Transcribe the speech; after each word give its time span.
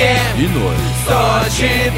И 0.00 0.46
ноль. 0.48 0.74
104 1.04 1.92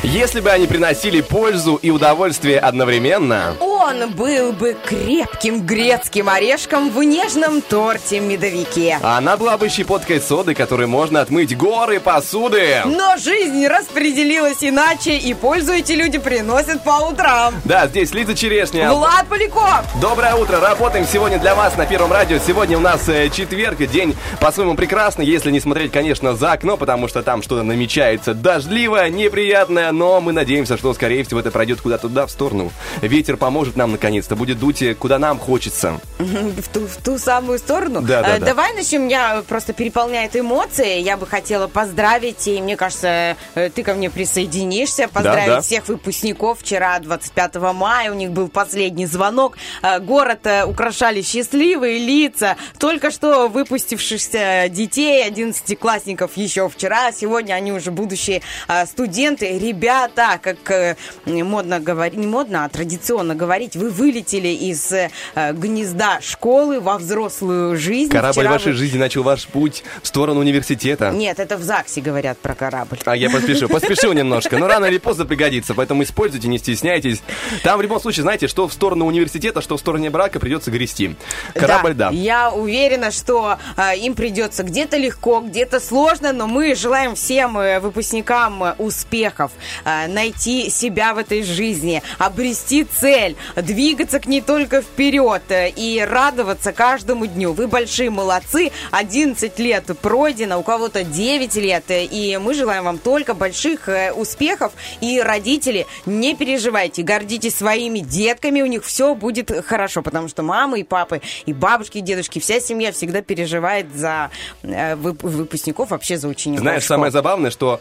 Если 0.05 0.41
бы 0.41 0.51
они 0.51 0.67
приносили 0.67 1.21
пользу 1.21 1.75
и 1.77 1.91
удовольствие 1.91 2.59
одновременно, 2.59 3.57
Он 3.83 4.11
был 4.11 4.53
бы 4.53 4.77
крепким 4.85 5.65
грецким 5.65 6.29
орешком 6.29 6.91
в 6.91 7.03
нежном 7.03 7.63
торте-медовике. 7.63 8.99
она 9.03 9.39
была 9.39 9.57
бы 9.57 9.71
щепоткой 9.71 10.21
соды, 10.21 10.55
которой 10.55 10.87
можно 10.87 11.23
отмыть 11.23 11.57
горы 11.57 11.99
посуды. 11.99 12.83
Но 12.85 13.17
жизнь 13.17 13.67
распределилась 13.67 14.59
иначе, 14.61 15.17
и 15.17 15.33
пользу 15.33 15.73
эти 15.73 15.93
люди 15.93 16.19
приносят 16.19 16.85
по 16.85 17.09
утрам. 17.09 17.55
Да, 17.65 17.87
здесь 17.87 18.13
Лиза 18.13 18.35
Черешня. 18.35 18.93
Влад 18.93 19.27
Поляков! 19.29 19.83
Доброе 19.99 20.35
утро, 20.35 20.61
работаем 20.61 21.07
сегодня 21.11 21.39
для 21.39 21.55
вас 21.55 21.79
на 21.79 21.87
Первом 21.87 22.13
радио. 22.13 22.37
Сегодня 22.39 22.77
у 22.77 22.83
нас 22.83 23.09
э, 23.09 23.31
четверг, 23.31 23.79
день 23.91 24.15
по-своему 24.41 24.75
прекрасный, 24.75 25.25
если 25.25 25.51
не 25.51 25.59
смотреть, 25.59 25.91
конечно, 25.91 26.37
за 26.37 26.53
окно, 26.53 26.77
потому 26.77 27.09
что 27.09 27.23
там 27.23 27.43
что-то 27.43 27.63
намечается 27.63 28.35
дождливое, 28.35 29.09
неприятное, 29.09 29.91
но 29.91 30.21
мы 30.21 30.33
надеемся, 30.33 30.77
что, 30.77 30.93
скорее 30.93 31.25
всего, 31.25 31.41
это 31.41 31.51
пройдет 31.51 31.81
куда-то 31.81 32.09
туда, 32.09 32.27
в 32.27 32.31
сторону. 32.31 32.71
Ветер 33.01 33.39
поможет 33.39 33.70
нам, 33.77 33.93
наконец-то, 33.93 34.37
будет 34.37 34.59
дуть, 34.59 34.83
э, 34.83 34.95
куда 34.95 35.19
нам 35.19 35.39
хочется. 35.39 36.01
В 36.19 36.69
ту, 36.69 36.87
в 36.87 36.97
ту 36.97 37.19
самую 37.19 37.59
сторону. 37.59 38.03
Да, 38.03 38.23
да, 38.23 38.37
Э, 38.37 38.39
да. 38.39 38.47
Давай 38.47 38.75
начнем. 38.75 39.05
Меня 39.05 39.43
просто 39.49 39.73
переполняет 39.73 40.37
эмоции. 40.37 41.01
Я 41.01 41.17
бы 41.17 41.27
хотела 41.27 41.67
поздравить, 41.67 42.47
и 42.47 42.61
мне 42.61 42.77
кажется, 42.77 43.37
э, 43.55 43.71
ты 43.71 43.83
ко 43.83 43.95
мне 43.95 44.11
присоединишься. 44.11 45.09
Поздравить 45.09 45.47
да. 45.47 45.61
всех 45.61 45.89
выпускников. 45.89 46.61
Вчера, 46.61 46.99
25 46.99 47.57
мая, 47.75 48.11
у 48.11 48.15
них 48.15 48.31
был 48.31 48.49
последний 48.49 49.07
звонок. 49.07 49.57
Город 50.01 50.47
украшали 50.67 51.23
счастливые 51.23 51.99
лица. 51.99 52.57
Только 52.79 53.11
что 53.11 53.49
выпустившихся 53.49 54.67
детей, 54.69 55.29
11-классников 55.29 56.37
еще 56.37 56.69
вчера. 56.69 57.13
Сегодня 57.13 57.55
они 57.55 57.73
уже 57.73 57.91
будущие 57.91 58.43
студенты. 58.87 59.59
Ребята, 59.59 60.39
как 60.43 60.97
модно 61.27 61.81
говорить, 61.81 62.19
не 62.19 62.27
модно, 62.27 62.65
а 62.65 62.69
традиционно 62.69 63.35
говорить, 63.35 63.60
вы 63.75 63.91
вылетели 63.91 64.49
из 64.49 64.91
э, 64.93 65.11
гнезда 65.53 66.21
школы 66.21 66.81
во 66.81 66.99
взрослую 66.99 67.77
жизнь. 67.77 68.11
Корабль 68.11 68.33
Вчера 68.41 68.51
вашей 68.51 68.73
вы- 68.73 68.79
жизни 68.79 68.99
начал 68.99 69.23
ваш 69.23 69.47
путь 69.47 69.83
в 70.03 70.07
сторону 70.07 70.41
университета. 70.41 71.11
Нет, 71.11 71.39
это 71.39 71.57
в 71.57 71.63
ЗАГСе 71.63 72.01
говорят 72.01 72.39
про 72.39 72.55
корабль. 72.55 72.99
А 73.05 73.17
я 73.17 73.31
поспешил, 73.31 73.69
поспешил 73.69 74.13
немножко, 74.13 74.59
но 74.59 74.67
рано 74.67 74.87
или 74.87 74.99
поздно 74.99 75.27
пригодится, 75.27 75.75
поэтому 75.75 76.03
используйте, 76.03 76.49
не 76.49 76.59
стесняйтесь. 76.59 77.23
Там 77.63 77.79
в 77.79 77.83
любом 77.83 78.01
случае, 78.01 78.23
знаете, 78.23 78.49
что 78.49 78.69
в 78.69 78.73
сторону 78.73 79.07
университета, 79.07 79.61
что 79.61 79.77
в 79.77 79.81
стороне 79.81 80.11
брака 80.11 80.41
придется 80.41 80.71
грести. 80.71 81.17
Корабль, 81.55 81.95
да. 81.95 82.11
Я 82.11 82.51
уверена, 82.51 83.11
что 83.11 83.59
э, 83.77 83.97
им 83.99 84.15
придется 84.15 84.63
где-то 84.63 84.97
легко, 84.97 85.41
где-то 85.41 85.81
сложно, 85.81 86.33
но 86.33 86.47
мы 86.47 86.75
желаем 86.75 87.15
всем 87.15 87.59
э, 87.59 87.81
выпускникам 87.81 88.63
э, 88.65 88.75
успехов, 88.79 89.53
э, 89.85 90.07
найти 90.09 90.71
себя 90.71 91.15
в 91.15 91.19
этой 91.19 91.43
жизни, 91.43 92.03
обрести 92.19 92.85
цель, 92.85 93.37
двигаться 93.57 94.21
к 94.21 94.27
ней 94.27 94.41
только 94.41 94.83
вперед 94.83 95.43
э, 95.49 95.71
и 95.71 96.01
радоваться 96.01 96.73
каждому 96.73 97.27
дню. 97.27 97.53
Вы 97.53 97.67
большие 97.67 98.11
молодцы, 98.11 98.71
11 98.91 99.59
лет 99.59 99.85
пройдено, 100.01 100.59
у 100.59 100.63
кого-то 100.63 101.05
9 101.05 101.55
лет, 101.57 101.85
э, 101.89 102.05
и 102.05 102.37
мы 102.39 102.55
желаем 102.55 102.85
вам 102.85 102.99
только 102.99 103.35
больших 103.35 103.89
э, 103.89 104.13
успехов. 104.13 104.73
И 105.01 105.21
родители, 105.21 105.87
не 106.07 106.35
переживайте, 106.35 107.03
гордитесь 107.03 107.57
своими 107.57 108.01
детками, 108.01 108.63
у 108.63 108.67
них 108.67 108.85
все 108.85 109.15
будет 109.15 109.51
хорошо, 109.67 110.03
потому 110.03 110.29
что 110.29 110.43
мамы 110.43 110.81
и 110.81 110.85
папы, 110.85 111.21
и 111.47 111.53
бабушки, 111.53 111.99
и 111.99 112.01
дедушки, 112.01 112.39
вся 112.39 112.61
семья 112.61 112.93
всегда 112.93 113.23
переживает 113.23 113.87
за 113.95 114.31
э, 114.63 114.95
вып- 114.95 115.27
выпускников, 115.27 115.91
вообще 115.91 116.17
за 116.17 116.29
учеников. 116.29 116.63
Знаешь, 116.63 116.85
школ. 116.85 116.97
самое 116.97 117.13
забавное, 117.13 117.51
что 117.51 117.81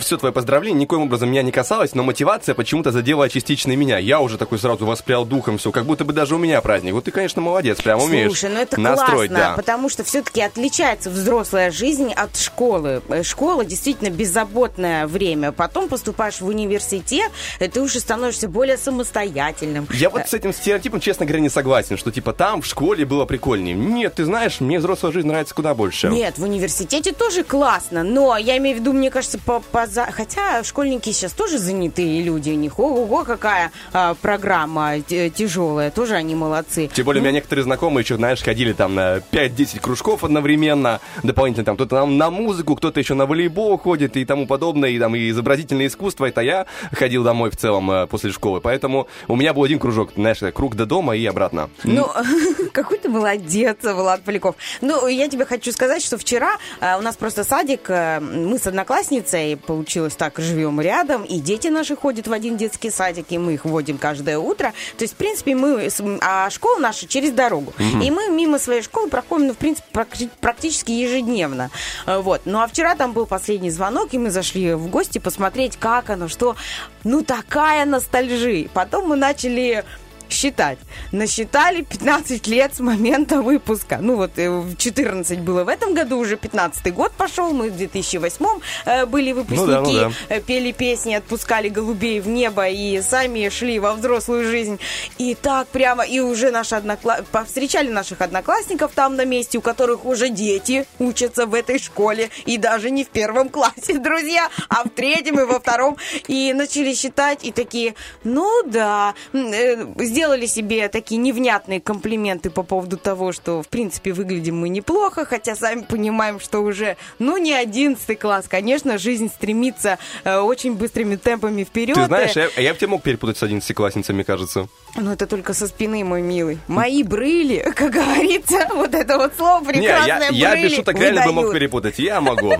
все 0.00 0.16
твое 0.16 0.32
поздравление 0.32 0.82
никоим 0.82 1.02
образом 1.02 1.30
меня 1.30 1.42
не 1.42 1.52
касалось, 1.52 1.94
но 1.94 2.02
мотивация 2.02 2.54
почему-то 2.54 2.90
задела 2.92 3.28
частично 3.28 3.72
меня. 3.76 3.98
Я 3.98 4.20
уже 4.20 4.38
такой 4.38 4.58
сразу 4.58 4.83
воспрял 4.84 5.24
духом, 5.24 5.58
все, 5.58 5.70
как 5.70 5.84
будто 5.84 6.04
бы 6.04 6.12
даже 6.12 6.34
у 6.34 6.38
меня 6.38 6.60
праздник. 6.60 6.92
Вот 6.92 7.04
ты, 7.04 7.10
конечно, 7.10 7.40
молодец, 7.40 7.80
прям 7.80 8.00
умеешь 8.00 8.28
Слушай, 8.28 8.50
ну 8.50 8.60
это 8.60 8.80
настроить, 8.80 9.30
классно, 9.30 9.48
да. 9.50 9.56
потому 9.56 9.88
что 9.88 10.04
все-таки 10.04 10.40
отличается 10.40 11.10
взрослая 11.10 11.70
жизнь 11.70 12.12
от 12.12 12.36
школы. 12.36 13.02
Э, 13.08 13.22
Школа 13.22 13.64
действительно 13.64 14.10
беззаботное 14.10 15.06
время. 15.06 15.52
Потом 15.52 15.88
поступаешь 15.88 16.40
в 16.40 16.46
университет, 16.46 17.30
и 17.60 17.68
ты 17.68 17.80
уже 17.80 18.00
становишься 18.00 18.48
более 18.48 18.76
самостоятельным. 18.76 19.88
Я 19.92 20.10
вот 20.10 20.28
с 20.28 20.34
этим 20.34 20.52
стереотипом, 20.52 21.00
честно 21.00 21.26
говоря, 21.26 21.40
не 21.40 21.48
согласен, 21.48 21.96
что 21.96 22.10
типа 22.10 22.32
там 22.32 22.62
в 22.62 22.66
школе 22.66 23.04
было 23.04 23.24
прикольнее. 23.24 23.74
Нет, 23.74 24.14
ты 24.16 24.24
знаешь, 24.24 24.60
мне 24.60 24.78
взрослая 24.78 25.12
жизнь 25.12 25.26
нравится 25.26 25.54
куда 25.54 25.74
больше. 25.74 26.08
Нет, 26.08 26.38
в 26.38 26.42
университете 26.42 27.12
тоже 27.12 27.44
классно, 27.44 28.02
но 28.02 28.36
я 28.36 28.56
имею 28.58 28.76
в 28.76 28.80
виду, 28.80 28.92
мне 28.92 29.10
кажется, 29.10 29.38
по, 29.38 29.60
по 29.60 29.86
хотя 30.10 30.62
школьники 30.64 31.10
сейчас 31.12 31.32
тоже 31.32 31.58
занятые 31.58 32.22
люди, 32.22 32.50
у 32.50 32.54
них 32.54 32.78
ого-го 32.78 33.24
какая 33.24 33.70
а, 33.92 34.14
программа 34.14 34.73
т- 35.06 35.30
тяжелая, 35.30 35.90
тоже 35.90 36.14
они 36.14 36.34
молодцы. 36.34 36.88
Тем 36.92 37.04
более, 37.04 37.20
у 37.20 37.24
меня 37.24 37.32
некоторые 37.32 37.64
знакомые 37.64 38.02
еще, 38.02 38.16
знаешь, 38.16 38.42
ходили 38.42 38.72
там 38.72 38.94
на 38.94 39.18
5-10 39.18 39.80
кружков 39.80 40.24
одновременно, 40.24 41.00
дополнительно 41.22 41.64
там 41.64 41.76
кто-то 41.76 41.96
там 41.96 42.16
на 42.18 42.30
музыку, 42.30 42.76
кто-то 42.76 43.00
еще 43.00 43.14
на 43.14 43.26
волейбол 43.26 43.78
ходит 43.78 44.16
и 44.16 44.24
тому 44.24 44.46
подобное, 44.46 44.90
и 44.90 44.98
там 44.98 45.14
и 45.14 45.28
изобразительное 45.30 45.86
искусство. 45.86 46.26
Это 46.26 46.40
я 46.40 46.66
ходил 46.92 47.22
домой 47.24 47.50
в 47.50 47.56
целом 47.56 47.90
э, 47.90 48.06
после 48.06 48.30
школы, 48.30 48.60
поэтому 48.60 49.08
у 49.28 49.36
меня 49.36 49.52
был 49.52 49.64
один 49.64 49.78
кружок, 49.78 50.10
знаешь, 50.16 50.38
круг 50.54 50.74
до 50.76 50.86
дома 50.86 51.16
и 51.16 51.24
обратно. 51.26 51.70
Ну, 51.84 52.08
какой 52.72 52.98
ты 52.98 53.08
молодец, 53.08 53.78
Влад 53.82 54.22
Поляков. 54.22 54.56
Ну, 54.80 55.06
я 55.06 55.28
тебе 55.28 55.44
хочу 55.44 55.72
сказать, 55.72 56.02
что 56.02 56.16
вчера 56.18 56.56
э, 56.80 56.96
у 56.98 57.00
нас 57.02 57.16
просто 57.16 57.44
садик, 57.44 57.88
э, 57.88 58.20
мы 58.20 58.58
с 58.58 58.66
одноклассницей, 58.66 59.56
получилось 59.56 60.14
так, 60.14 60.38
живем 60.38 60.80
рядом, 60.80 61.24
и 61.24 61.40
дети 61.40 61.68
наши 61.68 61.96
ходят 61.96 62.26
в 62.26 62.32
один 62.32 62.56
детский 62.56 62.90
садик, 62.90 63.26
и 63.30 63.38
мы 63.38 63.54
их 63.54 63.64
водим 63.64 63.98
каждое 63.98 64.38
утро. 64.38 64.63
То 64.96 65.02
есть, 65.04 65.14
в 65.14 65.16
принципе, 65.16 65.54
мы, 65.54 65.88
а 66.22 66.50
школа 66.50 66.78
наша 66.78 67.06
через 67.06 67.30
дорогу. 67.32 67.72
И 67.78 68.10
мы 68.10 68.28
мимо 68.28 68.58
своей 68.58 68.82
школы 68.82 69.08
проходим, 69.08 69.48
ну, 69.48 69.52
в 69.54 69.56
принципе, 69.56 69.86
практи- 69.92 70.30
практически 70.40 70.92
ежедневно. 70.92 71.70
Э, 72.06 72.18
Вот. 72.20 72.42
Ну, 72.44 72.60
а 72.60 72.66
вчера 72.66 72.94
там 72.94 73.12
был 73.12 73.26
последний 73.26 73.70
звонок, 73.70 74.14
и 74.14 74.18
мы 74.18 74.30
зашли 74.30 74.74
в 74.74 74.88
гости 74.88 75.18
посмотреть, 75.18 75.76
как 75.76 76.10
оно, 76.10 76.28
что... 76.28 76.56
Ну, 77.04 77.22
такая 77.22 77.84
ностальжи. 77.84 78.68
Потом 78.72 79.08
мы 79.08 79.16
начали 79.16 79.84
считать. 80.34 80.78
Насчитали 81.12 81.82
15 81.82 82.46
лет 82.48 82.74
с 82.74 82.80
момента 82.80 83.40
выпуска. 83.40 83.98
Ну 84.00 84.16
вот 84.16 84.32
э, 84.38 84.50
в 84.50 84.76
14 84.76 85.40
было 85.40 85.64
в 85.64 85.68
этом 85.68 85.94
году, 85.94 86.18
уже 86.18 86.36
15 86.36 86.92
год 86.92 87.12
пошел. 87.12 87.52
Мы 87.52 87.70
в 87.70 87.76
2008 87.76 88.46
э, 88.86 89.06
были 89.06 89.32
выпускники, 89.32 89.60
Ну 89.60 89.66
да, 89.66 89.80
ну 89.80 89.92
да. 89.92 90.12
э, 90.28 90.40
пели 90.40 90.72
песни, 90.72 91.14
отпускали 91.14 91.68
голубей 91.68 92.20
в 92.20 92.28
небо 92.28 92.68
и 92.68 93.00
сами 93.00 93.48
шли 93.48 93.78
во 93.78 93.94
взрослую 93.94 94.44
жизнь. 94.44 94.78
И 95.18 95.34
так 95.34 95.68
прямо, 95.68 96.04
и 96.04 96.20
уже 96.20 96.50
наши 96.50 96.74
однокла... 96.74 97.20
повстречали 97.32 97.88
наших 97.88 98.20
одноклассников 98.20 98.92
там 98.94 99.16
на 99.16 99.24
месте, 99.24 99.58
у 99.58 99.60
которых 99.60 100.04
уже 100.04 100.28
дети 100.28 100.86
учатся 100.98 101.46
в 101.46 101.54
этой 101.54 101.78
школе. 101.78 102.30
И 102.46 102.58
даже 102.58 102.90
не 102.90 103.04
в 103.04 103.08
первом 103.08 103.48
классе, 103.48 103.98
друзья, 103.98 104.48
а 104.68 104.84
в 104.84 104.88
третьем 104.90 105.38
и 105.40 105.44
во 105.44 105.60
втором. 105.60 105.96
И 106.28 106.52
начали 106.52 106.94
считать, 106.94 107.44
и 107.44 107.52
такие, 107.52 107.94
ну 108.24 108.62
да, 108.66 109.14
м, 109.32 109.94
сделали 110.24 110.46
себе 110.46 110.88
такие 110.88 111.20
невнятные 111.20 111.80
комплименты 111.80 112.48
по 112.48 112.62
поводу 112.62 112.96
того, 112.96 113.32
что, 113.32 113.62
в 113.62 113.68
принципе, 113.68 114.12
выглядим 114.12 114.56
мы 114.58 114.70
неплохо, 114.70 115.26
хотя 115.26 115.54
сами 115.54 115.82
понимаем, 115.82 116.40
что 116.40 116.60
уже, 116.60 116.96
ну, 117.18 117.36
не 117.36 117.52
одиннадцатый 117.52 118.16
класс. 118.16 118.46
Конечно, 118.48 118.96
жизнь 118.96 119.28
стремится 119.28 119.98
э, 120.24 120.38
очень 120.38 120.76
быстрыми 120.76 121.16
темпами 121.16 121.64
вперед. 121.64 121.96
Ты 121.96 122.06
знаешь, 122.06 122.34
Э, 122.36 122.48
я, 122.56 122.62
я 122.62 122.72
бы 122.72 122.78
тебя 122.78 122.88
мог 122.88 123.02
перепутать 123.02 123.36
с 123.36 123.42
одиннадцатиклассницами, 123.42 124.22
кажется. 124.22 124.68
Но 124.96 125.12
это 125.12 125.26
только 125.26 125.54
со 125.54 125.66
спины, 125.66 126.04
мой 126.04 126.22
милый. 126.22 126.58
Мои 126.68 127.02
брыли, 127.02 127.72
как 127.74 127.92
говорится, 127.92 128.68
вот 128.74 128.94
это 128.94 129.18
вот 129.18 129.32
слово 129.36 129.64
Не, 129.66 129.72
прекрасное 129.72 130.30
я, 130.30 130.48
я 130.48 130.50
брыли 130.50 130.68
без 130.68 130.76
шуток 130.76 130.98
реально 130.98 131.26
бы 131.26 131.32
мог 131.32 131.52
перепутать. 131.52 131.98
Я 131.98 132.20
могу. 132.20 132.54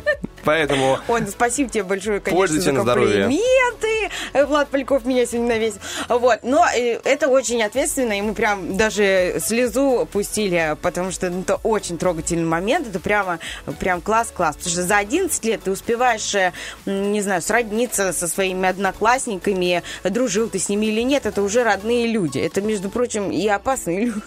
Поэтому... 0.45 0.99
Ой, 1.09 1.21
ну 1.21 1.27
спасибо 1.29 1.71
тебе 1.71 1.85
большое, 1.85 2.21
конечно, 2.21 2.39
Пользуйте 2.39 2.73
за 2.73 2.85
комплименты. 2.85 4.11
Влад 4.47 4.69
Поляков 4.69 5.05
меня 5.05 5.27
сегодня 5.27 5.55
навесил. 5.55 5.81
Вот, 6.09 6.41
но 6.43 6.67
э, 6.67 7.01
это 7.05 7.29
очень 7.29 7.63
ответственно, 7.63 8.19
и 8.19 8.21
мы 8.21 8.35
прям 8.35 8.77
даже 8.77 9.37
слезу 9.41 10.07
пустили, 10.11 10.77
потому 10.83 11.13
что 11.13 11.31
ну, 11.31 11.43
это 11.43 11.57
очень 11.63 11.99
трогательный 11.99 12.45
момент. 12.45 12.89
Это 12.89 13.01
прямо, 13.01 13.39
прям 13.79 14.01
класс-класс. 14.01 14.57
Потому 14.57 14.73
что 14.73 14.83
за 14.83 14.99
11 14.99 15.45
лет 15.45 15.63
ты 15.63 15.71
успеваешь, 15.71 16.35
э, 16.35 16.53
не 16.85 17.21
знаю, 17.23 17.43
сродниться 17.43 18.13
со 18.13 18.27
своими 18.27 18.69
одноклассниками, 18.69 19.83
дружил 20.03 20.49
ты 20.49 20.59
с 20.59 20.69
ними 20.69 20.87
или 20.87 21.03
нет, 21.03 21.27
это 21.27 21.41
уже 21.43 21.63
родные 21.63 22.09
люди. 22.09 22.24
Это, 22.35 22.61
между 22.61 22.91
прочим, 22.91 23.31
и 23.31 23.47
опасные 23.49 24.07
люди 24.07 24.23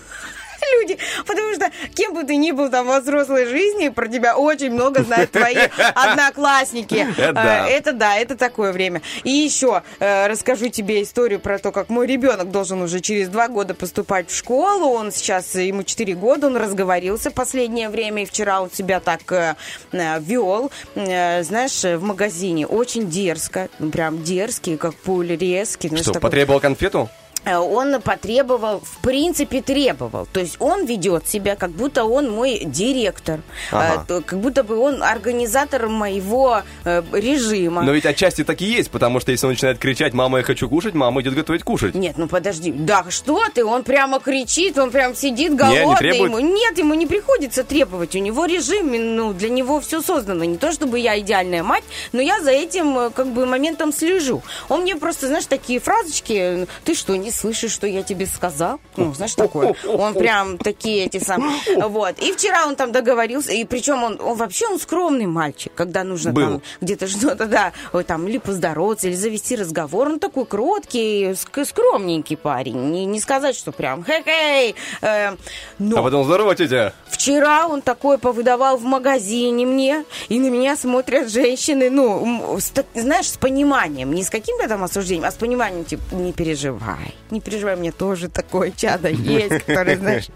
люди, 0.80 0.98
потому 1.26 1.54
что 1.54 1.72
кем 1.94 2.14
бы 2.14 2.24
ты 2.24 2.36
ни 2.36 2.52
был 2.52 2.70
там 2.70 2.88
во 2.88 3.00
взрослой 3.00 3.46
жизни, 3.46 3.90
про 3.90 4.08
тебя 4.08 4.38
очень 4.38 4.72
много 4.72 5.04
знают 5.04 5.32
твои 5.32 5.56
одноклассники. 5.96 7.08
Это 7.18 7.34
да. 7.34 7.68
Э, 7.68 7.72
Это 7.72 7.94
да, 7.94 8.16
это 8.18 8.36
такое 8.36 8.72
время. 8.72 9.02
И 9.24 9.30
еще 9.32 9.84
э, 10.00 10.28
расскажу 10.28 10.70
тебе 10.70 11.04
историю 11.04 11.40
про 11.40 11.60
то, 11.60 11.72
как 11.72 11.90
мой 11.90 12.08
ребенок 12.08 12.52
должен 12.52 12.82
уже 12.82 13.00
через 13.00 13.30
два 13.30 13.48
года 13.48 13.74
поступать 13.74 14.30
в 14.30 14.36
школу. 14.36 14.88
Он 14.88 15.12
сейчас, 15.12 15.56
ему 15.56 15.84
4 15.84 16.14
года, 16.16 16.48
он 16.48 16.58
разговорился 16.58 17.32
последнее 17.32 17.90
время, 17.90 18.24
и 18.24 18.26
вчера 18.26 18.62
он 18.62 18.72
себя 18.72 19.00
так 19.00 19.32
э, 19.32 19.56
вел, 19.92 20.72
знаешь, 20.96 21.84
в 21.84 22.02
магазине. 22.04 22.68
Очень 22.68 23.10
дерзко, 23.10 23.70
прям 23.92 24.24
дерзкий, 24.24 24.78
как 24.78 24.96
пуль 24.96 25.36
резкий. 25.36 25.96
Что, 25.98 26.20
потребовал 26.20 26.60
конфету? 26.60 27.10
Э, 27.48 27.58
он 27.58 28.02
потребовал, 28.02 28.82
в 28.82 28.98
принципе, 29.02 29.62
требовал. 29.62 30.28
То 30.32 30.40
есть 30.40 30.58
он 30.60 30.86
ведет 30.86 31.28
себя, 31.28 31.56
как 31.56 31.72
будто 31.72 32.04
он 32.06 32.30
мой 32.30 32.62
директор, 32.66 33.40
Ага. 33.72 34.04
Э, 34.04 34.08
то- 34.08 34.22
как 34.22 34.40
будто 34.40 34.64
бы 34.64 34.78
он 34.78 35.02
организатор 35.02 35.88
моего 35.88 36.62
э, 36.84 37.04
режима. 37.14 37.82
Но 37.84 37.92
ведь 37.94 38.06
отчасти 38.06 38.44
так 38.44 38.62
и 38.62 38.66
есть, 38.66 38.92
потому 38.92 39.20
что 39.20 39.32
если 39.32 39.46
он 39.46 39.54
начинает 39.54 39.78
кричать 39.78 40.14
«мама, 40.14 40.40
я 40.40 40.44
хочу 40.44 40.68
кушать», 40.70 40.94
мама 40.94 41.22
идет 41.22 41.36
готовить 41.36 41.64
кушать. 41.64 41.96
Нет, 41.96 42.18
ну 42.18 42.28
подожди. 42.28 42.72
Да, 42.72 43.06
что 43.10 43.44
ты? 43.54 43.64
Он 43.64 43.84
прямо 43.84 44.20
кричит, 44.20 44.78
он 44.78 44.92
прям 44.92 45.16
сидит 45.16 45.52
не 45.52 45.58
голодный. 45.58 45.96
требует? 45.98 46.32
ему. 46.32 46.40
Нет, 46.40 46.78
ему 46.78 46.94
не 46.96 47.06
приходится 47.06 47.64
требовать. 47.64 48.16
У 48.16 48.20
него 48.20 48.46
режим, 48.46 48.92
ну, 49.16 49.34
для 49.34 49.50
него 49.50 49.80
все 49.80 50.02
создано. 50.02 50.44
Не 50.44 50.58
то, 50.58 50.72
чтобы 50.72 51.00
я 51.00 51.20
идеальная 51.20 51.64
мать, 51.64 51.84
но 52.12 52.22
я 52.22 52.42
за 52.42 52.52
этим 52.52 53.12
как 53.12 53.28
бы 53.28 53.46
моментом 53.46 53.94
слежу. 53.94 54.42
Он 54.70 54.82
мне 54.82 54.96
просто, 54.96 55.28
знаешь, 55.28 55.46
такие 55.46 55.80
фразочки, 55.80 56.68
ты 56.84 56.96
что, 56.96 57.16
не 57.16 57.32
слышишь, 57.38 57.72
что 57.72 57.88
я 57.88 58.04
тебе 58.04 58.26
сказал? 58.26 58.80
Ну, 58.96 59.14
знаешь, 59.14 59.36
такое. 59.36 59.76
Он 59.88 60.14
прям 60.16 60.58
такие 60.58 61.06
эти 61.06 61.24
самые. 61.24 61.60
Вот. 61.88 62.20
И 62.20 62.32
вчера 62.34 62.66
он 62.68 62.76
там 62.76 62.92
договорился, 62.92 63.52
и 63.54 63.64
причем 63.66 64.04
он, 64.04 64.20
он 64.22 64.36
вообще 64.38 64.68
он 64.68 64.80
скромный 64.80 65.26
мальчик, 65.28 65.72
когда 65.76 66.04
нужно 66.04 66.32
Был. 66.32 66.44
там 66.48 66.62
где-то 66.82 67.08
что-то, 67.08 67.46
да, 67.46 67.74
там, 68.06 68.28
или 68.28 68.38
поздороваться, 68.38 69.08
или 69.08 69.16
завести 69.16 69.56
разговор. 69.56 70.08
Он 70.08 70.20
такой 70.20 70.46
кроткий, 70.46 71.32
ск- 71.32 71.66
скромненький 71.66 72.38
парень. 72.38 72.92
Не, 72.92 73.06
не 73.06 73.20
сказать, 73.20 73.56
что 73.56 73.72
прям 73.72 74.04
хе-хей. 74.04 74.76
Э, 75.02 75.36
но 75.80 76.00
А 76.00 76.04
потом 76.04 76.24
«здорово, 76.26 76.56
тетя». 76.56 76.94
вчера 77.10 77.68
он 77.68 77.82
такой 77.82 78.18
повыдавал 78.18 78.78
в 78.78 78.84
магазине 78.84 79.66
мне, 79.66 80.06
и 80.30 80.40
на 80.40 80.50
меня 80.50 80.76
смотрят 80.76 81.30
женщины, 81.30 81.90
ну, 81.90 82.58
с 82.60 82.72
знаешь, 82.96 83.30
с 83.30 83.38
пониманием, 83.38 84.14
не 84.14 84.24
с 84.24 84.30
каким-то 84.30 84.68
там 84.68 84.84
осуждением, 84.84 85.26
а 85.26 85.32
с 85.32 85.36
пониманием, 85.36 85.86
типа, 85.86 86.04
не 86.16 86.34
переживай, 86.34 87.16
не 87.32 87.42
переживай, 87.42 87.76
мне 87.76 87.92
тоже 87.92 88.30
такое 88.30 88.72
чадо 88.72 89.10
есть, 89.10 89.64
который, 89.66 89.96
знаешь, 89.96 90.28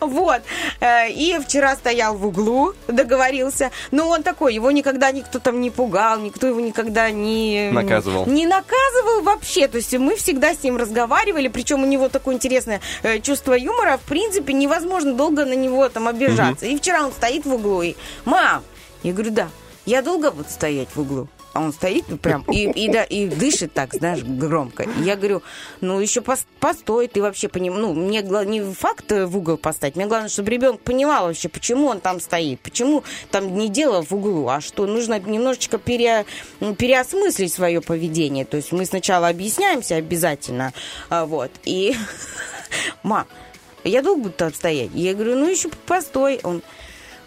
вот. 0.00 0.42
Э, 0.80 1.10
И 1.10 1.38
вчера 1.38 1.74
стоял 1.76 2.16
в 2.16 2.26
углу, 2.26 2.74
договорился. 2.88 3.70
Но 3.90 4.08
он 4.08 4.22
такой, 4.22 4.54
его 4.54 4.70
никогда 4.70 5.12
никто 5.12 5.38
там 5.38 5.60
не 5.60 5.70
пугал, 5.70 6.18
никто 6.20 6.46
его 6.46 6.60
никогда 6.60 7.10
не... 7.10 7.70
Наказывал. 7.72 8.26
Не 8.26 8.46
наказывал 8.46 9.22
вообще. 9.22 9.68
То 9.68 9.78
есть 9.78 9.96
мы 9.96 10.16
всегда 10.16 10.54
с 10.54 10.62
ним 10.62 10.76
разговаривали, 10.76 11.48
причем 11.48 11.82
у 11.82 11.86
него 11.86 12.08
такое 12.08 12.34
интересное 12.34 12.80
э, 13.02 13.20
чувство 13.20 13.54
юмора. 13.54 13.96
В 13.96 14.08
принципе, 14.08 14.52
невозможно 14.52 15.14
долго 15.14 15.44
на 15.44 15.54
него 15.54 15.88
там 15.88 16.08
обижаться. 16.08 16.66
И 16.66 16.76
вчера 16.76 17.04
он 17.04 17.12
стоит 17.12 17.44
в 17.44 17.54
углу 17.54 17.82
и... 17.82 17.94
Мам! 18.24 18.62
Я 19.02 19.12
говорю, 19.12 19.30
да. 19.30 19.48
Я 19.84 20.02
долго 20.02 20.30
буду 20.30 20.48
стоять 20.50 20.88
в 20.94 21.00
углу? 21.00 21.28
А 21.56 21.60
он 21.60 21.72
стоит 21.72 22.04
ну, 22.08 22.18
прям 22.18 22.42
и, 22.52 22.70
и, 22.70 22.90
да, 22.90 23.02
и 23.02 23.28
дышит 23.28 23.72
так, 23.72 23.94
знаешь, 23.94 24.22
громко. 24.22 24.86
Я 25.00 25.16
говорю, 25.16 25.42
ну, 25.80 25.98
еще 25.98 26.20
пос- 26.20 26.44
постой, 26.60 27.08
ты 27.08 27.22
вообще 27.22 27.48
поним... 27.48 27.80
Ну, 27.80 27.94
мне 27.94 28.20
не 28.20 28.60
факт 28.74 29.10
э, 29.10 29.24
в 29.24 29.38
угол 29.38 29.56
поставить, 29.56 29.96
мне 29.96 30.04
главное, 30.04 30.28
чтобы 30.28 30.50
ребенок 30.50 30.82
понимал 30.82 31.28
вообще, 31.28 31.48
почему 31.48 31.86
он 31.86 32.00
там 32.00 32.20
стоит, 32.20 32.60
почему 32.60 33.04
там 33.30 33.56
не 33.56 33.70
дело 33.70 34.02
в 34.02 34.12
углу, 34.12 34.46
а 34.48 34.60
что 34.60 34.86
нужно 34.86 35.18
немножечко 35.18 35.78
пере... 35.78 36.26
м, 36.60 36.74
переосмыслить 36.74 37.54
свое 37.54 37.80
поведение. 37.80 38.44
То 38.44 38.58
есть 38.58 38.72
мы 38.72 38.84
сначала 38.84 39.28
объясняемся 39.28 39.96
обязательно, 39.96 40.74
а, 41.08 41.24
вот, 41.24 41.52
и... 41.64 41.96
Мам, 43.02 43.26
я 43.82 44.02
долго 44.02 44.24
буду 44.24 44.34
там 44.34 44.52
стоять? 44.52 44.90
Я 44.92 45.14
говорю, 45.14 45.36
ну, 45.36 45.48
еще 45.48 45.70
постой. 45.86 46.38
Он, 46.42 46.60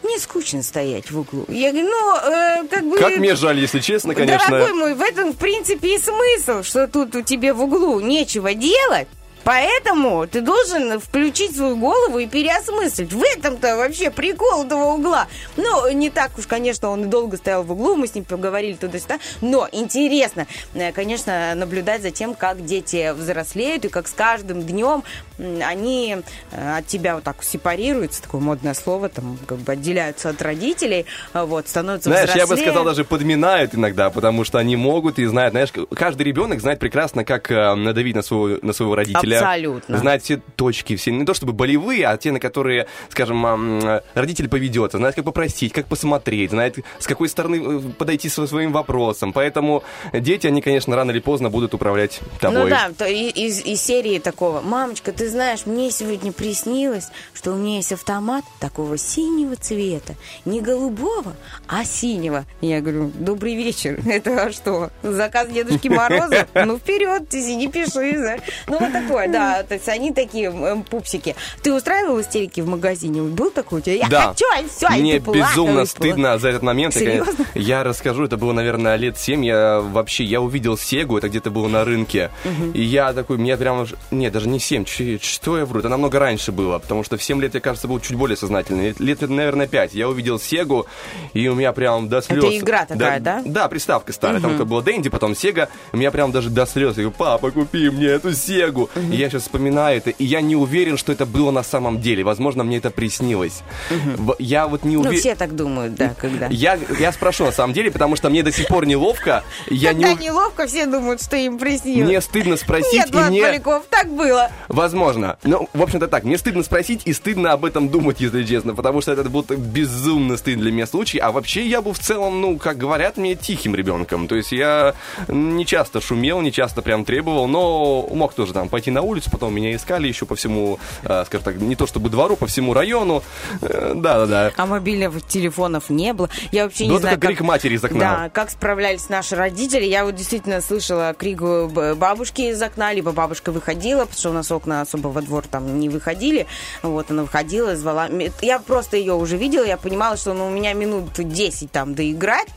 мне 0.04 0.20
скучно 0.20 0.64
стоять 0.64 1.12
в 1.12 1.20
углу. 1.20 1.46
Я 1.48 1.72
говорю, 1.72 1.90
ну, 1.90 2.16
э, 2.18 2.68
как 2.70 2.86
бы... 2.88 2.98
Как 2.98 3.18
мне 3.18 3.36
жаль, 3.36 3.60
если 3.60 3.80
честно, 3.80 4.16
конечно. 4.16 4.50
Дорогой 4.50 4.74
мой, 4.74 4.94
в 4.96 5.02
этом, 5.02 5.34
в 5.34 5.38
принципе, 5.38 5.96
и 5.96 6.00
смысл, 6.00 6.64
что 6.64 6.88
тут 6.88 7.16
у 7.16 7.22
тебя 7.22 7.54
в 7.54 7.62
углу 7.62 8.00
нечего 8.00 8.54
делать. 8.54 9.08
Поэтому 9.44 10.28
ты 10.28 10.42
должен 10.42 11.00
включить 11.00 11.56
свою 11.56 11.76
голову 11.78 12.20
и 12.20 12.28
переосмыслить. 12.28 13.14
В 13.14 13.24
этом-то 13.24 13.78
вообще 13.78 14.12
прикол 14.12 14.66
этого 14.66 14.94
угла. 14.94 15.28
Ну, 15.58 15.92
не 15.92 16.10
так 16.10 16.38
уж, 16.38 16.46
конечно, 16.46 16.90
он 16.90 17.06
и 17.06 17.08
долго 17.08 17.38
стоял 17.38 17.64
в 17.64 17.72
углу, 17.72 17.96
мы 17.96 18.08
с 18.08 18.14
ним 18.14 18.26
поговорили 18.26 18.74
туда-сюда. 18.74 19.20
Но 19.42 19.68
интересно, 19.72 20.46
э, 20.76 20.92
конечно, 20.92 21.56
наблюдать 21.56 22.02
за 22.02 22.12
тем, 22.12 22.36
как 22.36 22.64
дети 22.64 23.12
взрослеют 23.14 23.86
и 23.86 23.90
как 23.90 24.08
с 24.08 24.12
каждым 24.12 24.62
днем 24.62 25.04
они 25.40 26.18
э, 26.52 26.78
от 26.78 26.88
тебя 26.88 27.16
вот 27.16 27.24
так 27.24 27.44
сепарируются, 27.44 28.22
такое 28.22 28.42
модное 28.42 28.74
слово, 28.74 29.10
там 29.10 29.38
как 29.46 29.60
бы 29.60 29.72
отделяются 29.72 30.30
от 30.30 30.42
родителей, 30.42 31.06
а 31.34 31.46
вот, 31.46 31.68
становятся 31.68 32.10
Знаешь, 32.10 32.30
я 32.30 32.42
бы 32.42 32.56
взрослее. 32.56 32.68
сказал, 32.68 32.86
даже 32.86 33.04
подминают 33.06 33.76
иногда, 33.76 34.10
потому 34.10 34.44
что 34.44 34.58
они 34.58 34.76
могут 34.76 35.20
и 35.20 35.26
знают, 35.26 35.54
знаешь, 35.54 35.70
каждый 35.96 36.24
ребенок 36.24 36.60
знает 36.62 36.80
прекрасно, 36.80 37.24
как 37.24 37.50
э, 37.52 37.76
надавить 37.76 38.16
на 38.16 38.22
своего, 38.22 38.60
на 38.62 38.74
своего 38.74 38.96
родителя. 38.96 39.38
Абсолютно. 39.40 39.98
Знает 39.98 40.24
все 40.24 40.42
точки, 40.56 40.96
все, 40.96 41.12
не 41.12 41.26
то 41.26 41.34
чтобы 41.34 41.54
болевые, 41.54 42.06
а 42.08 42.18
те, 42.18 42.32
на 42.32 42.40
которые, 42.40 42.88
скажем, 43.10 43.46
ам, 43.46 44.02
родитель 44.14 44.50
поведется, 44.50 44.98
знает, 44.98 45.16
как 45.16 45.26
попросить, 45.26 45.74
как 45.74 45.86
посмотреть, 45.88 46.52
знает, 46.52 46.78
с 47.00 47.08
какой 47.08 47.30
стороны 47.30 47.56
э, 47.56 47.80
подойти 47.98 48.30
со 48.30 48.46
своим 48.48 48.72
вопросом. 48.72 49.32
Поэтому 49.34 49.84
дети, 50.14 50.48
они, 50.48 50.62
конечно, 50.62 50.96
рано 50.96 51.12
или 51.12 51.20
поздно 51.20 51.50
будут 51.50 51.74
управлять 51.74 52.20
тобой. 52.40 52.64
Ну 52.64 52.70
да, 52.70 52.90
то 52.98 53.06
и- 53.06 53.30
из, 53.30 53.64
из 53.66 53.82
серии 53.82 54.20
такого. 54.20 54.62
Мамочка, 54.62 55.12
ты 55.12 55.29
знаешь, 55.30 55.66
мне 55.66 55.92
сегодня 55.92 56.32
приснилось, 56.32 57.08
что 57.34 57.52
у 57.52 57.56
меня 57.56 57.78
есть 57.78 57.92
автомат 57.94 58.44
такого 58.60 58.98
синего 58.98 59.56
цвета. 59.56 60.16
Не 60.46 60.62
голубого, 60.62 61.36
а 61.68 61.84
синего. 61.86 62.46
Я 62.62 62.82
говорю, 62.82 63.12
добрый 63.16 63.56
вечер. 63.56 64.00
Это 64.06 64.52
что, 64.52 64.90
заказ 65.04 65.48
Дедушки 65.50 65.88
Мороза? 65.88 66.48
Ну, 66.66 66.78
вперед, 66.78 67.30
ты 67.30 67.42
сиди, 67.42 67.68
пиши. 67.68 68.18
знаешь. 68.18 68.42
Ну, 68.68 68.80
вот 68.80 68.92
такое, 68.92 69.28
да. 69.28 69.64
То 69.64 69.76
есть 69.76 69.88
они 69.88 70.14
такие 70.14 70.48
м, 70.50 70.84
пупсики. 70.84 71.36
Ты 71.64 71.74
устраивал 71.74 72.20
истерики 72.22 72.62
в 72.62 72.68
магазине? 72.68 73.22
Был 73.22 73.50
такой 73.52 73.80
у 73.80 73.82
тебя? 73.82 73.96
Я 73.96 74.08
Да. 74.10 74.28
хочу, 74.30 74.46
и 74.62 74.68
все, 74.68 74.88
и 74.98 75.02
Мне 75.02 75.14
ты 75.20 75.32
безумно 75.32 75.42
и 75.42 75.46
плакала. 75.46 75.86
стыдно 75.86 76.38
за 76.38 76.50
этот 76.50 76.64
момент. 76.64 76.96
Я, 76.96 77.02
Серьезно? 77.02 77.46
Я 77.56 77.84
расскажу, 77.84 78.26
это 78.26 78.38
было, 78.38 78.54
наверное, 78.54 78.96
лет 78.98 79.18
7. 79.18 79.44
Я 79.46 79.80
вообще, 79.80 80.24
я 80.24 80.42
увидел 80.42 80.78
Сегу, 80.78 81.18
это 81.18 81.30
где-то 81.30 81.50
было 81.52 81.68
на 81.68 81.86
рынке. 81.86 82.30
И 82.74 82.82
я 82.84 83.14
такой, 83.14 83.38
мне 83.38 83.56
прямо... 83.58 83.86
ж- 83.86 83.94
Нет, 84.12 84.34
даже 84.34 84.48
не 84.50 84.60
7, 84.60 84.86
чуть- 84.86 85.19
что 85.24 85.58
я 85.58 85.66
вру, 85.66 85.80
это 85.80 85.90
намного 85.90 86.20
раньше 86.20 86.52
было. 86.52 86.80
Потому 86.80 87.04
что 87.04 87.18
в 87.18 87.24
7 87.24 87.42
лет, 87.42 87.54
я, 87.54 87.60
кажется, 87.60 87.88
был 87.88 88.00
чуть 88.00 88.16
более 88.18 88.38
сознательный. 88.38 88.94
Лет, 89.00 89.22
наверное, 89.22 89.68
5. 89.68 89.94
Я 89.94 90.10
увидел 90.10 90.40
Сегу, 90.40 90.86
и 91.34 91.48
у 91.48 91.56
меня 91.56 91.72
прям 91.74 92.10
до 92.10 92.22
слез... 92.22 92.44
игра 92.44 92.86
такая, 92.86 93.20
да? 93.20 93.42
Да, 93.46 93.68
приставка 93.68 94.14
старая. 94.14 94.40
Там 94.42 94.58
как 94.58 94.68
было 94.68 94.82
Дэнди, 94.82 95.10
потом 95.10 95.36
Сега. 95.36 95.70
У 95.92 95.98
меня 95.98 96.12
прям 96.12 96.32
даже 96.32 96.50
до 96.50 96.66
слез. 96.66 96.90
Я 96.98 97.04
говорю, 97.04 97.12
папа, 97.18 97.52
купи 97.52 97.90
мне 97.90 98.08
эту 98.08 98.34
Сегу. 98.34 98.90
И 99.12 99.16
я 99.16 99.30
сейчас 99.30 99.44
вспоминаю 99.44 99.98
это, 99.98 100.10
и 100.12 100.24
я 100.26 100.42
не 100.42 100.56
уверен, 100.56 100.98
что 100.98 101.12
это 101.12 101.26
было 101.26 101.52
на 101.52 101.64
самом 101.64 102.00
деле. 102.02 102.24
Возможно, 102.24 102.64
мне 102.64 102.78
это 102.78 102.90
приснилось. 102.92 103.62
В- 103.90 104.36
Я 104.40 104.68
вот 104.68 104.84
не 104.84 104.96
Ну, 104.96 105.02
уверен... 105.02 105.20
все 105.20 105.36
так 105.36 105.56
думают, 105.56 105.96
да, 105.96 106.14
когда. 106.18 106.48
Я, 106.50 106.78
я 107.00 107.12
спрошу 107.12 107.46
на 107.46 107.52
самом 107.52 107.74
деле, 107.74 107.92
потому 107.92 108.16
что 108.16 108.30
мне 108.30 108.44
до 108.44 108.52
сих 108.52 108.68
пор 108.68 108.86
неловко. 108.86 109.44
Я 109.70 109.94
не, 109.94 110.04
Когда 110.04 110.16
ув- 110.22 110.24
неловко, 110.24 110.68
все 110.68 110.86
думают, 110.86 111.22
что 111.22 111.36
им 111.38 111.58
приснилось. 111.60 112.06
Мне 112.08 112.22
стыдно 112.22 112.58
спросить, 112.58 112.94
Нет, 112.94 113.10
Влад 113.12 113.30
мне... 113.30 113.42
Поляков, 113.42 113.84
так 113.90 114.10
было. 114.10 114.50
Возможно. 114.68 115.09
Возможно. 115.10 115.38
Ну, 115.44 115.70
в 115.74 115.82
общем-то 115.82 116.08
так, 116.08 116.24
мне 116.24 116.38
стыдно 116.38 116.64
спросить 116.64 117.02
и 117.06 117.14
стыдно 117.14 117.54
об 117.54 117.66
этом 117.66 117.90
думать, 117.90 118.22
если 118.22 118.44
честно, 118.44 118.76
потому 118.76 119.02
что 119.02 119.14
это 119.14 119.28
будет 119.30 119.58
безумно 119.58 120.38
стыдно 120.38 120.64
для 120.64 120.72
меня 120.72 120.86
случай. 120.86 121.18
А 121.18 121.32
вообще 121.32 121.66
я 121.68 121.82
был 121.82 121.94
в 121.94 122.00
целом, 122.00 122.42
ну, 122.42 122.58
как 122.58 122.78
говорят 122.78 123.18
мне, 123.18 123.36
тихим 123.36 123.76
ребенком. 123.76 124.28
То 124.28 124.36
есть 124.36 124.52
я 124.52 124.94
не 125.28 125.66
часто 125.66 126.02
шумел, 126.02 126.42
не 126.42 126.52
часто 126.52 126.82
прям 126.82 127.06
требовал, 127.06 127.48
но 127.48 128.08
мог 128.12 128.34
тоже 128.34 128.54
там 128.54 128.70
пойти 128.70 128.92
на 128.92 129.02
улицу, 129.02 129.32
потом 129.32 129.54
меня 129.54 129.76
искали 129.76 130.08
еще 130.08 130.26
по 130.26 130.36
всему, 130.36 130.80
э, 131.04 131.24
скажем 131.26 131.44
так, 131.44 131.56
не 131.56 131.76
то 131.76 131.88
чтобы 131.88 132.10
двору, 132.10 132.36
по 132.36 132.46
всему 132.46 132.74
району. 132.74 133.24
Э, 133.62 133.94
да-да-да. 133.96 134.52
А 134.56 134.66
мобильных 134.66 135.26
телефонов 135.26 135.90
не 135.90 136.14
было. 136.14 136.30
Я 136.52 136.66
вообще 136.66 136.86
не 136.86 136.92
Был 136.92 137.00
знаю, 137.00 137.20
крик 137.20 137.42
матери 137.42 137.76
из 137.76 137.84
окна. 137.84 138.00
Да, 138.00 138.30
как 138.30 138.52
справлялись 138.52 139.10
наши 139.10 139.36
родители. 139.36 139.86
Я 139.86 140.06
вот 140.06 140.16
действительно 140.16 140.62
слышала 140.62 141.16
крик 141.18 141.42
бабушки 141.42 142.42
из 142.42 142.62
окна, 142.62 142.94
либо 142.94 143.12
бабушка 143.12 143.52
выходила, 143.52 144.02
потому 144.02 144.20
что 144.20 144.30
у 144.30 144.34
нас 144.34 144.52
окна 144.52 144.82
особо 144.82 144.99
во 145.02 145.22
двор 145.22 145.48
там 145.48 145.80
не 145.80 145.90
выходили. 145.90 146.48
Вот 146.84 147.10
она 147.12 147.24
выходила, 147.24 147.76
звала. 147.76 148.10
Я 148.42 148.60
просто 148.60 148.98
ее 148.98 149.14
уже 149.14 149.38
видела, 149.38 149.64
я 149.64 149.78
понимала, 149.78 150.18
что 150.18 150.34
ну, 150.34 150.48
у 150.48 150.50
меня 150.50 150.74
минут 150.74 151.12
10 151.16 151.72
там 151.72 151.96
доиграть. 151.96 152.48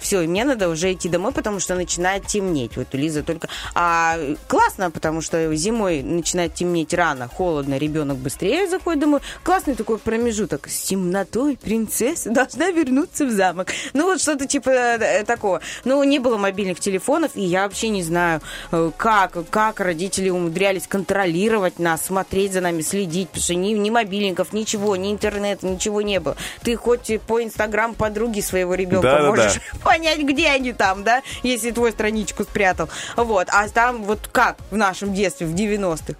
Все, 0.00 0.22
и 0.22 0.26
мне 0.26 0.44
надо 0.44 0.68
уже 0.68 0.92
идти 0.92 1.08
домой, 1.08 1.32
потому 1.32 1.60
что 1.60 1.74
начинает 1.74 2.26
темнеть. 2.26 2.76
Вот 2.76 2.88
у 2.92 2.96
Лизы 2.96 3.22
только... 3.22 3.48
А 3.74 4.18
классно, 4.48 4.90
потому 4.90 5.20
что 5.20 5.54
зимой 5.54 6.02
начинает 6.02 6.54
темнеть 6.54 6.94
рано, 6.94 7.28
холодно, 7.28 7.78
ребенок 7.78 8.18
быстрее 8.18 8.68
заходит 8.68 9.00
домой. 9.00 9.20
Классный 9.42 9.74
такой 9.74 9.98
промежуток. 9.98 10.68
С 10.68 10.82
темнотой 10.82 11.56
принцесса 11.56 12.30
должна 12.30 12.70
вернуться 12.70 13.26
в 13.26 13.30
замок. 13.30 13.68
Ну, 13.92 14.04
вот 14.04 14.20
что-то 14.20 14.46
типа 14.46 14.70
э, 14.70 15.24
такого. 15.24 15.60
Ну, 15.84 16.02
не 16.04 16.18
было 16.18 16.36
мобильных 16.36 16.80
телефонов, 16.80 17.32
и 17.34 17.42
я 17.42 17.64
вообще 17.64 17.88
не 17.88 18.02
знаю, 18.02 18.40
э, 18.72 18.90
как, 18.96 19.38
как 19.50 19.80
родители 19.80 20.30
умудрялись 20.30 20.86
контролировать 20.86 21.78
нас, 21.78 22.06
смотреть 22.06 22.52
за 22.52 22.60
нами, 22.60 22.82
следить, 22.82 23.28
потому 23.28 23.42
что 23.42 23.54
ни, 23.54 23.72
ни 23.72 23.90
мобильников, 23.90 24.52
ничего, 24.52 24.96
ни 24.96 25.12
интернета, 25.12 25.66
ничего 25.66 26.02
не 26.02 26.20
было. 26.20 26.36
Ты 26.62 26.76
хоть 26.76 27.20
по 27.26 27.42
инстаграм 27.42 27.94
подруги 27.94 28.40
своего 28.40 28.74
ребенка 28.74 29.08
Да-да-да. 29.08 29.28
можешь 29.28 29.53
понять, 29.84 30.20
где 30.20 30.48
они 30.48 30.72
там, 30.72 31.04
да, 31.04 31.22
если 31.42 31.70
твой 31.70 31.92
страничку 31.92 32.44
спрятал. 32.44 32.88
Вот. 33.16 33.48
А 33.50 33.68
там 33.68 34.04
вот 34.04 34.28
как 34.30 34.56
в 34.70 34.76
нашем 34.76 35.14
детстве, 35.14 35.46
в 35.46 35.54
90-х? 35.54 36.14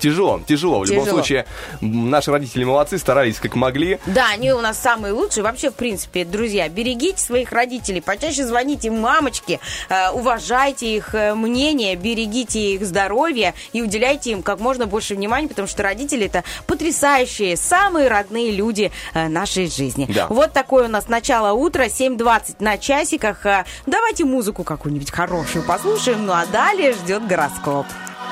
Тяжело, 0.00 0.40
тяжело. 0.46 0.80
В 0.80 0.86
любом 0.86 1.06
случае, 1.06 1.46
наши 1.80 2.30
родители 2.30 2.64
молодцы, 2.64 2.98
старались 2.98 3.38
как 3.38 3.54
могли. 3.54 3.98
Да, 4.06 4.28
они 4.32 4.52
у 4.52 4.60
нас 4.60 4.78
самые 4.78 5.12
лучшие. 5.12 5.44
Вообще, 5.44 5.70
в 5.70 5.74
принципе, 5.74 6.24
друзья, 6.24 6.68
берегите 6.68 7.22
своих 7.22 7.52
родителей, 7.52 8.00
почаще 8.00 8.44
звоните 8.44 8.90
мамочке, 8.90 9.60
э, 9.88 10.10
уважайте 10.10 10.96
их 10.96 11.14
э, 11.14 11.34
мнение, 11.34 11.96
берегите 11.96 12.74
их 12.74 12.84
здоровье 12.84 13.54
и 13.72 13.82
уделяйте 13.82 14.30
им 14.32 14.42
как 14.42 14.60
можно 14.60 14.86
больше 14.86 15.14
внимания, 15.14 15.48
потому 15.48 15.68
что 15.68 15.82
родители 15.82 16.26
это 16.26 16.44
потрясающие, 16.66 17.56
самые 17.56 18.08
родные 18.08 18.52
люди 18.52 18.90
э, 19.14 19.28
нашей 19.28 19.68
жизни. 19.68 20.08
Да. 20.12 20.26
Вот 20.28 20.52
такое 20.52 20.86
у 20.86 20.88
нас 20.88 21.08
начало 21.08 21.52
утра, 21.52 21.86
7.20 21.86 22.56
на 22.58 22.78
часиках. 22.78 23.44
Давайте 23.86 24.24
музыку 24.24 24.64
какую-нибудь 24.64 25.10
хорошую 25.10 25.64
послушаем, 25.64 26.26
ну 26.26 26.32
а 26.32 26.46
далее 26.46 26.92
ждет 26.92 27.26
гороскоп. 27.26 27.86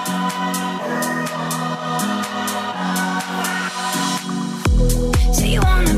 So 0.09 1.27
you 1.33 1.38
Say 5.33 5.49
you 5.49 5.61
wanna 5.61 5.98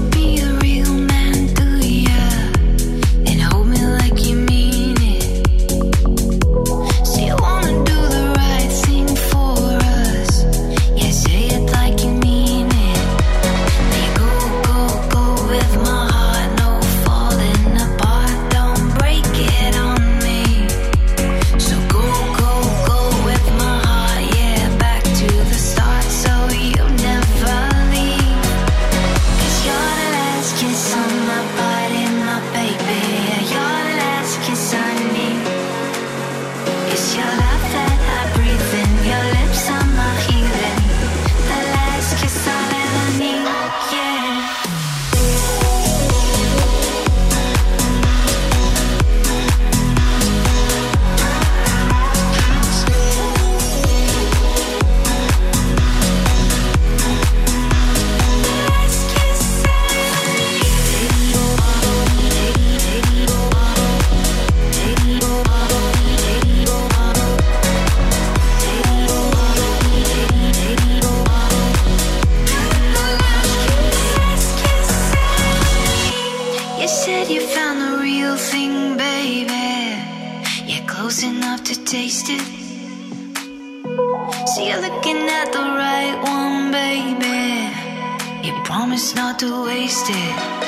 to 89.40 89.64
waste 89.64 90.10
it. 90.10 90.59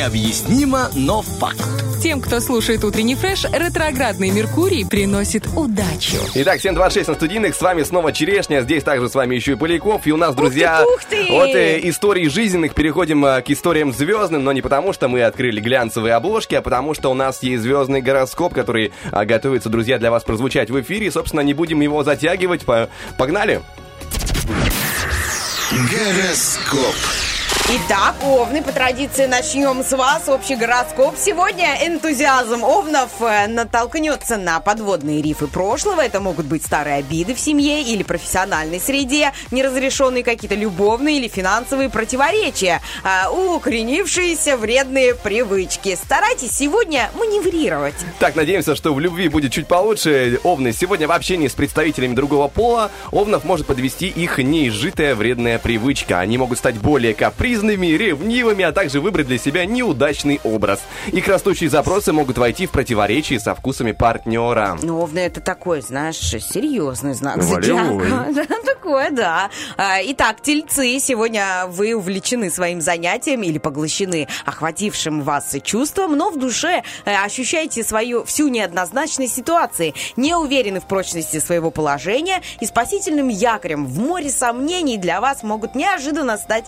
Необъяснимо, 0.00 0.88
но 0.94 1.20
факт. 1.20 1.60
Тем, 2.02 2.22
кто 2.22 2.40
слушает 2.40 2.82
утренний 2.84 3.16
фреш, 3.16 3.44
ретроградный 3.44 4.30
Меркурий 4.30 4.86
приносит 4.86 5.46
удачу. 5.54 6.16
Итак, 6.36 6.58
726 6.58 7.08
на 7.08 7.14
студийных, 7.16 7.54
с 7.54 7.60
вами 7.60 7.82
снова 7.82 8.10
Черешня, 8.10 8.62
здесь 8.62 8.82
также 8.82 9.10
с 9.10 9.14
вами 9.14 9.34
еще 9.34 9.52
и 9.52 9.54
Поляков, 9.56 10.06
и 10.06 10.12
у 10.12 10.16
нас, 10.16 10.34
друзья, 10.34 10.86
ух 10.90 11.04
ты! 11.04 11.28
от 11.28 11.50
э, 11.50 11.80
истории 11.82 12.28
жизненных 12.28 12.74
переходим 12.74 13.26
э, 13.26 13.42
к 13.42 13.50
историям 13.50 13.92
звездным, 13.92 14.42
но 14.42 14.52
не 14.52 14.62
потому, 14.62 14.94
что 14.94 15.08
мы 15.08 15.22
открыли 15.22 15.60
глянцевые 15.60 16.14
обложки, 16.14 16.54
а 16.54 16.62
потому, 16.62 16.94
что 16.94 17.10
у 17.10 17.14
нас 17.14 17.42
есть 17.42 17.62
звездный 17.62 18.00
гороскоп, 18.00 18.54
который 18.54 18.94
а, 19.12 19.26
готовится, 19.26 19.68
друзья, 19.68 19.98
для 19.98 20.10
вас 20.10 20.24
прозвучать 20.24 20.70
в 20.70 20.80
эфире, 20.80 21.08
и, 21.08 21.10
собственно, 21.10 21.42
не 21.42 21.52
будем 21.52 21.82
его 21.82 22.02
затягивать, 22.04 22.64
По- 22.64 22.88
погнали! 23.18 23.60
Гороскоп. 25.70 26.96
Итак, 27.68 28.16
Овны, 28.24 28.62
по 28.62 28.72
традиции 28.72 29.26
начнем 29.26 29.84
с 29.84 29.92
вас. 29.92 30.28
Общий 30.28 30.56
гороскоп. 30.56 31.14
Сегодня 31.16 31.86
энтузиазм 31.86 32.64
Овнов 32.64 33.10
э, 33.20 33.46
натолкнется 33.46 34.36
на 34.38 34.58
подводные 34.58 35.22
рифы 35.22 35.46
прошлого. 35.46 36.00
Это 36.00 36.18
могут 36.18 36.46
быть 36.46 36.64
старые 36.64 36.96
обиды 36.96 37.32
в 37.32 37.38
семье 37.38 37.82
или 37.82 38.02
профессиональной 38.02 38.80
среде, 38.80 39.32
неразрешенные 39.52 40.24
какие-то 40.24 40.56
любовные 40.56 41.18
или 41.18 41.28
финансовые 41.28 41.90
противоречия, 41.90 42.80
а, 43.04 43.30
укоренившиеся 43.30 44.56
вредные 44.56 45.14
привычки. 45.14 45.94
Старайтесь 45.94 46.50
сегодня 46.50 47.10
маневрировать. 47.14 47.94
Так, 48.18 48.34
надеемся, 48.34 48.74
что 48.74 48.92
в 48.92 48.98
любви 48.98 49.28
будет 49.28 49.52
чуть 49.52 49.68
получше. 49.68 50.40
Овны, 50.42 50.72
сегодня 50.72 51.06
в 51.06 51.12
общении 51.12 51.46
с 51.46 51.52
представителями 51.52 52.14
другого 52.14 52.48
пола 52.48 52.90
Овнов 53.12 53.44
может 53.44 53.68
подвести 53.68 54.08
их 54.08 54.38
неизжитая 54.38 55.14
вредная 55.14 55.60
привычка. 55.60 56.18
Они 56.18 56.36
могут 56.36 56.58
стать 56.58 56.76
более 56.78 57.14
капризными, 57.14 57.59
ревнивыми, 57.62 58.64
а 58.64 58.72
также 58.72 59.00
выбрать 59.00 59.26
для 59.26 59.38
себя 59.38 59.64
неудачный 59.64 60.40
образ. 60.44 60.80
Их 61.12 61.26
растущие 61.28 61.70
запросы 61.70 62.12
могут 62.12 62.38
войти 62.38 62.66
в 62.66 62.70
противоречие 62.70 63.40
со 63.40 63.54
вкусами 63.54 63.92
партнера. 63.92 64.78
Ну, 64.82 65.00
Овны 65.00 65.20
это 65.20 65.40
такой, 65.40 65.82
знаешь, 65.82 66.18
серьезный 66.18 67.14
знак 67.14 67.42
зодиака. 67.42 68.26
Такое, 68.64 69.10
да. 69.10 69.50
А, 69.76 69.98
Итак, 70.02 70.40
тельцы, 70.40 70.98
сегодня 71.00 71.66
вы 71.68 71.94
увлечены 71.94 72.50
своим 72.50 72.80
занятием 72.80 73.42
или 73.42 73.58
поглощены 73.58 74.26
охватившим 74.46 75.22
вас 75.22 75.54
чувством, 75.62 76.16
но 76.16 76.30
в 76.30 76.38
душе 76.38 76.82
э, 77.04 77.14
ощущаете 77.14 77.84
свою 77.84 78.24
всю 78.24 78.48
неоднозначность 78.48 79.34
ситуации, 79.34 79.94
не 80.16 80.34
уверены 80.34 80.80
в 80.80 80.86
прочности 80.86 81.38
своего 81.38 81.70
положения 81.70 82.40
и 82.60 82.66
спасительным 82.66 83.28
якорем 83.28 83.86
в 83.86 83.98
море 83.98 84.30
сомнений 84.30 84.96
для 84.96 85.20
вас 85.20 85.42
могут 85.42 85.74
неожиданно 85.74 86.38
стать 86.38 86.64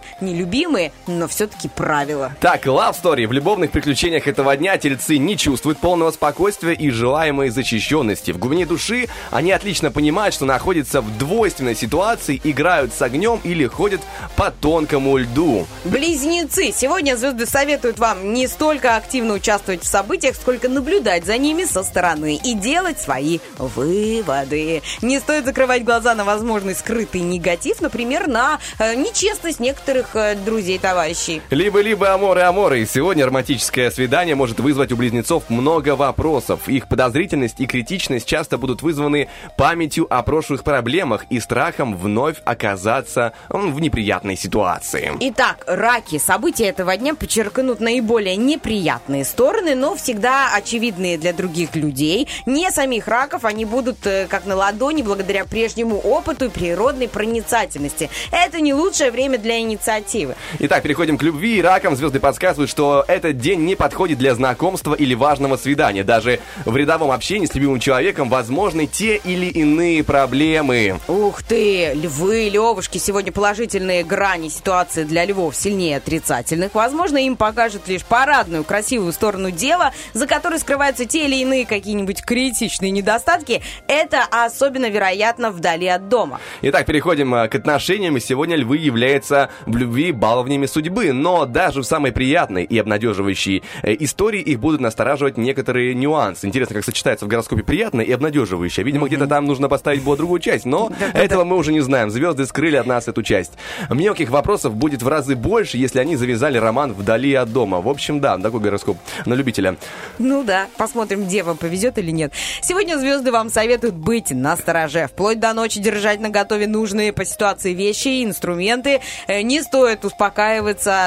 нелюбимые, 0.73 0.93
но 1.07 1.29
все-таки 1.29 1.69
правила. 1.69 2.33
Так, 2.41 2.67
love 2.67 2.95
story. 3.01 3.27
В 3.27 3.33
любовных 3.33 3.71
приключениях 3.71 4.27
этого 4.27 4.57
дня 4.57 4.77
тельцы 4.77 5.19
не 5.19 5.37
чувствуют 5.37 5.79
полного 5.79 6.11
спокойствия 6.11 6.73
и 6.73 6.91
желаемой 6.91 7.51
защищенности. 7.51 8.31
В 8.31 8.39
глубине 8.39 8.67
души 8.67 9.09
они 9.31 9.53
отлично 9.53 9.91
понимают, 9.91 10.35
что 10.35 10.45
находятся 10.45 11.01
в 11.01 11.19
двойственной 11.19 11.75
ситуации, 11.75 12.41
играют 12.43 12.93
с 12.93 13.03
огнем 13.03 13.41
или 13.45 13.67
ходят 13.67 14.01
по 14.37 14.51
тонкому 14.51 15.17
льду. 15.17 15.67
Близнецы. 15.85 16.73
Сегодня 16.75 17.17
звезды 17.17 17.47
советуют 17.47 17.99
вам 17.99 18.33
не 18.33 18.47
столько 18.47 18.97
активно 18.97 19.35
участвовать 19.35 19.83
в 19.83 19.87
событиях, 19.87 20.37
сколько 20.37 20.69
наблюдать 20.69 21.25
за 21.25 21.39
ними 21.39 21.65
со 21.65 21.83
стороны 21.83 22.41
и 22.43 22.55
делать 22.55 23.01
свои 23.01 23.39
выводы. 23.59 24.83
Не 25.03 25.21
стоит 25.21 25.45
закрывать 25.45 25.85
глаза 25.85 26.15
на 26.15 26.25
возможный 26.25 26.75
скрытый 26.75 27.21
негатив, 27.21 27.81
например, 27.81 28.29
на 28.29 28.59
э, 28.79 28.95
нечестность 28.95 29.61
некоторых 29.61 30.15
э, 30.15 30.35
друзей, 30.37 30.62
товарищей. 30.79 31.43
Либо-либо 31.51 32.13
аморы 32.13 32.43
аморы. 32.43 32.87
Сегодня 32.87 33.27
романтическое 33.27 33.91
свидание 33.91 34.35
может 34.35 34.61
вызвать 34.61 34.93
у 34.93 34.97
близнецов 34.97 35.51
много 35.51 35.97
вопросов. 35.97 36.69
Их 36.69 36.89
подозрительность 36.89 37.61
и 37.61 37.67
критичность 37.67 38.27
часто 38.27 38.59
будут 38.59 38.83
вызваны 38.83 39.29
памятью 39.57 40.07
о 40.09 40.23
прошлых 40.23 40.65
проблемах 40.65 41.25
и 41.31 41.41
страхом 41.41 41.97
вновь 41.97 42.37
оказаться 42.45 43.33
в 43.49 43.81
неприятной 43.81 44.37
ситуации. 44.37 45.13
Итак, 45.21 45.65
раки. 45.67 46.19
События 46.19 46.67
этого 46.67 46.97
дня 46.97 47.15
подчеркнут 47.15 47.81
наиболее 47.81 48.37
неприятные 48.37 49.25
стороны, 49.25 49.75
но 49.75 49.97
всегда 49.97 50.55
очевидные 50.55 51.19
для 51.19 51.33
других 51.33 51.75
людей. 51.75 52.29
Не 52.47 52.71
самих 52.71 53.09
раков, 53.09 53.45
они 53.45 53.65
будут 53.65 54.07
э, 54.07 54.27
как 54.29 54.47
на 54.47 54.57
ладони 54.57 55.03
благодаря 55.03 55.45
прежнему 55.45 55.99
опыту 55.99 56.47
и 56.47 56.49
природной 56.49 57.09
проницательности. 57.09 58.11
Это 58.31 58.61
не 58.61 58.75
лучшее 58.75 59.11
время 59.11 59.39
для 59.39 59.59
инициативы. 59.61 60.37
Итак, 60.59 60.83
переходим 60.83 61.19
к 61.19 61.23
любви. 61.23 61.57
И 61.59 61.63
ракам 61.63 61.97
звезды 61.97 62.21
подсказывают, 62.21 62.71
что 62.71 63.05
этот 63.09 63.39
день 63.39 63.61
не 63.61 63.75
подходит 63.75 64.19
для 64.19 64.35
знакомства 64.35 64.95
или 64.95 65.15
важного 65.15 65.57
свидания. 65.57 66.05
Даже 66.05 66.41
в 66.65 66.77
рядовом 66.77 67.11
общении 67.11 67.47
с 67.47 67.55
любимым 67.55 67.81
человеком 67.81 68.29
возможны 68.29 68.87
те 68.87 69.17
или 69.17 69.47
иные 69.47 70.05
проблемы. 70.05 70.99
Ух 71.09 71.43
ты, 71.43 71.93
львы, 71.95 72.49
левушки, 72.49 72.99
сегодня 72.99 73.33
положительные 73.33 74.05
грани 74.05 74.49
ситуации 74.49 75.05
для 75.05 75.25
львов 75.25 75.57
сильнее 75.57 75.97
отрицательных. 75.99 76.75
Возможно, 76.75 77.19
им 77.19 77.37
покажет 77.37 77.89
лишь 77.89 78.05
парадную, 78.05 78.65
красивую 78.65 79.13
сторону 79.13 79.51
дела, 79.51 79.93
за 80.13 80.27
которой 80.27 80.59
скрываются 80.59 81.05
те 81.05 81.25
или 81.25 81.37
иные 81.37 81.67
какие-нибудь 81.67 82.23
критичные 82.23 82.91
недостатки. 82.91 83.63
Это 83.89 84.23
особенно 84.31 84.89
вероятно 84.89 85.51
вдали 85.51 85.87
от 85.87 86.09
дома. 86.09 86.41
Итак, 86.63 86.87
переходим 86.87 87.35
э, 87.35 87.49
к 87.49 87.55
отношениям. 87.55 88.17
И 88.17 88.21
сегодня 88.21 88.57
львы 88.57 88.77
являются 88.79 89.51
в 89.67 89.77
любви 89.77 90.13
баловнями 90.43 90.67
судьбы. 90.67 91.13
Но 91.13 91.47
даже 91.47 91.83
в 91.83 91.85
самой 91.85 92.13
приятной 92.13 92.65
и 92.65 92.79
обнадеживающей 92.79 93.63
э, 93.83 93.97
истории 94.01 94.41
их 94.41 94.59
будут 94.59 94.81
настораживать 94.81 95.37
некоторые 95.37 95.95
нюансы. 95.95 96.47
Интересно, 96.47 96.75
как 96.75 96.85
сочетается 96.85 97.27
в 97.27 97.29
гороскопе 97.29 97.63
приятное 97.63 98.05
и 98.05 98.13
обнадеживающее. 98.13 98.85
Видимо, 98.85 99.07
где-то 99.07 99.27
там 99.27 99.45
нужно 99.45 99.69
поставить 99.69 100.03
было 100.03 100.17
другую 100.17 100.41
часть. 100.41 100.65
Но 100.65 100.91
этого 101.15 101.45
мы 101.45 101.57
уже 101.57 101.73
не 101.73 101.81
знаем. 101.81 102.11
Звезды 102.11 102.47
скрыли 102.47 102.77
от 102.77 102.87
нас 102.87 103.09
эту 103.09 103.23
часть. 103.23 103.53
Мелких 103.89 104.31
вопросов 104.31 104.75
будет 104.75 105.03
в 105.03 105.09
разы 105.09 105.37
больше, 105.37 105.79
если 105.79 106.01
они 106.01 106.17
завязали 106.17 106.59
роман 106.59 106.93
вдали 106.93 107.35
от 107.35 107.53
дома. 107.53 107.81
В 107.81 107.89
общем, 107.89 108.21
да, 108.21 108.37
такой 108.39 108.61
гороскоп 108.61 108.99
на 109.27 109.35
любителя. 109.35 109.77
Ну 110.19 110.43
да, 110.43 110.67
посмотрим, 110.77 111.25
где 111.25 111.43
вам 111.43 111.57
повезет 111.57 111.99
или 111.99 112.11
нет. 112.11 112.33
Сегодня 112.63 112.99
звезды 112.99 113.31
вам 113.31 113.49
советуют 113.49 113.95
быть 113.95 114.31
на 114.31 114.57
стороже. 114.57 115.07
Вплоть 115.07 115.39
до 115.39 115.53
ночи 115.53 115.81
держать 115.81 116.21
на 116.21 116.31
готове 116.31 116.67
нужные 116.67 117.13
по 117.13 117.25
ситуации 117.25 117.75
вещи 117.75 118.09
и 118.09 118.25
инструменты. 118.25 119.01
Э, 119.29 119.43
Не 119.43 119.63
стоит 119.63 120.05
успокаиваться, 120.05 120.32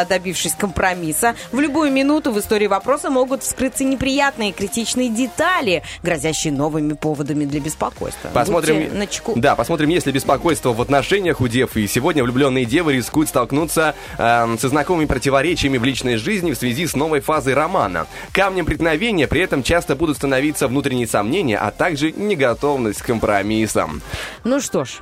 добившись 0.07 0.53
компромисса. 0.53 1.35
В 1.51 1.59
любую 1.59 1.91
минуту 1.91 2.31
в 2.31 2.39
истории 2.39 2.67
вопроса 2.67 3.09
могут 3.09 3.43
вскрыться 3.43 3.83
неприятные 3.83 4.51
критичные 4.51 5.09
детали, 5.09 5.83
грозящие 6.03 6.53
новыми 6.53 6.93
поводами 6.93 7.45
для 7.45 7.59
беспокойства. 7.59 8.29
Посмотрим. 8.33 8.75
Будьте 8.75 8.91
начеку. 8.97 9.33
Да, 9.35 9.55
посмотрим, 9.55 9.89
есть 9.89 10.05
ли 10.05 10.11
беспокойство 10.11 10.73
в 10.73 10.81
отношениях 10.81 11.41
у 11.41 11.47
дев. 11.47 11.75
И 11.75 11.87
сегодня 11.87 12.23
влюбленные 12.23 12.65
девы 12.65 12.93
рискуют 12.93 13.29
столкнуться 13.29 13.95
эм, 14.17 14.57
со 14.59 14.69
знакомыми 14.69 15.05
противоречиями 15.05 15.77
в 15.77 15.83
личной 15.83 16.17
жизни 16.17 16.51
в 16.51 16.57
связи 16.57 16.87
с 16.87 16.95
новой 16.95 17.19
фазой 17.19 17.53
романа. 17.53 18.07
Камнем 18.31 18.65
преткновения 18.65 19.27
при 19.27 19.41
этом 19.41 19.63
часто 19.63 19.95
будут 19.95 20.17
становиться 20.17 20.67
внутренние 20.67 21.07
сомнения, 21.07 21.57
а 21.57 21.71
также 21.71 22.11
неготовность 22.11 23.01
к 23.01 23.05
компромиссам. 23.05 24.01
Ну 24.43 24.59
что 24.59 24.85
ж, 24.85 25.01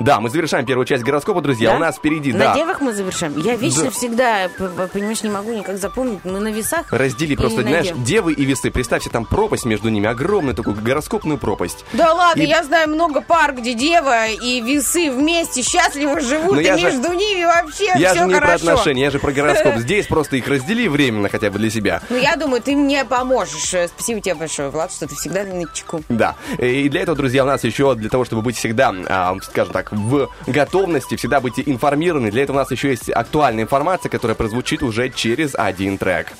Да, 0.00 0.18
мы 0.20 0.30
завершаем 0.30 0.64
первую 0.64 0.86
часть 0.86 1.04
гороскопа, 1.04 1.42
друзья. 1.42 1.70
Да? 1.70 1.76
У 1.76 1.78
нас 1.78 1.96
впереди, 1.96 2.32
на 2.32 2.38
да. 2.38 2.54
девах 2.54 2.80
мы 2.80 2.92
завершаем. 2.94 3.38
Я 3.38 3.54
вечно 3.56 3.84
Да. 3.84 3.90
всегда, 3.90 4.48
понимаешь, 4.92 5.22
не 5.22 5.28
могу 5.30 5.52
никак 5.52 5.76
запомнить. 5.76 6.20
Мы 6.24 6.40
на 6.40 6.48
весах. 6.48 6.86
Раздели 6.90 7.36
просто, 7.36 7.60
на 7.62 7.68
знаешь, 7.68 7.86
дев. 7.88 8.02
девы 8.02 8.32
и 8.32 8.44
весы. 8.46 8.70
Представьте, 8.70 9.10
там 9.10 9.26
пропасть 9.26 9.66
между 9.66 9.90
ними, 9.90 10.08
огромную 10.08 10.54
такую 10.56 10.76
гороскопную 10.76 11.38
пропасть. 11.38 11.84
Да 11.92 12.14
ладно, 12.14 12.40
И- 12.40 12.46
я 12.46 12.64
знаю 12.64 12.88
много 12.88 13.20
пар, 13.20 13.54
где 13.54 13.74
дева 13.74 14.26
и 14.28 14.60
весы 14.62 15.10
вместе 15.10 15.62
счастливо 15.62 16.18
живут, 16.20 16.54
Но 16.54 16.60
и 16.60 16.64
я 16.64 16.78
же- 16.78 16.84
между 16.86 17.12
ними 17.12 17.44
вообще 17.44 17.92
Я 17.98 18.10
все 18.12 18.20
же 18.20 18.26
не 18.26 18.34
про 18.36 18.40
хорошо. 18.46 18.70
отношения, 18.70 19.02
я 19.02 19.10
же 19.10 19.18
про 19.18 19.32
гороскоп. 19.32 19.74
Здесь 19.76 20.06
просто 20.06 20.36
их 20.36 20.48
раздели 20.48 20.88
временно 20.88 21.28
хотя 21.28 21.50
бы 21.50 21.58
для 21.58 21.68
себя. 21.70 22.00
Ну, 22.08 22.16
я 22.16 22.36
думаю, 22.36 22.62
ты 22.62 22.74
мне 22.74 23.04
поможешь. 23.04 23.74
Спасибо 23.90 24.20
тебе 24.22 24.34
большое, 24.34 24.70
Влад, 24.70 24.92
что 24.92 25.06
ты 25.06 25.14
всегда 25.14 25.44
на 25.44 25.66
чеку. 25.74 26.02
Да. 26.08 26.36
И 26.58 26.88
для 26.88 27.02
этого, 27.02 27.16
друзья, 27.18 27.44
у 27.44 27.46
нас 27.46 27.64
еще 27.64 27.94
для 27.94 28.08
того, 28.08 28.24
чтобы 28.24 28.40
быть 28.42 28.56
всегда, 28.56 28.94
а, 29.08 29.36
скажем 29.42 29.72
так, 29.74 29.89
в 29.90 30.28
готовности, 30.46 31.16
всегда 31.16 31.40
быть 31.40 31.58
информированы, 31.58 32.30
для 32.30 32.42
этого 32.44 32.56
у 32.56 32.60
нас 32.60 32.70
еще 32.70 32.90
есть 32.90 33.10
актуальная 33.10 33.64
информация, 33.64 34.10
которая 34.10 34.34
прозвучит 34.34 34.82
уже 34.82 35.10
через 35.10 35.54
один 35.54 35.98
трек. 35.98 36.32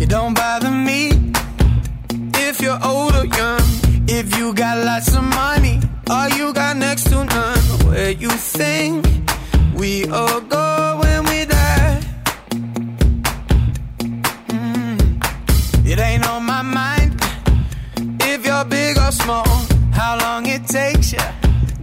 It 0.00 0.08
don't 0.08 0.34
bother 0.34 0.70
me 0.70 1.10
if 2.34 2.60
you're 2.60 2.78
old 2.84 3.14
or 3.16 3.26
young. 3.26 3.60
If 4.06 4.38
you 4.38 4.54
got 4.54 4.78
lots 4.84 5.14
of 5.14 5.24
money 5.24 5.80
or 6.08 6.28
you 6.36 6.52
got 6.52 6.76
next 6.76 7.10
to 7.10 7.24
none. 7.24 7.58
Where 7.86 8.10
you 8.10 8.30
think 8.30 9.06
we 9.74 10.08
all 10.08 10.40
go 10.40 10.98
when 11.02 11.24
we 11.24 11.44
die. 11.46 11.57
It 15.90 15.98
ain't 15.98 16.28
on 16.28 16.44
my 16.44 16.60
mind 16.60 17.18
if 18.20 18.44
you're 18.44 18.64
big 18.66 18.98
or 18.98 19.10
small. 19.10 19.48
How 19.90 20.18
long 20.20 20.44
it 20.44 20.66
takes 20.66 21.12
you 21.12 21.26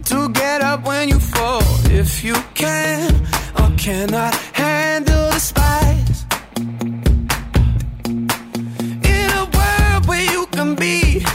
to 0.04 0.28
get 0.28 0.62
up 0.62 0.86
when 0.86 1.08
you 1.08 1.18
fall 1.18 1.64
if 1.90 2.22
you 2.22 2.36
can 2.54 3.12
or 3.58 3.68
cannot 3.76 4.32
handle 4.52 5.28
the 5.30 5.40
spice. 5.40 6.24
In 9.12 9.28
a 9.42 9.44
world 9.56 10.06
where 10.06 10.24
you 10.32 10.46
can 10.52 10.76
be 10.76 11.26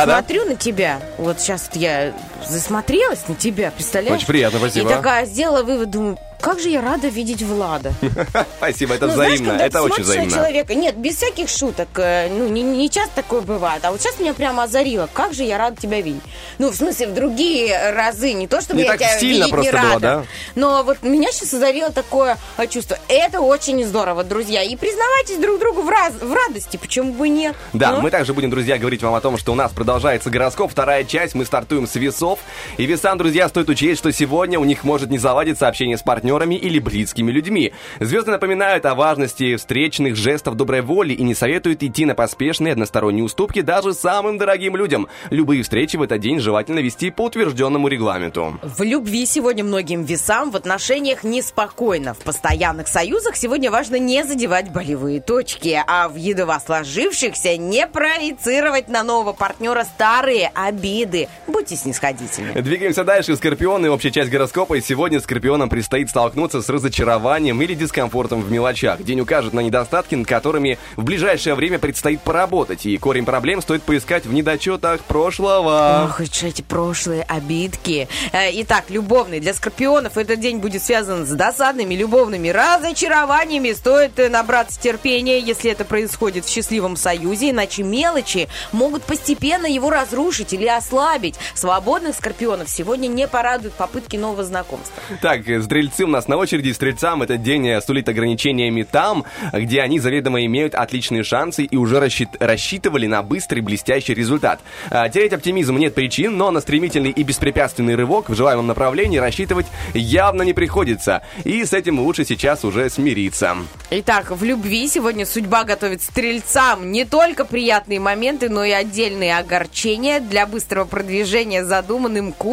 вот 0.00 0.06
Да-да. 0.06 0.18
смотрю 0.18 0.44
на 0.44 0.56
тебя, 0.56 1.00
вот 1.18 1.40
сейчас 1.40 1.68
вот 1.72 1.80
я 1.80 2.12
засмотрелась 2.46 3.26
на 3.28 3.34
тебя, 3.34 3.70
представляешь? 3.70 4.16
Очень 4.18 4.26
приятно, 4.26 4.58
спасибо. 4.58 4.90
И 4.90 4.92
такая 4.92 5.26
сделала 5.26 5.62
вывод, 5.62 5.90
думаю, 5.90 6.18
как 6.40 6.60
же 6.60 6.68
я 6.68 6.80
рада 6.82 7.08
видеть 7.08 7.42
Влада. 7.42 7.92
Спасибо, 8.58 8.94
это 8.94 9.06
Ну, 9.06 9.14
взаимно. 9.14 9.52
это 9.52 9.82
очень 9.82 10.02
взаимно. 10.02 10.30
человека, 10.30 10.74
нет, 10.74 10.96
без 10.96 11.16
всяких 11.16 11.48
шуток, 11.48 11.88
э, 11.96 12.28
ну, 12.28 12.46
не, 12.48 12.62
не 12.62 12.90
часто 12.90 13.16
такое 13.16 13.40
бывает, 13.40 13.84
а 13.84 13.90
вот 13.90 14.00
сейчас 14.02 14.20
меня 14.20 14.34
прямо 14.34 14.64
озарило, 14.64 15.08
как 15.12 15.32
же 15.32 15.42
я 15.44 15.56
рада 15.58 15.80
тебя 15.80 16.00
видеть. 16.02 16.22
Ну, 16.58 16.70
в 16.70 16.76
смысле, 16.76 17.08
в 17.08 17.14
другие 17.14 17.90
разы, 17.90 18.32
не 18.34 18.46
то, 18.46 18.60
чтобы 18.60 18.80
Не 18.80 18.84
я 18.84 18.90
так 18.92 18.98
тебя 19.00 19.18
сильно 19.18 19.44
видеть 19.44 19.50
просто 19.50 19.72
не 19.72 19.78
было, 19.80 19.92
рада, 19.94 20.00
да? 20.00 20.24
но 20.54 20.82
вот 20.84 21.02
меня 21.02 21.32
сейчас 21.32 21.54
озарило 21.54 21.90
такое 21.90 22.36
э, 22.58 22.66
чувство. 22.66 22.98
Это 23.18 23.40
очень 23.40 23.82
здорово, 23.86 24.24
друзья, 24.24 24.62
и 24.62 24.76
признавайтесь 24.76 25.38
друг 25.38 25.58
другу 25.58 25.80
в, 25.80 25.88
раз- 25.88 26.12
в 26.20 26.30
радости, 26.34 26.76
почему 26.76 27.14
бы 27.14 27.30
нет? 27.30 27.56
Да, 27.72 27.92
Ну? 27.92 28.02
мы 28.02 28.10
также 28.10 28.34
будем, 28.34 28.50
друзья, 28.50 28.76
говорить 28.76 29.02
вам 29.02 29.14
о 29.14 29.22
том, 29.22 29.38
что 29.38 29.52
у 29.52 29.54
нас 29.54 29.72
продолжается 29.72 30.28
гороскоп, 30.28 30.70
вторая 30.70 31.02
часть, 31.02 31.34
мы 31.34 31.46
стартуем 31.46 31.86
с 31.86 31.94
весов. 31.94 32.40
И 32.78 32.84
весам, 32.84 33.16
друзья, 33.16 33.48
стоит 33.48 33.70
учесть, 33.70 34.00
что 34.00 34.12
сегодня 34.12 34.60
у 34.60 34.64
них 34.64 34.84
может 34.84 35.08
не 35.08 35.16
заладиться 35.16 35.66
общение 35.66 35.96
с 35.96 36.02
партнерами 36.02 36.56
или 36.56 36.78
близкими 36.78 37.32
людьми. 37.32 37.72
Звезды 38.00 38.32
напоминают 38.32 38.84
о 38.84 38.94
важности 38.94 39.56
встречных 39.56 40.14
жестов 40.14 40.56
доброй 40.56 40.82
воли 40.82 41.14
и 41.14 41.22
не 41.22 41.34
советуют 41.34 41.82
идти 41.82 42.04
на 42.04 42.14
поспешные 42.14 42.72
односторонние 42.72 43.24
уступки 43.24 43.62
даже 43.62 43.94
самым 43.94 44.36
дорогим 44.36 44.76
людям. 44.76 45.08
Любые 45.30 45.62
встречи 45.62 45.96
в 45.96 46.02
этот 46.02 46.20
день 46.20 46.38
желательно 46.38 46.80
вести 46.80 47.10
по 47.10 47.22
утвержденному 47.22 47.88
регламенту. 47.88 48.60
В 48.62 48.82
любви 48.82 49.24
сегодня 49.24 49.64
многим 49.64 50.02
весам, 50.02 50.50
в 50.50 50.56
отношениях 50.56 51.24
неспокойно. 51.24 52.12
В 52.12 52.18
постоянных 52.18 52.88
союзах 52.88 53.36
сегодня 53.36 53.70
важно 53.70 53.96
не 53.96 54.22
задевать 54.22 54.70
болевые 54.70 55.22
точки, 55.22 55.82
а 55.86 56.10
в 56.10 56.16
едва 56.16 56.60
сложившихся 56.60 57.56
не 57.56 57.86
проецировать 57.86 58.88
на 58.88 59.02
нового 59.02 59.32
партнера 59.32 59.84
старые 59.84 60.50
обиды. 60.54 61.28
Будьте 61.46 61.74
снисходительны. 61.76 62.65
Двигаемся 62.66 63.04
дальше. 63.04 63.36
Скорпионы, 63.36 63.88
общая 63.88 64.10
часть 64.10 64.28
гороскопа. 64.28 64.74
И 64.74 64.80
сегодня 64.80 65.20
скорпионам 65.20 65.68
предстоит 65.68 66.10
столкнуться 66.10 66.62
с 66.62 66.68
разочарованием 66.68 67.62
или 67.62 67.74
дискомфортом 67.74 68.42
в 68.42 68.50
мелочах. 68.50 69.04
День 69.04 69.20
укажет 69.20 69.52
на 69.52 69.60
недостатки, 69.60 70.16
над 70.16 70.26
которыми 70.26 70.76
в 70.96 71.04
ближайшее 71.04 71.54
время 71.54 71.78
предстоит 71.78 72.22
поработать. 72.22 72.84
И 72.84 72.98
корень 72.98 73.24
проблем 73.24 73.62
стоит 73.62 73.84
поискать 73.84 74.26
в 74.26 74.32
недочетах 74.32 75.00
прошлого. 75.02 76.08
Ох, 76.10 76.20
эти 76.20 76.62
прошлые 76.62 77.22
обидки. 77.22 78.08
Э, 78.32 78.50
Итак, 78.62 78.86
любовный. 78.88 79.38
Для 79.38 79.54
скорпионов 79.54 80.18
этот 80.18 80.40
день 80.40 80.58
будет 80.58 80.82
связан 80.82 81.24
с 81.24 81.30
досадными 81.30 81.94
любовными 81.94 82.48
разочарованиями. 82.48 83.74
Стоит 83.74 84.18
э, 84.18 84.28
набраться 84.28 84.80
терпения, 84.80 85.38
если 85.38 85.70
это 85.70 85.84
происходит 85.84 86.44
в 86.44 86.48
счастливом 86.48 86.96
союзе, 86.96 87.50
иначе 87.50 87.84
мелочи 87.84 88.48
могут 88.72 89.04
постепенно 89.04 89.66
его 89.66 89.88
разрушить 89.88 90.52
или 90.52 90.66
ослабить. 90.66 91.36
Свободных 91.54 92.16
скорпионов 92.16 92.55
сегодня 92.66 93.08
не 93.08 93.28
порадуют 93.28 93.74
попытки 93.74 94.16
нового 94.16 94.44
знакомства. 94.44 95.02
Так, 95.20 95.48
э, 95.48 95.60
стрельцы 95.62 96.04
у 96.04 96.08
нас 96.08 96.28
на 96.28 96.36
очереди. 96.36 96.72
Стрельцам 96.72 97.22
этот 97.22 97.42
день 97.42 97.68
э, 97.68 97.80
сулит 97.80 98.08
ограничениями 98.08 98.82
там, 98.82 99.24
где 99.52 99.82
они 99.82 99.98
заведомо 99.98 100.44
имеют 100.44 100.74
отличные 100.74 101.22
шансы 101.22 101.64
и 101.64 101.76
уже 101.76 101.98
рассчит- 101.98 102.36
рассчитывали 102.40 103.06
на 103.06 103.22
быстрый 103.22 103.60
блестящий 103.60 104.14
результат. 104.14 104.60
А, 104.90 105.08
терять 105.08 105.32
оптимизм 105.32 105.76
нет 105.76 105.94
причин, 105.94 106.36
но 106.36 106.50
на 106.50 106.60
стремительный 106.60 107.10
и 107.10 107.22
беспрепятственный 107.22 107.94
рывок 107.94 108.28
в 108.28 108.34
желаемом 108.34 108.66
направлении 108.66 109.18
рассчитывать 109.18 109.66
явно 109.94 110.42
не 110.42 110.52
приходится. 110.52 111.22
И 111.44 111.64
с 111.64 111.72
этим 111.72 112.00
лучше 112.00 112.24
сейчас 112.24 112.64
уже 112.64 112.88
смириться. 112.90 113.56
Итак, 113.90 114.30
в 114.30 114.44
любви 114.44 114.88
сегодня 114.88 115.26
судьба 115.26 115.64
готовит 115.64 116.02
стрельцам 116.02 116.90
не 116.92 117.04
только 117.04 117.44
приятные 117.44 118.00
моменты, 118.00 118.48
но 118.48 118.64
и 118.64 118.70
отдельные 118.70 119.36
огорчения 119.38 120.20
для 120.20 120.46
быстрого 120.46 120.84
продвижения 120.84 121.64
задуманным 121.64 122.32
курсом. 122.32 122.45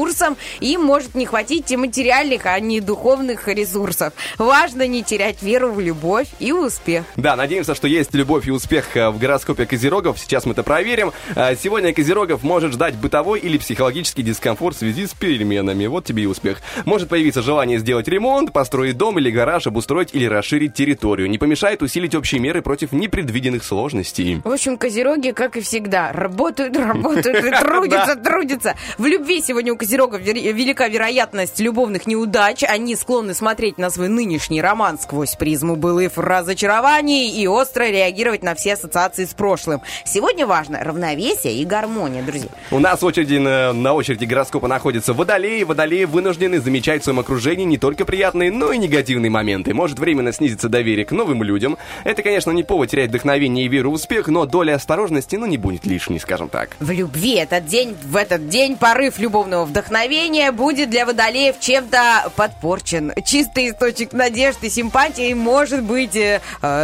Им 0.59 0.83
может 0.83 1.15
не 1.15 1.25
хватить 1.25 1.71
и 1.71 1.77
материальных, 1.77 2.45
а 2.45 2.59
не 2.59 2.81
духовных 2.81 3.47
ресурсов. 3.47 4.13
Важно 4.37 4.87
не 4.87 5.03
терять 5.03 5.41
веру 5.41 5.71
в 5.71 5.79
любовь 5.79 6.27
и 6.39 6.51
успех. 6.51 7.05
Да, 7.15 7.35
надеемся, 7.35 7.75
что 7.75 7.87
есть 7.87 8.13
любовь 8.13 8.47
и 8.47 8.51
успех 8.51 8.95
э, 8.95 9.09
в 9.09 9.17
гороскопе 9.17 9.65
Козерогов. 9.65 10.19
Сейчас 10.19 10.45
мы 10.45 10.53
это 10.53 10.63
проверим. 10.63 11.11
А, 11.35 11.55
Сегодня 11.55 11.93
Козерогов 11.93 12.43
может 12.43 12.73
ждать 12.73 12.95
бытовой 12.95 13.39
или 13.39 13.57
психологический 13.57 14.23
дискомфорт 14.23 14.75
в 14.75 14.79
связи 14.79 15.07
с 15.07 15.13
переменами. 15.13 15.85
Вот 15.85 16.05
тебе 16.05 16.23
и 16.23 16.25
успех. 16.25 16.59
Может 16.85 17.09
появиться 17.09 17.41
желание 17.41 17.79
сделать 17.79 18.07
ремонт, 18.07 18.51
построить 18.51 18.97
дом 18.97 19.19
или 19.19 19.31
гараж, 19.31 19.67
обустроить 19.67 20.09
или 20.13 20.25
расширить 20.25 20.73
территорию. 20.73 21.29
Не 21.29 21.37
помешает 21.37 21.81
усилить 21.81 22.15
общие 22.15 22.41
меры 22.41 22.61
против 22.61 22.91
непредвиденных 22.91 23.63
сложностей. 23.63 24.41
В 24.43 24.51
общем, 24.51 24.77
козероги, 24.77 25.31
как 25.31 25.57
и 25.57 25.61
всегда, 25.61 26.11
работают, 26.11 26.75
работают 26.77 27.43
и 27.43 27.51
трудятся, 27.59 28.15
трудятся. 28.15 28.75
В 28.97 29.05
любви 29.05 29.41
сегодня 29.41 29.73
у 29.73 29.77
козерогов 29.83 30.21
велика 30.21 30.87
вероятность 30.87 31.59
любовных 31.59 32.07
неудач. 32.07 32.63
Они 32.63 32.95
склонны 32.95 33.33
смотреть 33.33 33.77
на 33.77 33.89
свой 33.89 34.07
нынешний 34.07 34.61
роман 34.61 34.97
сквозь 34.97 35.35
призму 35.35 35.75
былых 35.75 36.13
разочарований 36.15 37.29
и 37.29 37.47
остро 37.47 37.83
реагировать 37.83 38.43
на 38.43 38.55
все 38.55 38.75
ассоциации 38.75 39.25
с 39.25 39.33
прошлым. 39.33 39.81
Сегодня 40.05 40.47
важно 40.47 40.81
равновесие 40.81 41.55
и 41.55 41.65
гармония, 41.65 42.23
друзья. 42.23 42.47
У 42.71 42.79
нас 42.79 43.03
очереди, 43.03 43.35
на, 43.35 43.73
на 43.73 43.93
очереди 43.93 44.23
гороскопа 44.23 44.69
находится 44.69 45.13
водолеи. 45.13 45.63
Водолеи 45.63 46.05
вынуждены 46.05 46.61
замечать 46.61 47.01
в 47.01 47.03
своем 47.03 47.19
окружении 47.19 47.65
не 47.65 47.77
только 47.77 48.05
приятные, 48.05 48.53
но 48.53 48.71
и 48.71 48.77
негативные 48.77 49.31
моменты. 49.31 49.73
Может 49.73 49.99
временно 49.99 50.31
снизиться 50.31 50.69
доверие 50.69 51.05
к 51.05 51.11
новым 51.11 51.43
людям. 51.43 51.77
Это, 52.05 52.23
конечно, 52.23 52.51
не 52.51 52.63
повод 52.63 52.89
терять 52.89 53.09
вдохновение 53.09 53.65
и 53.65 53.67
веру 53.67 53.91
в 53.91 53.95
успех, 53.95 54.29
но 54.29 54.45
доля 54.45 54.75
осторожности, 54.75 55.35
ну, 55.35 55.45
не 55.45 55.57
будет 55.57 55.85
лишней, 55.85 56.21
скажем 56.21 56.47
так. 56.47 56.69
В 56.79 56.91
любви 56.91 57.35
этот 57.35 57.65
день, 57.65 57.97
в 58.05 58.15
этот 58.15 58.47
день 58.47 58.77
порыв 58.77 59.19
любовного 59.19 59.72
вдохновения 59.73 60.51
будет 60.51 60.91
для 60.91 61.03
водолеев 61.03 61.59
чем-то 61.59 62.31
подпорчен. 62.35 63.11
Чистый 63.25 63.71
источник 63.71 64.13
надежды 64.13 64.69
симпатии 64.69 65.33
может 65.33 65.81
быть 65.81 66.15
э, 66.15 66.41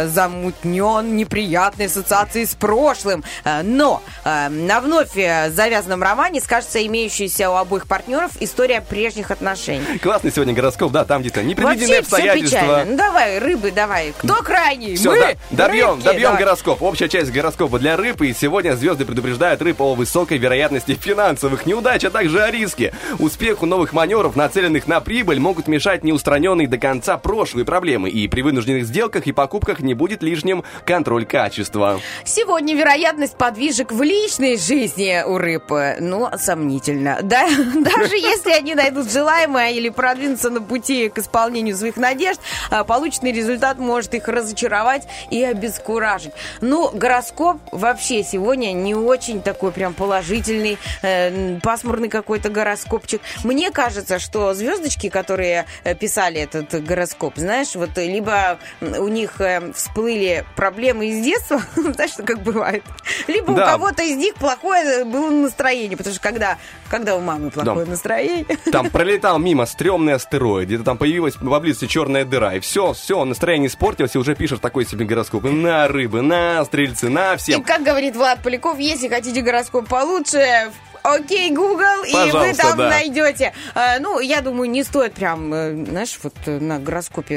замутнен 0.08 1.14
неприятной 1.14 1.86
ассоциацией 1.86 2.46
с 2.46 2.56
прошлым. 2.56 3.22
Э, 3.44 3.62
но 3.62 4.02
э, 4.24 4.48
на 4.48 4.80
вновь 4.80 5.16
э, 5.16 5.50
завязанном 5.50 6.02
романе 6.02 6.40
скажется 6.40 6.84
имеющаяся 6.84 7.48
у 7.50 7.54
обоих 7.54 7.86
партнеров 7.86 8.32
история 8.40 8.80
прежних 8.80 9.30
отношений. 9.30 9.98
Классный 10.02 10.32
сегодня 10.32 10.52
гороскоп, 10.52 10.90
да, 10.90 11.04
там 11.04 11.20
где-то 11.20 11.44
непредвиденные 11.44 12.00
обстоятельства. 12.00 12.82
Ну 12.84 12.96
давай, 12.96 13.38
рыбы, 13.38 13.70
давай. 13.70 14.12
Кто 14.18 14.42
крайний? 14.42 14.96
Все, 14.96 15.12
Мы? 15.12 15.36
добьем, 15.52 15.90
Рыбки, 15.90 16.04
добьем 16.06 16.22
давай. 16.22 16.38
гороскоп. 16.40 16.82
Общая 16.82 17.08
часть 17.08 17.30
гороскопа 17.30 17.78
для 17.78 17.96
рыб. 17.96 18.20
И 18.22 18.34
сегодня 18.34 18.74
звезды 18.74 19.04
предупреждают 19.04 19.62
рыб 19.62 19.80
о 19.80 19.94
высокой 19.94 20.38
вероятности 20.38 20.98
финансовых 21.00 21.66
неудач, 21.66 22.04
а 22.04 22.10
также 22.10 22.42
о 22.42 22.50
риске. 22.50 22.69
Успеху 23.18 23.66
новых 23.66 23.92
маневров, 23.92 24.36
нацеленных 24.36 24.86
на 24.86 25.00
прибыль, 25.00 25.38
могут 25.38 25.68
мешать 25.68 26.04
неустраненные 26.04 26.68
до 26.68 26.78
конца 26.78 27.16
прошлые 27.18 27.64
проблемы. 27.64 28.08
И 28.10 28.28
при 28.28 28.42
вынужденных 28.42 28.84
сделках 28.84 29.26
и 29.26 29.32
покупках 29.32 29.80
не 29.80 29.94
будет 29.94 30.22
лишним 30.22 30.64
контроль 30.84 31.24
качества. 31.24 32.00
Сегодня 32.24 32.74
вероятность 32.74 33.36
подвижек 33.36 33.92
в 33.92 34.02
личной 34.02 34.56
жизни 34.56 35.22
у 35.26 35.38
рыб, 35.38 35.72
э, 35.72 35.98
ну, 36.00 36.28
сомнительно. 36.38 37.18
Да? 37.22 37.48
Даже 37.74 38.16
если 38.16 38.50
они 38.50 38.74
найдут 38.74 39.10
желаемое 39.10 39.70
или 39.72 39.88
продвинутся 39.88 40.50
на 40.50 40.60
пути 40.60 41.08
к 41.08 41.18
исполнению 41.18 41.76
своих 41.76 41.96
надежд, 41.96 42.40
а, 42.70 42.84
полученный 42.84 43.32
результат 43.32 43.78
может 43.78 44.14
их 44.14 44.28
разочаровать 44.28 45.06
и 45.30 45.42
обескуражить. 45.42 46.32
Ну, 46.60 46.90
гороскоп 46.92 47.58
вообще 47.72 48.22
сегодня 48.22 48.72
не 48.72 48.94
очень 48.94 49.42
такой 49.42 49.72
прям 49.72 49.94
положительный, 49.94 50.78
э, 51.02 51.58
пасмурный 51.60 52.08
какой-то 52.08 52.50
гороскопчик. 52.60 53.20
Мне 53.44 53.70
кажется, 53.70 54.18
что 54.18 54.52
звездочки, 54.54 55.08
которые 55.08 55.64
э, 55.84 55.94
писали 55.94 56.40
этот 56.42 56.84
гороскоп, 56.84 57.34
знаешь, 57.36 57.74
вот 57.74 57.96
э, 57.96 58.06
либо 58.06 58.58
у 58.80 59.08
них 59.08 59.40
э, 59.40 59.72
всплыли 59.72 60.44
проблемы 60.56 61.06
из 61.08 61.24
детства, 61.24 61.60
знаешь, 61.76 62.12
как 62.24 62.42
бывает, 62.42 62.82
либо 63.28 63.54
Да. 63.54 63.62
у 63.64 63.66
кого-то 63.66 64.02
из 64.02 64.16
них 64.16 64.34
плохое 64.34 65.04
было 65.04 65.30
настроение, 65.30 65.96
потому 65.96 66.12
что 66.14 66.22
когда, 66.22 66.58
когда 66.90 67.16
у 67.16 67.20
мамы 67.20 67.50
плохое 67.50 67.84
Да. 67.86 67.90
настроение, 67.90 68.44
Там 68.72 68.90
пролетал 68.90 69.38
мимо 69.38 69.64
стрёмный 69.66 70.14
астероид, 70.14 70.68
где-то 70.68 70.84
там 70.84 70.98
появилась 70.98 71.34
поблизости 71.34 71.86
черная 71.86 72.24
дыра, 72.24 72.54
и 72.54 72.60
все, 72.60 72.92
все, 72.92 73.24
настроение 73.24 73.68
испортилось, 73.68 74.14
и 74.14 74.18
уже 74.18 74.34
пишешь 74.34 74.58
такой 74.60 74.84
себе 74.86 75.04
гороскоп. 75.06 75.44
На 75.44 75.88
рыбы, 75.88 76.20
на 76.22 76.62
стрельцы, 76.64 77.08
на 77.08 77.34
И 77.34 77.36
всем. 77.38 77.62
как 77.62 77.82
говорит 77.82 78.14
Влад 78.16 78.42
Поляков, 78.42 78.78
если 78.78 79.08
хотите 79.08 79.40
гороскоп 79.40 79.88
получше, 79.88 80.70
окей, 81.02 81.50
Google, 81.50 82.04
и 82.06 82.12
вы 82.12 82.32
Пожалуйста, 82.32 82.62
там 82.68 82.78
да. 82.78 82.88
найдете. 82.90 83.52
А, 83.74 83.98
ну, 84.00 84.20
я 84.20 84.40
думаю, 84.40 84.70
не 84.70 84.82
стоит 84.84 85.14
прям, 85.14 85.52
э, 85.52 85.84
знаешь, 85.86 86.18
вот 86.22 86.34
э, 86.46 86.58
на 86.58 86.78
гороскопе 86.78 87.34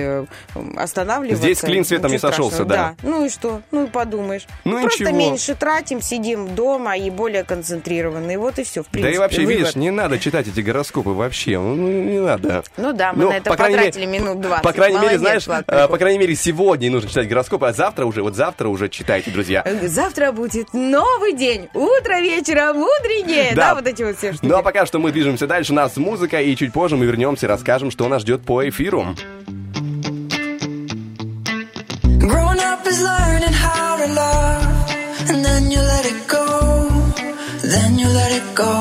э, 0.56 0.62
останавливаться. 0.78 1.43
Здесь 1.43 1.60
клин 1.62 1.86
цветом 1.86 2.12
не 2.12 2.17
сошелся, 2.19 2.63
страшного. 2.63 2.95
да. 3.02 3.08
Ну 3.10 3.26
и 3.26 3.30
что? 3.30 3.62
Ну 3.71 3.86
и 3.86 3.88
подумаешь. 3.88 4.45
Ну, 4.65 4.82
Просто 4.82 5.04
ничего. 5.06 5.17
меньше 5.17 5.56
тратим, 5.56 6.02
сидим 6.02 6.56
дома 6.56 6.97
и 6.97 7.10
более 7.10 7.43
концентрированные. 7.43 8.38
Вот 8.38 8.60
и 8.60 8.63
все, 8.63 8.84
в 8.84 8.88
принципе. 8.88 9.12
да 9.12 9.15
и 9.15 9.19
вообще, 9.19 9.41
вывод. 9.41 9.58
видишь, 9.58 9.76
не 9.76 9.91
надо 9.91 10.19
читать 10.19 10.47
эти 10.47 10.60
гороскопы 10.62 11.10
вообще. 11.12 11.60
Ну, 11.60 11.76
не 11.76 12.19
надо. 12.19 12.63
Ну 12.78 12.93
да, 12.93 13.13
мы 13.13 13.23
Ну, 13.23 13.30
на 13.30 13.38
это 13.38 13.49
по 13.49 13.58
потратили 13.58 14.06
мере- 14.06 14.19
минут 14.19 14.41
20. 14.41 14.63
По 14.63 14.73
крайней 14.73 14.95
мере, 14.97 15.04
Молодец, 15.17 15.19
знаешь, 15.21 15.47
Влад 15.47 15.62
э, 15.62 15.65
Поляков. 15.71 15.91
по 15.91 15.97
крайней 15.97 16.19
мере, 16.19 16.36
сегодня 16.36 16.91
нужно 16.91 17.10
читать 17.10 17.28
гороскопы, 17.28 17.67
а 17.67 17.73
завтра 17.73 18.06
уже, 18.06 18.21
вот 18.23 18.36
завтра 18.36 18.67
уже 18.67 18.89
читайте, 18.89 19.32
друзья. 19.32 19.62
Э, 19.65 19.88
Завтра 19.88 20.32
будет 20.32 20.73
новый 20.73 21.34
день. 21.34 21.69
Утро 21.73 22.19
вечера 22.19 22.73
мудренее. 22.73 23.53
Да, 23.56 23.70
Да. 23.70 23.76
вот 23.76 23.88
эти 23.88 24.04
вот 24.04 24.18
все 24.18 24.34
штуки. 24.34 24.46
Ну 24.46 24.58
а 24.58 24.62
пока 24.63 24.86
что 24.86 25.00
мы 25.00 25.12
движемся 25.12 25.48
дальше, 25.48 25.72
у 25.74 25.76
нас 25.76 25.98
музыка, 25.98 26.42
и 26.42 26.56
чуть 26.56 26.74
позже 26.74 26.96
мы 26.98 27.06
вернемся 27.06 27.46
и 27.46 27.50
расскажем, 27.50 27.92
что 27.92 28.08
нас 28.08 28.22
ждет 28.22 28.44
по 28.44 28.68
эфиру. 28.68 29.16
Growing 32.24 32.60
up 32.60 32.86
is 32.88 33.00
learning 33.02 33.54
how 33.54 33.98
to 33.98 34.08
love, 34.13 35.30
and 35.30 35.44
then 35.44 35.70
you 35.72 35.80
let 35.80 36.06
it 36.06 36.28
go, 36.28 36.46
then 37.62 38.00
you 38.00 38.08
let 38.08 38.32
it 38.32 38.48
go. 38.56 38.74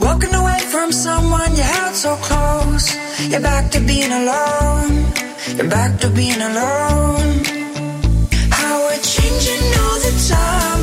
Walking 0.00 0.34
away 0.34 0.60
from 0.72 0.92
someone 0.92 1.50
you 1.56 1.62
held 1.62 1.94
so 1.94 2.16
close, 2.16 2.86
you're 3.30 3.40
back 3.40 3.70
to 3.70 3.80
being 3.80 4.12
alone, 4.12 5.06
you're 5.56 5.70
back 5.70 5.98
to 6.00 6.08
being 6.10 6.40
alone. 6.50 7.42
How 8.50 8.74
we're 8.86 9.02
changing 9.16 9.64
all 9.82 9.98
the 10.06 10.12
time, 10.28 10.77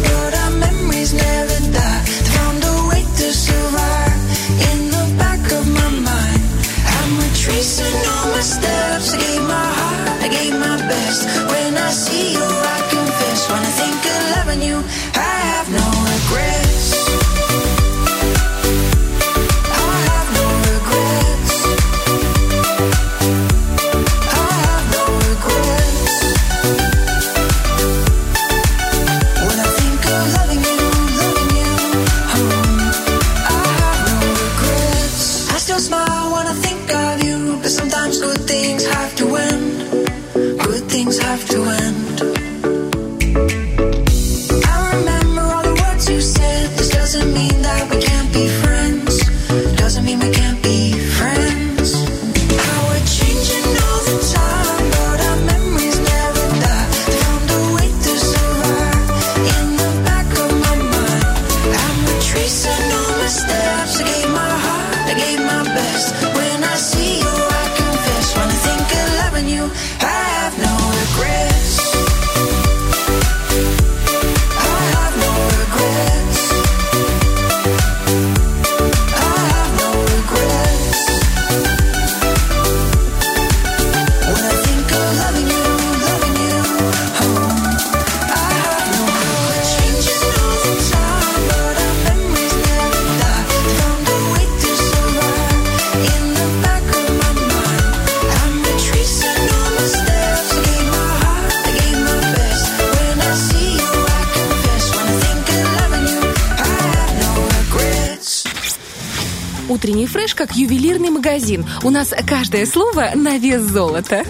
steps. 8.45 9.13
I 9.13 9.17
gave 9.17 9.41
my 9.41 9.67
heart, 9.79 10.23
I 10.25 10.27
gave 10.29 10.53
my 10.53 10.77
best. 10.89 11.21
When 11.49 11.77
I 11.77 11.89
see 11.89 12.33
you, 12.33 12.64
утренний 109.85 110.07
фреш 110.07 110.33
как 110.33 110.55
ювелирный 110.55 111.11
магазин. 111.11 111.63
У 111.83 111.91
нас 111.91 112.11
каждое 112.27 112.65
слово 112.65 113.11
на 113.13 113.37
вес 113.37 113.61
золота. 113.61 114.23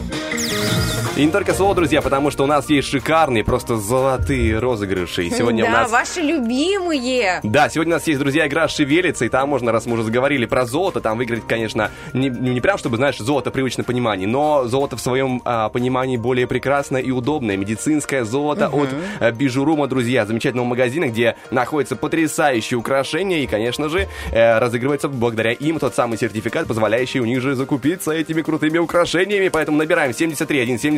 И 1.17 1.25
не 1.25 1.31
только 1.31 1.53
слово, 1.53 1.73
друзья, 1.73 2.01
потому 2.01 2.29
что 2.29 2.43
у 2.43 2.45
нас 2.45 2.69
есть 2.69 2.89
шикарные, 2.89 3.45
просто 3.45 3.77
золотые 3.77 4.59
розыгрыши. 4.59 5.23
И 5.23 5.29
сегодня 5.29 5.63
да, 5.63 5.69
у 5.69 5.71
нас... 5.71 5.91
ваши 5.91 6.19
любимые. 6.19 7.39
Да, 7.41 7.69
сегодня 7.69 7.93
у 7.93 7.95
нас 7.95 8.05
есть, 8.05 8.19
друзья, 8.19 8.45
игра 8.45 8.67
«Шевелится», 8.67 9.23
и 9.23 9.29
там 9.29 9.47
можно, 9.47 9.71
раз 9.71 9.85
мы 9.85 9.93
уже 9.93 10.03
заговорили 10.03 10.45
про 10.45 10.65
золото, 10.65 10.99
там 10.99 11.17
выиграть, 11.17 11.47
конечно, 11.47 11.89
не, 12.11 12.27
не 12.27 12.59
прям, 12.59 12.77
чтобы, 12.77 12.97
знаешь, 12.97 13.17
золото 13.17 13.49
в 13.49 13.53
привычном 13.53 13.85
понимании, 13.85 14.25
но 14.25 14.65
золото 14.65 14.97
в 14.97 14.99
своем 14.99 15.41
а, 15.45 15.69
понимании 15.69 16.17
более 16.17 16.47
прекрасное 16.47 16.99
и 17.01 17.11
удобное. 17.11 17.55
Медицинское 17.55 18.25
золото 18.25 18.67
от 18.67 18.89
а, 19.21 19.31
Бижурума, 19.31 19.87
друзья, 19.87 20.25
замечательного 20.25 20.67
магазина, 20.67 21.05
где 21.05 21.37
находятся 21.49 21.95
потрясающие 21.95 22.77
украшения, 22.77 23.39
и, 23.39 23.47
конечно 23.47 23.87
же, 23.87 24.09
э, 24.33 24.59
разыгрывается 24.59 25.07
благодаря 25.07 25.53
им 25.53 25.79
тот 25.79 25.95
самый 25.95 26.17
сертификат, 26.17 26.67
позволяющий 26.67 27.21
у 27.21 27.25
них 27.25 27.39
же 27.39 27.55
закупиться 27.55 28.11
этими 28.11 28.41
крутыми 28.41 28.79
украшениями. 28.79 29.47
Поэтому 29.47 29.77
набираем 29.77 30.13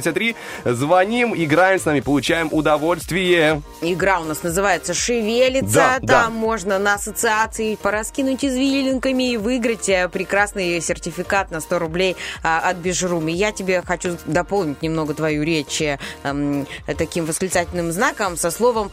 73 0.07 0.17
173, 0.17 0.35
звоним, 0.65 1.33
играем 1.35 1.79
с 1.79 1.85
нами, 1.85 1.99
получаем 1.99 2.49
удовольствие. 2.51 3.61
Игра 3.81 4.19
у 4.19 4.23
нас 4.23 4.43
называется 4.43 4.93
«Шевелится». 4.93 5.75
Да, 5.75 5.93
Там 5.99 6.05
да. 6.07 6.29
можно 6.29 6.79
на 6.79 6.95
ассоциации 6.95 7.75
пораскинуть 7.75 8.43
извилинками 8.43 9.33
и 9.33 9.37
выиграть 9.37 9.89
э, 9.89 10.09
прекрасный 10.09 10.81
сертификат 10.81 11.51
на 11.51 11.61
100 11.61 11.79
рублей 11.79 12.15
а, 12.43 12.59
от 12.59 12.77
Бижруми. 12.77 13.31
Я 13.31 13.51
тебе 13.51 13.81
хочу 13.81 14.17
дополнить 14.25 14.81
немного 14.81 15.13
твою 15.13 15.43
речь 15.43 15.81
э, 15.81 15.99
эм, 16.23 16.67
таким 16.97 17.25
восклицательным 17.25 17.91
знаком 17.91 18.37
со 18.37 18.51
словом 18.51 18.91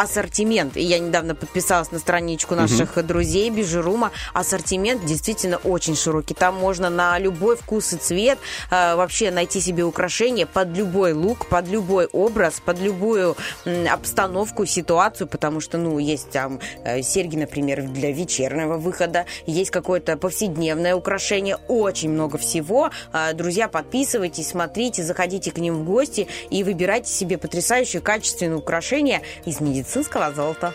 ассортимент. 0.00 0.76
И 0.76 0.82
я 0.82 0.98
недавно 0.98 1.34
подписалась 1.34 1.90
на 1.92 1.98
страничку 1.98 2.54
наших 2.54 3.04
друзей 3.06 3.50
Бижерума. 3.50 4.10
Ассортимент 4.32 5.04
действительно 5.04 5.56
очень 5.58 5.96
широкий. 5.96 6.34
Там 6.34 6.56
можно 6.56 6.90
на 6.90 7.18
любой 7.18 7.56
вкус 7.56 7.92
и 7.92 7.96
цвет 7.96 8.38
э, 8.70 8.94
вообще 8.96 9.30
найти 9.30 9.60
себе 9.60 9.84
украшение 9.84 10.46
под 10.46 10.76
любой 10.76 11.12
лук, 11.12 11.46
под 11.46 11.68
любой 11.68 12.06
образ, 12.06 12.60
под 12.64 12.80
любую 12.80 13.36
м, 13.64 13.86
обстановку, 13.92 14.66
ситуацию, 14.66 15.26
потому 15.26 15.60
что, 15.60 15.78
ну, 15.78 15.98
есть 15.98 16.30
там 16.30 16.60
э, 16.84 17.02
серьги, 17.02 17.36
например, 17.36 17.82
для 17.82 18.12
вечернего 18.12 18.76
выхода, 18.76 19.26
есть 19.46 19.70
какое-то 19.70 20.16
повседневное 20.16 20.94
украшение, 20.94 21.56
очень 21.68 22.10
много 22.10 22.38
всего. 22.38 22.90
Э, 23.12 23.32
Друзья, 23.34 23.68
подписывайтесь, 23.68 24.48
смотрите, 24.48 25.02
заходите 25.02 25.50
к 25.50 25.58
ним 25.58 25.76
в 25.76 25.84
гости 25.84 26.26
и 26.50 26.64
выбирайте 26.64 27.10
себе 27.12 27.38
потрясающие 27.38 28.02
качественные 28.02 28.56
украшения 28.56 29.22
из 29.44 29.60
медицинского 29.86 30.32
золота. 30.32 30.74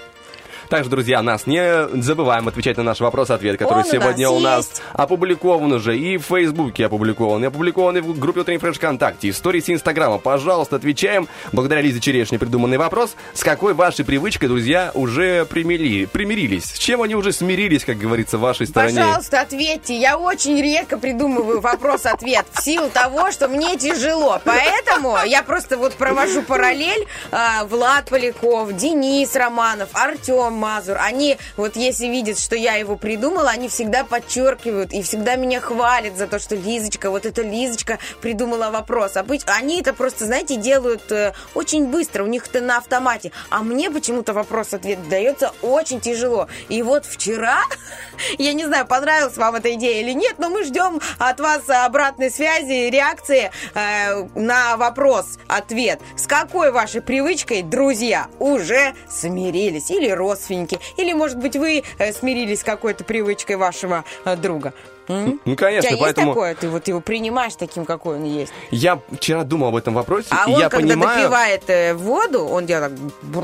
Также, 0.72 0.90
друзья, 0.90 1.22
нас 1.22 1.48
не 1.48 2.02
забываем 2.02 2.48
отвечать 2.48 2.78
на 2.78 2.84
наш 2.84 3.02
вопрос-ответ, 3.02 3.60
который 3.60 3.80
Он 3.80 3.86
у 3.90 3.92
сегодня 3.92 4.30
нас 4.30 4.38
у 4.38 4.40
нас 4.40 4.82
опубликован 4.94 5.74
уже 5.74 5.98
и 5.98 6.16
в 6.16 6.22
Фейсбуке 6.22 6.86
опубликован, 6.86 7.44
и 7.44 7.48
опубликован 7.48 7.98
и 7.98 8.00
в 8.00 8.18
группе 8.18 8.40
Утренний 8.40 8.58
Фреш 8.60 8.78
ВКонтакте, 8.78 9.28
и 9.28 9.32
в 9.32 9.36
сторис 9.36 9.70
Инстаграма. 9.70 10.18
Пожалуйста, 10.18 10.78
отвечаем. 10.78 11.28
Благодаря 11.52 11.82
Лизе 11.82 12.00
Черешне 12.00 12.40
придуманный 12.40 12.78
вопрос. 12.78 13.16
С 13.34 13.44
какой 13.44 13.74
вашей 13.74 14.06
привычкой, 14.06 14.48
друзья, 14.48 14.92
уже 14.94 15.44
примирили, 15.44 16.06
примирились? 16.06 16.64
С 16.64 16.78
чем 16.78 17.02
они 17.02 17.16
уже 17.16 17.34
смирились, 17.34 17.84
как 17.84 17.98
говорится, 17.98 18.38
в 18.38 18.42
вашей 18.42 18.66
стороне? 18.66 19.02
Пожалуйста, 19.02 19.42
ответьте. 19.42 19.98
Я 19.98 20.18
очень 20.18 20.58
редко 20.62 20.98
придумываю 20.98 21.60
вопрос-ответ 21.60 22.46
в 22.54 22.64
силу 22.64 22.90
того, 22.90 23.30
что 23.32 23.50
мне 23.50 23.76
тяжело. 23.76 24.40
Поэтому 24.46 25.18
я 25.26 25.44
просто 25.44 25.76
вот 25.76 25.96
провожу 25.96 26.44
параллель. 26.44 27.06
А, 27.30 27.66
Влад 27.66 28.06
Поляков, 28.10 28.72
Денис 28.72 29.36
Романов, 29.36 29.90
Артем 29.92 30.61
Мазур. 30.62 30.98
Они 31.00 31.38
вот 31.58 31.76
если 31.76 32.06
видят, 32.06 32.38
что 32.40 32.56
я 32.56 32.76
его 32.76 32.96
придумала, 32.96 33.50
они 33.50 33.68
всегда 33.68 34.04
подчеркивают 34.04 34.94
и 34.94 35.02
всегда 35.02 35.36
меня 35.36 35.60
хвалят 35.60 36.16
за 36.18 36.28
то, 36.28 36.38
что 36.38 36.56
Лизочка, 36.56 37.10
вот 37.10 37.26
эта 37.26 37.42
Лизочка 37.42 37.98
придумала 38.22 38.70
вопрос. 38.70 39.14
Они 39.48 39.82
это 39.82 39.94
просто, 39.94 40.26
знаете, 40.26 40.58
делают 40.58 41.12
э, 41.12 41.34
очень 41.56 41.88
быстро. 41.88 42.24
У 42.24 42.28
них 42.28 42.46
это 42.48 42.62
на 42.62 42.78
автомате. 42.78 43.32
А 43.50 43.64
мне 43.64 43.90
почему-то 43.90 44.34
вопрос-ответ 44.34 45.10
дается 45.10 45.52
очень 45.64 46.00
тяжело. 46.00 46.48
И 46.70 46.84
вот 46.84 47.06
вчера, 47.06 47.64
я 48.38 48.54
не 48.54 48.66
знаю, 48.66 48.86
понравилась 48.86 49.38
вам 49.38 49.56
эта 49.56 49.74
идея 49.74 50.02
или 50.02 50.14
нет, 50.14 50.36
но 50.38 50.50
мы 50.50 50.64
ждем 50.64 51.02
от 51.18 51.40
вас 51.40 51.62
обратной 51.68 52.30
связи, 52.30 52.92
реакции 52.92 53.50
э, 53.74 54.28
на 54.36 54.78
вопрос-ответ. 54.78 56.00
С 56.16 56.28
какой 56.28 56.72
вашей 56.72 57.02
привычкой, 57.02 57.64
друзья, 57.64 58.28
уже 58.38 58.94
смирились? 59.10 59.90
Или 59.90 60.10
родственники? 60.10 60.51
Или, 60.98 61.14
может 61.14 61.38
быть, 61.38 61.56
вы 61.56 61.84
э, 61.98 62.14
смирились 62.14 62.62
с 62.62 62.64
какой-то 62.64 63.04
привычкой 63.04 63.56
вашего 63.56 64.04
э, 64.26 64.36
друга? 64.36 64.74
Ну, 65.08 65.40
У 65.46 65.56
конечно, 65.56 65.90
тебя 65.90 66.00
поэтому 66.00 66.28
есть 66.28 66.36
такое? 66.36 66.56
Ты 66.56 66.70
вот 66.70 66.88
его 66.88 67.00
принимаешь 67.02 67.54
таким, 67.56 67.86
какой 67.86 68.18
он 68.18 68.26
есть? 68.26 68.52
я 68.72 69.00
вчера 69.12 69.44
думал 69.44 69.70
об 69.70 69.76
этом 69.76 69.94
вопросе, 69.94 70.28
А 70.32 70.50
и 70.50 70.54
он, 70.54 70.60
я 70.60 70.70
когда 70.70 70.94
понимаю... 70.94 71.22
допивает 71.22 71.64
э, 71.70 71.94
воду, 71.94 72.46
он 72.46 72.66
делает 72.66 72.92
так... 72.92 73.44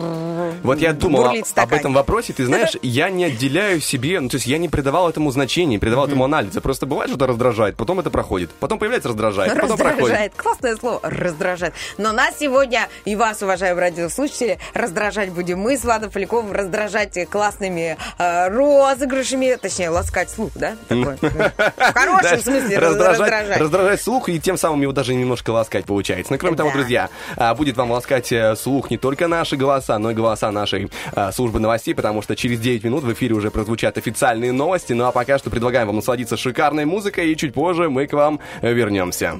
Вот 0.64 0.80
я 0.80 0.94
думал 0.94 1.34
об 1.56 1.74
этом 1.74 1.94
вопросе, 1.94 2.34
ты 2.34 2.46
знаешь, 2.46 2.76
я 2.82 3.10
не 3.10 3.26
отделяю 3.26 3.82
себе, 3.82 4.20
ну, 4.20 4.30
то 4.30 4.36
есть 4.36 4.48
я 4.48 4.58
не 4.58 4.70
придавал 4.70 5.10
этому 5.10 5.32
значения, 5.32 5.80
придавал 5.80 6.08
этому 6.08 6.24
анализа. 6.24 6.62
Просто 6.62 6.86
бывает, 6.86 7.10
что-то 7.10 7.28
раздражает, 7.28 7.76
потом 7.76 8.00
это 8.00 8.10
проходит. 8.10 8.52
Потом 8.60 8.80
появляется 8.80 9.10
раздражает, 9.10 9.54
потом 9.54 9.78
проходит. 9.78 10.00
Раздражает. 10.00 10.34
Классное 10.36 10.76
слово. 10.76 11.00
Раздражает. 11.04 11.74
Но 11.98 12.12
нас 12.12 12.36
сегодня 12.40 12.88
и 13.06 13.16
вас, 13.16 13.42
уважаемые 13.42 13.82
радиослушатели, 13.82 14.60
раздражать 14.74 15.32
будем 15.32 15.60
мы 15.60 15.78
с 15.78 15.84
Владом 15.84 16.12
Поляковым, 16.12 16.52
раздражать 16.52 17.30
классными 17.30 17.98
э, 18.18 18.48
розыгрышами, 18.50 19.58
точнее, 19.62 19.90
ласкать 19.90 20.30
слух, 20.30 20.52
да? 20.56 20.76
Такой. 20.88 21.18
В 21.56 21.94
хорошем 21.94 22.40
смысле 22.40 22.78
раз- 22.78 22.96
раздражать, 22.96 23.60
раздражать. 23.60 24.02
слух 24.02 24.30
и 24.30 24.40
тем 24.40 24.58
самым 24.58 24.82
его 24.82 24.92
даже 24.92 25.14
немножко 25.14 25.52
ласкать 25.52 25.86
получается. 25.86 26.34
Но 26.34 26.40
кроме 26.40 26.58
того, 26.58 26.72
друзья, 26.72 27.10
а, 27.36 27.54
будет 27.56 27.78
вам 27.78 27.92
ласкать 27.92 28.32
э, 28.32 28.56
слух 28.56 28.90
не 28.90 28.98
только 28.98 29.28
наши 29.28 29.56
голоса, 29.56 29.98
но 30.00 30.12
и 30.12 30.14
голоса 30.14 30.52
нашей 30.52 30.90
а, 31.14 31.32
службы 31.32 31.60
новостей, 31.60 31.94
потому 31.94 32.22
что 32.22 32.36
через 32.36 32.60
9 32.60 32.84
минут 32.84 33.04
в 33.04 33.14
эфире 33.14 33.36
уже 33.36 33.52
прозвучат 33.52 33.98
официальные 33.98 34.52
новости. 34.52 34.94
Ну 34.94 35.06
а 35.06 35.12
пока 35.12 35.38
что 35.38 35.50
предлагаем 35.50 35.88
вам 35.88 35.98
насладиться 35.98 36.38
шикарной 36.38 36.86
музыкой, 36.86 37.32
и 37.32 37.38
чуть 37.38 37.54
позже 37.54 37.90
мы 37.90 38.08
к 38.08 38.14
вам 38.14 38.40
э, 38.62 38.74
вернемся. 38.74 39.40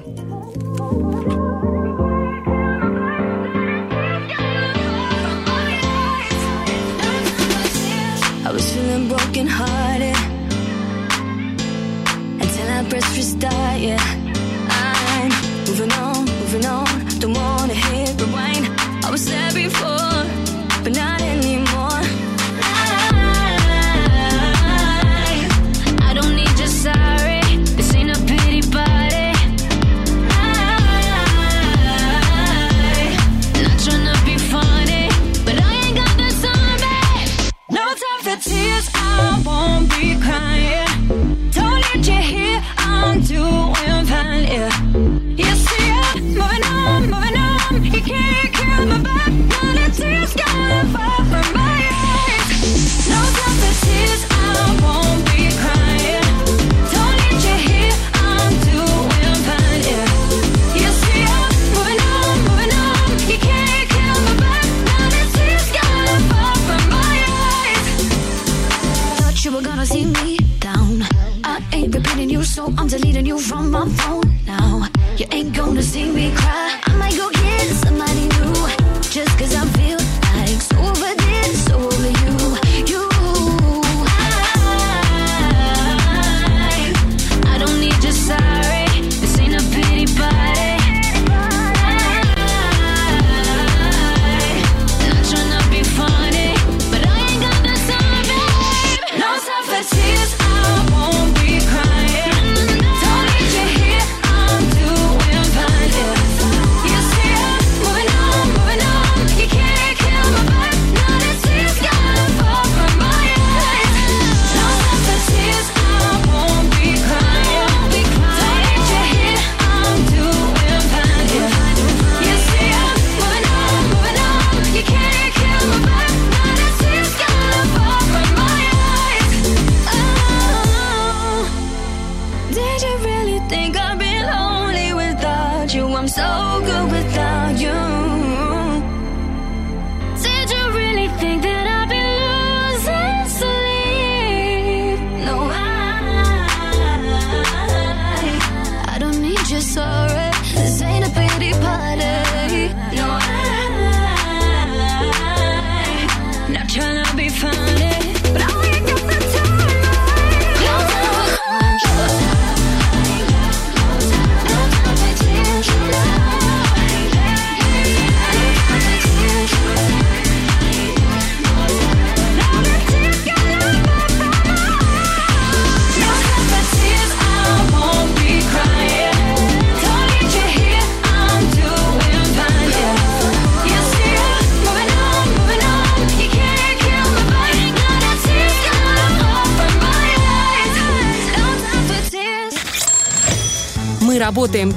I 8.44 8.50
was 8.50 8.72
feeling 8.72 9.08
broken 9.08 9.46
hearted 9.46 9.77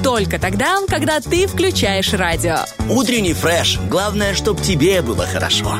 только 0.04 0.39
тогда, 0.39 0.80
когда 0.88 1.20
ты 1.20 1.47
включаешь 1.47 2.14
радио. 2.14 2.58
Утренний 2.89 3.34
фреш. 3.34 3.78
Главное, 3.89 4.34
чтобы 4.34 4.62
тебе 4.62 5.02
было 5.02 5.26
хорошо. 5.26 5.80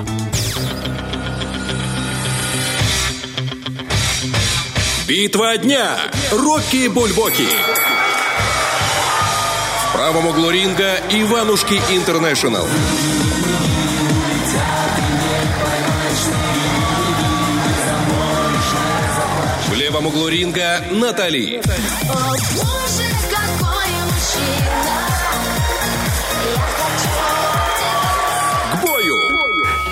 Битва 5.08 5.58
дня. 5.58 5.98
Рокки 6.32 6.88
Бульбоки. 6.88 7.48
В 9.88 9.94
правом 9.94 10.28
углу 10.28 10.50
ринга 10.50 10.96
Иванушки 11.10 11.82
Интернешнл. 11.92 12.66
В 19.68 19.74
левом 19.74 20.08
углу 20.08 20.28
ринга 20.28 20.82
Натали. 20.92 21.62
О, 22.10 22.91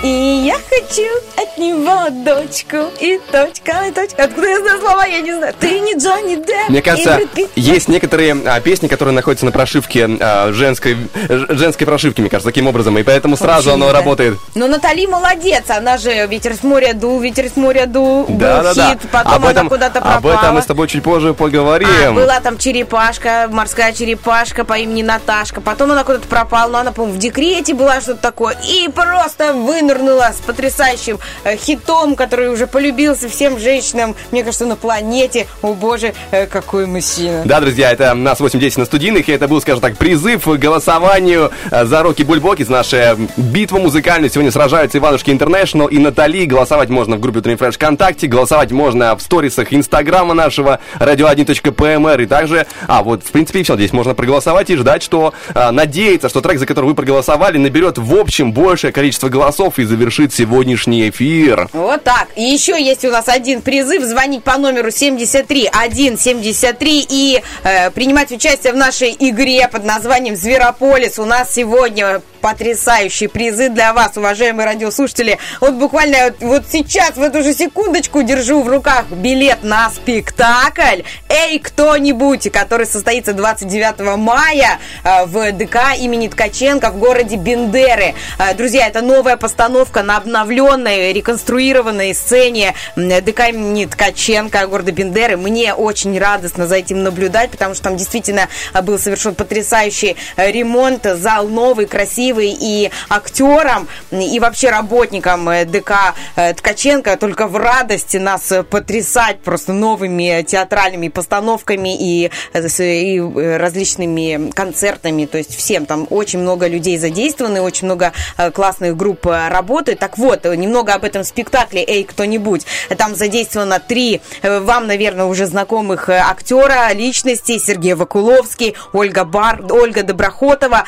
И 0.02 0.08
я 0.46 0.54
хочу 0.54 1.06
от 1.36 1.58
него 1.58 2.08
дочку 2.24 2.76
и 3.00 3.20
точка, 3.30 3.82
и 3.86 3.90
точка. 3.92 4.24
Откуда 4.24 4.48
я 4.48 4.58
знаю 4.60 4.80
слова, 4.80 5.04
я 5.04 5.20
не 5.20 5.34
знаю. 5.34 5.52
Ты 5.60 5.78
не 5.80 5.92
Джонни 5.92 6.36
Депп. 6.36 6.70
Мне 6.70 6.80
кажется, 6.80 7.20
есть 7.54 7.88
некоторые 7.88 8.34
а, 8.46 8.60
песни, 8.60 8.88
которые 8.88 9.14
находятся 9.14 9.44
на 9.44 9.52
прошивке 9.52 10.08
а, 10.18 10.52
женской, 10.52 10.96
женской 11.28 11.86
прошивки, 11.86 12.22
мне 12.22 12.30
кажется, 12.30 12.48
таким 12.48 12.66
образом, 12.66 12.96
и 12.96 13.02
поэтому 13.02 13.36
сразу 13.36 13.68
Вообще 13.68 13.70
оно 13.74 13.84
не 13.84 13.90
знаю. 13.90 14.04
работает. 14.04 14.38
Ну, 14.54 14.68
Натали 14.68 15.04
молодец, 15.04 15.64
она 15.68 15.98
же 15.98 16.26
ветер 16.28 16.54
с 16.54 16.62
моря 16.62 16.94
дул, 16.94 17.20
ветер 17.20 17.50
с 17.50 17.56
моря 17.56 17.84
дул, 17.84 18.24
Да, 18.26 18.56
был 18.56 18.62
да, 18.62 18.74
да. 18.74 18.90
хит, 18.92 19.00
потом 19.12 19.32
об 19.34 19.42
она 19.42 19.50
этом, 19.50 19.68
куда-то 19.68 20.00
пропала. 20.00 20.16
об 20.16 20.26
этом 20.26 20.54
мы 20.54 20.62
с 20.62 20.66
тобой 20.66 20.88
чуть 20.88 21.02
позже 21.02 21.34
поговорим. 21.34 21.88
А, 22.08 22.12
была 22.12 22.40
там 22.40 22.56
черепашка, 22.56 23.48
морская 23.50 23.92
черепашка 23.92 24.64
по 24.64 24.78
имени 24.78 25.02
Наташка. 25.02 25.60
Потом 25.60 25.92
она 25.92 26.04
куда-то 26.04 26.26
пропала, 26.26 26.70
но 26.70 26.78
она, 26.78 26.92
по-моему, 26.92 27.16
в 27.18 27.20
декрете 27.20 27.74
была, 27.74 28.00
что-то 28.00 28.22
такое. 28.22 28.56
И 28.66 28.88
просто 28.88 29.52
вынырнула 29.90 30.32
с 30.32 30.40
потрясающим 30.40 31.18
э, 31.44 31.56
хитом, 31.56 32.14
который 32.16 32.48
уже 32.50 32.66
полюбился 32.66 33.28
всем 33.28 33.58
женщинам, 33.58 34.14
мне 34.30 34.42
кажется, 34.44 34.66
на 34.66 34.76
планете. 34.76 35.46
О 35.62 35.74
боже, 35.74 36.14
э, 36.30 36.46
какой 36.46 36.86
мужчина. 36.86 37.42
Да, 37.44 37.60
друзья, 37.60 37.90
это 37.90 38.14
нас 38.14 38.40
8-10 38.40 38.78
на 38.80 38.84
студийных, 38.84 39.28
и 39.28 39.32
это 39.32 39.48
был, 39.48 39.60
скажем 39.60 39.80
так, 39.80 39.96
призыв 39.96 40.44
к 40.44 40.56
голосованию 40.56 41.50
э, 41.70 41.84
за 41.84 42.02
Рокки 42.02 42.22
Бульбокис, 42.22 42.68
наша 42.68 43.16
битва 43.36 43.78
музыкальная. 43.78 44.30
Сегодня 44.30 44.52
сражаются 44.52 44.98
Иванушки 44.98 45.30
Интернешнл 45.30 45.86
и 45.86 45.98
Натали. 45.98 46.44
Голосовать 46.44 46.88
можно 46.88 47.16
в 47.16 47.20
группе 47.20 47.40
Утренний 47.40 47.56
Фреш 47.56 47.74
ВКонтакте, 47.74 48.26
голосовать 48.26 48.70
можно 48.70 49.16
в 49.16 49.22
сторисах 49.22 49.72
Инстаграма 49.72 50.34
нашего, 50.34 50.80
radio1.pmr, 50.98 52.22
и 52.22 52.26
также, 52.26 52.66
а, 52.86 53.02
вот, 53.02 53.24
в 53.24 53.30
принципе, 53.30 53.62
все. 53.62 53.74
Здесь 53.76 53.92
можно 53.92 54.14
проголосовать 54.14 54.70
и 54.70 54.76
ждать, 54.76 55.02
что, 55.02 55.34
э, 55.54 55.70
надеяться, 55.70 56.28
что 56.28 56.40
трек, 56.40 56.58
за 56.58 56.66
который 56.66 56.86
вы 56.86 56.94
проголосовали, 56.94 57.58
наберет 57.58 57.98
в 57.98 58.14
общем 58.14 58.52
большее 58.52 58.92
количество 58.92 59.28
голосов 59.28 59.79
и 59.80 59.84
завершит 59.84 60.32
сегодняшний 60.32 61.08
эфир. 61.08 61.68
Вот 61.72 62.04
так. 62.04 62.28
И 62.36 62.42
еще 62.42 62.80
есть 62.82 63.04
у 63.04 63.10
нас 63.10 63.28
один 63.28 63.62
призыв. 63.62 64.02
Звонить 64.02 64.44
по 64.44 64.58
номеру 64.58 64.90
73 64.90 65.68
173 65.68 67.06
и 67.08 67.42
э, 67.64 67.90
принимать 67.90 68.30
участие 68.30 68.72
в 68.72 68.76
нашей 68.76 69.16
игре 69.18 69.68
под 69.68 69.84
названием 69.84 70.36
«Зверополис». 70.36 71.18
У 71.18 71.24
нас 71.24 71.52
сегодня 71.54 72.20
потрясающие 72.40 73.28
призы 73.28 73.68
для 73.68 73.92
вас, 73.92 74.16
уважаемые 74.16 74.66
радиослушатели. 74.66 75.38
Вот 75.60 75.74
буквально 75.74 76.24
вот, 76.24 76.36
вот 76.40 76.62
сейчас, 76.70 77.16
в 77.16 77.22
эту 77.22 77.42
же 77.42 77.52
секундочку, 77.52 78.22
держу 78.22 78.62
в 78.62 78.68
руках 78.68 79.06
билет 79.10 79.62
на 79.62 79.90
спектакль 79.90 81.02
«Эй, 81.28 81.58
кто-нибудь», 81.58 82.50
который 82.50 82.86
состоится 82.86 83.32
29 83.32 84.16
мая 84.16 84.78
э, 85.04 85.26
в 85.26 85.52
ДК 85.52 85.96
имени 85.98 86.28
Ткаченко 86.28 86.90
в 86.90 86.98
городе 86.98 87.36
Бендеры. 87.36 88.14
Э, 88.38 88.54
Друзья, 88.54 88.86
это 88.86 89.02
новая 89.02 89.36
постановка 89.36 89.69
на 89.70 90.16
обновленной, 90.16 91.12
реконструированной 91.12 92.14
сцене 92.14 92.74
ДК 92.96 93.48
имени 93.48 93.86
Ткаченко 93.86 94.66
города 94.66 94.92
Бендеры. 94.92 95.36
Мне 95.36 95.74
очень 95.74 96.18
радостно 96.18 96.66
за 96.66 96.76
этим 96.76 97.02
наблюдать, 97.02 97.50
потому 97.50 97.74
что 97.74 97.84
там 97.84 97.96
действительно 97.96 98.48
э, 98.74 98.82
был 98.82 98.98
совершен 98.98 99.34
потрясающий 99.34 100.16
э, 100.36 100.50
ремонт. 100.50 101.04
Зал 101.04 101.48
новый, 101.48 101.86
красивый, 101.86 102.56
и 102.58 102.90
актерам, 103.08 103.88
и 104.10 104.38
вообще 104.40 104.70
работникам 104.70 105.48
э, 105.48 105.64
ДК 105.64 106.14
Ткаченко 106.34 107.16
только 107.16 107.46
в 107.46 107.56
радости 107.56 108.16
нас 108.16 108.52
потрясать 108.70 109.40
просто 109.40 109.72
новыми 109.72 110.42
театральными 110.42 111.08
постановками 111.08 111.96
и, 111.96 112.30
и 112.54 113.20
различными 113.58 114.50
концертами. 114.50 115.26
То 115.26 115.38
есть 115.38 115.56
всем 115.56 115.86
там 115.86 116.06
очень 116.10 116.40
много 116.40 116.66
людей 116.66 116.98
задействованы, 116.98 117.60
очень 117.60 117.86
много 117.86 118.12
классных 118.52 118.96
групп 118.96 119.26
э, 119.26 119.48
работает. 119.60 119.98
Так 119.98 120.16
вот, 120.18 120.46
э, 120.46 120.56
немного 120.56 120.94
об 120.94 121.04
этом 121.04 121.22
спектакле 121.24 121.84
«Эй, 121.86 122.04
кто-нибудь». 122.04 122.66
Там 122.96 123.14
задействовано 123.14 123.78
три 123.78 124.20
э, 124.42 124.60
вам, 124.60 124.86
наверное, 124.86 125.26
уже 125.26 125.46
знакомых 125.46 126.08
э, 126.08 126.18
актера, 126.18 126.92
личности. 126.94 127.58
Сергей 127.58 127.94
Вакуловский, 127.94 128.74
Ольга 128.92 129.24
Бар, 129.24 129.60
Ольга 129.70 130.02
Доброхотова 130.02 130.84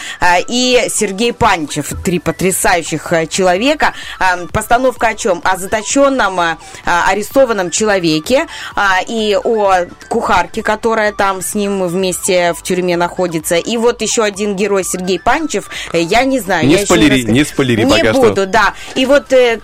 и 0.48 0.86
Сергей 0.88 1.32
Панчев. 1.32 1.92
Три 2.04 2.18
потрясающих 2.18 3.12
человека. 3.28 3.92
Э, 4.18 4.46
Постановка 4.52 5.08
о 5.08 5.14
чем? 5.14 5.40
О 5.44 5.56
заточенном, 5.56 6.40
арестованном 6.84 7.70
человеке 7.70 8.46
а, 8.74 9.00
и 9.06 9.36
о 9.36 9.86
кухарке, 10.08 10.62
которая 10.62 11.12
там 11.12 11.42
с 11.42 11.54
ним 11.54 11.86
вместе 11.86 12.54
в 12.54 12.62
тюрьме 12.62 12.96
находится. 12.96 13.56
И 13.56 13.76
вот 13.76 14.02
еще 14.02 14.22
один 14.24 14.56
герой 14.56 14.84
Сергей 14.84 15.18
Панчев. 15.18 15.70
Я 15.92 16.24
не 16.24 16.40
знаю. 16.40 16.66
Не 16.66 16.78
спойлери, 16.78 17.22
раз- 17.22 17.32
не 17.32 17.44
спойлери 17.44 17.84
Не 17.84 18.12
буду, 18.12 18.46
да. 18.46 18.61
И 18.94 19.06
вот 19.06 19.32
э, 19.32 19.60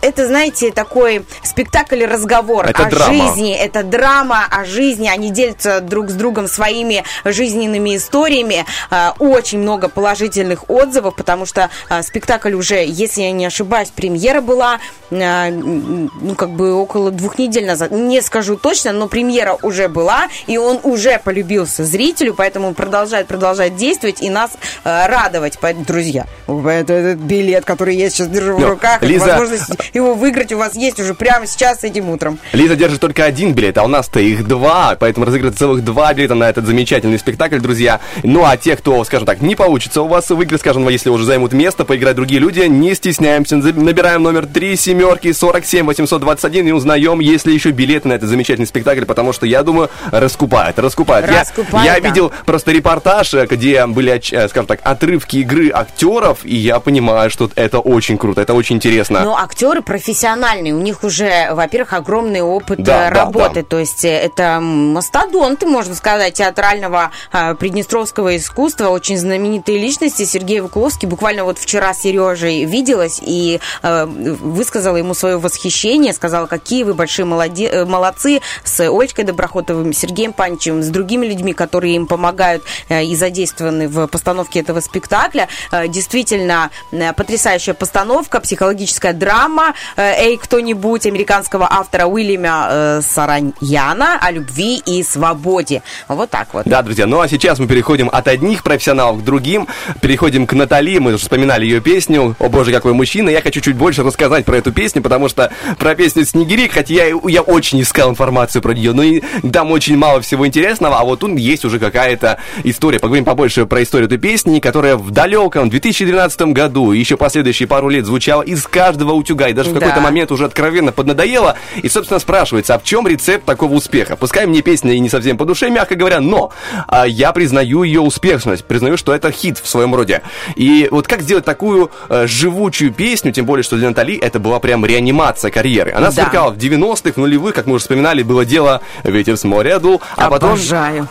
это, 0.00 0.26
знаете, 0.26 0.72
такой 0.72 1.24
спектакль-разговор 1.42 2.66
Это 2.66 2.86
о 2.86 2.90
драма. 2.90 3.12
жизни. 3.12 3.54
Это 3.54 3.82
драма 3.82 4.44
о 4.50 4.64
жизни. 4.64 5.08
Они 5.08 5.30
делятся 5.30 5.80
друг 5.80 6.10
с 6.10 6.14
другом 6.14 6.48
своими 6.48 7.04
жизненными 7.24 7.96
историями. 7.96 8.64
Э, 8.90 9.10
Очень 9.18 9.60
много 9.60 9.88
положительных 9.88 10.68
отзывов, 10.70 11.14
потому 11.16 11.46
что 11.46 11.70
э, 11.90 12.02
спектакль 12.02 12.54
уже, 12.54 12.84
если 12.84 13.22
я 13.22 13.32
не 13.32 13.46
ошибаюсь, 13.46 13.88
премьера 13.90 14.40
была, 14.40 14.78
э, 15.10 15.50
ну, 15.50 16.34
как 16.36 16.50
бы 16.50 16.74
около 16.74 17.10
двух 17.10 17.38
недель 17.38 17.66
назад. 17.66 17.90
Не 17.90 18.20
скажу 18.22 18.56
точно, 18.56 18.92
но 18.92 19.08
премьера 19.08 19.58
уже 19.62 19.88
была, 19.88 20.28
и 20.46 20.58
он 20.58 20.80
уже 20.82 21.20
полюбился 21.22 21.84
зрителю, 21.84 22.34
поэтому 22.34 22.74
продолжает, 22.74 23.26
продолжает 23.26 23.76
действовать 23.76 24.22
и 24.22 24.30
нас 24.30 24.50
э, 24.84 25.06
радовать. 25.06 25.58
Друзья, 25.86 26.26
это, 26.46 26.92
этот 26.92 27.18
билет, 27.18 27.64
который 27.64 27.96
я 27.96 28.10
сейчас 28.10 28.28
держу 28.34 28.56
в 28.56 28.60
Ну, 28.60 28.68
руках, 28.70 29.02
Лиза- 29.02 29.26
возможность 29.28 29.70
его 29.94 30.14
выиграть 30.14 30.52
у 30.52 30.58
вас 30.58 30.74
есть 30.74 31.00
уже 31.00 31.14
прямо 31.14 31.46
сейчас 31.46 31.84
этим 31.84 32.10
утром. 32.10 32.38
Лиза 32.52 32.76
держит 32.76 33.00
только 33.00 33.24
один 33.24 33.52
билет, 33.52 33.78
а 33.78 33.84
у 33.84 33.88
нас-то 33.88 34.20
их 34.20 34.46
два, 34.46 34.96
поэтому 34.98 35.26
разыграть 35.26 35.56
целых 35.56 35.84
два 35.84 36.12
билета 36.14 36.34
на 36.34 36.48
этот 36.48 36.66
замечательный 36.66 37.18
спектакль, 37.18 37.58
друзья. 37.58 38.00
Ну 38.22 38.44
а 38.44 38.56
те, 38.56 38.76
кто, 38.76 39.02
скажем 39.04 39.26
так, 39.26 39.40
не 39.40 39.54
получится 39.56 40.02
у 40.02 40.08
вас 40.08 40.28
выиграть, 40.30 40.60
скажем, 40.60 40.88
если 40.88 41.08
уже 41.10 41.24
займут 41.24 41.52
место, 41.52 41.84
поиграть 41.84 42.16
другие 42.16 42.40
люди, 42.40 42.60
не 42.60 42.94
стесняемся, 42.94 43.56
набираем 43.56 44.22
номер 44.22 44.46
3 44.46 44.76
семерки 44.76 45.32
47 45.32 45.86
821 45.86 46.68
и 46.68 46.72
узнаем, 46.72 47.20
есть 47.20 47.46
ли 47.46 47.54
еще 47.54 47.70
билеты 47.70 48.08
на 48.08 48.14
этот 48.14 48.28
замечательный 48.28 48.66
спектакль, 48.66 49.04
потому 49.04 49.32
что, 49.32 49.46
я 49.46 49.62
думаю, 49.62 49.90
раскупают. 50.10 50.76
Я- 50.78 51.40
Раскупают, 51.40 51.86
я, 51.86 52.00
да. 52.00 52.08
видел 52.08 52.32
просто 52.46 52.72
репортаж, 52.72 53.34
э, 53.34 53.46
где 53.46 53.86
были, 53.86 54.12
э, 54.32 54.48
скажем 54.48 54.66
так, 54.66 54.80
отрывки 54.82 55.36
игры 55.38 55.70
актеров, 55.70 56.38
и 56.44 56.54
я 56.56 56.80
понимаю, 56.80 57.30
что 57.30 57.50
это 57.54 57.78
очень 57.78 58.13
круто, 58.18 58.40
это 58.40 58.54
очень 58.54 58.76
интересно. 58.76 59.20
Но 59.24 59.36
актеры 59.36 59.82
профессиональные, 59.82 60.74
у 60.74 60.80
них 60.80 61.02
уже, 61.04 61.48
во-первых, 61.52 61.92
огромный 61.94 62.40
опыт 62.42 62.82
Да, 62.82 63.08
э, 63.08 63.10
да, 63.14 63.24
работы. 63.24 63.62
да. 63.62 63.62
То 63.62 63.78
есть 63.78 64.04
э, 64.04 64.08
это 64.08 64.60
мастодонты, 64.60 65.66
можно 65.66 65.94
сказать, 65.94 66.34
театрального 66.34 67.10
э, 67.32 67.54
приднестровского 67.54 68.36
искусства, 68.36 68.88
очень 68.88 69.18
знаменитые 69.18 69.78
личности. 69.78 70.24
Сергей 70.24 70.60
Вакуловский 70.60 71.08
буквально 71.08 71.44
вот 71.44 71.58
вчера 71.58 71.92
с 71.94 72.00
Сережей 72.02 72.64
виделась 72.64 73.20
и 73.24 73.60
э, 73.82 74.04
высказала 74.06 74.96
ему 74.96 75.14
свое 75.14 75.38
восхищение, 75.38 76.12
сказала, 76.12 76.46
какие 76.46 76.84
вы 76.84 76.94
большие 76.94 77.26
молоде- 77.26 77.68
э, 77.70 77.84
молодцы 77.84 78.40
с 78.64 78.80
Олечкой 78.80 79.24
Доброхотовым, 79.24 79.92
Сергеем 79.92 80.32
Панчевым, 80.32 80.82
с 80.82 80.88
другими 80.88 81.26
людьми, 81.26 81.52
которые 81.54 81.94
им 81.96 82.06
помогают 82.06 82.62
э, 82.88 83.04
и 83.04 83.16
задействованы 83.16 83.88
в 83.88 84.06
постановке 84.06 84.60
этого 84.60 84.80
спектакля. 84.80 85.48
Э, 85.72 85.88
Действительно, 85.88 86.70
э, 86.92 87.12
потрясающая 87.12 87.74
постановка 87.74 88.03
постановка, 88.04 88.40
психологическая 88.40 89.14
драма 89.14 89.72
э, 89.96 90.02
«Эй, 90.02 90.36
кто-нибудь» 90.36 91.06
американского 91.06 91.66
автора 91.70 92.04
Уильяма 92.04 92.68
э, 92.68 93.00
Сараньяна 93.02 94.18
о 94.20 94.30
любви 94.30 94.82
и 94.84 95.02
свободе. 95.02 95.82
Вот 96.08 96.28
так 96.28 96.48
вот. 96.52 96.66
Да, 96.66 96.82
друзья, 96.82 97.06
ну 97.06 97.20
а 97.20 97.28
сейчас 97.28 97.58
мы 97.58 97.66
переходим 97.66 98.10
от 98.12 98.28
одних 98.28 98.62
профессионалов 98.62 99.22
к 99.22 99.24
другим, 99.24 99.68
переходим 100.02 100.46
к 100.46 100.52
Натали, 100.52 100.98
мы 100.98 101.14
уже 101.14 101.18
вспоминали 101.18 101.64
ее 101.64 101.80
песню 101.80 102.36
«О 102.38 102.48
боже, 102.50 102.72
какой 102.72 102.92
мужчина», 102.92 103.30
я 103.30 103.40
хочу 103.40 103.62
чуть 103.62 103.74
больше 103.74 104.02
рассказать 104.02 104.44
про 104.44 104.58
эту 104.58 104.70
песню, 104.70 105.00
потому 105.00 105.30
что 105.30 105.50
про 105.78 105.94
песню 105.94 106.26
«Снегирик», 106.26 106.72
хотя 106.72 106.92
я, 106.92 107.18
я 107.26 107.40
очень 107.40 107.80
искал 107.80 108.10
информацию 108.10 108.60
про 108.60 108.74
нее, 108.74 108.92
но 108.92 109.02
и 109.02 109.22
там 109.50 109.70
очень 109.70 109.96
мало 109.96 110.20
всего 110.20 110.46
интересного, 110.46 110.98
а 110.98 111.04
вот 111.04 111.20
тут 111.20 111.38
есть 111.38 111.64
уже 111.64 111.78
какая-то 111.78 112.38
история, 112.64 112.98
поговорим 112.98 113.24
побольше 113.24 113.64
про 113.64 113.82
историю 113.82 114.08
этой 114.08 114.18
песни, 114.18 114.60
которая 114.60 114.96
в 114.96 115.10
далеком 115.10 115.70
2012 115.70 116.52
году, 116.52 116.92
еще 116.92 117.16
последующие 117.16 117.66
пару 117.66 117.88
лет 117.88 117.93
звучала 118.02 118.42
из 118.42 118.66
каждого 118.66 119.12
утюга, 119.12 119.48
и 119.48 119.52
даже 119.52 119.70
в 119.70 119.74
Да. 119.74 119.80
какой-то 119.80 120.00
момент 120.00 120.32
уже 120.32 120.44
откровенно 120.44 120.92
поднадоело, 120.92 121.56
и, 121.82 121.88
собственно, 121.88 122.18
спрашивается, 122.20 122.74
а 122.74 122.78
в 122.78 122.84
чем 122.84 123.06
рецепт 123.06 123.44
такого 123.44 123.74
успеха? 123.74 124.16
Пускай 124.16 124.46
мне 124.46 124.62
песня 124.62 124.92
и 124.94 124.98
не 125.00 125.08
совсем 125.08 125.36
по 125.36 125.44
душе, 125.44 125.70
мягко 125.70 125.94
говоря, 125.94 126.20
но 126.20 126.52
а, 126.88 127.06
я 127.06 127.32
признаю 127.32 127.82
ее 127.82 128.00
успешность, 128.00 128.64
признаю, 128.64 128.96
что 128.96 129.14
это 129.14 129.30
хит 129.30 129.58
в 129.58 129.68
своем 129.68 129.94
роде. 129.94 130.22
И 130.56 130.88
вот 130.90 131.06
как 131.06 131.22
сделать 131.22 131.44
такую 131.44 131.90
э, 132.08 132.26
живучую 132.26 132.92
песню, 132.92 133.32
тем 133.32 133.46
более, 133.46 133.62
что 133.62 133.76
для 133.76 133.88
Натали 133.88 134.16
это 134.16 134.38
была 134.38 134.58
прям 134.60 134.84
реанимация 134.84 135.50
карьеры. 135.50 135.92
Она 135.92 136.06
Да. 136.08 136.12
сверкала 136.12 136.50
в 136.50 136.56
90-х, 136.56 137.14
в 137.14 137.16
нулевых, 137.18 137.54
как 137.54 137.66
мы 137.66 137.74
уже 137.74 137.82
вспоминали, 137.82 138.22
было 138.22 138.44
дело 138.44 138.80
«Ветер 139.04 139.36
с 139.36 139.44
моря 139.44 139.78
дул», 139.78 140.00
а 140.16 140.30
потом, 140.30 140.50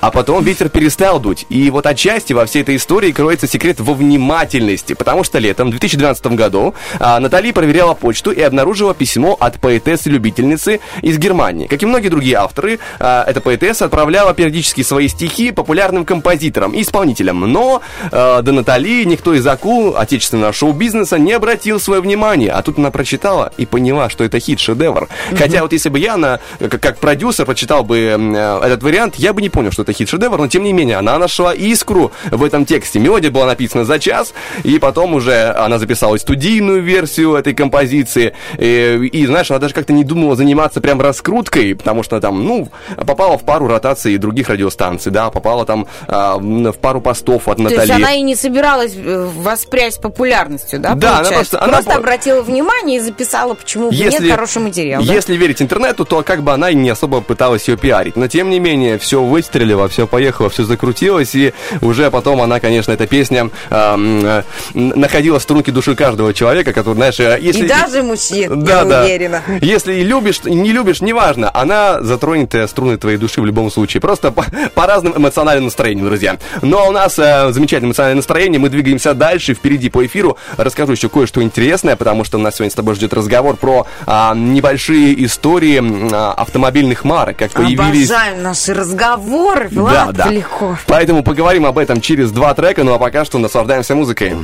а 0.02 0.12
потом 0.12 0.44
ветер 0.44 0.70
перестал 0.70 1.20
дуть. 1.20 1.46
И 1.50 1.70
вот 1.70 1.86
отчасти 1.86 2.34
во 2.34 2.46
всей 2.46 2.62
этой 2.64 2.76
истории 2.78 3.12
кроется 3.12 3.48
секрет 3.48 3.80
во 3.80 3.94
внимательности, 3.94 4.94
потому 4.94 5.24
что 5.24 5.40
летом 5.40 5.70
2012 5.70 6.26
году 6.36 6.73
а, 7.00 7.20
Натали 7.20 7.52
проверяла 7.52 7.94
почту 7.94 8.32
и 8.32 8.42
обнаружила 8.42 8.94
письмо 8.94 9.36
от 9.40 9.60
поэтессы-любительницы 9.60 10.80
из 11.02 11.18
Германии. 11.18 11.68
Как 11.68 11.82
и 11.82 11.86
многие 11.86 12.10
другие 12.10 12.38
авторы, 12.38 12.80
а, 13.00 13.24
эта 13.28 13.42
поэтесса 13.42 13.86
отправляла 13.86 14.34
периодически 14.34 14.84
свои 14.84 15.08
стихи 15.08 15.52
популярным 15.52 16.06
композиторам 16.06 16.72
и 16.72 16.82
исполнителям. 16.82 17.40
Но 17.52 17.82
а, 18.12 18.42
до 18.42 18.52
Натали 18.52 19.04
никто 19.04 19.34
из 19.34 19.46
акул 19.46 19.96
отечественного 19.98 20.54
шоу-бизнеса 20.54 21.18
не 21.18 21.34
обратил 21.34 21.80
свое 21.80 22.02
внимание. 22.02 22.52
А 22.52 22.62
тут 22.62 22.78
она 22.78 22.92
прочитала 22.92 23.52
и 23.58 23.66
поняла, 23.66 24.10
что 24.10 24.24
это 24.24 24.40
хит-шедевр. 24.40 25.08
Хотя 25.36 25.62
вот 25.62 25.74
если 25.74 25.90
бы 25.90 26.00
я 26.00 26.18
на, 26.18 26.40
как, 26.60 26.82
как 26.82 26.98
продюсер 26.98 27.46
прочитал 27.46 27.84
бы 27.84 27.98
этот 28.00 28.84
вариант, 28.84 29.16
я 29.16 29.34
бы 29.34 29.42
не 29.42 29.50
понял, 29.50 29.72
что 29.72 29.84
это 29.84 29.94
хит-шедевр, 29.94 30.38
но 30.38 30.48
тем 30.48 30.64
не 30.64 30.74
менее 30.74 30.98
она 30.98 31.18
нашла 31.18 31.54
искру 31.54 32.12
в 32.32 32.44
этом 32.44 32.66
тексте. 32.66 33.00
Мелодия 33.00 33.32
была 33.32 33.46
написана 33.46 33.86
за 33.86 34.00
час, 34.00 34.34
и 34.64 34.80
потом 34.80 35.14
уже 35.14 35.52
она 35.52 35.78
записала 35.80 36.16
и 36.16 36.20
студийную 36.64 36.82
версию 36.82 37.36
этой 37.36 37.54
композиции. 37.54 38.34
И, 38.58 39.10
и, 39.12 39.26
знаешь, 39.26 39.52
она 39.52 39.60
даже 39.60 39.74
как-то 39.74 39.94
не 39.94 40.04
думала 40.04 40.36
заниматься 40.36 40.80
прям 40.82 41.02
раскруткой, 41.02 41.76
потому 41.76 42.04
что 42.04 42.20
там, 42.22 42.44
ну, 42.46 42.70
попала 43.06 43.38
в 43.38 43.44
пару 43.44 43.68
ротаций 43.68 44.18
других 44.18 44.50
радиостанций, 44.50 45.12
да, 45.12 45.30
попала 45.30 45.66
там 45.66 45.88
а, 46.08 46.38
в 46.38 46.74
пару 46.74 47.02
постов 47.02 47.48
от 47.48 47.58
То 47.58 47.64
Натали. 47.64 47.80
есть 47.82 47.92
она 47.92 48.14
и 48.14 48.22
не 48.22 48.36
собиралась 48.36 48.94
э, 48.96 49.28
воспрять 49.38 50.00
популярностью, 50.02 50.80
да, 50.80 50.96
Да, 50.96 51.20
она 51.20 51.30
просто- 51.32 51.62
она 51.62 51.82
по- 51.82 51.94
обратила 51.96 52.42
внимание 52.42 52.98
и 52.98 53.02
записала, 53.02 53.54
почему 53.54 53.90
бы 53.90 53.96
нет, 53.96 54.16
хороший 54.30 54.62
материал. 54.62 55.04
да? 55.04 55.14
Если 55.14 55.36
верить 55.36 55.62
интернету, 55.62 56.06
то 56.06 56.22
как 56.24 56.44
бы 56.44 56.52
она 56.54 56.70
и 56.70 56.76
не 56.76 56.90
особо 56.90 57.22
пыталась 57.22 57.68
ее 57.68 57.78
пиарить. 57.78 58.16
Но 58.16 58.28
тем 58.28 58.50
не 58.50 58.60
менее, 58.60 58.98
все 58.98 59.22
выстрелило, 59.22 59.88
все 59.90 60.08
поехало, 60.08 60.50
все 60.50 60.64
закрутилось, 60.64 61.36
и 61.36 61.54
уже 61.82 62.10
потом 62.12 62.42
она, 62.42 62.60
конечно, 62.60 62.92
эта 62.94 63.08
песня 63.08 63.50
э, 63.70 64.42
находила 64.74 65.40
струнки 65.40 65.72
души 65.72 65.96
каждого 65.96 66.34
человека, 66.34 66.53
который, 66.62 66.96
знаешь, 66.96 67.20
э, 67.20 67.40
если... 67.42 67.66
И 67.66 67.68
даже 67.68 68.04
мужчин, 68.04 68.64
Да, 68.64 68.80
я 68.80 68.86
да. 68.86 69.04
уверена. 69.04 69.42
Если 69.62 70.02
любишь, 70.02 70.44
не 70.44 70.72
любишь, 70.72 71.02
неважно, 71.02 71.50
она 71.54 72.02
затронет 72.02 72.54
э, 72.54 72.68
струны 72.68 72.98
твоей 72.98 73.18
души 73.18 73.42
в 73.42 73.46
любом 73.46 73.72
случае. 73.72 74.02
Просто 74.02 74.32
по, 74.32 74.46
по 74.76 74.86
разным 74.86 75.18
эмоциональным 75.18 75.66
настроениям, 75.66 76.06
друзья. 76.08 76.38
Ну 76.62 76.78
а 76.78 76.84
у 76.90 76.92
нас 76.92 77.18
э, 77.18 77.52
замечательное 77.52 77.90
эмоциональное 77.90 78.18
настроение, 78.18 78.60
мы 78.60 78.70
двигаемся 78.70 79.14
дальше, 79.14 79.54
впереди 79.54 79.90
по 79.90 80.06
эфиру. 80.06 80.38
Расскажу 80.58 80.92
еще 80.92 81.10
кое-что 81.10 81.42
интересное, 81.42 81.96
потому 81.96 82.24
что 82.24 82.38
у 82.38 82.42
нас 82.42 82.56
сегодня 82.56 82.72
с 82.72 82.76
тобой 82.76 82.96
ждет 82.96 83.14
разговор 83.14 83.56
про 83.56 83.88
а, 84.06 84.36
небольшие 84.36 85.26
истории 85.26 85.82
а, 86.14 86.34
автомобильных 86.34 87.04
марок, 87.04 87.38
как 87.38 87.52
появились... 87.52 88.10
Обожаю 88.12 88.42
наши 88.42 88.74
разговоры, 88.74 89.70
Да, 89.72 89.82
Влад 89.82 90.14
да. 90.16 90.26
Поляков. 90.26 90.84
Поэтому 90.88 91.24
поговорим 91.24 91.66
об 91.66 91.78
этом 91.78 92.02
через 92.02 92.32
два 92.32 92.54
трека, 92.54 92.84
ну 92.84 92.94
а 92.94 93.00
пока 93.00 93.26
что 93.26 93.38
наслаждаемся 93.40 93.96
музыкой. 93.96 94.36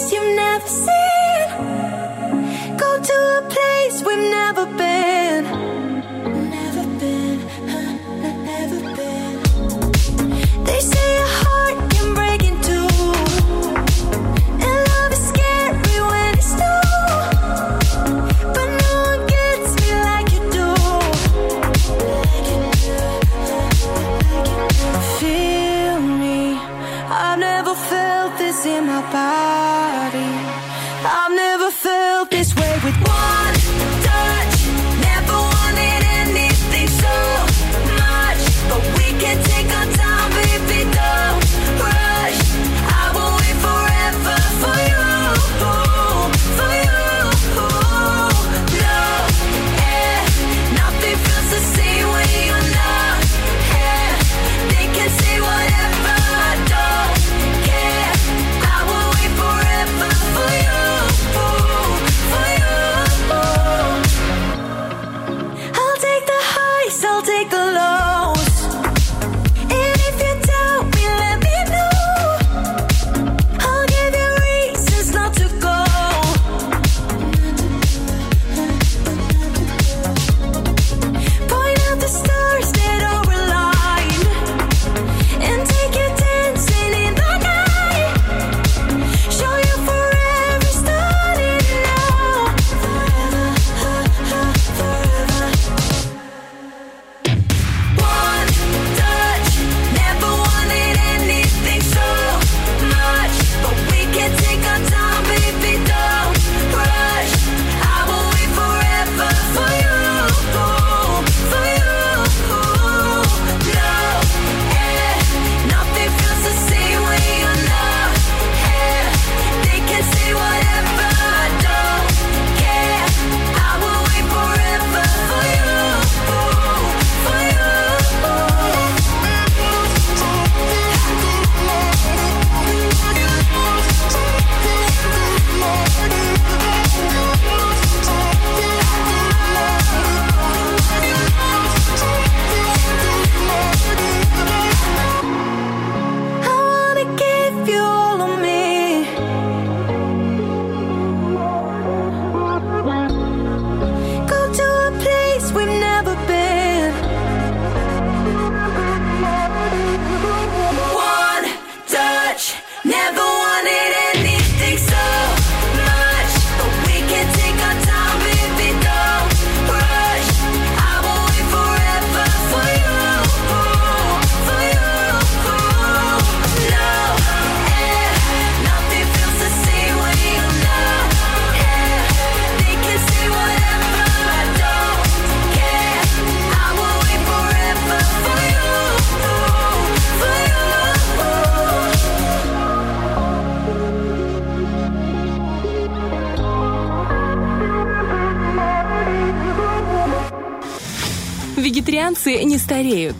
Things 0.00 0.12
you've 0.12 0.36
never 0.36 0.66
seen. 0.66 1.48
Go 2.76 3.00
to 3.02 3.14
a 3.38 3.42
place 3.48 4.02
we've 4.06 4.30
never 4.30 4.66
been. 4.66 5.44
Never 6.50 6.84
been, 7.00 7.38
never 8.44 8.80
been. 8.96 9.36
They 10.64 10.80
say 10.80 11.16
a 11.16 11.28
heart 11.42 11.90
can 11.92 12.14
break 12.14 12.42
in 12.44 12.60
two. 12.62 12.88
And 14.64 14.76
love 14.90 15.12
is 15.12 15.22
scary 15.30 16.00
when 16.10 16.30
it's 16.38 16.52
new. 16.62 16.82
But 18.54 18.68
no 18.82 18.92
one 19.10 19.22
gets 19.34 19.70
me 19.80 19.90
like 20.08 20.28
you 20.34 20.42
do. 20.58 20.68
Like 22.14 22.46
you 22.52 22.60
Feel 25.18 26.00
me. 26.22 26.40
I've 27.22 27.38
never 27.38 27.74
felt 27.74 28.38
this 28.38 28.66
in 28.66 28.86
my 28.86 29.00
body. 29.12 29.79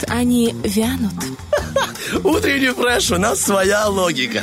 Они 0.09 0.55
вянут. 0.65 1.13
Утренний 2.25 2.71
фреш, 2.71 3.11
у 3.11 3.19
нас 3.19 3.41
своя 3.41 3.87
логика. 3.89 4.43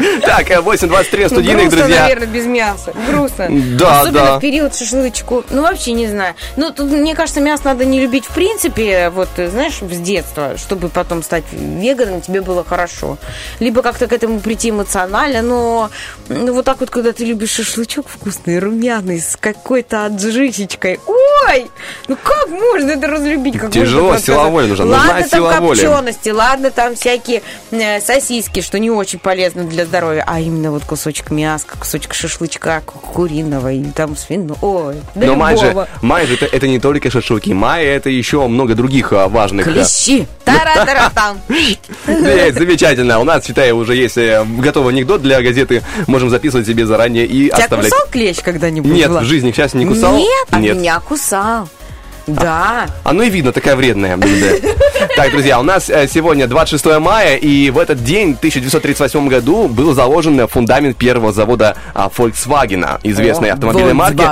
Так, 0.22 0.50
э, 0.50 0.60
8.23 0.60 1.22
Ну, 1.22 1.28
студийных, 1.28 1.62
грустно, 1.64 1.78
друзья. 1.78 2.02
наверное, 2.02 2.26
без 2.26 2.46
мяса. 2.46 2.92
Грустно. 3.08 3.48
Да, 3.50 4.00
Особенно 4.00 4.24
да. 4.24 4.38
в 4.38 4.40
период 4.40 4.74
шашлычку. 4.74 5.44
Ну, 5.50 5.62
вообще 5.62 5.92
не 5.92 6.06
знаю. 6.08 6.34
Ну, 6.56 6.70
тут, 6.72 6.90
мне 6.90 7.14
кажется, 7.14 7.40
мясо 7.40 7.62
надо 7.66 7.84
не 7.84 8.00
любить 8.00 8.26
в 8.26 8.34
принципе, 8.34 9.10
вот, 9.10 9.28
э, 9.36 9.48
знаешь, 9.48 9.78
с 9.80 9.98
детства, 9.98 10.56
чтобы 10.56 10.88
потом 10.88 11.22
стать 11.22 11.44
веганом, 11.52 12.20
тебе 12.20 12.40
было 12.40 12.64
хорошо. 12.64 13.18
Либо 13.58 13.82
как-то 13.82 14.06
к 14.06 14.12
этому 14.12 14.40
прийти 14.40 14.70
эмоционально, 14.70 15.42
но 15.42 15.90
ну, 16.28 16.52
вот 16.52 16.64
так 16.64 16.80
вот, 16.80 16.90
когда 16.90 17.12
ты 17.12 17.24
любишь 17.24 17.50
шашлычок 17.50 18.08
вкусный, 18.08 18.58
румяный, 18.58 19.20
с 19.20 19.36
какой-то 19.36 20.06
отжичечкой. 20.06 21.00
Ой! 21.06 21.70
Ну 22.08 22.16
как 22.22 22.48
можно 22.48 22.90
это 22.90 23.06
разлюбить? 23.06 23.58
Как 23.58 23.70
Тяжело, 23.70 24.16
сила 24.18 24.42
отказаться? 24.44 24.50
воли 24.50 24.66
нужна. 24.66 24.84
Нужна 24.84 24.98
Ладно, 24.98 25.20
там 25.20 25.28
сила 25.30 25.60
воли. 25.60 25.80
копчености, 25.80 26.28
ладно, 26.28 26.70
там 26.70 26.94
всякие 26.94 27.42
э, 27.70 28.00
сосиски, 28.00 28.60
что 28.60 28.78
не 28.78 28.90
очень 28.90 29.18
полезно 29.18 29.64
для 29.64 29.86
здоровья, 29.90 30.22
а 30.26 30.38
именно 30.40 30.70
вот 30.70 30.84
кусочек 30.84 31.30
мяска, 31.30 31.76
кусочек 31.76 32.14
шашлычка 32.14 32.80
ку- 32.86 32.98
куриного 33.00 33.72
или 33.72 33.90
там 33.90 34.16
свиного. 34.16 34.56
Ой, 34.62 34.94
да 35.16 35.26
Но 35.26 35.34
май 35.34 35.56
же, 35.56 35.86
май 36.00 36.26
же 36.26 36.34
это, 36.34 36.46
это 36.46 36.68
не 36.68 36.78
только 36.78 37.10
шашлыки. 37.10 37.52
Май 37.52 37.84
это 37.84 38.08
еще 38.08 38.46
много 38.46 38.74
других 38.76 39.12
а, 39.12 39.28
важных. 39.28 39.66
а, 39.66 39.70
Клещи. 39.72 40.28
Тара-тара-там. 40.44 41.40
Да, 42.06 42.52
замечательно. 42.52 43.18
У 43.18 43.24
нас, 43.24 43.44
считаю, 43.44 43.76
уже 43.76 43.96
есть 43.96 44.16
э, 44.16 44.44
готовый 44.58 44.94
анекдот 44.94 45.22
для 45.22 45.42
газеты. 45.42 45.82
Можем 46.06 46.30
записывать 46.30 46.66
себе 46.66 46.86
заранее 46.86 47.26
и 47.26 47.46
Тебя 47.48 47.56
оставлять. 47.64 47.90
кусал 47.92 48.06
клещ 48.10 48.38
когда-нибудь? 48.42 48.92
Нет, 48.92 49.10
в 49.10 49.24
жизни 49.24 49.50
сейчас 49.50 49.74
не 49.74 49.86
кусал. 49.86 50.16
Нет, 50.16 50.46
а 50.50 50.60
Нет. 50.60 50.76
меня 50.76 51.00
кусал. 51.00 51.68
Да. 52.34 52.86
Оно 53.04 53.22
и 53.22 53.30
видно, 53.30 53.52
такая 53.52 53.76
вредная. 53.76 54.18
Так, 55.16 55.30
друзья, 55.32 55.58
у 55.58 55.62
нас 55.62 55.88
э, 55.88 56.06
сегодня 56.08 56.46
26 56.46 56.98
мая, 56.98 57.36
и 57.36 57.70
в 57.70 57.78
этот 57.78 58.04
день, 58.04 58.34
в 58.34 58.38
1938 58.38 59.28
году, 59.28 59.66
был 59.66 59.94
заложен 59.94 60.46
фундамент 60.46 60.96
первого 60.96 61.32
завода 61.32 61.74
а, 61.94 62.10
Volkswagen, 62.14 63.00
известной 63.02 63.50
автомобильной 63.50 63.94
марки. 63.94 64.22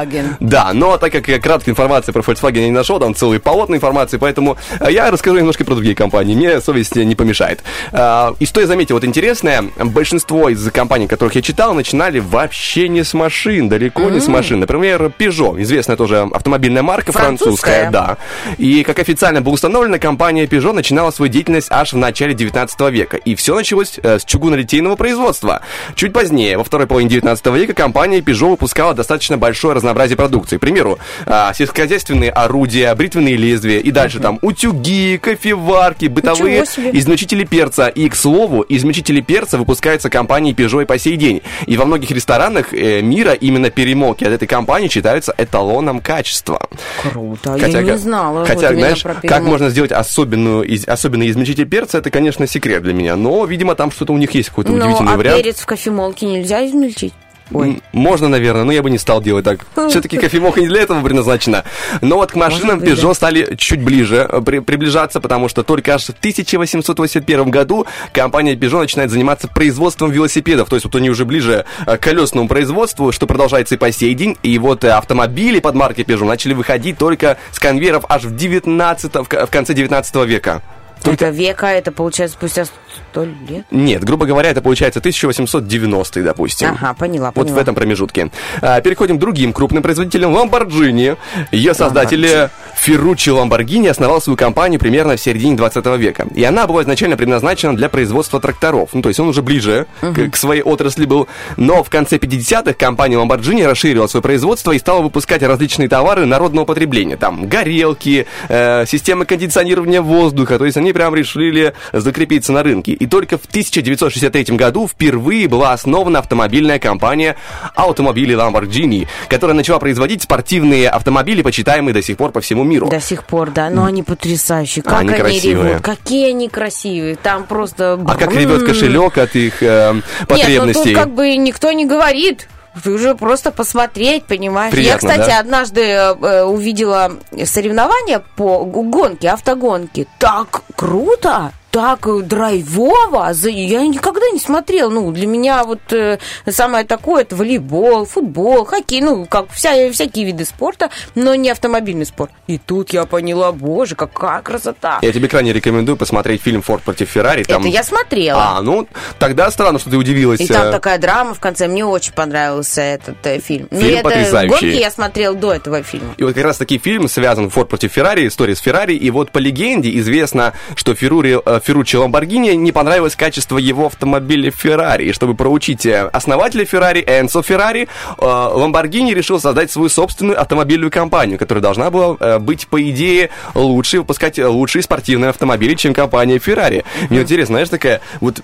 Да, 0.40 0.70
но 0.74 0.98
так 0.98 1.12
как 1.12 1.26
я 1.28 1.38
краткой 1.38 1.70
информации 1.70 2.12
про 2.12 2.20
Volkswagen 2.20 2.60
я 2.60 2.66
не 2.66 2.70
нашел, 2.70 3.00
там 3.00 3.14
целый 3.14 3.40
полотна 3.40 3.76
информации, 3.76 4.18
поэтому 4.18 4.58
э, 4.78 4.88
я 4.90 5.10
расскажу 5.10 5.38
немножко 5.38 5.64
про 5.64 5.74
другие 5.74 5.94
компании. 5.94 6.34
Мне 6.34 6.60
совесть 6.60 6.96
не 6.96 7.14
помешает. 7.14 7.62
И 7.92 8.46
что 8.46 8.60
я 8.60 8.66
заметил, 8.66 8.96
вот 8.96 9.04
интересное, 9.04 9.64
большинство 9.76 10.48
из 10.48 10.70
компаний, 10.70 11.06
которых 11.06 11.34
я 11.34 11.42
читал, 11.42 11.74
начинали 11.74 12.18
вообще 12.18 12.88
не 12.88 13.04
с 13.04 13.14
машин, 13.14 13.68
далеко 13.68 14.10
не 14.10 14.20
с 14.20 14.28
машин. 14.28 14.60
Например, 14.60 15.12
Peugeot, 15.18 15.60
известная 15.62 15.96
тоже 15.96 16.28
автомобильная 16.32 16.82
марка 16.82 17.12
Французская. 17.12 17.87
Да. 17.90 18.16
И, 18.58 18.82
как 18.82 18.98
официально 18.98 19.40
было 19.40 19.54
установлено, 19.54 19.98
компания 19.98 20.46
Peugeot 20.46 20.72
начинала 20.72 21.10
свою 21.10 21.30
деятельность 21.30 21.68
аж 21.70 21.92
в 21.92 21.96
начале 21.96 22.34
19 22.34 22.80
века. 22.90 23.16
И 23.16 23.34
все 23.34 23.54
началось 23.54 23.98
э, 24.02 24.18
с 24.18 24.24
чугунолитейного 24.24 24.96
производства. 24.96 25.62
Чуть 25.94 26.12
позднее, 26.12 26.58
во 26.58 26.64
второй 26.64 26.86
половине 26.86 27.10
19 27.10 27.46
века, 27.46 27.74
компания 27.74 28.20
Peugeot 28.20 28.50
выпускала 28.50 28.94
достаточно 28.94 29.38
большое 29.38 29.74
разнообразие 29.74 30.16
продукции. 30.16 30.56
К 30.56 30.60
примеру, 30.60 30.98
а, 31.26 31.52
сельскохозяйственные 31.54 32.30
орудия, 32.30 32.94
бритвенные 32.94 33.36
лезвия 33.36 33.78
и 33.78 33.90
дальше 33.90 34.20
там 34.20 34.38
утюги, 34.42 35.18
кофеварки, 35.18 36.06
бытовые 36.06 36.64
измельчители 36.92 37.44
перца. 37.44 37.88
И, 37.88 38.08
к 38.08 38.16
слову, 38.16 38.64
измельчители 38.68 39.20
перца 39.20 39.58
выпускаются 39.58 40.10
компанией 40.10 40.54
Peugeot 40.54 40.82
и 40.82 40.86
по 40.86 40.98
сей 40.98 41.16
день. 41.16 41.42
И 41.66 41.76
во 41.76 41.84
многих 41.84 42.10
ресторанах 42.10 42.72
э, 42.72 43.00
мира 43.02 43.32
именно 43.32 43.70
перемолки 43.70 44.24
от 44.24 44.32
этой 44.32 44.46
компании 44.46 44.88
считаются 44.88 45.34
эталоном 45.36 46.00
качества. 46.00 46.68
Круто. 47.02 47.54
А 47.54 47.58
я 47.86 47.92
не 47.92 47.98
знала. 47.98 48.38
вот 48.40 48.48
Хотя, 48.48 48.68
именно 48.72 48.94
знаешь, 48.94 49.02
как 49.22 49.42
можно 49.42 49.70
сделать 49.70 49.92
особенную, 49.92 50.62
из- 50.62 50.86
особенный 50.86 51.28
измельчитель 51.30 51.66
перца, 51.66 51.98
это, 51.98 52.10
конечно, 52.10 52.46
секрет 52.46 52.82
для 52.82 52.92
меня. 52.94 53.16
Но, 53.16 53.44
видимо, 53.44 53.74
там 53.74 53.90
что-то 53.90 54.12
у 54.12 54.18
них 54.18 54.32
есть 54.32 54.48
какой-то 54.50 54.72
Ну, 54.72 54.78
удивительный 54.84 55.12
а 55.12 55.16
вариант. 55.16 55.42
перец 55.42 55.60
в 55.60 55.66
кофемолке 55.66 56.26
нельзя 56.26 56.66
измельчить? 56.66 57.12
Ой. 57.52 57.82
Можно, 57.92 58.28
наверное, 58.28 58.64
но 58.64 58.72
я 58.72 58.82
бы 58.82 58.90
не 58.90 58.98
стал 58.98 59.22
делать 59.22 59.44
так. 59.44 59.60
Все-таки 59.88 60.18
кофемолка 60.18 60.60
не 60.60 60.68
для 60.68 60.82
этого 60.82 61.02
предназначена. 61.02 61.64
Но 62.02 62.16
вот 62.16 62.32
к 62.32 62.34
машинам 62.34 62.78
быть, 62.80 62.90
Peugeot 62.90 63.14
стали 63.14 63.54
чуть 63.56 63.82
ближе 63.82 64.26
э, 64.30 64.40
при- 64.40 64.58
приближаться, 64.58 65.20
потому 65.20 65.48
что 65.48 65.62
только 65.62 65.94
аж 65.94 66.04
в 66.04 66.10
1881 66.10 67.50
году 67.50 67.86
компания 68.12 68.54
Peugeot 68.54 68.80
начинает 68.80 69.10
заниматься 69.10 69.48
производством 69.48 70.10
велосипедов. 70.10 70.68
То 70.68 70.76
есть 70.76 70.84
вот 70.84 70.94
они 70.96 71.10
уже 71.10 71.24
ближе 71.24 71.64
э, 71.86 71.96
к 71.96 72.00
колесному 72.00 72.48
производству, 72.48 73.12
что 73.12 73.26
продолжается 73.26 73.74
и 73.76 73.78
по 73.78 73.90
сей 73.92 74.14
день. 74.14 74.36
И 74.42 74.58
вот 74.58 74.84
э, 74.84 74.90
автомобили 74.90 75.60
под 75.60 75.74
маркой 75.74 76.04
Peugeot 76.04 76.26
начали 76.26 76.52
выходить 76.54 76.98
только 76.98 77.38
с 77.52 77.58
конвейеров 77.58 78.04
аж 78.08 78.24
в 78.24 78.36
19 78.36 79.14
в 79.14 79.24
ко- 79.24 79.46
в 79.46 79.50
конце 79.50 79.74
19 79.74 80.14
века. 80.26 80.62
Это 81.04 81.28
века, 81.30 81.66
это 81.68 81.92
получается 81.92 82.36
спустя 82.36 82.64
сто 82.64 83.24
лет? 83.24 83.64
Нет, 83.70 84.04
грубо 84.04 84.26
говоря, 84.26 84.50
это 84.50 84.60
получается 84.62 85.00
1890 85.00 86.22
допустим. 86.22 86.68
Ага, 86.70 86.94
поняла, 86.94 87.26
Вот 87.34 87.34
поняла. 87.34 87.56
в 87.56 87.60
этом 87.60 87.74
промежутке. 87.74 88.30
А, 88.60 88.80
переходим 88.80 89.16
к 89.16 89.20
другим 89.20 89.52
крупным 89.52 89.82
производителям. 89.82 90.34
Lamborghini. 90.36 91.16
Ее 91.52 91.74
создатель 91.74 92.50
Ферруччи 92.78 93.30
Lamborghini 93.30 93.88
основал 93.88 94.20
свою 94.20 94.36
компанию 94.36 94.78
примерно 94.78 95.16
в 95.16 95.20
середине 95.20 95.56
20 95.56 95.84
века. 95.98 96.26
И 96.34 96.44
она 96.44 96.66
была 96.66 96.82
изначально 96.82 97.16
предназначена 97.16 97.76
для 97.76 97.88
производства 97.88 98.40
тракторов. 98.40 98.90
Ну, 98.92 99.02
то 99.02 99.08
есть 99.08 99.20
он 99.20 99.28
уже 99.28 99.42
ближе 99.42 99.86
к, 100.00 100.30
к 100.30 100.36
своей 100.36 100.62
отрасли 100.62 101.04
был. 101.04 101.28
Но 101.56 101.82
в 101.82 101.90
конце 101.90 102.16
50-х 102.16 102.74
компания 102.74 103.16
Lamborghini 103.16 103.66
расширила 103.66 104.06
свое 104.06 104.22
производство 104.22 104.72
и 104.72 104.78
стала 104.78 105.02
выпускать 105.02 105.42
различные 105.42 105.88
товары 105.88 106.24
народного 106.24 106.64
потребления. 106.64 107.16
Там 107.16 107.48
горелки, 107.48 108.26
э, 108.48 108.86
системы 108.86 109.24
кондиционирования 109.24 110.00
воздуха. 110.00 110.58
То 110.58 110.64
есть 110.64 110.76
они 110.76 110.92
прям 110.92 111.14
решили 111.14 111.74
закрепиться 111.92 112.52
на 112.52 112.62
рынке. 112.62 112.92
И 112.92 113.06
только 113.06 113.38
в 113.38 113.46
1963 113.46 114.56
году 114.56 114.86
впервые 114.86 115.48
была 115.48 115.72
основана 115.72 116.20
автомобильная 116.20 116.78
компания 116.78 117.36
автомобилей 117.74 118.34
Lamborghini, 118.34 119.08
которая 119.28 119.56
начала 119.56 119.78
производить 119.78 120.22
спортивные 120.22 120.88
автомобили, 120.88 121.42
почитаемые 121.42 121.92
до 121.92 122.02
сих 122.02 122.16
пор 122.16 122.30
по 122.30 122.40
всему 122.40 122.67
миру. 122.68 122.88
До 122.88 123.00
сих 123.00 123.24
пор, 123.24 123.50
да. 123.50 123.70
Но 123.70 123.84
они 123.84 124.02
потрясающие. 124.02 124.82
Как 124.82 125.00
Они 125.00 125.10
они, 125.10 125.18
красивые. 125.20 125.68
ревут. 125.70 125.82
Какие 125.84 126.30
они 126.30 126.48
красивые. 126.48 127.16
Там 127.16 127.44
просто... 127.44 127.98
А 128.06 128.14
как 128.16 128.32
ревет 128.34 128.64
кошелек 128.64 129.18
от 129.18 129.34
их 129.34 129.62
э, 129.62 129.94
Нет, 129.94 130.04
потребностей? 130.28 130.78
ну 130.78 130.84
тут 130.84 130.94
как 130.94 131.14
бы 131.14 131.36
никто 131.36 131.72
не 131.72 131.86
говорит. 131.86 132.48
Уже 132.86 133.14
просто 133.14 133.50
посмотреть, 133.50 134.24
понимаешь? 134.26 134.72
Приятно, 134.72 135.08
Я, 135.08 135.12
кстати, 135.14 135.30
да? 135.30 135.38
однажды 135.40 135.80
э, 135.82 136.42
увидела 136.44 137.12
соревнования 137.44 138.22
по 138.36 138.64
гонке, 138.64 139.30
автогонке. 139.30 140.06
Так 140.18 140.62
круто! 140.76 141.52
Так 141.70 142.06
э, 142.06 142.20
драйвово! 142.22 143.32
За- 143.34 143.50
Я 143.50 143.86
никогда 143.86 144.28
не 144.32 144.38
смотрела. 144.38 144.88
Ну, 144.90 145.10
для 145.12 145.26
меня 145.26 145.64
вот 145.64 145.80
э, 145.92 146.18
самое 146.48 146.84
такое 146.84 147.22
это 147.22 147.36
волейбол, 147.36 148.06
футбол, 148.06 148.64
хоккей, 148.64 149.00
ну, 149.02 149.26
как 149.26 149.50
вся, 149.50 149.90
всякие 149.92 150.24
виды 150.24 150.44
спорта, 150.44 150.90
но 151.14 151.34
не 151.34 151.50
автомобильный 151.50 152.06
спорт. 152.06 152.30
И 152.46 152.58
тут 152.58 152.92
я 152.92 153.04
поняла, 153.04 153.52
боже, 153.52 153.94
какая 153.94 154.40
красота! 154.42 154.98
Я 155.02 155.12
тебе 155.12 155.28
крайне 155.28 155.52
рекомендую 155.52 155.96
посмотреть 155.96 156.42
фильм 156.42 156.62
«Форд 156.62 156.82
против 156.82 157.10
Феррари». 157.10 157.44
Там... 157.44 157.60
Это 157.62 157.68
я 157.70 157.82
смотрела. 157.82 158.56
А, 158.56 158.62
ну, 158.62 158.88
тогда 159.18 159.50
странно, 159.50 159.78
что 159.78 159.90
ты 159.90 159.96
удивилась. 159.96 160.40
И 160.40 160.46
там 160.46 160.68
э, 160.68 160.72
такая 160.72 160.98
драма 160.98 161.34
в 161.34 161.40
конце. 161.40 161.68
Мне 161.68 161.84
очень 161.84 162.12
понравился 162.14 162.80
этот 162.80 163.18
э, 163.26 163.40
фильм. 163.40 163.68
Но 163.70 163.80
Фильм 163.80 163.94
это 163.94 164.02
потрясающий. 164.04 164.48
гонки 164.50 164.80
я 164.80 164.90
смотрел 164.90 165.34
до 165.34 165.52
этого 165.52 165.82
фильма. 165.82 166.14
И 166.16 166.24
вот 166.24 166.34
как 166.34 166.44
раз 166.44 166.56
таки 166.56 166.78
фильм 166.78 167.08
связан 167.08 167.50
«Форд 167.50 167.68
против 167.68 167.92
Феррари», 167.92 168.26
история 168.26 168.56
с 168.56 168.60
Феррари. 168.60 168.94
И 168.94 169.10
вот 169.10 169.32
по 169.32 169.38
легенде 169.38 169.96
известно, 169.98 170.54
что 170.74 170.94
Феррури, 170.94 171.36
Ферруччи 171.60 171.96
Ламборгини 171.96 172.50
не 172.50 172.72
понравилось 172.72 173.16
качество 173.16 173.58
его 173.58 173.86
автомобиля 173.86 174.50
Феррари. 174.50 175.06
И 175.06 175.12
чтобы 175.12 175.34
проучить 175.34 175.86
э, 175.86 176.08
основателя 176.12 176.64
Феррари, 176.64 177.04
Энцо 177.06 177.42
Феррари, 177.42 177.88
э, 178.18 178.24
Ламборгини 178.24 179.12
решил 179.12 179.40
создать 179.40 179.70
свою 179.70 179.88
собственную 179.88 180.40
автомобильную 180.40 180.90
компанию, 180.90 181.38
которая 181.38 181.62
должна 181.62 181.90
была 181.90 182.16
э, 182.20 182.38
быть, 182.38 182.68
по 182.68 182.82
идее, 182.82 183.30
лучше, 183.54 183.98
выпускать 183.98 184.38
лучшие 184.38 184.82
спортивные 184.82 185.30
автомобили, 185.30 185.74
чем 185.74 185.94
компания 185.94 186.38
Феррари. 186.38 186.84
Мне 187.10 187.22
интересно, 187.22 187.54
знаешь, 187.54 187.68
такая, 187.68 188.00
вот 188.20 188.40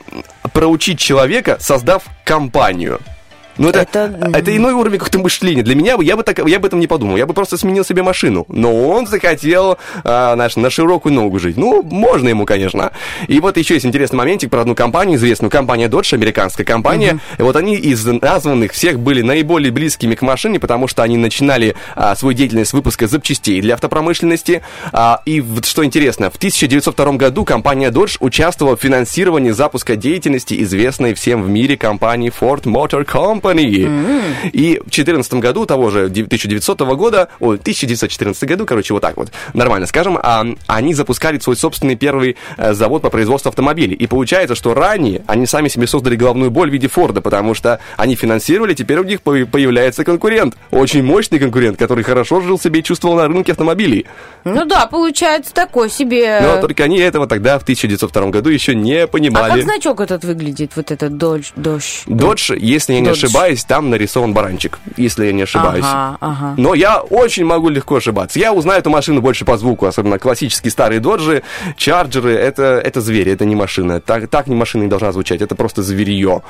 проучить 0.53 0.99
человека, 0.99 1.57
создав 1.61 2.05
компанию. 2.25 3.01
Ну, 3.59 3.69
это, 3.69 3.81
Это- 3.81 4.31
это, 4.39 4.57
иной 4.57 4.73
уровень 4.73 4.99
как-то 4.99 5.19
мышления. 5.19 5.63
Для 5.63 5.75
меня, 5.75 5.97
бы- 5.97 6.05
я 6.05 6.17
бы, 6.17 6.23
так, 6.23 6.39
я 6.47 6.59
бы 6.59 6.67
этом 6.67 6.81
не 6.81 6.87
подумал. 6.87 7.17
Я 7.17 7.27
бы 7.27 7.35
просто 7.35 7.57
сменил 7.57 7.85
себе 7.85 8.03
машину. 8.03 8.45
Но 8.49 8.89
он 8.89 9.07
захотел 9.07 9.79
а, 10.05 10.35
знаешь, 10.35 10.57
на 10.57 10.71
широкую 10.71 11.13
ногу 11.15 11.39
жить. 11.39 11.57
Ну, 11.57 11.83
можно 11.83 12.29
ему, 12.29 12.47
конечно. 12.47 12.91
И 13.29 13.41
вот 13.41 13.57
еще 13.57 13.75
есть 13.75 13.87
интересный 13.87 14.17
моментик 14.17 14.51
про 14.51 14.63
одну 14.63 14.75
компанию, 14.75 15.17
известную 15.17 15.51
компания 15.51 15.89
Dodge, 15.89 16.15
американская 16.15 16.67
компания. 16.67 17.19
И 17.39 17.43
вот 17.43 17.57
они 17.57 17.77
из 17.77 18.05
названных 18.05 18.73
всех 18.73 18.99
были 18.99 19.23
наиболее 19.23 19.71
близкими 19.71 20.15
к 20.15 20.23
машине, 20.23 20.59
потому 20.59 20.89
что 20.89 21.03
они 21.03 21.17
начинали 21.17 21.75
а, 21.95 22.15
свою 22.17 22.35
деятельность 22.37 22.71
с 22.71 22.73
выпуска 22.75 23.07
запчастей 23.07 23.61
для 23.61 23.75
автопромышленности. 23.75 24.63
А, 24.93 25.21
и 25.25 25.41
вот 25.41 25.65
что 25.65 25.85
интересно, 25.85 26.31
в 26.31 26.37
1902 26.37 27.13
году 27.13 27.45
компания 27.45 27.91
Dodge 27.91 28.17
участвовала 28.21 28.77
в 28.77 28.81
финансировании 28.81 29.51
запуска 29.51 29.97
деятельности 29.97 30.61
известной 30.63 31.15
всем 31.15 31.43
в 31.43 31.49
мире 31.49 31.77
компании 31.77 32.33
Ford 32.39 32.63
Motor 32.65 33.05
Company. 33.07 33.44
Company. 33.45 34.23
И 34.53 34.79
в 34.79 34.91
2014 34.91 35.35
году, 35.35 35.67
того 35.67 35.91
же 35.91 36.05
1900 36.07 36.81
года, 36.97 37.29
ой, 37.41 37.57
1914 37.57 38.45
году, 38.45 38.67
короче, 38.67 38.95
вот 38.95 39.01
так 39.01 39.17
вот, 39.17 39.31
нормально 39.53 39.87
скажем, 39.87 40.19
а, 40.23 40.45
они 40.67 40.95
запускали 40.95 41.39
свой 41.39 41.57
собственный 41.57 41.97
первый 41.97 42.37
э, 42.57 42.73
завод 42.75 43.03
по 43.03 43.11
производству 43.11 43.49
автомобилей. 43.49 43.95
И 43.95 44.07
получается, 44.07 44.55
что 44.55 44.75
ранее 44.75 45.23
они 45.27 45.47
сами 45.47 45.69
себе 45.69 45.87
создали 45.87 46.17
головную 46.17 46.51
боль 46.51 46.71
в 46.71 46.73
виде 46.73 46.89
Форда, 46.89 47.21
потому 47.21 47.55
что 47.55 47.81
они 47.97 48.15
финансировали, 48.15 48.75
теперь 48.75 48.99
у 48.99 49.05
них 49.05 49.23
по- 49.23 49.47
появляется 49.47 50.05
конкурент. 50.05 50.57
Очень 50.71 51.03
мощный 51.03 51.39
конкурент, 51.39 51.79
который 51.79 52.05
хорошо 52.05 52.41
жил 52.41 52.59
себе 52.59 52.81
и 52.81 52.83
чувствовал 52.83 53.17
на 53.17 53.29
рынке 53.29 53.53
автомобилей. 53.53 54.07
Ну 54.45 54.65
да, 54.65 54.87
получается 54.87 55.53
такой 55.53 55.91
себе... 55.91 56.41
Но 56.41 56.61
только 56.61 56.85
они 56.85 56.99
этого 56.99 57.27
тогда, 57.27 57.59
в 57.59 57.63
1902 57.63 58.27
году, 58.31 58.51
еще 58.51 58.75
не 58.75 59.05
а 59.05 59.07
понимали. 59.07 59.55
как 59.55 59.63
значок 59.63 60.01
этот 60.01 60.25
выглядит, 60.25 60.73
вот 60.77 60.91
этот 60.91 61.17
дождь? 61.17 61.53
дождь? 61.57 62.03
Додж, 62.07 62.53
если 62.55 62.95
я 62.95 63.01
не 63.01 63.09
ошибаюсь, 63.09 63.34
там 63.67 63.91
нарисован 63.91 64.33
баранчик, 64.35 64.79
если 64.97 65.27
я 65.27 65.33
не 65.33 65.43
ошибаюсь. 65.43 65.85
Ага, 65.87 66.17
ага. 66.21 66.55
Но 66.57 66.75
я 66.75 67.01
очень 67.01 67.45
могу 67.45 67.69
легко 67.69 67.97
ошибаться. 67.97 68.39
Я 68.39 68.53
узнаю 68.53 68.79
эту 68.81 68.91
машину 68.91 69.21
больше 69.21 69.45
по 69.45 69.57
звуку, 69.57 69.87
особенно 69.87 70.19
классические 70.19 70.71
старые 70.71 71.01
доджи, 71.01 71.43
чарджеры, 71.77 72.33
это, 72.35 72.63
это 72.85 73.01
звери, 73.01 73.33
это 73.33 73.45
не 73.45 73.57
машина. 73.57 74.01
Так, 74.01 74.29
так 74.29 74.47
не 74.47 74.55
машина 74.55 74.83
не 74.85 74.89
должна 74.89 75.13
звучать, 75.13 75.41
это 75.43 75.55
просто 75.55 75.83
зверье. 75.83 76.43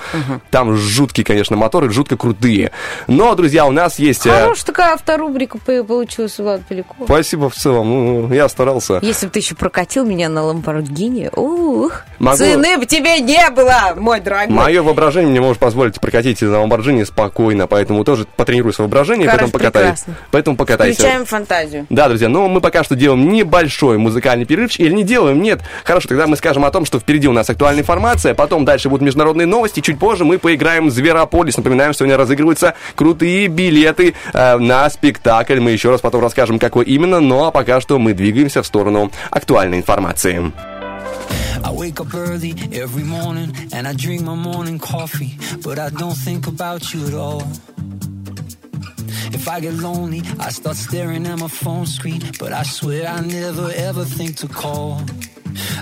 Там 0.50 0.76
жуткие, 0.76 1.24
конечно, 1.24 1.56
моторы, 1.56 1.90
жутко 1.90 2.16
крутые. 2.16 2.70
Но, 3.06 3.34
друзья, 3.34 3.66
у 3.66 3.70
нас 3.70 3.98
есть... 3.98 4.26
э, 4.26 4.30
Хорошая 4.30 4.64
такая 4.66 4.94
авторубрика 4.94 5.58
по- 5.58 5.84
получилась 5.84 6.38
у 6.38 6.42
Влада. 6.44 6.62
Спасибо 7.04 7.50
в 7.50 7.54
целом, 7.54 7.88
ну, 7.88 8.32
я 8.34 8.48
старался. 8.48 8.98
Если 9.02 9.26
бы 9.26 9.32
ты 9.32 9.38
еще 9.40 9.54
прокатил 9.54 10.04
меня 10.04 10.28
на 10.28 10.42
Ламборгини, 10.44 11.30
ух, 11.34 12.02
Могу- 12.18 12.36
цены 12.36 12.78
бы 12.78 12.86
тебе 12.86 13.20
не 13.20 13.50
было, 13.50 13.94
мой 13.96 14.20
дорогой. 14.20 14.48
Мое 14.54 14.82
воображение 14.82 15.30
мне 15.30 15.40
может 15.40 15.58
позволить 15.58 16.00
прокатить 16.00 16.40
на 16.42 16.62
Ламборджини 16.74 17.04
спокойно, 17.04 17.66
поэтому 17.66 18.04
тоже 18.04 18.26
потренируй 18.36 18.72
свое 18.72 18.88
воображение, 18.88 19.28
Хорошо, 19.28 19.44
поэтому 19.44 19.52
покатай. 19.52 19.82
прекрасно. 19.82 20.14
Поэтому 20.30 20.56
покатайся. 20.56 20.94
Включаем 20.94 21.24
фантазию. 21.24 21.86
Да, 21.88 22.08
друзья, 22.08 22.28
но 22.28 22.48
мы 22.48 22.60
пока 22.60 22.82
что 22.82 22.96
делаем 22.96 23.28
небольшой 23.32 23.98
музыкальный 23.98 24.44
перерывчик. 24.44 24.80
Или 24.80 24.92
не 24.92 25.04
делаем, 25.04 25.40
нет. 25.40 25.60
Хорошо, 25.84 26.08
тогда 26.08 26.26
мы 26.26 26.36
скажем 26.36 26.64
о 26.64 26.70
том, 26.70 26.84
что 26.84 26.98
впереди 26.98 27.28
у 27.28 27.32
нас 27.32 27.48
актуальная 27.48 27.82
информация, 27.82 28.34
потом 28.34 28.64
дальше 28.64 28.88
будут 28.88 29.02
международные 29.02 29.46
новости, 29.46 29.80
чуть 29.80 29.98
позже 29.98 30.24
мы 30.24 30.38
поиграем 30.38 30.88
в 30.88 30.90
Зверополис. 30.90 31.56
Напоминаем, 31.56 31.92
что 31.92 32.00
сегодня 32.04 32.16
разыгрываются 32.16 32.74
крутые 32.96 33.46
билеты 33.46 34.14
э, 34.32 34.56
на 34.58 34.90
спектакль. 34.90 35.60
Мы 35.60 35.70
еще 35.70 35.90
раз 35.90 36.00
потом 36.00 36.22
расскажем, 36.22 36.58
какой 36.58 36.84
именно, 36.86 37.20
но 37.20 37.52
пока 37.52 37.80
что 37.80 37.98
мы 37.98 38.14
двигаемся 38.14 38.62
в 38.62 38.66
сторону 38.66 39.12
актуальной 39.30 39.78
информации. 39.78 40.52
I 41.64 41.70
wake 41.72 42.00
up 42.00 42.14
early 42.14 42.54
every 42.72 43.04
morning 43.04 43.54
and 43.72 43.88
I 43.88 43.92
drink 43.94 44.22
my 44.22 44.34
morning 44.34 44.78
coffee, 44.78 45.36
but 45.62 45.78
I 45.78 45.90
don't 45.90 46.16
think 46.16 46.46
about 46.46 46.92
you 46.92 47.06
at 47.06 47.14
all. 47.14 47.42
If 49.32 49.48
I 49.48 49.60
get 49.60 49.74
lonely, 49.74 50.22
I 50.40 50.50
start 50.50 50.76
staring 50.76 51.26
at 51.26 51.38
my 51.38 51.48
phone 51.48 51.86
screen, 51.86 52.22
but 52.38 52.52
I 52.52 52.62
swear 52.62 53.08
I 53.08 53.20
never 53.20 53.70
ever 53.74 54.04
think 54.04 54.36
to 54.36 54.48
call. 54.48 55.02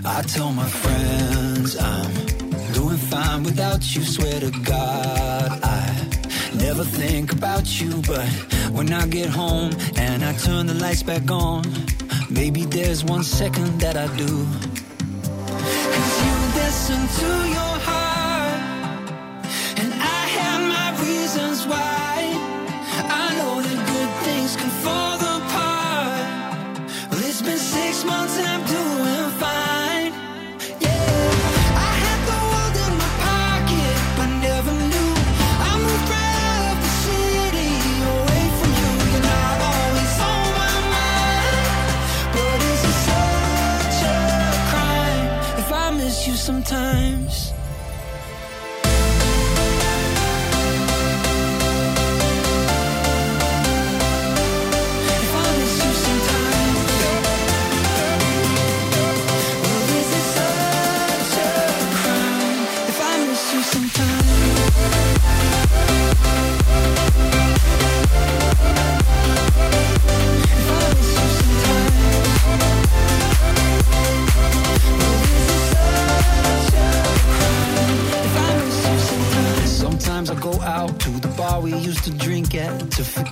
I 0.05 0.22
tell 0.22 0.53
my 0.53 0.68
friends 0.68 1.76
I'm 1.78 2.12
doing 2.72 2.97
fine 2.97 3.43
without 3.45 3.82
you, 3.95 4.03
swear 4.03 4.40
to 4.40 4.51
God 4.51 5.61
I 5.62 6.09
never 6.55 6.84
think 6.84 7.32
about 7.32 7.80
you, 7.80 8.03
but 8.07 8.26
when 8.72 8.93
I 8.93 9.07
get 9.07 9.28
home 9.28 9.72
and 9.97 10.24
I 10.24 10.32
turn 10.34 10.66
the 10.66 10.74
lights 10.74 11.03
back 11.03 11.30
on, 11.30 11.64
maybe 12.30 12.64
there's 12.64 13.05
one 13.05 13.24
second 13.24 13.80
that 13.80 13.97
I 13.97 14.07
do. 14.16 14.47
Months 28.04 28.36
and 28.38 28.46
I'm 28.46 28.64
doing 28.66 29.11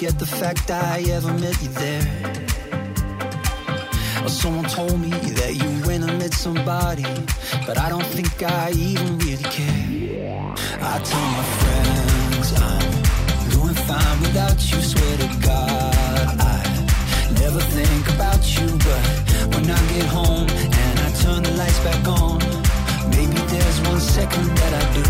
forget 0.01 0.19
the 0.19 0.25
fact 0.25 0.71
I 0.71 1.03
ever 1.11 1.33
met 1.35 1.61
you 1.63 1.69
there. 1.69 2.07
Someone 4.29 4.65
told 4.65 4.99
me 4.99 5.11
that 5.11 5.55
you 5.55 5.87
went 5.87 6.05
and 6.09 6.19
met 6.19 6.33
somebody, 6.33 7.05
but 7.67 7.77
I 7.77 7.91
don't 7.91 8.07
think 8.07 8.43
I 8.43 8.71
even 8.71 9.19
really 9.19 9.45
care. 9.45 10.55
I 10.81 10.99
tell 11.11 11.27
my 11.39 11.47
friends 11.61 12.47
I'm 12.71 13.51
doing 13.51 13.75
fine 13.75 14.21
without 14.21 14.59
you, 14.73 14.81
swear 14.81 15.17
to 15.19 15.29
God 15.47 16.00
never 17.41 17.61
think 17.61 18.05
about 18.15 18.43
you, 18.57 18.69
but 18.87 19.03
when 19.55 19.65
I 19.71 19.81
get 19.95 20.07
home 20.19 20.49
and 20.49 20.97
I 21.07 21.11
turn 21.23 21.43
the 21.43 21.53
lights 21.61 21.81
back 21.81 22.07
on, 22.07 22.39
maybe 23.15 23.41
there's 23.53 23.81
one 23.91 24.01
second 24.01 24.47
that 24.61 24.73
I 24.83 24.85
do. 24.99 25.07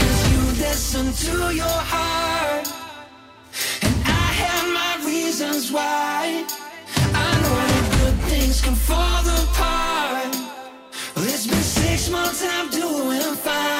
Cause 0.00 0.20
you 0.32 0.40
listen 0.66 1.06
to 1.24 1.54
your 1.62 1.78
heart, 1.92 2.66
and 3.86 3.96
I 4.04 4.26
have 4.42 4.66
my 4.80 4.92
reasons 5.10 5.72
why. 5.72 6.44
I 7.26 7.28
know 7.42 7.56
that 7.70 7.84
good 7.98 8.18
things 8.30 8.60
can 8.60 8.74
fall 8.74 9.24
apart. 9.40 10.32
Well, 11.14 11.24
it's 11.34 11.46
been 11.46 11.66
six 11.82 12.10
months 12.10 12.44
I'm 12.44 12.68
doing 12.70 13.34
fine. 13.46 13.77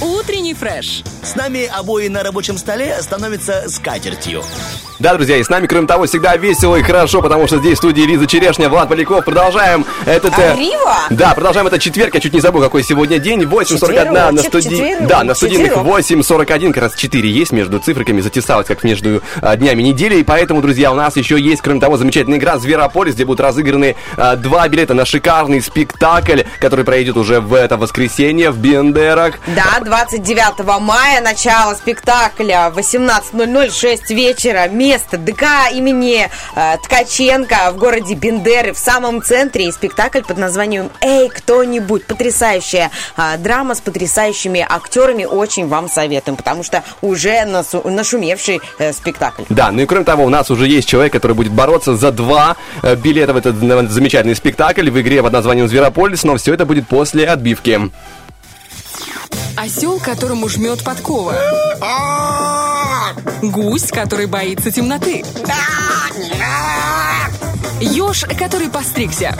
Утренний 0.00 0.54
фреш. 0.54 1.02
С 1.22 1.34
нами 1.34 1.66
обои 1.66 2.06
на 2.06 2.22
рабочем 2.22 2.56
столе 2.56 2.96
становятся 3.00 3.68
скатертью. 3.68 4.42
Да, 5.00 5.14
друзья, 5.14 5.38
и 5.38 5.42
с 5.42 5.48
нами, 5.48 5.66
кроме 5.66 5.88
того, 5.88 6.06
всегда 6.06 6.36
весело 6.36 6.76
и 6.76 6.82
хорошо, 6.82 7.20
потому 7.20 7.48
что 7.48 7.58
здесь 7.58 7.74
в 7.74 7.78
студии 7.78 8.02
Лиза 8.02 8.26
Черешня, 8.26 8.68
Влад 8.68 8.88
Поляков. 8.88 9.24
Продолжаем 9.24 9.84
этот... 10.06 10.38
э, 10.38 10.52
Арива? 10.52 10.96
Да, 11.10 11.34
продолжаем 11.34 11.66
этот 11.66 11.80
четверг. 11.80 12.14
Я 12.14 12.20
чуть 12.20 12.32
не 12.32 12.40
забыл, 12.40 12.62
какой 12.62 12.82
сегодня 12.82 13.18
день. 13.18 13.42
8.41 13.42 14.30
на 14.32 14.42
студии... 14.42 14.96
Да, 15.06 15.24
на 15.24 15.34
студийных 15.34 15.68
четверок. 15.68 16.00
8.41. 16.00 16.72
Как 16.72 16.82
раз 16.84 16.94
4 16.94 17.30
есть 17.30 17.52
между 17.52 17.78
цифриками. 17.78 18.20
Затесалось, 18.20 18.66
как 18.66 18.84
между 18.84 19.22
а, 19.40 19.56
днями 19.56 19.82
недели. 19.82 20.16
И 20.16 20.24
поэтому, 20.24 20.60
друзья, 20.60 20.92
у 20.92 20.94
нас 20.94 21.16
еще 21.16 21.40
есть, 21.40 21.62
кроме 21.62 21.80
того, 21.80 21.96
замечательная 21.96 22.38
игра 22.38 22.58
«Зверополис», 22.58 23.14
где 23.14 23.24
будут 23.24 23.40
разыграны 23.40 23.96
а, 24.16 24.36
два 24.36 24.68
билета 24.68 24.94
на 24.94 25.04
шикарный 25.04 25.60
спектакль, 25.62 26.42
который 26.60 26.84
пройдет 26.84 27.16
уже 27.16 27.40
в 27.40 27.54
это 27.54 27.76
воскресенье 27.76 28.50
в 28.50 28.58
Бендерах. 28.58 29.34
Да, 29.48 29.80
29 29.84 30.80
мая, 30.80 31.20
начало 31.20 31.74
спектакля, 31.74 32.72
18.00, 32.74 33.70
6 33.70 34.10
вечера, 34.10 34.68
место 34.68 35.18
ДК 35.18 35.44
имени 35.72 36.28
э, 36.54 36.76
Ткаченко 36.82 37.72
в 37.72 37.78
городе 37.78 38.14
Бендеры, 38.14 38.72
в 38.72 38.78
самом 38.78 39.22
центре, 39.22 39.68
и 39.68 39.72
спектакль 39.72 39.93
под 39.94 40.38
названием 40.38 40.90
«Эй, 41.00 41.28
кто-нибудь!» 41.28 42.06
Потрясающая 42.06 42.90
э, 43.16 43.36
драма 43.38 43.74
с 43.74 43.80
потрясающими 43.80 44.64
актерами, 44.68 45.24
очень 45.24 45.68
вам 45.68 45.88
советуем, 45.88 46.36
потому 46.36 46.62
что 46.62 46.82
уже 47.00 47.44
насу- 47.44 47.88
нашумевший 47.88 48.60
э, 48.78 48.92
спектакль. 48.92 49.42
Да, 49.48 49.70
ну 49.70 49.82
и 49.82 49.86
кроме 49.86 50.04
того, 50.04 50.24
у 50.24 50.28
нас 50.28 50.50
уже 50.50 50.66
есть 50.66 50.88
человек, 50.88 51.12
который 51.12 51.32
будет 51.32 51.52
бороться 51.52 51.96
за 51.96 52.12
два 52.12 52.56
э, 52.82 52.96
билета 52.96 53.32
в 53.32 53.36
этот 53.36 53.62
э, 53.62 53.86
замечательный 53.88 54.36
спектакль 54.36 54.90
в 54.90 55.00
игре 55.00 55.22
под 55.22 55.32
названием 55.32 55.68
«Зверополис», 55.68 56.24
но 56.24 56.36
все 56.36 56.54
это 56.54 56.66
будет 56.66 56.86
после 56.88 57.26
отбивки. 57.26 57.90
Осел, 59.56 60.00
которому 60.00 60.48
жмет 60.48 60.82
подкова. 60.82 61.36
Гусь, 63.42 63.88
который 63.90 64.26
боится 64.26 64.70
темноты. 64.70 65.24
Еж, 67.84 68.24
который 68.38 68.70
постригся. 68.70 69.34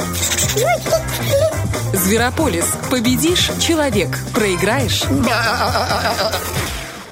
Зверополис. 1.95 2.76
Победишь– 2.90 3.51
человек. 3.61 4.09
Проиграешь 4.34 5.05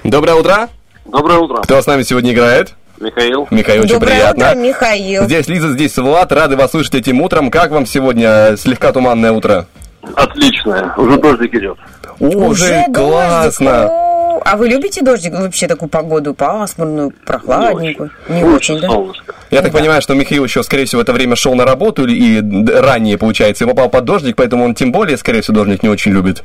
Доброе 0.04 0.34
утро! 0.34 0.68
Доброе 1.06 1.38
утро. 1.38 1.62
Кто 1.62 1.80
с 1.80 1.86
нами 1.86 2.02
сегодня 2.02 2.32
играет? 2.34 2.74
Михаил. 3.00 3.48
Михаил, 3.50 3.82
очень 3.84 3.94
Доброе 3.94 4.10
приятно. 4.10 4.50
утро, 4.50 4.58
Михаил. 4.58 5.24
Здесь 5.24 5.48
Лиза, 5.48 5.72
здесь 5.72 5.96
Влад. 5.96 6.30
Рады 6.32 6.56
вас 6.56 6.70
слышать 6.72 6.96
этим 6.96 7.22
утром. 7.22 7.50
Как 7.50 7.70
вам 7.70 7.86
сегодня 7.86 8.56
слегка 8.58 8.92
туманное 8.92 9.32
утро? 9.32 9.66
Отлично. 10.14 10.94
Уже 10.98 11.16
дождик 11.16 11.54
идет. 11.54 11.78
Уже, 12.20 12.84
дождик. 12.88 12.94
классно. 12.94 13.86
О, 13.86 14.11
А 14.44 14.56
вы 14.56 14.68
любите 14.68 15.02
дождик? 15.02 15.32
Вообще 15.32 15.66
такую 15.68 15.88
погоду 15.88 16.34
пасмурную, 16.34 17.12
прохладненькую? 17.24 18.10
Не 18.28 18.44
очень, 18.44 18.80
да? 18.80 18.88
Солнышко. 18.88 19.34
Я 19.50 19.62
так 19.62 19.72
понимаю, 19.72 20.00
что 20.02 20.14
Михаил 20.14 20.44
еще, 20.44 20.62
скорее 20.62 20.84
всего, 20.86 21.00
в 21.00 21.02
это 21.02 21.12
время 21.12 21.36
шел 21.36 21.54
на 21.54 21.64
работу 21.64 22.06
и 22.06 22.40
д- 22.40 22.80
ранее, 22.80 23.18
получается, 23.18 23.64
и 23.64 23.68
попал 23.68 23.88
под 23.88 24.04
дождик, 24.04 24.36
поэтому 24.36 24.64
он 24.64 24.74
тем 24.74 24.92
более, 24.92 25.16
скорее 25.16 25.42
всего, 25.42 25.56
дождик 25.56 25.82
не 25.82 25.88
очень 25.88 26.12
любит. 26.12 26.42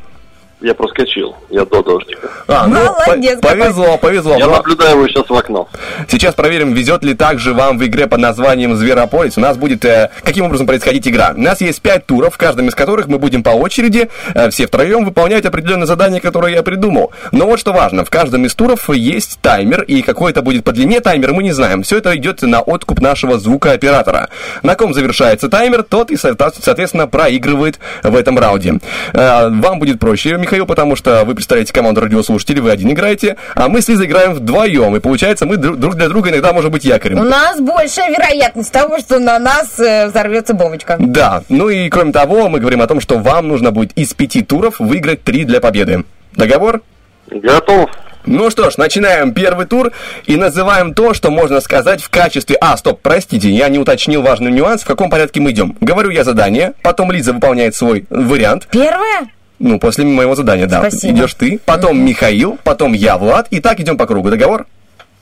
Я 0.60 0.74
проскочил. 0.74 1.36
Я 1.52 1.66
до 1.66 1.84
дождика. 1.84 2.30
А, 2.48 2.66
ну, 2.66 2.80
Молодец 3.06 3.40
по- 3.40 3.50
повезло, 3.50 3.98
повезло. 4.00 4.36
Я 4.38 4.48
Но 4.48 4.56
наблюдаю 4.56 4.98
его 4.98 5.08
сейчас 5.08 5.30
в 5.30 5.34
окно. 5.36 5.70
Сейчас 6.10 6.34
проверим, 6.34 6.74
везет 6.74 7.04
ли 7.04 7.14
также 7.14 7.54
вам 7.54 7.78
в 7.78 7.86
игре 7.86 8.08
под 8.08 8.20
названием 8.22 8.76
Зверополис. 8.76 9.38
У 9.38 9.42
нас 9.42 9.56
будет 9.56 9.86
э, 9.86 10.10
каким 10.24 10.46
образом 10.46 10.66
происходить 10.66 11.08
игра. 11.08 11.34
У 11.36 11.40
нас 11.42 11.62
есть 11.62 11.80
пять 11.84 12.08
туров, 12.08 12.34
в 12.34 12.38
каждом 12.38 12.70
из 12.70 12.74
которых 12.76 13.06
мы 13.08 13.20
будем 13.20 13.44
по 13.44 13.50
очереди 13.52 14.10
э, 14.34 14.50
все 14.50 14.66
втроем 14.66 15.06
выполнять 15.06 15.46
определенное 15.46 15.86
задание, 15.86 16.20
которое 16.20 16.54
я 16.56 16.64
придумал. 16.64 17.12
Но 17.32 17.46
вот 17.46 17.60
что 17.60 17.72
важно, 17.72 18.04
в 18.04 18.10
каждом 18.10 18.46
из 18.46 18.56
туров 18.56 18.90
есть 18.90 19.38
таймер, 19.42 19.84
и 19.84 20.02
какой 20.02 20.32
это 20.32 20.42
будет 20.42 20.64
по 20.64 20.72
длине 20.72 21.02
таймер, 21.02 21.34
мы 21.34 21.44
не 21.44 21.52
знаем. 21.52 21.84
Все 21.84 22.00
это 22.00 22.18
идет 22.18 22.42
на 22.42 22.62
откуп 22.62 23.00
нашего 23.00 23.38
звукооператора. 23.38 24.30
На 24.64 24.74
ком 24.74 24.96
завершается 24.96 25.50
таймер, 25.50 25.84
тот 25.84 26.10
и, 26.10 26.18
соответственно, 26.18 26.66
соответственно, 26.66 27.06
проигрывает 27.08 27.78
в 28.02 28.16
этом 28.16 28.40
раунде. 28.40 28.80
Э, 29.14 29.50
Вам 29.50 29.78
будет 29.78 30.00
проще, 30.00 30.36
Михаил, 30.48 30.66
потому 30.66 30.96
что 30.96 31.26
вы 31.26 31.36
представляете 31.36 31.74
команду 31.74 32.00
радиослушателей, 32.00 32.62
вы 32.62 32.72
один 32.72 32.90
играете, 32.92 33.36
а 33.54 33.68
мы 33.68 33.82
с 33.82 33.90
Лизой 33.90 34.06
играем 34.06 34.34
вдвоем, 34.34 34.96
и 34.96 35.02
получается 35.02 35.46
мы 35.46 35.58
друг 35.58 35.96
для 35.96 36.08
друга 36.08 36.30
иногда 36.30 36.54
можем 36.54 36.72
быть 36.72 36.86
якорем. 36.86 37.20
У 37.20 37.24
нас 37.24 37.60
большая 37.60 38.10
вероятность 38.12 38.72
того, 38.72 38.98
что 39.00 39.20
на 39.20 39.40
нас 39.40 39.78
э, 39.78 40.08
взорвется 40.08 40.54
бомбочка. 40.54 40.96
Да, 41.00 41.44
ну 41.50 41.68
и 41.68 41.90
кроме 41.90 42.14
того, 42.14 42.48
мы 42.48 42.62
говорим 42.62 42.82
о 42.82 42.88
том, 42.88 43.02
что 43.02 43.18
вам 43.18 43.50
нужно 43.50 43.72
будет 43.72 43.92
из 43.98 44.14
пяти 44.14 44.42
туров 44.42 44.80
выиграть 44.80 45.22
три 45.22 45.44
для 45.44 45.60
победы. 45.60 46.06
Договор? 46.32 46.82
Готов. 47.30 47.90
Ну 48.26 48.50
что 48.50 48.70
ж, 48.70 48.78
начинаем 48.78 49.34
первый 49.34 49.66
тур 49.66 49.92
и 50.28 50.38
называем 50.38 50.94
то, 50.94 51.14
что 51.14 51.30
можно 51.30 51.60
сказать 51.60 52.02
в 52.02 52.10
качестве... 52.10 52.56
А, 52.62 52.78
стоп, 52.78 53.02
простите, 53.02 53.50
я 53.50 53.68
не 53.68 53.80
уточнил 53.80 54.22
важный 54.22 54.52
нюанс, 54.52 54.84
в 54.84 54.86
каком 54.86 55.10
порядке 55.10 55.42
мы 55.42 55.52
идем. 55.52 55.76
Говорю 55.82 56.10
я 56.10 56.24
задание, 56.24 56.72
потом 56.84 57.12
Лиза 57.12 57.34
выполняет 57.34 57.76
свой 57.76 58.06
вариант. 58.10 58.70
Первое? 58.72 59.28
Ну, 59.60 59.80
после 59.80 60.06
моего 60.06 60.36
задания, 60.36 60.68
да. 60.68 60.82
Спасибо. 60.82 61.14
Идешь 61.14 61.34
ты, 61.34 61.60
потом 61.66 62.00
Михаил, 62.00 62.60
потом 62.64 62.94
я, 62.94 63.18
Влад, 63.18 63.48
и 63.50 63.60
так 63.60 63.80
идем 63.80 63.98
по 63.98 64.06
кругу. 64.06 64.30
Договор? 64.30 64.68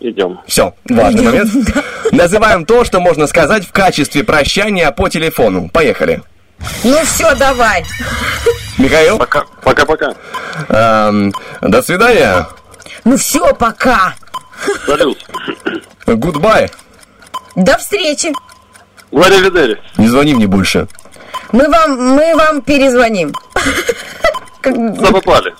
Идем. 0.02 0.42
Все, 0.46 0.74
важный 0.90 1.24
момент. 1.24 1.50
Называем 2.12 2.66
то, 2.66 2.84
что 2.84 3.00
можно 3.00 3.28
сказать 3.28 3.66
в 3.66 3.72
качестве 3.72 4.24
прощания 4.24 4.92
по 4.92 5.08
телефону. 5.08 5.70
Поехали. 5.70 6.22
Ну 6.84 6.98
все, 7.04 7.34
давай. 7.36 7.86
Михаил? 8.78 9.18
Пока. 9.18 9.46
Пока-пока. 9.64 10.14
Эм, 10.70 11.34
до 11.62 11.82
свидания. 11.82 12.48
Ну 13.06 13.18
все, 13.18 13.54
пока. 13.54 14.16
Салют. 14.86 15.18
Goodbye. 16.06 16.70
До 17.56 17.78
встречи. 17.78 18.34
Варя 19.12 19.38
Видери. 19.38 19.80
Не 19.98 20.08
звони 20.10 20.34
мне 20.34 20.48
больше. 20.48 20.88
Мы 21.52 21.70
вам, 21.70 22.16
мы 22.16 22.36
вам 22.36 22.62
перезвоним. 22.62 23.34
Запопали. 24.66 25.54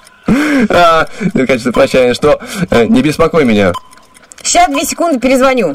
А, 0.70 1.08
в 1.20 1.46
качестве 1.46 1.72
прощания, 1.72 2.14
что 2.14 2.40
э, 2.72 2.86
не 2.86 3.02
беспокой 3.02 3.46
меня. 3.46 3.74
Сейчас 4.42 4.68
две 4.70 4.82
секунды 4.84 5.20
перезвоню. 5.20 5.74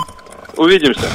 Увидимся. 0.57 1.07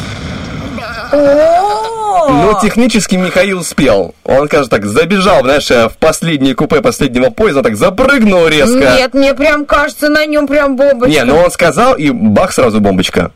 О, 1.12 2.30
Ну, 2.30 2.60
технически 2.62 3.16
Михаил 3.16 3.60
успел. 3.60 4.16
Он, 4.24 4.48
скажем 4.48 4.70
так, 4.70 4.86
забежал, 4.86 5.42
знаешь, 5.42 5.70
э, 5.72 5.90
в 5.90 5.98
последнее 5.98 6.56
купе 6.56 6.82
последнего 6.82 7.30
поезда, 7.30 7.62
так 7.62 7.76
запрыгнул 7.76 8.48
резко. 8.48 8.78
Нет, 8.98 9.14
мне 9.14 9.34
прям 9.34 9.66
кажется, 9.66 10.10
на 10.10 10.26
нем 10.26 10.48
прям 10.48 10.76
бомбочка. 10.76 11.10
Не, 11.10 11.24
ну 11.24 11.38
он 11.38 11.52
сказал, 11.52 11.96
и 11.96 12.10
бах, 12.10 12.54
сразу 12.54 12.80
бомбочка. 12.80 13.32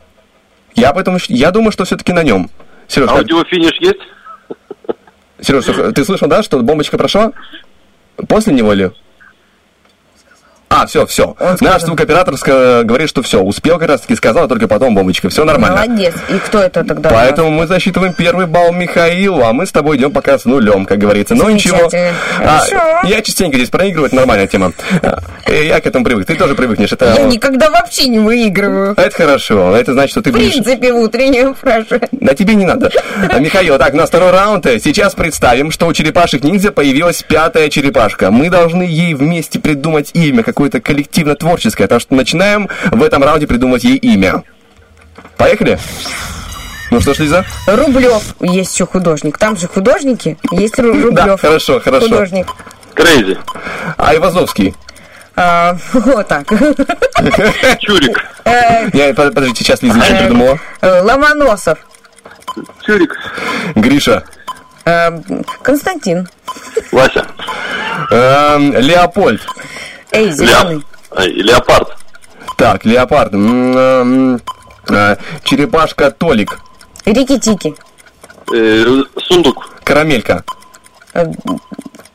Я 0.74 0.92
поэтому, 0.92 1.18
я 1.28 1.50
думаю, 1.50 1.72
что 1.72 1.84
все-таки 1.84 2.12
на 2.12 2.22
нем. 2.22 2.50
Сереж, 2.88 3.10
Аудиофиниш 3.10 3.72
есть? 3.80 4.00
Сереж, 5.40 5.64
ты 5.94 6.04
слышал, 6.04 6.28
да, 6.28 6.42
что 6.42 6.58
бомбочка 6.60 6.96
прошла? 6.98 7.32
После 8.28 8.52
него 8.52 8.72
ли? 8.72 8.90
А, 10.72 10.86
все, 10.86 11.04
все. 11.04 11.34
Наш 11.60 11.82
звукооператор 11.82 12.36
говорит, 12.84 13.08
что 13.08 13.22
все, 13.22 13.40
успел 13.42 13.78
как 13.80 13.88
раз 13.88 14.02
таки 14.02 14.14
сказал, 14.14 14.44
а 14.44 14.48
только 14.48 14.68
потом 14.68 14.94
бомбочка. 14.94 15.28
Все 15.28 15.44
нормально. 15.44 15.84
Молодец. 15.84 16.14
И 16.28 16.38
кто 16.38 16.60
это 16.60 16.84
тогда? 16.84 17.10
Поэтому 17.10 17.50
мы 17.50 17.66
засчитываем 17.66 18.12
первый 18.12 18.46
балл 18.46 18.72
Михаилу, 18.72 19.42
а 19.44 19.52
мы 19.52 19.66
с 19.66 19.72
тобой 19.72 19.96
идем 19.96 20.12
пока 20.12 20.38
с 20.38 20.44
нулем, 20.44 20.86
как 20.86 20.98
говорится. 20.98 21.34
Но 21.34 21.50
ничего. 21.50 21.90
А, 22.38 23.04
я 23.04 23.20
частенько 23.20 23.56
здесь 23.56 23.68
проигрываю, 23.68 24.06
это 24.06 24.16
нормальная 24.16 24.46
тема. 24.46 24.72
А, 25.02 25.18
Я 25.50 25.80
к 25.80 25.86
этому 25.86 26.04
привык. 26.04 26.26
Ты 26.26 26.36
тоже 26.36 26.54
привыкнешь. 26.54 26.92
Это, 26.92 27.14
Я 27.18 27.24
никогда 27.24 27.68
вообще 27.68 28.06
не 28.06 28.20
выигрываю. 28.20 28.94
это 28.96 29.10
хорошо. 29.14 29.74
Это 29.76 29.92
значит, 29.92 30.12
что 30.12 30.22
ты 30.22 30.30
В 30.30 30.34
будешь... 30.34 30.52
принципе, 30.52 30.92
в 30.92 30.98
утреннем 30.98 31.54
фраже. 31.56 32.00
На 32.12 32.34
тебе 32.34 32.54
не 32.54 32.64
надо. 32.64 32.92
А, 33.28 33.40
Михаил, 33.40 33.76
так, 33.76 33.92
у 33.92 33.96
нас 33.96 34.08
второй 34.08 34.30
раунд. 34.30 34.64
Сейчас 34.84 35.16
представим, 35.16 35.72
что 35.72 35.86
у 35.88 35.92
черепашек 35.92 36.44
ниндзя 36.44 36.70
появилась 36.70 37.24
пятая 37.24 37.68
черепашка. 37.70 38.30
Мы 38.30 38.50
должны 38.50 38.84
ей 38.84 39.14
вместе 39.14 39.58
придумать 39.58 40.10
имя, 40.14 40.44
какое-то 40.60 40.80
коллективно-творческое. 40.82 41.86
Так 41.88 42.02
что 42.02 42.14
начинаем 42.14 42.68
в 42.90 43.02
этом 43.02 43.24
раунде 43.24 43.46
придумывать 43.46 43.82
ей 43.84 43.96
имя. 43.96 44.42
Поехали? 45.38 45.78
Ну 46.90 47.00
что 47.00 47.14
ж, 47.14 47.20
Лиза? 47.20 47.46
Рублев. 47.66 48.34
Есть 48.40 48.74
еще 48.74 48.84
художник. 48.86 49.38
Там 49.38 49.56
же 49.56 49.68
художники. 49.68 50.36
Есть 50.50 50.78
Ру- 50.78 51.12
Да, 51.12 51.22
Рублев. 51.22 51.40
хорошо, 51.40 51.80
хорошо. 51.80 52.08
Художник. 52.08 52.46
Крейзи. 52.92 53.38
Айвазовский. 53.96 54.74
А, 55.34 55.78
вот 55.94 56.28
так. 56.28 56.46
Чурик. 57.80 58.22
Э, 58.44 58.90
Я, 58.92 59.14
под- 59.14 59.34
подождите, 59.34 59.64
сейчас 59.64 59.80
Лиза 59.80 59.98
еще 59.98 60.14
придумала. 60.16 60.58
э, 60.82 61.00
Ломоносов. 61.00 61.78
Чурик. 62.84 63.16
Гриша. 63.76 64.24
Э, 64.84 65.10
Константин. 65.62 66.28
Вася. 66.92 67.24
Эм, 68.10 68.72
Леопольд. 68.76 69.40
Эй, 70.12 70.30
зеленый. 70.30 70.84
Ай, 71.16 71.28
Леопард. 71.28 71.96
Так, 72.56 72.84
Леопард. 72.84 73.32
Э, 73.34 75.16
Черепашка 75.44 76.10
Толик. 76.10 76.60
Рики-тики. 77.04 77.74
Э, 78.52 79.02
сундук. 79.18 79.70
Карамелька. 79.84 80.44
Э, 81.14 81.26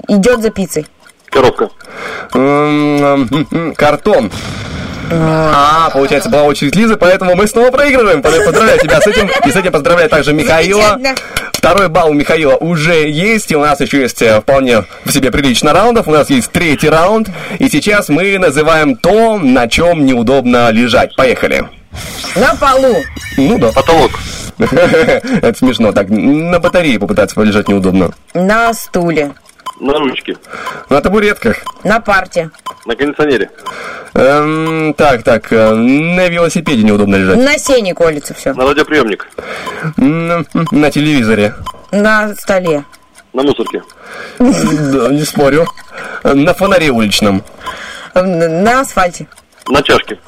Идет 0.07 0.41
за 0.41 0.49
пиццей. 0.51 0.85
Коробка. 1.29 1.69
Картон. 3.75 4.31
А, 5.11 5.89
получается, 5.91 6.29
была 6.29 6.43
очередь 6.43 6.75
Лизы, 6.75 6.95
поэтому 6.95 7.35
мы 7.35 7.47
снова 7.47 7.71
проигрываем. 7.71 8.21
Поздравляю 8.21 8.79
тебя 8.79 9.01
с 9.01 9.07
этим. 9.07 9.29
И 9.45 9.51
с 9.51 9.55
этим 9.55 9.71
поздравляю 9.71 10.09
также 10.09 10.33
Михаила. 10.33 10.99
Второй 11.53 11.89
балл 11.89 12.11
у 12.11 12.13
Михаила 12.13 12.55
уже 12.55 13.09
есть, 13.09 13.51
и 13.51 13.55
у 13.55 13.61
нас 13.61 13.79
еще 13.79 14.01
есть 14.01 14.21
э, 14.21 14.39
вполне 14.39 14.85
в 15.03 15.11
себе 15.11 15.31
прилично 15.31 15.73
раундов. 15.73 16.07
У 16.07 16.11
нас 16.11 16.29
есть 16.29 16.51
третий 16.51 16.89
раунд, 16.89 17.29
и 17.57 17.69
сейчас 17.69 18.09
мы 18.09 18.37
называем 18.37 18.95
то, 18.95 19.39
на 19.39 19.67
чем 19.67 20.05
неудобно 20.05 20.69
лежать. 20.69 21.15
Поехали. 21.15 21.67
На 22.35 22.53
полу. 22.55 22.97
Ну 23.37 23.57
да. 23.57 23.71
Потолок. 23.71 24.11
Это 24.59 25.57
смешно. 25.57 25.91
Так, 25.91 26.07
на 26.09 26.59
батарее 26.59 26.99
попытаться 26.99 27.35
полежать 27.35 27.67
неудобно. 27.67 28.11
На 28.33 28.73
стуле. 28.73 29.31
На 29.79 29.93
ручке. 29.99 30.35
На 30.89 31.01
табуретках. 31.01 31.57
На 31.83 31.99
парте. 31.99 32.49
На 32.85 32.95
кондиционере. 32.95 33.49
Эм, 34.13 34.93
так, 34.93 35.23
так, 35.23 35.51
э, 35.51 35.73
на 35.73 36.27
велосипеде 36.29 36.83
неудобно 36.83 37.15
лежать. 37.17 37.37
На 37.37 37.57
сене 37.57 37.93
колется 37.93 38.33
все. 38.33 38.53
На 38.53 38.65
радиоприемник. 38.65 39.27
М, 39.97 40.45
На 40.71 40.91
телевизоре. 40.91 41.55
На 41.91 42.33
столе. 42.35 42.85
На 43.33 43.43
мусорке. 43.43 43.83
Да, 44.39 45.09
не 45.09 45.23
спорю. 45.25 45.67
На 46.23 46.53
фонаре 46.53 46.91
уличном. 46.91 47.43
На 48.13 48.79
асфальте. 48.81 49.27
На 49.67 49.81
чашке. 49.81 50.19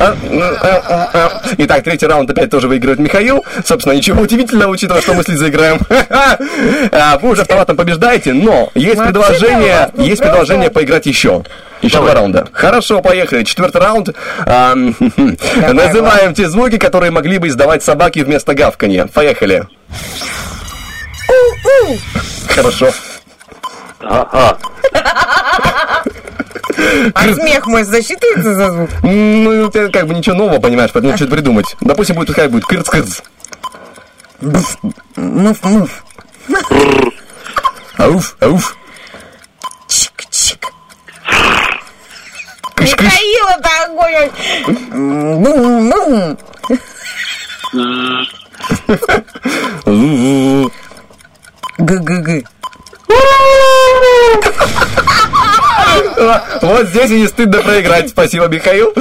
А, 0.00 0.16
а, 0.62 1.10
а. 1.14 1.42
Итак, 1.58 1.84
третий 1.84 2.06
раунд 2.06 2.28
опять 2.28 2.50
тоже 2.50 2.66
выигрывает 2.66 2.98
Михаил. 2.98 3.44
Собственно, 3.64 3.94
ничего 3.94 4.22
удивительного, 4.22 4.70
учитывая, 4.70 5.00
что 5.00 5.14
мы 5.14 5.22
с 5.22 5.28
Лизой 5.28 5.50
играем. 5.50 5.78
Вы 7.22 7.30
уже 7.30 7.42
автоматом 7.42 7.76
побеждаете, 7.76 8.32
но 8.32 8.70
есть 8.74 9.00
предложение, 9.00 9.90
есть 9.96 10.22
предложение 10.22 10.70
поиграть 10.70 11.06
еще. 11.06 11.44
Еще 11.82 11.98
два 11.98 12.14
раунда. 12.14 12.48
Хорошо, 12.52 13.00
поехали. 13.00 13.44
Четвертый 13.44 13.80
раунд. 13.80 14.08
Называем 14.46 16.34
те 16.34 16.48
звуки, 16.48 16.78
которые 16.78 17.12
могли 17.12 17.38
бы 17.38 17.46
издавать 17.48 17.84
собаки 17.84 18.20
вместо 18.20 18.54
гавканья. 18.54 19.06
Поехали. 19.06 19.66
Хорошо. 22.48 22.90
Ага. 24.00 24.58
А 27.14 27.32
смех 27.34 27.66
мой 27.66 27.84
засчитывается 27.84 28.54
за 28.54 28.70
звук? 28.70 28.90
Ну, 29.02 29.68
это 29.68 29.88
как 29.90 30.06
бы 30.06 30.14
ничего 30.14 30.36
нового, 30.36 30.60
понимаешь, 30.60 30.90
поэтому 30.92 31.16
что-то 31.16 31.32
придумать. 31.32 31.76
Допустим, 31.80 32.16
будет 32.16 32.28
пускай 32.28 32.48
будет 32.48 32.64
кырц-кырц. 32.64 33.22
Муф-муф. 35.16 36.04
Ауф, 37.98 38.36
ауф. 38.40 38.76
Чик-чик. 39.88 40.66
Кыш-кыш. 42.74 43.04
Михаил, 43.04 43.46
это 43.58 43.70
огонь! 43.86 44.30
Бум-бум. 45.42 46.38
Г-г-г. 51.78 52.42
Вот 56.62 56.86
здесь 56.88 57.10
и 57.10 57.20
не 57.20 57.26
стыдно 57.26 57.60
проиграть. 57.62 58.10
Спасибо, 58.10 58.46
Михаил. 58.46 58.92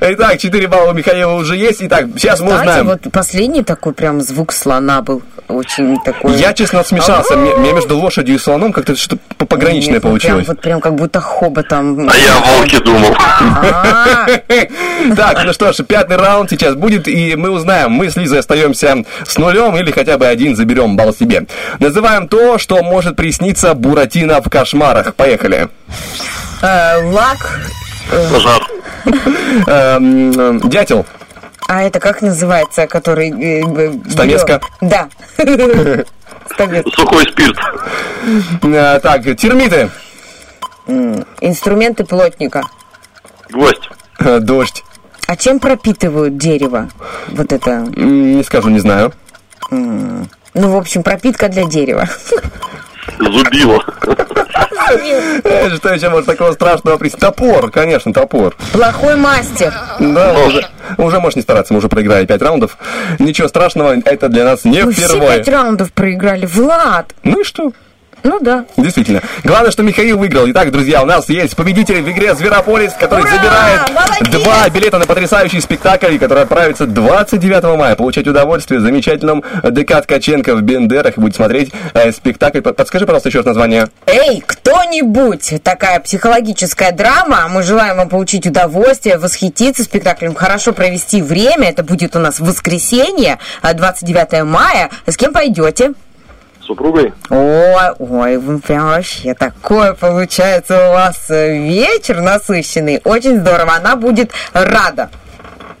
Итак, 0.00 0.38
4 0.38 0.68
балла 0.68 0.90
у 0.90 0.94
Михаила 0.94 1.32
уже 1.32 1.56
есть. 1.56 1.78
Итак, 1.82 2.06
сейчас 2.16 2.40
мы 2.40 2.54
узнаем. 2.54 2.86
вот 2.86 3.00
последний 3.12 3.62
такой 3.62 3.92
прям 3.92 4.20
звук 4.20 4.52
слона 4.52 5.02
был 5.02 5.22
очень 5.48 6.00
такой... 6.00 6.34
Я, 6.36 6.52
честно, 6.52 6.82
смешался. 6.84 7.36
Мне 7.36 7.72
между 7.72 7.96
лошадью 7.98 8.36
и 8.36 8.38
слоном 8.38 8.72
как-то 8.72 8.96
что-то 8.96 9.18
пограничное 9.46 9.96
ну 9.96 10.00
получилось. 10.00 10.46
Вот 10.48 10.60
прям 10.60 10.80
как 10.80 10.94
будто 10.94 11.20
хоботом. 11.20 12.08
А 12.08 12.16
я 12.16 12.36
о 12.36 12.58
волке 12.58 12.78
думал. 12.80 13.16
Так, 15.16 15.44
ну 15.44 15.52
что 15.52 15.72
ж, 15.72 15.82
пятый 15.84 16.16
раунд 16.16 16.50
сейчас 16.50 16.74
будет, 16.74 17.08
и 17.08 17.34
мы 17.36 17.50
узнаем, 17.50 17.92
мы 17.92 18.10
с 18.10 18.16
Лизой 18.16 18.38
остаемся 18.40 19.04
с 19.26 19.36
нулем 19.38 19.76
или 19.76 19.90
хотя 19.90 20.18
бы 20.18 20.26
один 20.26 20.54
заберем 20.56 20.96
балл 20.96 21.12
себе. 21.14 21.46
Называем 21.78 22.28
то, 22.28 22.58
что 22.58 22.82
может 22.82 23.16
присниться 23.16 23.74
Буратино 23.74 24.40
в 24.40 24.48
кошмарах. 24.48 25.14
Поехали. 25.14 25.68
э, 26.62 27.02
Лак. 27.12 27.60
Пожар. 28.32 28.62
Эм, 29.66 30.60
Дятел. 30.68 31.06
А 31.68 31.82
это 31.82 32.00
как 32.00 32.22
называется, 32.22 32.86
который... 32.86 33.30
э, 33.30 33.92
Стамеска. 34.10 34.60
Да. 34.80 35.08
Сухой 36.94 37.24
спирт. 37.30 37.56
Э, 38.62 39.00
Так, 39.00 39.22
термиты. 39.36 39.88
Инструменты 41.40 42.04
плотника. 42.04 42.62
Гвоздь. 43.50 43.88
Дождь. 44.40 44.84
А 45.32 45.36
чем 45.36 45.60
пропитывают 45.60 46.36
дерево? 46.36 46.90
Вот 47.28 47.54
это. 47.54 47.86
Не 47.96 48.44
скажу, 48.44 48.68
не 48.68 48.80
знаю. 48.80 49.14
Ну, 49.70 50.26
в 50.52 50.76
общем, 50.76 51.02
пропитка 51.02 51.48
для 51.48 51.64
дерева. 51.64 52.06
Зубило. 53.18 53.82
Э, 55.42 55.74
Что 55.76 55.94
еще 55.94 56.10
может 56.10 56.26
такого 56.26 56.52
страшного 56.52 56.98
присниться? 56.98 57.28
Топор, 57.28 57.70
конечно, 57.70 58.12
топор. 58.12 58.54
Плохой 58.74 59.16
мастер. 59.16 59.72
Да, 59.98 60.34
уже, 60.46 60.66
уже 60.98 61.18
можешь 61.18 61.36
не 61.36 61.42
стараться, 61.42 61.72
мы 61.72 61.78
уже 61.78 61.88
проиграли 61.88 62.26
5 62.26 62.42
раундов. 62.42 62.76
Ничего 63.18 63.48
страшного, 63.48 63.96
это 64.04 64.28
для 64.28 64.44
нас 64.44 64.66
не 64.66 64.82
все 64.92 65.08
впервые. 65.08 65.38
пять 65.38 65.48
раундов 65.48 65.94
проиграли. 65.94 66.44
Влад. 66.44 67.14
Ну 67.24 67.40
и 67.40 67.44
что? 67.44 67.72
Ну 68.24 68.38
да. 68.40 68.64
Действительно. 68.76 69.20
Главное, 69.42 69.70
что 69.72 69.82
Михаил 69.82 70.16
выиграл. 70.18 70.48
Итак, 70.50 70.70
друзья, 70.70 71.02
у 71.02 71.06
нас 71.06 71.28
есть 71.28 71.56
победитель 71.56 72.02
в 72.02 72.10
игре 72.10 72.34
«Зверополис», 72.34 72.92
который 72.92 73.22
Ура! 73.22 73.30
забирает 73.30 73.90
Молодец! 73.92 74.28
два 74.30 74.68
билета 74.68 74.98
на 74.98 75.06
потрясающий 75.06 75.60
спектакль, 75.60 76.18
который 76.18 76.44
отправится 76.44 76.86
29 76.86 77.76
мая. 77.76 77.96
Получать 77.96 78.26
удовольствие 78.28 78.78
в 78.80 78.82
замечательном 78.82 79.42
ДК 79.64 80.00
Ткаченко 80.02 80.54
в 80.54 80.62
Бендерах. 80.62 81.16
И 81.18 81.20
будет 81.20 81.34
смотреть 81.34 81.72
э, 81.94 82.12
спектакль. 82.12 82.60
Под- 82.60 82.76
Подскажи, 82.76 83.06
пожалуйста, 83.06 83.28
еще 83.28 83.38
раз 83.38 83.46
название. 83.46 83.88
Эй, 84.06 84.42
кто-нибудь! 84.46 85.54
Такая 85.64 85.98
психологическая 86.00 86.92
драма. 86.92 87.48
Мы 87.48 87.62
желаем 87.62 87.96
вам 87.96 88.08
получить 88.08 88.46
удовольствие, 88.46 89.18
восхититься 89.18 89.82
спектаклем, 89.84 90.34
хорошо 90.34 90.72
провести 90.72 91.22
время. 91.22 91.70
Это 91.70 91.82
будет 91.82 92.14
у 92.16 92.18
нас 92.20 92.38
в 92.40 92.44
воскресенье, 92.46 93.38
а, 93.62 93.74
29 93.74 94.44
мая. 94.44 94.90
С 95.06 95.16
кем 95.16 95.32
пойдете? 95.32 95.92
Супругой. 96.72 97.12
Ой, 97.28 97.90
ой, 97.98 98.38
вы 98.38 98.58
прям 98.58 98.86
вообще 98.86 99.34
такое 99.34 99.92
получается 99.92 100.88
у 100.88 100.92
вас 100.94 101.28
э, 101.28 101.58
вечер 101.58 102.22
насыщенный. 102.22 102.98
Очень 103.04 103.40
здорово. 103.40 103.74
Она 103.76 103.94
будет 103.94 104.30
рада. 104.54 105.10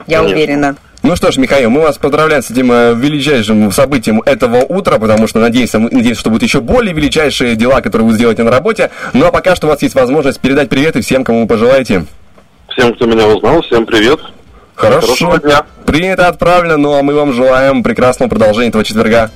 Я 0.06 0.18
Конечно. 0.18 0.36
уверена. 0.36 0.76
Ну 1.02 1.16
что 1.16 1.32
ж, 1.32 1.38
Михаил, 1.38 1.70
мы 1.70 1.80
вас 1.80 1.96
поздравляем 1.96 2.42
с 2.42 2.50
этим 2.50 2.70
э, 2.70 2.92
величайшим 2.94 3.72
событием 3.72 4.20
этого 4.20 4.58
утра, 4.58 4.98
потому 4.98 5.26
что 5.26 5.38
надеемся, 5.38 5.78
мы 5.78 5.88
надеемся, 5.90 6.20
что 6.20 6.28
будут 6.28 6.42
еще 6.42 6.60
более 6.60 6.92
величайшие 6.92 7.56
дела, 7.56 7.80
которые 7.80 8.08
вы 8.08 8.12
сделаете 8.12 8.42
на 8.42 8.50
работе. 8.50 8.90
Ну 9.14 9.24
а 9.24 9.32
пока 9.32 9.56
что 9.56 9.68
у 9.68 9.70
вас 9.70 9.80
есть 9.80 9.94
возможность 9.94 10.40
передать 10.40 10.68
приветы 10.68 11.00
всем, 11.00 11.24
кому 11.24 11.42
вы 11.42 11.46
пожелаете. 11.46 12.04
Всем, 12.68 12.92
кто 12.94 13.06
меня 13.06 13.26
узнал, 13.28 13.62
всем 13.62 13.86
привет. 13.86 14.20
Хорошо. 14.74 15.06
Хорошего 15.06 15.38
дня. 15.38 15.64
Принято, 15.86 16.28
отправлено. 16.28 16.76
Ну 16.76 16.98
а 16.98 17.02
мы 17.02 17.14
вам 17.14 17.32
желаем 17.32 17.82
прекрасного 17.82 18.28
продолжения 18.28 18.68
этого 18.68 18.84
четверга. 18.84 19.30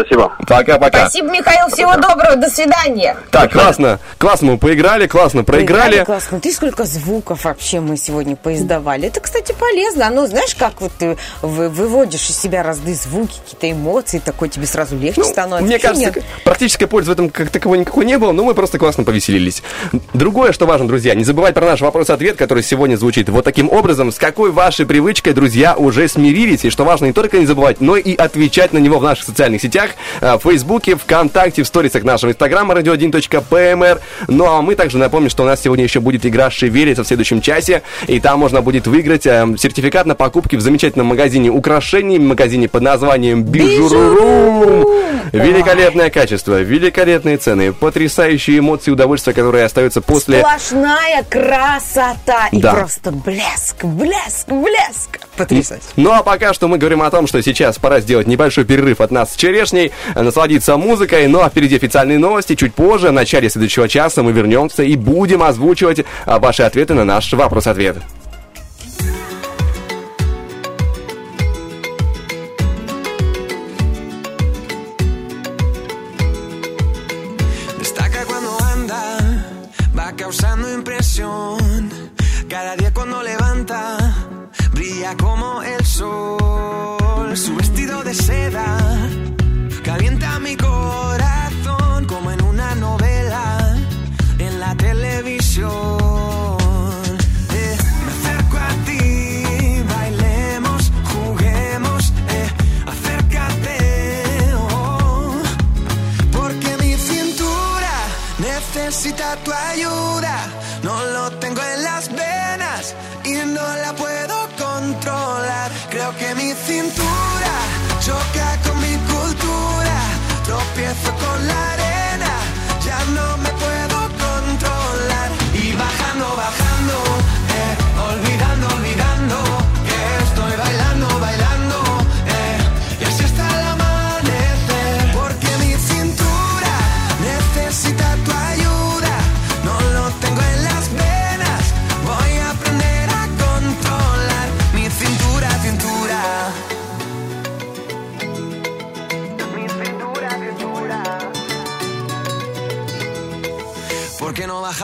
Спасибо. 0.00 0.32
Пока-пока. 0.46 1.08
Спасибо, 1.08 1.30
Михаил. 1.30 1.68
Всего 1.68 1.94
доброго. 1.96 2.36
До 2.36 2.50
свидания. 2.50 3.16
Так, 3.30 3.52
классно. 3.52 3.98
Классно 4.18 4.52
мы 4.52 4.58
поиграли, 4.58 5.06
классно 5.06 5.42
проиграли. 5.44 6.04
классно. 6.04 6.38
Ты 6.40 6.52
сколько 6.52 6.84
звуков 6.84 7.44
вообще 7.44 7.80
мы 7.80 7.96
сегодня 7.96 8.36
поиздавали. 8.36 9.08
Это, 9.08 9.20
кстати, 9.20 9.54
полезно. 9.58 10.06
Оно, 10.08 10.26
знаешь, 10.26 10.54
как 10.54 10.80
вот 10.80 10.92
ты 10.98 11.16
вы- 11.42 11.68
выводишь 11.70 12.28
из 12.28 12.38
себя 12.38 12.62
разные 12.62 12.94
звуки, 12.94 13.38
какие-то 13.44 13.70
эмоции, 13.70 14.18
такой 14.18 14.48
тебе 14.50 14.66
сразу 14.66 14.96
легче 14.98 15.24
становится. 15.24 15.60
Ну, 15.62 15.66
Мне 15.66 15.76
Почему 15.78 15.94
кажется, 15.94 16.20
нет? 16.20 16.24
практической 16.44 16.86
пользы 16.86 17.10
в 17.10 17.12
этом 17.14 17.30
как 17.30 17.50
таковой 17.50 17.78
никакой 17.78 18.04
не 18.04 18.18
было, 18.18 18.32
но 18.32 18.44
мы 18.44 18.54
просто 18.54 18.78
классно 18.78 19.04
повеселились. 19.04 19.62
Другое, 20.12 20.52
что 20.52 20.66
важно, 20.66 20.86
друзья, 20.88 21.14
не 21.14 21.24
забывать 21.24 21.54
про 21.54 21.64
наш 21.66 21.80
вопрос-ответ, 21.80 22.36
который 22.36 22.62
сегодня 22.62 22.96
звучит 22.96 23.28
вот 23.28 23.44
таким 23.44 23.70
образом. 23.70 24.12
С 24.12 24.18
какой 24.18 24.50
вашей 24.50 24.84
привычкой, 24.86 25.32
друзья, 25.32 25.74
уже 25.76 26.06
смирились? 26.08 26.64
И 26.64 26.70
что 26.70 26.84
важно, 26.84 27.06
не 27.06 27.12
только 27.12 27.38
не 27.38 27.46
забывать, 27.46 27.80
но 27.80 27.96
и 27.96 28.14
отвечать 28.14 28.72
на 28.72 28.78
него 28.78 28.98
в 28.98 29.02
наших 29.02 29.24
социальных 29.24 29.62
сетях, 29.62 29.85
э, 30.20 30.34
в 30.36 30.40
Фейсбуке, 30.40 30.96
ВКонтакте, 30.96 31.62
в 31.62 31.66
сторисах 31.66 32.04
нашего 32.04 32.30
инстаграма 32.30 32.74
radio1.pmr. 32.74 34.00
Ну 34.28 34.46
а 34.46 34.62
мы 34.62 34.74
также 34.74 34.98
напомним, 34.98 35.30
что 35.30 35.42
у 35.42 35.46
нас 35.46 35.60
сегодня 35.62 35.84
еще 35.84 36.00
будет 36.00 36.24
игра 36.26 36.50
«Шевелится» 36.50 37.04
в 37.04 37.06
следующем 37.06 37.40
часе, 37.40 37.82
и 38.06 38.20
там 38.20 38.40
можно 38.40 38.62
будет 38.62 38.86
выиграть 38.86 39.26
э, 39.26 39.46
сертификат 39.58 40.06
на 40.06 40.14
покупки 40.14 40.56
в 40.56 40.60
замечательном 40.60 41.06
магазине 41.08 41.50
украшений, 41.50 42.18
магазине 42.18 42.68
под 42.68 42.82
названием 42.82 43.42
Бижуру. 43.42 44.86
Великолепное 45.32 46.10
качество, 46.10 46.60
великолепные 46.60 47.36
цены, 47.36 47.72
потрясающие 47.72 48.58
эмоции 48.58 48.90
и 48.90 48.92
удовольствия, 48.92 49.32
которые 49.32 49.64
остаются 49.64 50.00
после... 50.00 50.38
Сплошная 50.40 51.24
красота. 51.28 52.48
И 52.52 52.60
Да. 52.60 52.74
просто 52.74 53.10
блеск, 53.12 53.84
блеск, 53.84 54.48
блеск. 54.48 55.18
Потрясающе. 55.36 55.84
Ну 55.96 56.12
а 56.12 56.22
пока 56.22 56.54
что 56.54 56.68
мы 56.68 56.78
говорим 56.78 57.02
о 57.02 57.10
том, 57.10 57.26
что 57.26 57.42
сейчас 57.42 57.78
пора 57.78 58.00
сделать 58.00 58.26
небольшой 58.26 58.64
перерыв 58.64 59.00
от 59.00 59.10
нас 59.10 59.32
с 59.32 59.36
черешней, 59.76 59.92
э, 60.14 60.22
насладиться 60.22 60.76
музыкой, 60.76 61.26
ну 61.28 61.40
а 61.40 61.48
впереди 61.48 61.76
официальные 61.76 62.18
новости. 62.18 62.54
Чуть 62.54 62.74
позже, 62.74 63.08
в 63.08 63.12
начале 63.12 63.48
следующего 63.50 63.88
часа 63.88 64.22
мы 64.22 64.32
вернемся 64.32 64.82
и 64.82 64.96
будем 64.96 65.42
озвучивать 65.42 66.04
а, 66.24 66.38
ваши 66.38 66.62
ответы 66.62 66.94
на 66.94 67.04
наш 67.04 67.32
вопрос-ответ. 67.32 67.98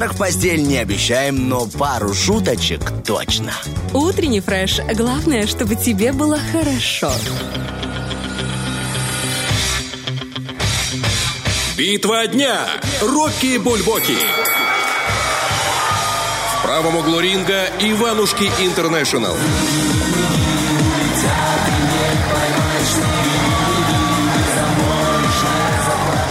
Завтрак 0.00 0.16
в 0.16 0.18
постель 0.18 0.62
не 0.62 0.78
обещаем, 0.78 1.50
но 1.50 1.66
пару 1.66 2.14
шуточек 2.14 2.80
точно. 3.06 3.52
Утренний 3.92 4.40
фреш. 4.40 4.78
Главное, 4.94 5.46
чтобы 5.46 5.76
тебе 5.76 6.14
было 6.14 6.38
хорошо. 6.52 7.12
Битва 11.76 12.26
дня. 12.28 12.66
Рокки 13.02 13.58
Бульбоки. 13.58 14.16
В 16.54 16.62
правом 16.62 16.96
углу 16.96 17.20
ринга 17.20 17.66
Иванушки 17.80 18.50
Интернешнл. 18.58 19.36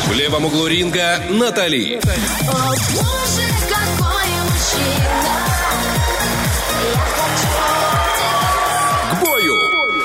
В 0.07 0.13
левом 0.13 0.45
углу 0.45 0.65
ринга 0.65 1.21
Натали. 1.29 2.01
Бою. 2.47 3.48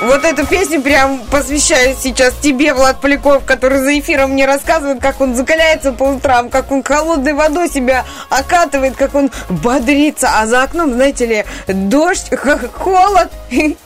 Вот 0.05 0.23
эту 0.23 0.45
песню 0.45 0.81
прям 0.81 1.19
посвящаю 1.31 1.95
сейчас 1.99 2.35
тебе, 2.35 2.73
Влад 2.75 3.01
Поляков, 3.01 3.43
который 3.43 3.79
за 3.79 3.97
эфиром 3.99 4.31
мне 4.31 4.45
рассказывает, 4.45 5.01
как 5.01 5.19
он 5.19 5.35
закаляется 5.35 5.93
по 5.93 6.03
утрам, 6.03 6.49
как 6.49 6.71
он 6.71 6.83
холодной 6.83 7.33
водой 7.33 7.69
себя 7.69 8.05
окатывает, 8.29 8.95
как 8.95 9.15
он 9.15 9.31
бодрится. 9.49 10.29
А 10.35 10.45
за 10.45 10.61
окном, 10.61 10.93
знаете 10.93 11.25
ли, 11.25 11.45
дождь, 11.67 12.29
холод. 12.73 13.29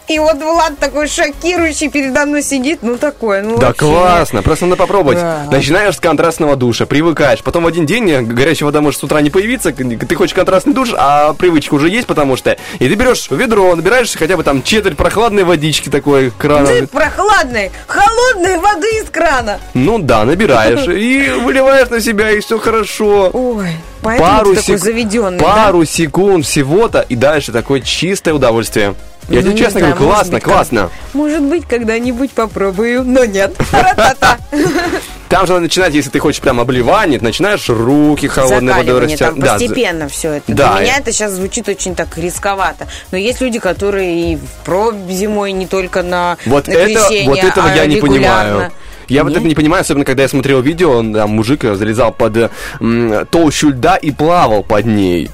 И 0.08 0.20
вот 0.20 0.38
Влад 0.38 0.78
такой 0.80 1.08
шокирующий 1.08 1.90
передо 1.90 2.26
мной 2.26 2.42
сидит. 2.42 2.80
Ну, 2.82 2.98
такое, 2.98 3.44
ну 3.44 3.58
Да 3.58 3.68
вообще. 3.68 3.86
классно, 3.86 4.42
просто 4.42 4.66
надо 4.66 4.78
попробовать. 4.78 5.20
Да. 5.20 5.46
Начинаешь 5.52 5.96
с 5.96 6.00
контрастного 6.00 6.56
душа, 6.56 6.86
привыкаешь. 6.86 7.44
Потом 7.44 7.64
в 7.64 7.68
один 7.68 7.86
день 7.86 8.10
э, 8.10 8.22
горячая 8.22 8.66
вода 8.66 8.82
может 8.82 9.00
с 9.00 9.04
утра 9.04 9.22
не 9.22 9.30
появиться, 9.30 9.72
ты 9.72 10.16
хочешь 10.16 10.34
контрастный 10.34 10.74
душ, 10.74 10.90
а 10.98 11.34
привычка 11.34 11.76
уже 11.76 11.90
есть, 11.90 12.08
потому 12.08 12.36
что... 12.38 12.58
И 12.80 12.88
ты 12.88 12.96
берешь 12.96 13.28
ведро, 13.30 13.76
набираешь 13.76 14.16
хотя 14.16 14.36
бы 14.36 14.44
там 14.44 14.64
четверть 14.64 14.98
прохладной 14.98 15.44
водички 15.44 15.90
такой 15.90 16.32
крана. 16.32 16.68
Ты 16.68 16.88
прохладной, 16.88 17.72
холодной 17.88 18.58
воды 18.58 18.88
из 19.04 19.10
крана. 19.10 19.60
Ну 19.74 20.00
да, 20.00 20.26
набираешь 20.26 20.88
и 20.88 21.30
выливаешь 21.42 21.90
на 21.90 22.02
себя, 22.02 22.32
и 22.32 22.40
все 22.40 22.58
хорошо. 22.58 23.30
Ой, 23.32 23.70
поэтому 24.02 24.30
ты 24.40 24.56
такой 24.56 24.64
сек- 24.64 24.80
заведенный, 24.80 25.40
да? 25.40 25.46
пару 25.46 25.86
секунд 25.86 26.46
всего-то, 26.46 27.02
и 27.02 27.16
дальше 27.16 27.52
такое 27.52 27.82
чистое 27.82 28.34
удовольствие. 28.34 28.96
Я 29.30 29.36
Ну, 29.38 29.42
тебе 29.42 29.52
не 29.54 29.58
честно 29.58 29.80
знаю, 29.80 29.96
говорю, 29.96 30.12
классно, 30.12 30.34
быть, 30.34 30.44
классно. 30.44 30.90
Может 31.14 31.42
быть, 31.44 31.66
когда-нибудь 31.68 32.32
попробую, 32.32 33.04
но 33.04 33.26
нет. 33.26 33.56
Там 35.30 35.46
же 35.46 35.54
надо 35.54 35.64
начинать, 35.64 35.94
если 35.94 36.10
ты 36.10 36.18
хочешь 36.20 36.42
прям 36.42 36.60
обливание, 36.60 37.20
начинаешь 37.22 37.70
руки 37.70 38.28
холодной 38.28 38.74
водой 38.74 39.00
растирать. 39.00 39.36
Да, 39.36 39.54
постепенно 39.54 40.10
все 40.10 40.34
это. 40.34 40.52
Да, 40.52 40.74
Для 40.74 40.82
меня 40.82 40.98
это 40.98 41.12
сейчас 41.12 41.34
звучит 41.34 41.70
очень 41.70 41.94
так 41.94 42.18
рисковато. 42.18 42.88
Но 43.12 43.18
есть 43.20 43.40
люди, 43.40 43.60
которые 43.60 44.34
и 44.34 44.36
в 44.38 44.66
пробе 44.66 45.14
зимой, 45.14 45.52
не 45.52 45.68
только 45.68 46.02
на 46.02 46.38
Вот, 46.48 46.68
на 46.68 46.72
это, 46.72 47.06
вот 47.26 47.38
этого 47.38 47.70
а 47.70 47.76
я 47.76 47.86
не 47.86 47.98
регулярно. 47.98 48.54
понимаю. 48.54 48.72
Я 49.08 49.24
вот 49.24 49.30
Нет? 49.30 49.40
это 49.40 49.48
не 49.48 49.56
понимаю, 49.56 49.82
особенно 49.82 50.06
когда 50.06 50.24
я 50.24 50.30
смотрел 50.30 50.62
видео, 50.62 50.92
он, 50.98 51.14
там 51.14 51.32
мужик 51.32 51.62
залезал 51.64 52.12
под 52.12 52.52
м, 52.80 53.26
толщу 53.28 53.70
льда 53.70 53.96
и 53.98 54.12
плавал 54.12 54.64
под 54.64 54.86
ней. 54.86 55.30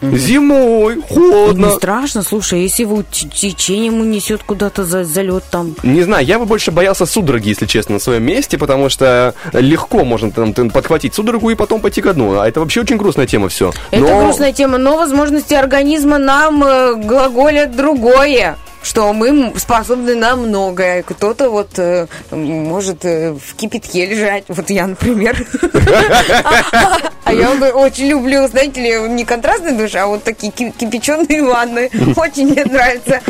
Зимой, 0.00 0.96
Не 0.96 1.02
холодно. 1.02 1.70
страшно, 1.72 2.22
слушай, 2.22 2.60
если 2.62 2.82
его 2.82 3.02
течением 3.02 4.00
унесет 4.00 4.42
куда-то 4.42 4.84
за 4.84 5.04
залет 5.04 5.44
там. 5.50 5.74
Не 5.82 6.02
знаю, 6.02 6.24
я 6.24 6.38
бы 6.38 6.44
больше 6.46 6.70
боялся 6.70 7.06
судороги, 7.06 7.48
если 7.48 7.66
честно, 7.66 7.94
на 7.94 8.00
своем 8.00 8.22
месте, 8.22 8.58
потому 8.58 8.88
что 8.88 9.34
легко 9.52 10.04
можно 10.04 10.30
там, 10.30 10.52
подхватить 10.70 11.14
судорогу 11.14 11.50
и 11.50 11.54
потом 11.54 11.80
пойти 11.80 12.00
ко 12.00 12.14
дну. 12.14 12.38
А 12.38 12.48
это 12.48 12.60
вообще 12.60 12.80
очень 12.82 12.96
грустная 12.96 13.26
тема 13.26 13.48
все. 13.48 13.72
Это 13.90 14.04
грустная 14.04 14.52
тема, 14.52 14.78
но 14.78 14.96
возможности 14.96 15.54
организма 15.54 16.18
нам 16.18 16.62
э, 16.64 16.94
глаголят 16.94 17.74
другое. 17.76 18.56
Что 18.80 19.12
мы 19.12 19.52
способны 19.56 20.14
на 20.14 20.36
многое. 20.36 21.02
Кто-то 21.02 21.50
вот 21.50 21.78
э, 21.78 22.06
может 22.30 23.04
э, 23.04 23.32
в 23.32 23.54
кипятке 23.56 24.06
лежать. 24.06 24.44
Вот 24.48 24.70
я, 24.70 24.86
например. 24.86 25.36
А 27.28 27.32
я 27.32 27.50
очень 27.74 28.06
люблю, 28.06 28.46
знаете 28.48 28.80
ли, 28.80 29.08
не 29.10 29.24
контрастный 29.24 29.72
душ, 29.72 29.94
а 29.94 30.06
вот 30.06 30.24
такие 30.24 30.50
ки- 30.50 30.70
кипяченые 30.70 31.42
ванны. 31.44 31.90
Очень 32.16 32.48
мне 32.52 32.64
нравится. 32.64 33.20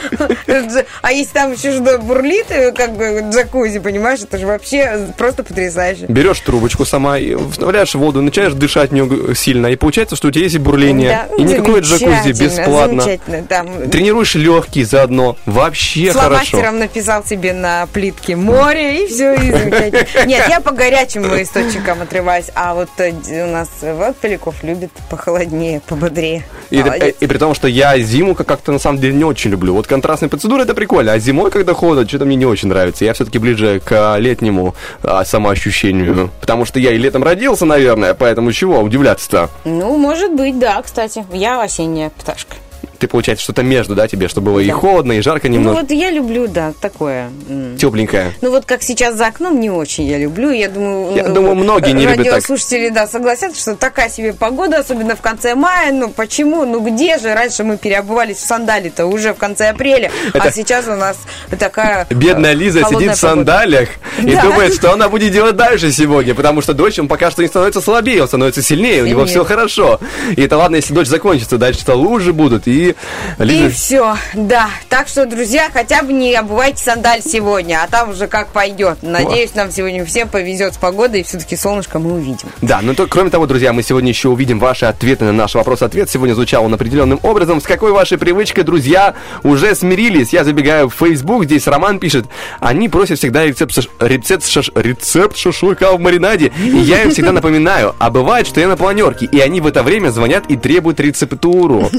А 1.02 1.12
если 1.12 1.32
там 1.32 1.52
еще 1.52 1.72
что 1.72 1.98
бурлит, 1.98 2.46
э, 2.50 2.72
как 2.72 2.92
бы 2.96 3.24
джакузи, 3.30 3.80
понимаешь, 3.80 4.20
это 4.20 4.38
же 4.38 4.46
вообще 4.46 5.08
просто 5.16 5.42
потрясающе. 5.42 6.06
Берешь 6.08 6.40
трубочку 6.40 6.84
сама 6.84 7.18
и 7.18 7.34
вставляешь 7.50 7.94
в 7.94 7.98
воду, 7.98 8.22
начинаешь 8.22 8.52
дышать 8.54 8.90
в 8.90 8.94
нее 8.94 9.34
сильно, 9.34 9.66
и 9.68 9.76
получается, 9.76 10.14
что 10.16 10.28
у 10.28 10.30
тебя 10.30 10.44
есть 10.44 10.58
бурление, 10.58 11.26
Да, 11.28 11.36
и 11.36 11.42
никакое 11.42 11.80
джакузи 11.80 12.30
бесплатно. 12.40 13.02
Замечательно, 13.02 13.42
там 13.42 13.90
Тренируешь 13.90 14.34
легкие 14.36 14.84
заодно, 14.84 15.36
вообще 15.46 16.12
хорошо. 16.12 16.28
фломастером 16.28 16.78
написал 16.78 17.24
себе 17.24 17.52
на 17.52 17.86
плитке 17.92 18.36
море, 18.36 19.04
и 19.04 19.06
все, 19.08 19.34
и 19.34 19.50
замечательно. 19.50 20.24
Нет, 20.26 20.44
я 20.48 20.60
по 20.60 20.70
горячим 20.70 21.24
источникам 21.42 22.02
отрываюсь, 22.02 22.46
а 22.54 22.74
вот 22.74 22.88
э, 22.98 23.12
у 23.44 23.50
нас 23.50 23.68
вот 23.94 24.16
Поляков 24.16 24.62
любит 24.62 24.90
похолоднее, 25.10 25.80
пободрее. 25.86 26.44
И, 26.70 26.82
Молодец. 26.82 27.16
и 27.20 27.26
при 27.26 27.38
том, 27.38 27.54
что 27.54 27.68
я 27.68 27.98
зиму 27.98 28.34
как- 28.34 28.46
как-то 28.46 28.72
на 28.72 28.78
самом 28.78 28.98
деле 29.00 29.14
не 29.14 29.24
очень 29.24 29.50
люблю. 29.50 29.74
Вот 29.74 29.86
контрастные 29.86 30.28
процедуры 30.28 30.62
это 30.62 30.74
прикольно, 30.74 31.12
а 31.12 31.18
зимой, 31.18 31.50
когда 31.50 31.74
холодно, 31.74 32.06
что-то 32.08 32.24
мне 32.24 32.36
не 32.36 32.46
очень 32.46 32.68
нравится. 32.68 33.04
Я 33.04 33.12
все-таки 33.14 33.38
ближе 33.38 33.80
к 33.84 33.92
а, 33.92 34.16
летнему 34.18 34.74
а, 35.02 35.24
самоощущению. 35.24 36.30
Потому 36.40 36.64
что 36.64 36.78
я 36.80 36.92
и 36.92 36.98
летом 36.98 37.22
родился, 37.22 37.64
наверное, 37.64 38.14
поэтому 38.14 38.52
чего 38.52 38.80
удивляться-то? 38.80 39.50
Ну, 39.64 39.96
может 39.96 40.32
быть, 40.32 40.58
да, 40.58 40.80
кстати. 40.82 41.24
Я 41.32 41.62
осенняя 41.62 42.10
пташка. 42.10 42.54
Ты, 42.98 43.06
получается, 43.06 43.44
что-то 43.44 43.62
между, 43.62 43.94
да, 43.94 44.08
тебе, 44.08 44.26
чтобы 44.28 44.50
было 44.52 44.58
и 44.60 44.66
Да. 44.66 44.72
холодно, 44.74 45.12
и 45.12 45.20
жарко 45.20 45.48
Ну, 45.48 45.54
немного. 45.54 45.76
вот 45.80 45.90
я 45.90 46.10
люблю, 46.10 46.48
да, 46.48 46.72
такое. 46.80 47.30
Тепленькое. 47.78 48.32
Ну 48.40 48.50
вот 48.50 48.64
как 48.64 48.82
сейчас 48.82 49.16
за 49.16 49.26
окном 49.28 49.60
не 49.60 49.70
очень 49.70 50.04
я 50.04 50.18
люблю. 50.18 50.50
Я 50.50 50.68
думаю, 50.68 51.14
Я 51.16 51.28
ну, 51.28 51.34
думаю, 51.34 51.54
многие 51.54 51.92
не 51.92 52.02
любят 52.06 52.24
так. 52.24 52.26
радиослушатели, 52.34 52.88
да, 52.88 53.06
согласятся, 53.06 53.60
что 53.60 53.76
такая 53.76 54.08
себе 54.08 54.32
погода, 54.32 54.78
особенно 54.78 55.14
в 55.16 55.20
конце 55.20 55.54
мая. 55.54 55.92
Ну 55.92 56.08
почему? 56.10 56.64
Ну 56.64 56.80
где 56.80 57.18
же 57.18 57.32
раньше 57.34 57.62
мы 57.64 57.76
переобувались 57.76 58.38
в 58.38 58.46
сандали-то 58.46 59.06
уже 59.06 59.32
в 59.32 59.36
конце 59.36 59.68
апреля, 59.70 60.10
а 60.34 60.38
Это- 60.38 60.52
сейчас 60.52 60.86
у 60.88 60.94
нас 60.96 61.16
такая 61.58 62.06
Бедная 62.10 62.52
э, 62.52 62.54
Лиза 62.54 62.80
сидит 62.80 62.90
в 62.90 62.92
погода. 62.94 63.16
сандалиях 63.16 63.88
и 64.22 64.32
Да. 64.32 64.42
думает, 64.42 64.74
что 64.74 64.92
она 64.92 65.08
будет 65.08 65.32
делать 65.32 65.56
дальше 65.56 65.92
сегодня, 65.92 66.34
потому 66.34 66.62
что 66.62 66.74
дочь, 66.74 66.98
он 66.98 67.06
пока 67.08 67.30
что 67.30 67.42
не 67.42 67.48
становится 67.48 67.80
слабее, 67.80 68.22
он 68.22 68.28
становится 68.28 68.62
сильнее, 68.62 69.02
у 69.02 69.06
него 69.06 69.24
все 69.26 69.44
хорошо. 69.44 70.00
И 70.36 70.42
это 70.42 70.56
ладно, 70.56 70.76
если 70.76 70.92
дочь 70.94 71.06
закончится, 71.06 71.58
дальше-то 71.58 71.94
лужи 71.94 72.32
будут, 72.32 72.66
и 72.66 72.87
Лиза... 73.38 73.66
И 73.66 73.68
все, 73.70 74.16
да. 74.34 74.70
Так 74.88 75.08
что, 75.08 75.26
друзья, 75.26 75.68
хотя 75.72 76.02
бы 76.02 76.12
не 76.12 76.34
обувайте 76.34 76.82
сандаль 76.82 77.20
сегодня, 77.24 77.80
а 77.82 77.88
там 77.88 78.10
уже 78.10 78.26
как 78.26 78.48
пойдет. 78.48 78.98
Надеюсь, 79.02 79.54
нам 79.54 79.70
сегодня 79.70 80.04
всем 80.04 80.28
повезет 80.28 80.74
с 80.74 80.76
погодой, 80.76 81.20
и 81.20 81.22
все-таки 81.22 81.56
солнышко 81.56 81.98
мы 81.98 82.14
увидим. 82.14 82.48
Да, 82.62 82.80
но 82.82 82.94
то, 82.94 83.06
кроме 83.06 83.30
того, 83.30 83.46
друзья, 83.46 83.72
мы 83.72 83.82
сегодня 83.82 84.10
еще 84.10 84.28
увидим 84.28 84.58
ваши 84.58 84.86
ответы 84.86 85.24
на 85.24 85.32
наш 85.32 85.54
вопрос-ответ. 85.54 86.10
Сегодня 86.10 86.34
звучал 86.34 86.64
он 86.64 86.74
определенным 86.74 87.20
образом. 87.22 87.60
С 87.60 87.64
какой 87.64 87.92
вашей 87.92 88.18
привычкой, 88.18 88.64
друзья, 88.64 89.14
уже 89.42 89.74
смирились? 89.74 90.32
Я 90.32 90.44
забегаю 90.44 90.88
в 90.88 90.94
Facebook, 90.94 91.44
здесь 91.44 91.66
Роман 91.66 91.98
пишет. 91.98 92.26
Они 92.60 92.88
просят 92.88 93.18
всегда 93.18 93.44
рецепт, 93.44 93.72
шаш- 93.76 93.90
рецепт, 94.00 94.44
шаш- 94.46 94.70
рецепт 94.74 95.36
шашлыка 95.36 95.92
в 95.92 96.00
маринаде. 96.00 96.52
И 96.62 96.78
я 96.78 97.02
им 97.02 97.10
всегда 97.10 97.32
напоминаю. 97.32 97.94
А 97.98 98.10
бывает, 98.10 98.46
что 98.46 98.60
я 98.60 98.68
на 98.68 98.76
планерке, 98.76 99.26
и 99.26 99.40
они 99.40 99.60
в 99.60 99.66
это 99.66 99.82
время 99.82 100.10
звонят 100.10 100.44
и 100.48 100.56
требуют 100.56 101.00
рецептуру. 101.00 101.90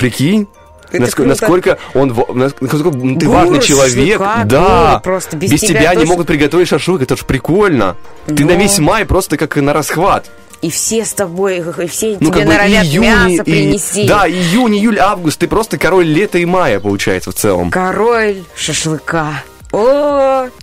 Прикинь? 0.00 0.48
Это 0.90 1.04
Наско- 1.04 1.14
круто. 1.16 1.28
насколько 1.28 1.78
он 1.94 2.08
насколько 2.34 2.90
ты 2.90 3.26
Гуру 3.26 3.30
важный 3.30 3.60
человек, 3.60 4.18
шашлыка, 4.18 4.42
да. 4.44 4.88
гуру 4.90 5.00
просто. 5.04 5.36
Без 5.36 5.52
Без 5.52 5.60
тебя 5.60 5.80
тебя 5.82 5.94
не 5.94 6.04
могут 6.04 6.26
приготовить 6.26 6.66
шашлык, 6.66 7.02
это 7.02 7.16
ж 7.16 7.20
прикольно. 7.24 7.96
Ты 8.26 8.44
на 8.44 8.52
весь 8.52 8.78
май 8.80 9.04
просто 9.04 9.36
как 9.36 9.54
на 9.56 9.72
расхват. 9.72 10.28
И 10.62 10.70
все 10.70 11.04
с 11.04 11.12
тобой, 11.14 11.58
и 11.58 11.86
все 11.86 12.16
Ну, 12.20 12.30
тебе 12.30 12.40
как 12.40 12.46
бы 12.48 12.52
норовят 12.54 12.84
июнь, 12.84 13.04
мясо 13.04 13.28
и- 13.28 13.42
принести. 13.42 14.06
Да, 14.08 14.28
июнь, 14.28 14.76
июль, 14.76 14.98
август. 14.98 15.38
Ты 15.38 15.46
просто 15.46 15.78
король 15.78 16.06
лета 16.06 16.38
и 16.38 16.44
мая, 16.44 16.80
получается, 16.80 17.30
в 17.30 17.34
целом. 17.34 17.70
Король 17.70 18.42
шашлыка. 18.56 19.42
О, 19.72 19.78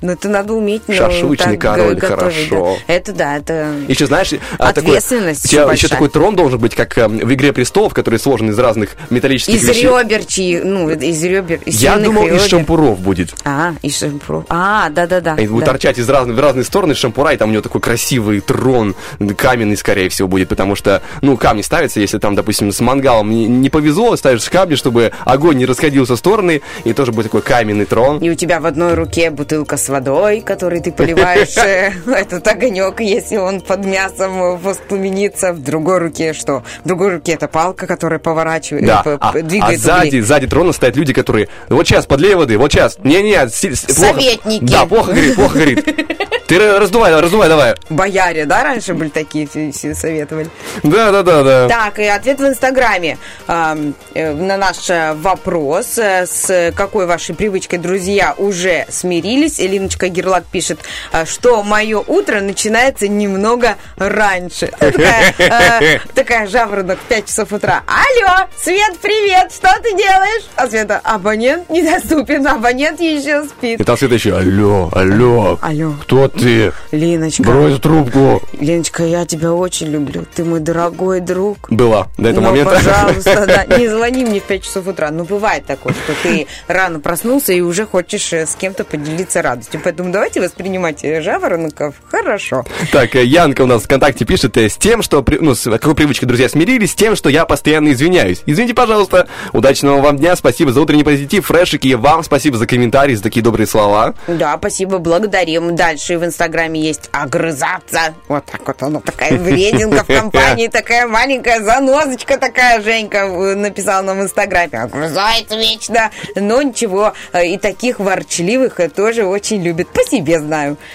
ну 0.01 0.11
это 0.11 0.29
надо 0.29 0.53
уметь. 0.53 0.83
ну, 0.87 0.93
Шашлычный 0.93 1.57
король, 1.57 1.95
го- 1.95 1.99
готовить, 2.01 2.49
хорошо. 2.49 2.77
да. 2.87 2.93
Это 2.93 3.13
да, 3.13 3.37
это... 3.37 3.73
Еще 3.87 4.05
знаешь, 4.07 4.33
а, 4.57 4.73
такой- 4.73 4.89
Ответственность 4.97 5.43
тебя 5.49 5.65
очень 5.65 5.73
еще 5.75 5.87
большая. 5.87 5.89
такой 5.89 6.09
трон 6.09 6.35
должен 6.35 6.59
быть, 6.59 6.75
как 6.75 6.97
эм, 6.97 7.17
в 7.19 7.33
Игре 7.33 7.53
престолов, 7.53 7.93
который 7.93 8.19
сложен 8.19 8.49
из 8.49 8.57
разных 8.59 8.91
металлических 9.09 9.55
Из 9.55 9.67
вещей. 9.67 9.83
ребер, 9.83 10.25
чьи, 10.25 10.59
ну, 10.63 10.89
из 10.89 11.23
ребер, 11.23 11.59
из 11.65 11.81
Я 11.81 11.97
думал, 11.97 12.23
из 12.27 12.33
ребер. 12.33 12.49
шампуров 12.49 12.99
будет. 12.99 13.33
А, 13.43 13.73
из 13.81 13.97
шампуров. 13.97 14.45
А, 14.49 14.89
да-да-да. 14.89 15.33
Они 15.33 15.47
будут 15.47 15.65
да. 15.65 15.71
торчать 15.71 15.97
из 15.97 16.09
разных, 16.09 16.35
в 16.37 16.39
разные 16.39 16.63
стороны 16.63 16.95
шампура, 16.95 17.33
и 17.33 17.37
там 17.37 17.49
у 17.49 17.51
него 17.51 17.61
такой 17.61 17.81
красивый 17.81 18.39
трон, 18.39 18.95
каменный, 19.37 19.77
скорее 19.77 20.09
всего, 20.09 20.27
будет, 20.27 20.49
потому 20.49 20.75
что, 20.75 21.01
ну, 21.21 21.35
камни 21.37 21.61
ставятся, 21.61 21.99
если 21.99 22.17
там, 22.19 22.35
допустим, 22.35 22.71
с 22.71 22.79
мангалом 22.79 23.29
не, 23.29 23.45
не 23.45 23.69
повезло, 23.69 24.15
ставишь 24.15 24.49
камни, 24.49 24.75
чтобы 24.75 25.11
огонь 25.25 25.57
не 25.57 25.65
расходился 25.65 26.15
в 26.15 26.17
стороны, 26.17 26.61
и 26.85 26.93
тоже 26.93 27.11
будет 27.11 27.25
такой 27.25 27.41
каменный 27.41 27.85
трон. 27.85 28.19
И 28.19 28.29
у 28.29 28.35
тебя 28.35 28.59
в 28.59 28.65
одной 28.65 28.93
руке 28.93 29.29
бутылка 29.31 29.66
с 29.76 29.89
водой, 29.89 30.39
которой 30.39 30.80
ты 30.80 30.94
поливаешь 30.94 31.57
э, 31.57 31.91
этот 32.10 32.48
огонек, 32.48 33.02
если 33.02 33.35
он 33.35 33.60
под 33.60 33.84
мясом 33.85 34.41
э, 34.41 34.56
воспламенится. 34.57 35.52
В 35.52 35.61
другой 35.61 35.98
руке 35.98 36.31
что? 36.34 36.64
В 36.85 36.88
другой 36.88 37.15
руке 37.15 37.34
это 37.34 37.49
палка, 37.49 37.88
которая 37.88 38.19
поворачивает, 38.19 38.85
Да, 38.85 39.02
п- 39.03 39.18
а, 39.19 39.34
п- 39.34 39.39
а 39.39 39.44
двигает 39.44 39.80
сзади, 39.81 40.07
угли. 40.10 40.22
сзади 40.22 40.48
трона 40.48 40.72
стоят 40.72 40.95
люди, 40.95 41.11
которые, 41.14 41.49
вот 41.68 41.85
сейчас, 41.88 42.06
подлей 42.06 42.35
воды, 42.35 42.57
вот 42.57 42.72
сейчас, 42.72 42.98
не-не, 43.03 43.35
плохо. 43.49 43.76
Советники. 43.91 44.64
Да, 44.64 44.85
плохо 44.85 45.11
горит, 45.11 45.35
плохо 45.35 45.57
горит. 45.57 45.85
Ты 46.47 46.55
ра- 46.55 46.79
раздувай, 46.79 47.13
раздувай, 47.19 47.49
давай. 47.49 47.75
Бояре, 47.89 48.45
да, 48.45 48.63
раньше 48.63 48.93
были 48.93 49.09
такие, 49.09 49.47
все, 49.47 49.93
советовали. 49.93 50.49
Да, 50.81 51.11
да, 51.11 51.21
да, 51.21 51.43
да. 51.43 51.67
Так, 51.67 51.99
и 51.99 52.05
ответ 52.05 52.39
в 52.39 52.47
Инстаграме 52.47 53.17
ам, 53.47 53.93
э, 54.13 54.31
на 54.33 54.55
наш 54.55 54.89
э, 54.89 55.13
вопрос, 55.15 55.97
э, 55.97 56.25
с 56.25 56.71
какой 56.73 57.05
вашей 57.05 57.35
привычкой 57.35 57.79
друзья 57.79 58.33
уже 58.37 58.85
смирились. 58.89 59.59
Элиночка 59.59 60.07
Герлак 60.07 60.45
пишет, 60.45 60.79
э, 61.11 61.25
что 61.25 61.63
мое 61.63 61.99
утро 61.99 62.39
начинается 62.39 63.09
немного 63.09 63.75
раньше. 63.97 64.67
Такая, 64.79 65.33
э, 65.37 65.99
такая 66.15 66.47
жаворонок 66.47 66.97
в 66.99 67.03
5 67.09 67.25
часов 67.25 67.51
утра. 67.51 67.83
Алло, 67.87 68.47
Свет, 68.57 68.97
привет, 69.01 69.51
что 69.51 69.67
ты 69.83 69.91
делаешь? 69.97 70.43
А 70.55 70.67
Света, 70.67 71.01
абонент 71.03 71.69
недоступен, 71.69 72.47
абонент 72.47 73.01
еще 73.01 73.43
спит. 73.43 73.81
И 73.81 73.83
там 73.83 73.97
Света 73.97 74.13
еще, 74.15 74.37
алло, 74.37 74.89
алло, 74.93 75.59
Алло. 75.61 75.93
кто 76.03 76.29
ты? 76.38 76.73
Леночка, 76.91 77.43
Брось 77.43 77.80
трубку. 77.80 78.41
Леночка, 78.59 79.03
я 79.03 79.26
тебя 79.26 79.53
очень 79.53 79.88
люблю. 79.88 80.26
Ты 80.34 80.43
мой 80.43 80.59
дорогой 80.59 81.19
друг. 81.19 81.69
Была 81.69 82.07
до 82.18 82.30
этого 82.30 82.45
ну, 82.45 82.49
момента. 82.49 82.76
пожалуйста, 82.76 83.45
да, 83.47 83.65
не 83.77 83.88
звони 83.88 84.26
мне 84.26 84.39
в 84.39 84.43
5 84.43 84.64
часов 84.64 84.88
утра. 84.88 85.11
Ну, 85.11 85.23
бывает 85.23 85.65
такое, 85.65 85.93
что 85.93 86.14
ты 86.23 86.47
рано 86.68 86.99
проснулся 86.99 87.53
и 87.53 87.61
уже 87.61 87.85
хочешь 87.85 88.31
э, 88.34 88.45
с 88.45 88.55
кем-то 88.55 88.84
поделиться 88.84 89.41
радостью. 89.41 89.81
Поэтому 89.84 90.11
давайте 90.11 90.41
воспринимать 90.41 91.03
э, 91.03 91.22
жаворонков 91.22 91.95
хорошо. 92.09 92.65
Так, 92.91 93.15
э, 93.15 93.23
Янка 93.23 93.64
у 93.64 93.65
нас 93.68 93.84
ВКонтакте 93.84 94.26
пишет 94.26 94.57
с 94.57 94.77
тем, 94.77 95.01
что... 95.01 95.26
Ну, 95.39 95.55
с 95.55 95.64
какой 95.64 95.95
привычкой, 95.95 96.27
друзья, 96.27 96.49
смирились, 96.49 96.91
с 96.91 96.95
тем, 96.95 97.15
что 97.15 97.30
я 97.30 97.45
постоянно 97.45 97.91
извиняюсь. 97.91 98.43
Извините, 98.45 98.73
пожалуйста. 98.73 99.27
Удачного 99.53 100.01
вам 100.01 100.18
дня, 100.18 100.35
спасибо 100.35 100.72
за 100.72 100.81
утренний 100.81 101.03
позитив, 101.03 101.45
фрешики, 101.45 101.88
и 101.88 101.95
вам 101.95 102.23
спасибо 102.23 102.57
за 102.57 102.68
комментарии, 102.68 103.15
за 103.15 103.23
такие 103.23 103.41
добрые 103.41 103.68
слова. 103.68 104.14
Да, 104.27 104.57
спасибо, 104.57 104.99
благодарим. 104.99 105.76
Дальше 105.76 106.18
в 106.18 106.26
Инстаграме 106.27 106.79
есть 106.79 107.09
огрызаться. 107.11 108.15
Вот 108.27 108.45
так 108.45 108.65
вот 108.65 108.83
оно, 108.83 108.99
такая 108.99 109.33
врединка 109.37 110.03
в 110.03 110.07
компании, 110.07 110.67
такая 110.67 111.07
маленькая 111.07 111.61
занозочка 111.61 112.37
такая, 112.37 112.81
Женька 112.81 113.27
написала 113.55 114.01
нам 114.01 114.19
в 114.19 114.23
Инстаграме. 114.23 114.69
Огрызается 114.73 115.55
вечно. 115.57 116.11
Но 116.35 116.61
ничего, 116.61 117.13
э, 117.33 117.47
и 117.47 117.57
таких 117.57 117.99
ворчливых 117.99 118.79
тоже 118.95 119.25
очень 119.25 119.61
любит. 119.61 119.87
По 119.89 120.03
себе 120.03 120.39
знаю. 120.39 120.77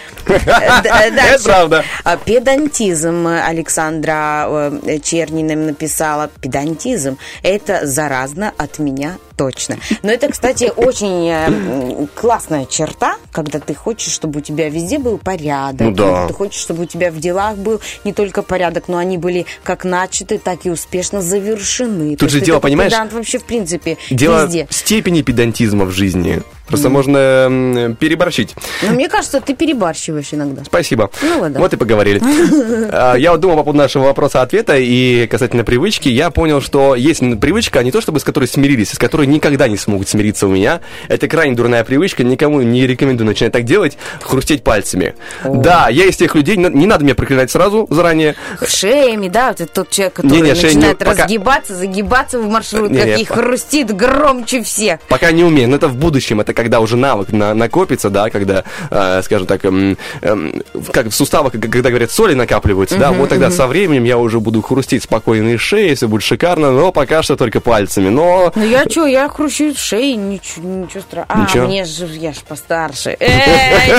Э. 0.62 1.08
Это 1.08 1.42
правда. 1.44 1.84
А, 2.04 2.16
Педантизм 2.16 3.26
Александра 3.26 4.46
э, 4.48 4.98
Чернина 5.02 5.54
написала. 5.54 6.30
Педантизм. 6.40 7.18
Это 7.42 7.86
заразно 7.86 8.52
от 8.56 8.78
меня 8.78 9.18
точно. 9.42 9.76
Но 10.02 10.12
это, 10.12 10.28
кстати, 10.28 10.70
очень 10.76 11.28
э, 11.28 12.06
классная 12.14 12.64
черта, 12.66 13.16
когда 13.32 13.58
ты 13.58 13.74
хочешь, 13.74 14.12
чтобы 14.12 14.38
у 14.38 14.42
тебя 14.42 14.68
везде 14.68 14.98
был 14.98 15.18
порядок. 15.18 15.88
Ну 15.88 15.90
да. 15.90 16.28
Ты 16.28 16.34
хочешь, 16.34 16.60
чтобы 16.60 16.84
у 16.84 16.86
тебя 16.86 17.10
в 17.10 17.18
делах 17.18 17.56
был 17.56 17.80
не 18.04 18.12
только 18.12 18.42
порядок, 18.42 18.84
но 18.86 18.98
они 18.98 19.18
были 19.18 19.46
как 19.64 19.84
начаты, 19.84 20.38
так 20.38 20.64
и 20.64 20.70
успешно 20.70 21.20
завершены. 21.22 22.10
Тут 22.16 22.28
То 22.28 22.28
же 22.28 22.40
дело, 22.40 22.60
понимаешь, 22.60 22.92
педант 22.92 23.12
вообще, 23.12 23.38
в 23.38 23.44
принципе, 23.44 23.98
Дело 24.10 24.44
везде. 24.44 24.68
степени 24.70 25.22
педантизма 25.22 25.86
в 25.86 25.90
жизни. 25.90 26.42
Просто 26.68 26.88
можно 26.88 27.18
м, 27.18 27.96
переборщить. 27.96 28.54
Но 28.82 28.92
мне 28.92 29.08
кажется, 29.08 29.40
ты 29.42 29.54
перебарщиваешь 29.54 30.28
иногда. 30.32 30.64
Спасибо. 30.64 31.10
Ну 31.20 31.40
вот, 31.40 31.52
да. 31.52 31.60
Вот 31.60 31.74
и 31.74 31.76
поговорили. 31.76 32.22
А, 32.92 33.14
Я 33.16 33.32
вот 33.32 33.40
думал 33.40 33.56
по 33.56 33.62
поводу 33.64 33.78
нашего 33.78 34.04
вопроса-ответа 34.04 34.76
и 34.78 35.26
касательно 35.26 35.64
привычки, 35.64 36.08
я 36.08 36.30
понял, 36.30 36.60
что 36.62 36.94
есть 36.94 37.20
привычка, 37.40 37.80
а 37.80 37.82
не 37.82 37.90
то 37.90 38.00
чтобы 38.00 38.20
с 38.20 38.24
которой 38.24 38.46
смирились, 38.46 38.92
а 38.92 38.96
с 38.96 38.98
которой 38.98 39.26
никогда 39.32 39.68
не 39.68 39.76
смогут 39.76 40.08
смириться 40.08 40.46
у 40.46 40.50
меня. 40.50 40.80
Это 41.08 41.28
крайне 41.28 41.54
дурная 41.56 41.84
привычка, 41.84 42.22
никому 42.24 42.60
не 42.62 42.86
рекомендую 42.86 43.26
начинать 43.26 43.52
так 43.52 43.64
делать, 43.64 43.98
хрустеть 44.20 44.62
пальцами. 44.62 45.14
Да, 45.44 45.88
я 45.88 46.04
из 46.06 46.16
тех 46.16 46.34
людей, 46.34 46.56
не 46.56 46.68
не 46.68 46.86
надо 46.86 47.04
меня 47.04 47.14
проклинать 47.14 47.50
сразу, 47.50 47.86
заранее. 47.90 48.34
Шеями, 48.66 49.28
да, 49.28 49.48
вот 49.48 49.60
это 49.60 49.72
тот 49.72 49.90
человек, 49.90 50.14
который 50.14 50.54
шея 50.54 50.70
не- 50.70 50.76
начинает 50.76 50.98
пока- 50.98 51.22
разгибаться, 51.24 51.74
загибаться 51.74 52.38
в 52.40 52.48
маршрутках 52.48 53.04
Не-не, 53.06 53.22
и 53.22 53.26
по- 53.26 53.34
хрустит 53.34 53.94
громче 53.94 54.62
всех. 54.62 55.00
Пока 55.08 55.30
не 55.32 55.44
умею, 55.44 55.68
но 55.68 55.76
это 55.76 55.88
в 55.88 55.96
будущем, 55.96 56.40
это 56.40 56.54
когда 56.54 56.80
уже 56.80 56.96
навык 56.96 57.32
на- 57.32 57.54
накопится, 57.54 58.10
да, 58.10 58.30
когда, 58.30 58.64
э, 58.90 59.20
скажем 59.24 59.46
так, 59.46 59.64
эм, 59.64 59.96
эм, 60.22 60.62
как 60.92 61.06
в 61.08 61.12
суставах, 61.14 61.52
когда 61.52 61.88
говорят, 61.90 62.10
соли 62.10 62.34
накапливаются, 62.34 62.96
да, 62.98 63.10
Мгм, 63.10 63.20
вот 63.20 63.28
тогда 63.30 63.46
мгм. 63.48 63.56
со 63.56 63.66
временем 63.66 64.04
я 64.04 64.18
уже 64.18 64.40
буду 64.40 64.60
хрустеть 64.62 65.04
спокойно 65.04 65.50
и 65.50 65.56
шеей, 65.56 65.94
все 65.94 66.08
будет 66.08 66.22
шикарно, 66.22 66.72
но 66.72 66.92
пока 66.92 67.22
что 67.22 67.36
только 67.36 67.60
пальцами, 67.60 68.08
но... 68.08 68.52
Ну 68.54 68.64
я 68.64 68.84
что, 68.88 69.06
я 69.12 69.28
хрущу 69.28 69.72
в 69.74 69.78
шее, 69.78 70.16
ничего, 70.16 70.68
ничего 70.68 71.00
страшного. 71.02 71.64
А, 71.64 71.66
мне 71.68 71.84
же, 71.84 72.06
я 72.06 72.32
ж 72.32 72.38
постарше. 72.46 73.16
Эй, 73.20 73.92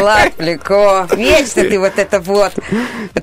Влад 0.00 0.34
Пляков, 0.34 1.12
вечно 1.16 1.62
ты 1.64 1.78
вот 1.78 1.98
это 1.98 2.20
вот 2.20 2.52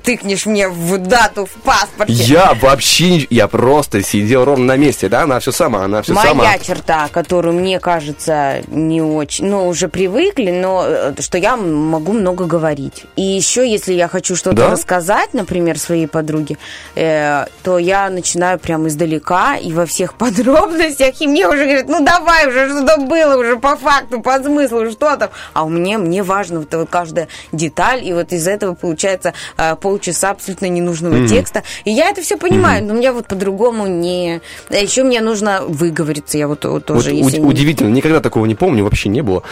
тыкнешь 0.02 0.46
мне 0.46 0.68
в 0.68 0.98
дату 0.98 1.46
в 1.46 1.52
паспорте. 1.62 2.12
Я 2.12 2.54
вообще, 2.60 3.10
не- 3.10 3.26
я 3.30 3.48
просто 3.48 4.02
сидел 4.02 4.44
ровно 4.44 4.64
на 4.66 4.76
месте, 4.76 5.08
да, 5.08 5.22
она 5.22 5.40
все 5.40 5.52
сама, 5.52 5.84
она 5.84 6.02
все 6.02 6.12
Моя 6.12 6.28
сама. 6.28 6.58
черта, 6.58 7.08
которую 7.12 7.54
мне 7.54 7.80
кажется 7.80 8.62
не 8.68 9.00
очень, 9.00 9.46
ну 9.46 9.66
уже 9.68 9.88
привыкли, 9.88 10.50
но 10.50 10.84
э, 10.86 11.14
что 11.20 11.38
я 11.38 11.56
могу 11.56 12.12
много 12.12 12.44
говорить. 12.44 13.04
И 13.16 13.22
еще, 13.22 13.68
если 13.70 13.92
я 13.94 14.08
хочу 14.08 14.36
что-то 14.36 14.56
Да? 14.56 14.70
рассказать, 14.70 15.34
например, 15.34 15.78
своей 15.78 16.06
подруге, 16.06 16.58
э, 16.94 17.46
то 17.62 17.78
я 17.78 18.10
начинаю 18.10 18.58
прям 18.58 18.88
издалека 18.88 19.56
и 19.56 19.72
во 19.72 19.86
всех 19.86 20.14
подробностях, 20.18 21.20
и 21.20 21.26
мне 21.28 21.48
уже 21.48 21.64
говорят, 21.64 21.88
ну 21.88 22.04
давай 22.04 22.48
уже, 22.48 22.68
что-то 22.68 23.00
было 23.00 23.36
уже 23.36 23.56
по 23.56 23.76
факту, 23.76 24.20
по 24.20 24.38
смыслу, 24.42 24.90
что 24.90 25.16
там. 25.16 25.30
А 25.52 25.64
у 25.64 25.68
меня, 25.68 25.98
мне 25.98 26.22
важно 26.22 26.60
вот, 26.60 26.74
вот 26.74 26.88
каждая 26.90 27.28
деталь, 27.52 28.04
и 28.04 28.12
вот 28.12 28.32
из 28.32 28.46
этого 28.48 28.74
получается 28.74 29.34
э, 29.56 29.76
полчаса 29.76 30.30
абсолютно 30.30 30.66
ненужного 30.66 31.14
Мгм. 31.14 31.26
текста. 31.28 31.62
И 31.84 31.90
я 31.90 32.08
это 32.10 32.22
все 32.22 32.36
понимаю, 32.36 32.84
но 32.84 32.94
у 32.94 32.96
меня 32.96 33.12
вот 33.12 33.26
по-другому 33.28 33.86
не... 33.86 34.40
А 34.70 34.76
еще 34.76 35.02
мне 35.04 35.20
нужно 35.20 35.62
выговориться, 35.66 36.38
я 36.38 36.48
вот, 36.48 36.64
вот 36.64 36.72
Вот 36.72 36.86
тоже... 36.86 37.10
уд- 37.10 37.16
если 37.16 37.38
не- 37.40 37.46
удивительно, 37.46 37.88
никогда 37.90 38.20
такого 38.20 38.46
не 38.46 38.54
помню, 38.54 38.84
вообще 38.84 39.08
не 39.08 39.22
было. 39.22 39.42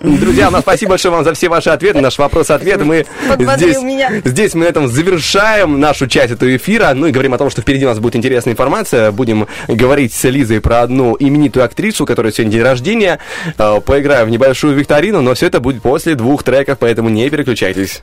Друзья, 0.00 0.50
ну, 0.50 0.60
спасибо 0.60 0.90
большое 0.90 1.12
вам 1.14 1.24
за 1.24 1.34
все 1.34 1.48
ваши 1.48 1.70
ответы, 1.70 2.00
наш 2.00 2.18
вопрос-ответ. 2.18 2.84
Мы 2.84 3.06
здесь, 3.56 3.78
здесь 4.24 4.54
мы 4.54 4.64
на 4.64 4.68
этом 4.68 4.88
завершаем 4.88 5.80
нашу 5.80 6.06
часть 6.06 6.32
этого 6.32 6.54
эфира. 6.56 6.92
Ну 6.94 7.06
и 7.06 7.10
говорим 7.12 7.34
о 7.34 7.38
том, 7.38 7.50
что 7.50 7.62
впереди 7.62 7.84
у 7.84 7.88
нас 7.88 7.98
будет 7.98 8.16
интересная 8.16 8.52
информация. 8.52 9.10
Будем 9.12 9.46
говорить 9.68 10.12
с 10.14 10.24
Лизой 10.28 10.60
про 10.60 10.82
одну 10.82 11.15
именитую 11.18 11.64
актрису, 11.64 12.04
у 12.04 12.06
которой 12.06 12.32
сегодня 12.32 12.52
день 12.52 12.62
рождения. 12.62 13.18
Э, 13.58 13.80
Поиграем 13.80 14.26
в 14.26 14.30
небольшую 14.30 14.74
викторину, 14.74 15.22
но 15.22 15.34
все 15.34 15.46
это 15.46 15.60
будет 15.60 15.82
после 15.82 16.14
двух 16.14 16.42
треков, 16.42 16.78
поэтому 16.78 17.08
не 17.08 17.28
переключайтесь. 17.30 18.02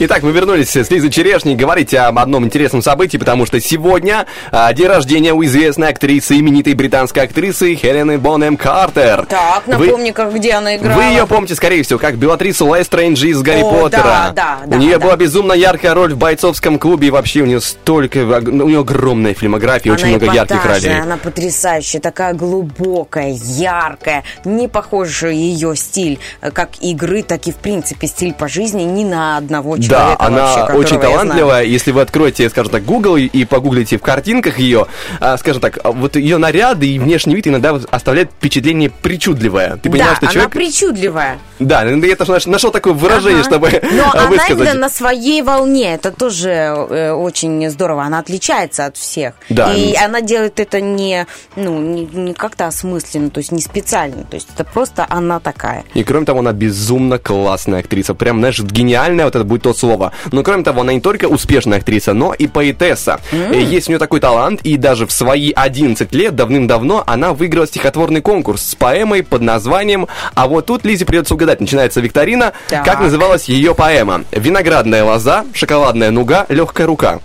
Итак, 0.00 0.22
мы 0.22 0.32
вернулись 0.32 0.76
с 0.76 0.90
Лизой 0.90 1.10
Черешней 1.10 1.56
говорить 1.56 1.94
об 1.94 2.18
одном 2.18 2.44
интересном 2.44 2.82
событии, 2.82 3.16
потому 3.16 3.46
что 3.46 3.60
сегодня 3.60 4.26
а, 4.52 4.72
день 4.72 4.86
рождения 4.86 5.32
у 5.32 5.42
известной 5.44 5.88
актрисы, 5.88 6.38
именитой 6.38 6.74
британской 6.74 7.24
актрисы 7.24 7.74
Хелены 7.74 8.18
Бонем 8.18 8.56
Картер. 8.56 9.26
Так, 9.26 9.66
напомни, 9.66 10.10
как 10.10 10.34
где 10.34 10.52
она 10.52 10.76
играла. 10.76 11.00
Вы 11.00 11.04
ее 11.04 11.26
помните, 11.26 11.54
скорее 11.54 11.82
всего, 11.82 11.98
как 11.98 12.16
Белатрису 12.16 12.72
Лестрейнджи 12.72 13.28
из 13.28 13.42
Гарри 13.42 13.62
О, 13.62 13.70
Поттера. 13.70 14.02
да, 14.02 14.32
да, 14.34 14.58
да, 14.66 14.76
у 14.76 14.78
нее 14.78 14.98
да. 14.98 15.04
была 15.04 15.16
безумно 15.16 15.52
яркая 15.54 15.94
роль 15.94 16.14
в 16.14 16.18
бойцовском 16.18 16.78
клубе, 16.78 17.08
и 17.08 17.10
вообще 17.10 17.40
у 17.40 17.46
нее 17.46 17.60
столько, 17.60 18.18
у 18.18 18.68
нее 18.68 18.80
огромная 18.80 19.34
фильмография, 19.34 19.92
очень 19.92 20.08
она 20.08 20.18
много 20.18 20.32
ярких 20.32 20.64
ролей. 20.64 21.00
Она 21.00 21.16
потрясающая, 21.16 22.00
такая 22.00 22.34
глубокая, 22.34 23.34
яркая, 23.34 24.22
не 24.44 24.68
похожа 24.68 25.28
ее 25.28 25.74
стиль 25.74 26.18
э, 26.40 26.50
как 26.50 26.70
игры, 26.80 27.22
так 27.22 27.46
и 27.46 27.52
в 27.52 27.56
принципе 27.56 28.06
стиль 28.06 28.34
по 28.34 28.48
жизни 28.48 28.82
ни 28.82 29.04
на 29.04 29.38
одного 29.38 29.77
Да, 29.86 29.96
человека 29.96 30.24
она 30.26 30.56
вообще, 30.56 30.74
очень 30.76 31.00
талантливая. 31.00 31.62
Если 31.64 31.92
вы 31.92 32.00
откроете, 32.00 32.48
скажем 32.50 32.72
так, 32.72 32.84
Google 32.84 33.16
и- 33.16 33.44
погуглите 33.44 33.98
в 33.98 34.02
картинках 34.02 34.58
ее, 34.58 34.86
а, 35.20 35.36
скажем 35.38 35.60
так, 35.60 35.78
а, 35.82 35.92
вот 35.92 36.16
ее 36.16 36.38
наряды 36.38 36.86
и 36.88 36.98
внешний 36.98 37.34
вид 37.34 37.46
иногда 37.46 37.72
вот 37.72 37.86
оставляют 37.90 38.30
впечатление 38.30 38.90
причудливое. 38.90 39.76
Ты 39.82 39.90
понимаешь, 39.90 40.12
да, 40.12 40.16
что 40.16 40.26
она 40.26 40.32
человек... 40.32 40.50
причудливая. 40.52 41.38
Да, 41.58 41.82
я 41.84 42.16
тоже 42.16 42.32
наш- 42.32 42.46
нашел 42.46 42.70
такое 42.70 42.92
выражение, 42.92 43.40
Ага. 43.40 43.50
чтобы 43.50 43.80
Но 43.92 44.04
а, 44.12 44.26
она 44.26 44.46
именно 44.48 44.74
на 44.74 44.90
своей 44.90 45.42
волне. 45.42 45.94
Это 45.94 46.10
тоже 46.12 46.50
э, 46.50 47.12
очень 47.12 47.68
здорово. 47.70 48.04
Она 48.04 48.18
отличается 48.20 48.86
от 48.86 48.96
всех. 48.96 49.34
Да. 49.48 49.72
И 49.74 49.94
она 49.94 50.20
делает 50.20 50.60
это 50.60 50.80
не, 50.80 51.26
ну, 51.56 51.78
не, 51.78 52.06
не 52.06 52.34
как-то 52.34 52.66
осмысленно, 52.66 53.30
то 53.30 53.38
есть 53.38 53.52
не 53.52 53.60
специально. 53.60 54.24
То 54.24 54.34
есть 54.36 54.48
это 54.54 54.64
просто 54.64 55.06
она 55.08 55.40
такая. 55.40 55.84
И 55.94 56.04
кроме 56.04 56.26
того, 56.26 56.40
она 56.40 56.52
безумно 56.52 57.18
классная 57.18 57.80
актриса. 57.80 58.14
Прям, 58.14 58.38
знаешь, 58.38 58.60
гениальная, 58.60 59.24
вот 59.24 59.34
это 59.34 59.44
будет 59.44 59.62
то 59.72 59.78
слово. 59.78 60.12
Но 60.32 60.42
кроме 60.42 60.62
того, 60.64 60.80
она 60.80 60.92
не 60.92 61.00
только 61.00 61.26
успешная 61.26 61.78
актриса, 61.78 62.14
но 62.14 62.32
и 62.32 62.46
поэтесса. 62.46 63.20
И 63.32 63.58
Есть 63.58 63.88
у 63.88 63.92
нее 63.92 63.98
такой 63.98 64.20
талант, 64.20 64.60
и 64.62 64.76
даже 64.76 65.06
в 65.06 65.12
свои 65.12 65.52
11 65.54 66.12
лет, 66.12 66.34
давным-давно, 66.34 67.04
она 67.06 67.32
выиграла 67.34 67.66
стихотворный 67.66 68.20
конкурс 68.22 68.62
с 68.62 68.74
поэмой 68.74 69.22
под 69.22 69.42
названием 69.42 70.08
«А 70.34 70.46
вот 70.48 70.66
тут 70.66 70.84
Лизе 70.84 71.04
придется 71.04 71.34
угадать». 71.34 71.60
Начинается 71.60 72.00
викторина. 72.00 72.52
Так. 72.68 72.84
Как 72.84 73.00
называлась 73.00 73.48
ее 73.48 73.74
поэма? 73.74 74.24
«Виноградная 74.32 75.04
лоза», 75.04 75.44
«Шоколадная 75.52 76.10
нуга», 76.10 76.46
«Легкая 76.48 76.86
рука». 76.86 77.20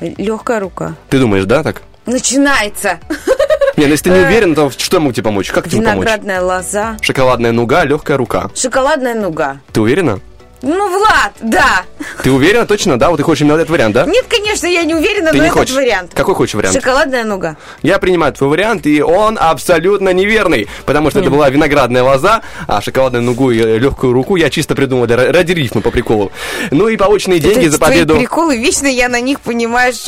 Легкая 0.00 0.60
рука. 0.60 0.94
Ты 1.10 1.18
думаешь, 1.18 1.44
да, 1.44 1.62
так? 1.62 1.82
Начинается. 2.06 3.00
Не, 3.76 3.84
ну 3.86 3.92
если 3.92 4.10
ты 4.10 4.10
не 4.10 4.24
уверен, 4.24 4.54
то 4.54 4.70
что 4.70 4.96
я 4.96 5.00
могу 5.00 5.12
тебе 5.12 5.24
помочь? 5.24 5.50
Как 5.50 5.68
тебе 5.68 5.82
помочь? 5.82 6.06
Виноградная 6.06 6.42
лоза. 6.42 6.96
Шоколадная 7.00 7.52
нуга, 7.52 7.84
легкая 7.84 8.16
рука. 8.16 8.50
Шоколадная 8.54 9.14
нуга. 9.14 9.60
Ты 9.72 9.80
уверена? 9.80 10.20
Ну, 10.62 10.88
Влад, 10.98 11.32
да. 11.40 11.84
Ты 12.22 12.30
уверена 12.30 12.66
точно, 12.66 12.98
да? 12.98 13.08
Вот 13.10 13.16
ты 13.16 13.22
хочешь 13.22 13.40
именно 13.42 13.54
этот 13.56 13.70
вариант, 13.70 13.94
да? 13.94 14.04
Нет, 14.04 14.26
конечно, 14.28 14.66
я 14.66 14.82
не 14.84 14.94
уверена, 14.94 15.30
Ты 15.30 15.38
но 15.38 15.42
не 15.44 15.48
этот 15.48 15.58
хочешь? 15.60 15.74
вариант. 15.74 16.12
Какой 16.14 16.34
хочешь 16.34 16.54
вариант? 16.54 16.74
Шоколадная 16.76 17.24
нуга. 17.24 17.56
Я 17.82 17.98
принимаю 17.98 18.32
твой 18.34 18.50
вариант, 18.50 18.86
и 18.86 19.00
он 19.00 19.38
абсолютно 19.40 20.10
неверный, 20.12 20.68
потому 20.84 21.10
что 21.10 21.20
это 21.20 21.30
была 21.30 21.48
виноградная 21.48 22.02
лоза, 22.02 22.42
а 22.66 22.82
шоколадную 22.82 23.22
нугу 23.22 23.50
и 23.50 23.58
легкую 23.78 24.12
руку 24.12 24.36
я 24.36 24.50
чисто 24.50 24.74
придумал 24.74 25.06
для- 25.06 25.32
ради 25.32 25.52
рифма 25.52 25.80
по 25.80 25.90
приколу. 25.90 26.30
Ну 26.70 26.88
и 26.88 26.96
полученные 26.98 27.38
деньги 27.38 27.62
Это 27.62 27.70
за 27.72 27.78
твои 27.78 27.90
победу. 27.92 28.16
приколы, 28.16 28.56
вечно 28.58 28.86
я 28.86 29.08
на 29.08 29.20
них, 29.20 29.40
понимаешь, 29.40 30.04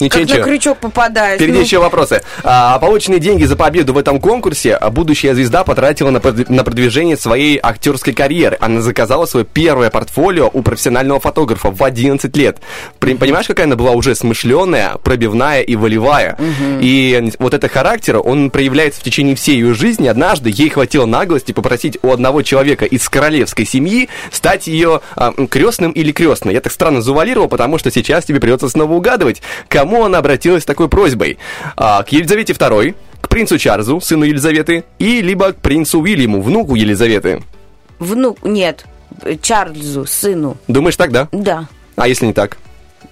Ничего, 0.00 0.26
как 0.26 0.38
на 0.38 0.44
крючок 0.44 0.78
попадаюсь. 0.78 1.36
Впереди 1.36 1.58
Ну, 1.58 1.64
еще 1.64 1.78
вопросы. 1.78 2.22
А, 2.42 2.78
полученные 2.78 3.20
деньги 3.20 3.44
за 3.44 3.56
победу 3.56 3.92
в 3.94 3.98
этом 3.98 4.20
конкурсе 4.20 4.74
а 4.74 4.90
будущая 4.90 5.34
звезда 5.34 5.64
потратила 5.64 6.10
на, 6.10 6.20
на 6.20 6.64
продвижение 6.64 7.16
своей 7.16 7.58
актерской 7.62 8.12
карьеры. 8.12 8.56
Она 8.60 8.80
заказала 8.80 9.26
свое 9.26 9.46
первое 9.46 9.90
портфолио 9.90 10.50
у 10.52 10.62
профессионального 10.62 11.20
фотографа 11.20 11.70
в 11.70 11.82
11 11.82 12.36
лет. 12.36 12.58
При- 12.98 13.14
Понимаешь, 13.14 13.46
какая 13.46 13.64
она 13.66 13.76
была 13.76 13.92
уже 13.92 14.14
смышленая, 14.14 14.96
пробивная 15.02 15.62
и 15.62 15.76
волевая. 15.76 16.36
И 16.80 17.32
вот 17.38 17.54
это 17.54 17.68
характер, 17.68 18.20
он 18.22 18.50
проявляется 18.50 19.00
в 19.00 19.04
течение 19.04 19.36
всей 19.36 19.54
ее 19.56 19.74
жизни. 19.74 20.08
Однажды 20.08 20.50
ей 20.52 20.68
хватило 20.68 21.06
наглости 21.06 21.52
попросить 21.52 21.98
у 22.02 22.10
одного 22.10 22.42
человека 22.42 22.84
из 22.84 23.08
королевской 23.08 23.64
семьи 23.64 24.08
стать 24.30 24.66
ее 24.66 25.00
крестным 25.50 25.92
или 25.92 26.12
крестной. 26.12 26.54
Я 26.54 26.60
так 26.60 26.72
странно 26.72 27.00
завуалировал, 27.00 27.48
потому 27.48 27.78
что 27.78 27.90
сейчас 27.90 28.24
тебе 28.24 28.40
придется 28.40 28.68
снова 28.68 28.92
угадывать, 28.92 29.42
кому 29.84 30.02
она 30.04 30.16
обратилась 30.18 30.62
с 30.62 30.66
такой 30.66 30.88
просьбой. 30.88 31.36
А, 31.76 32.02
к 32.02 32.08
Елизавете 32.08 32.54
II, 32.54 32.94
к 33.20 33.28
принцу 33.28 33.58
Чарльзу, 33.58 34.00
сыну 34.00 34.24
Елизаветы, 34.24 34.84
и 34.98 35.20
либо 35.20 35.52
к 35.52 35.56
принцу 35.56 36.00
Уильяму, 36.00 36.40
внуку 36.40 36.74
Елизаветы. 36.74 37.42
Внук, 37.98 38.38
нет, 38.42 38.86
Чарльзу, 39.42 40.06
сыну. 40.06 40.56
Думаешь 40.68 40.96
так, 40.96 41.12
да? 41.12 41.28
Да. 41.32 41.68
А 41.96 42.08
если 42.08 42.24
не 42.24 42.32
так? 42.32 42.56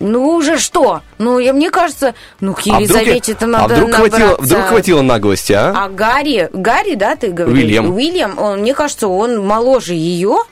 Ну 0.00 0.30
уже 0.36 0.58
что? 0.58 1.02
Ну, 1.18 1.38
я, 1.38 1.52
мне 1.52 1.70
кажется, 1.70 2.14
ну, 2.40 2.54
к 2.54 2.62
А 2.66 2.80
Елизавете-то 2.80 3.44
а 3.44 3.48
надо 3.48 3.74
вдруг 3.74 3.92
хватило, 3.92 4.36
вдруг 4.38 4.62
хватило 4.62 5.02
наглости, 5.02 5.52
а? 5.52 5.74
А 5.76 5.88
Гарри, 5.90 6.48
Гарри, 6.54 6.94
да, 6.94 7.16
ты 7.16 7.32
говоришь? 7.32 7.64
Уильям. 7.64 7.94
Уильям, 7.94 8.38
он, 8.38 8.60
мне 8.60 8.72
кажется, 8.72 9.08
он 9.08 9.46
моложе 9.46 9.92
ее, 9.92 10.38
а, 10.38 10.44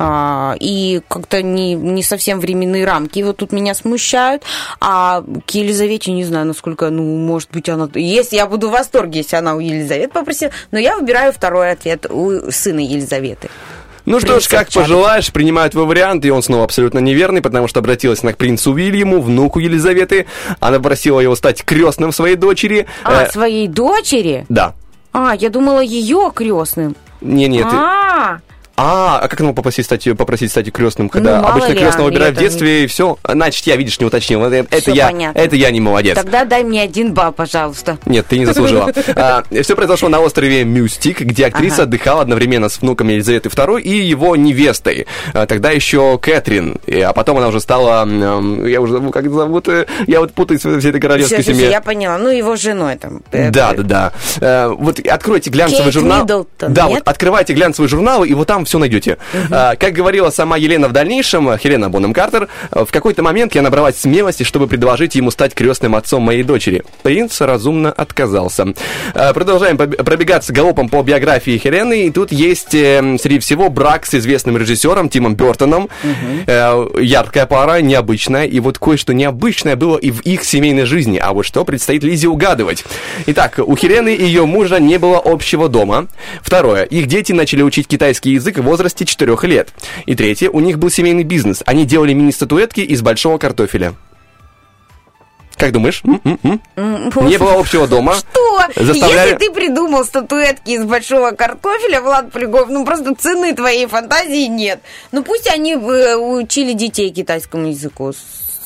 и 0.00 1.00
как-то 1.08 1.42
не, 1.42 1.74
не 1.74 2.02
совсем 2.02 2.40
временные 2.40 2.84
рамки 2.84 3.20
вот 3.22 3.38
тут 3.38 3.52
меня 3.52 3.74
смущают. 3.74 4.42
А 4.80 5.22
к 5.46 5.50
Елизавете 5.50 6.12
не 6.12 6.24
знаю, 6.24 6.46
насколько, 6.46 6.90
ну, 6.90 7.02
может 7.02 7.50
быть, 7.50 7.68
она... 7.68 7.88
Если 7.94 8.36
я 8.36 8.46
буду 8.46 8.68
в 8.68 8.72
восторге, 8.72 9.20
если 9.20 9.36
она 9.36 9.54
у 9.54 9.60
Елизаветы 9.60 10.12
попросила, 10.12 10.52
но 10.70 10.78
я 10.78 10.96
выбираю 10.96 11.32
второй 11.32 11.72
ответ 11.72 12.06
у 12.08 12.50
сына 12.50 12.80
Елизаветы. 12.80 13.50
Ну 14.08 14.20
что 14.20 14.40
ж, 14.40 14.48
как 14.48 14.70
Чарльза. 14.70 14.80
пожелаешь, 14.80 15.30
принимаю 15.32 15.70
твой 15.70 15.84
вариант, 15.84 16.24
и 16.24 16.30
он 16.30 16.42
снова 16.42 16.64
абсолютно 16.64 16.98
неверный, 16.98 17.42
потому 17.42 17.68
что 17.68 17.80
обратилась 17.80 18.22
она 18.22 18.32
к 18.32 18.38
принцу 18.38 18.72
Уильяму, 18.72 19.20
внуку 19.20 19.58
Елизаветы. 19.58 20.24
Она 20.60 20.80
просила 20.80 21.20
его 21.20 21.36
стать 21.36 21.62
крестным 21.62 22.10
своей 22.12 22.36
дочери. 22.36 22.86
А, 23.04 23.24
Э, 23.24 23.30
своей 23.30 23.68
дочери? 23.68 24.46
Да. 24.48 24.72
А, 25.12 25.34
я 25.34 25.50
думала, 25.50 25.80
ее 25.80 26.32
крестным. 26.34 26.96
Не, 27.20 27.48
нет. 27.48 27.66
А, 27.68 27.70
А, 27.70 28.34
а 28.34 28.40
как 28.78 29.40
ему 29.40 29.54
попросить 29.54 29.84
стать, 29.84 30.08
попросить 30.16 30.50
стать 30.50 30.70
крестным, 30.72 31.08
когда 31.08 31.40
Ну, 31.40 31.48
обычно 31.48 31.74
крестного 31.74 32.06
выбирают 32.06 32.36
в 32.36 32.40
детстве, 32.40 32.84
и 32.84 32.86
все. 32.86 33.18
Значит, 33.24 33.66
я, 33.66 33.76
видишь, 33.76 33.98
не 34.00 34.06
уточнил. 34.06 34.44
Это, 34.44 34.56
это 34.70 34.80
Всё 34.82 34.92
я, 34.94 35.06
понятно. 35.06 35.38
это 35.38 35.56
я 35.56 35.70
не 35.70 35.80
молодец. 35.80 36.16
тогда 36.16 36.44
дай 36.44 36.62
мне 36.64 36.82
один 36.82 37.12
балл, 37.14 37.32
пожалуйста. 37.32 37.98
Нет, 38.06 38.26
ты 38.28 38.38
не 38.38 38.46
заслужила. 38.46 38.92
все 39.62 39.74
произошло 39.76 40.08
на 40.08 40.20
острове 40.20 40.64
Мюстик, 40.64 41.20
где 41.20 41.46
актриса 41.46 41.82
отдыхала 41.84 42.22
одновременно 42.22 42.68
с 42.68 42.80
внуком 42.80 43.08
Елизаветы 43.08 43.48
II 43.48 43.80
и 43.80 43.90
его 44.06 44.36
невестой. 44.36 45.06
А, 45.34 45.46
Тогда 45.46 45.70
еще 45.70 46.18
Кэтрин. 46.18 46.78
А 47.04 47.12
потом 47.12 47.38
она 47.38 47.48
уже 47.48 47.60
стала... 47.60 48.06
Я 48.66 48.80
уже 48.80 48.92
забыл, 48.94 49.10
как 49.10 49.30
зовут. 49.30 49.68
э, 49.68 49.86
Я 50.06 50.20
вот 50.20 50.32
путаюсь 50.32 50.64
в 50.64 50.78
всей 50.78 50.90
этой 50.90 51.00
королевской 51.00 51.42
всё, 51.42 51.52
семье. 51.52 51.70
я 51.70 51.80
поняла. 51.80 52.18
Ну, 52.18 52.28
его 52.30 52.56
женой 52.56 52.96
там. 52.96 53.22
э, 53.32 53.50
Да, 53.50 53.72
да, 53.72 53.82
да. 53.82 54.12
Э, 54.40 54.68
Вот 54.68 55.00
откройте 55.00 55.50
глянцевый 55.50 55.84
Кейт 55.84 55.94
журнал. 55.94 56.20
Миддлтон, 56.22 56.72
да, 56.74 56.82
нет? 56.88 56.92
вот 57.00 57.08
открывайте 57.08 57.52
глянцевый 57.54 57.88
журнал, 57.88 58.24
и 58.24 58.34
вот 58.34 58.46
там 58.46 58.66
все 58.68 58.78
найдете. 58.78 59.18
А, 59.50 59.76
Как 59.76 59.92
говорила 59.94 60.30
сама 60.30 60.56
Елена 60.56 60.88
в 60.88 60.92
дальнейшем, 60.92 61.58
Хелена 61.58 61.88
Бонем 61.90 62.12
Картер, 62.12 62.48
э, 62.70 62.84
в 62.84 62.92
какой-то 62.92 63.22
момент 63.22 63.54
я 63.54 63.62
набралась 63.62 63.98
смелости, 63.98 64.42
чтобы 64.42 64.66
предложить 64.68 65.14
ему 65.14 65.30
стать 65.30 65.54
крестным 65.54 65.94
отцом 65.96 66.22
моей 66.22 66.42
дочери. 66.42 66.84
Принц 67.02 67.40
разумно 67.40 67.90
отказался. 67.90 68.74
Э, 69.14 69.32
Продолжаем 69.32 69.76
пробегаться 69.78 70.52
галопом 70.52 70.88
по 70.88 71.02
биографии 71.02 71.56
Хелены, 71.58 72.06
и 72.06 72.10
тут 72.10 72.30
есть, 72.30 72.74
э, 72.74 73.16
среди 73.20 73.38
всего, 73.38 73.70
брак 73.70 74.04
с 74.04 74.14
известным 74.14 74.58
режиссером 74.58 75.08
Тимом 75.08 75.34
Бертоном. 75.34 75.88
Э, 76.46 76.86
Яркая 77.00 77.46
пара, 77.46 77.80
необычная, 77.80 78.44
и 78.44 78.60
вот 78.60 78.78
кое-что 78.78 79.14
необычное 79.14 79.76
было 79.76 79.96
и 79.96 80.10
в 80.10 80.20
их 80.20 80.44
семейной 80.44 80.84
жизни, 80.84 81.18
а 81.18 81.32
вот 81.32 81.44
что 81.46 81.64
предстоит 81.64 82.04
Лизе 82.04 82.28
угадывать. 82.28 82.84
Итак, 83.26 83.58
у 83.64 83.76
Хелены 83.76 84.14
и 84.14 84.24
ее 84.24 84.44
мужа 84.44 84.78
не 84.78 84.98
было 84.98 85.20
общего 85.24 85.68
дома. 85.68 86.06
Второе, 86.42 86.82
их 86.84 87.06
дети 87.06 87.32
начали 87.32 87.62
учить 87.62 87.86
китайский 87.86 88.32
язык 88.32 88.57
в 88.60 88.64
возрасте 88.64 89.04
4 89.04 89.36
лет. 89.42 89.70
И 90.06 90.14
третье, 90.14 90.50
у 90.50 90.60
них 90.60 90.78
был 90.78 90.90
семейный 90.90 91.24
бизнес. 91.24 91.62
Они 91.66 91.84
делали 91.84 92.12
мини-статуэтки 92.12 92.80
из 92.80 93.02
большого 93.02 93.38
картофеля. 93.38 93.94
Как 95.56 95.72
думаешь? 95.72 96.02
Не 96.04 97.36
было 97.38 97.58
общего 97.58 97.88
дома. 97.88 98.14
Что? 98.14 98.60
Заставляли- 98.76 99.30
Если 99.32 99.46
ты 99.46 99.50
придумал 99.50 100.04
статуэтки 100.04 100.70
из 100.70 100.84
большого 100.84 101.32
картофеля, 101.32 102.00
Влад 102.00 102.30
Полигов, 102.30 102.68
ну 102.68 102.84
просто 102.84 103.14
цены 103.16 103.54
твоей 103.54 103.86
фантазии 103.86 104.46
нет. 104.46 104.80
Ну 105.10 105.24
пусть 105.24 105.48
они 105.52 105.72
э, 105.74 106.14
учили 106.16 106.74
детей 106.74 107.10
китайскому 107.10 107.66
языку. 107.68 108.12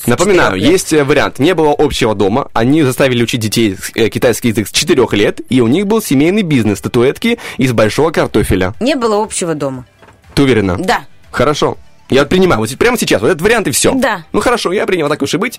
Напоминаю, 0.07 0.57
лет. 0.57 0.71
есть 0.71 0.93
э, 0.93 1.05
вариант. 1.05 1.39
Не 1.39 1.55
было 1.55 1.75
общего 1.77 2.15
дома. 2.15 2.49
Они 2.53 2.83
заставили 2.83 3.23
учить 3.23 3.41
детей 3.41 3.77
э, 3.95 4.09
китайский 4.09 4.49
язык 4.49 4.69
с 4.69 4.73
4 4.73 5.07
лет, 5.13 5.41
и 5.49 5.61
у 5.61 5.67
них 5.69 5.87
был 5.87 6.03
семейный 6.03 6.43
бизнес 6.43 6.79
статуэтки 6.79 7.39
из 7.59 7.73
большого 7.73 8.11
картофеля. 8.11 8.75
Не 8.81 8.95
было 8.95 9.23
общего 9.23 9.55
дома. 9.55 9.87
Ты 10.35 10.43
уверена? 10.43 10.77
Да. 10.79 11.03
Хорошо. 11.31 11.77
Я 12.13 12.25
принимаю, 12.25 12.61
вот 12.61 12.71
прямо 12.79 12.99
сейчас, 12.99 13.21
вот 13.23 13.29
этот 13.29 13.43
вариант 13.43 13.69
и 13.69 13.71
все. 13.71 13.93
Да. 13.95 14.23
Ну 14.33 14.41
хорошо, 14.41 14.73
я 14.73 14.87
принял, 14.87 15.09
так 15.09 15.23
уж 15.23 15.35
и 15.35 15.37
быть. 15.37 15.59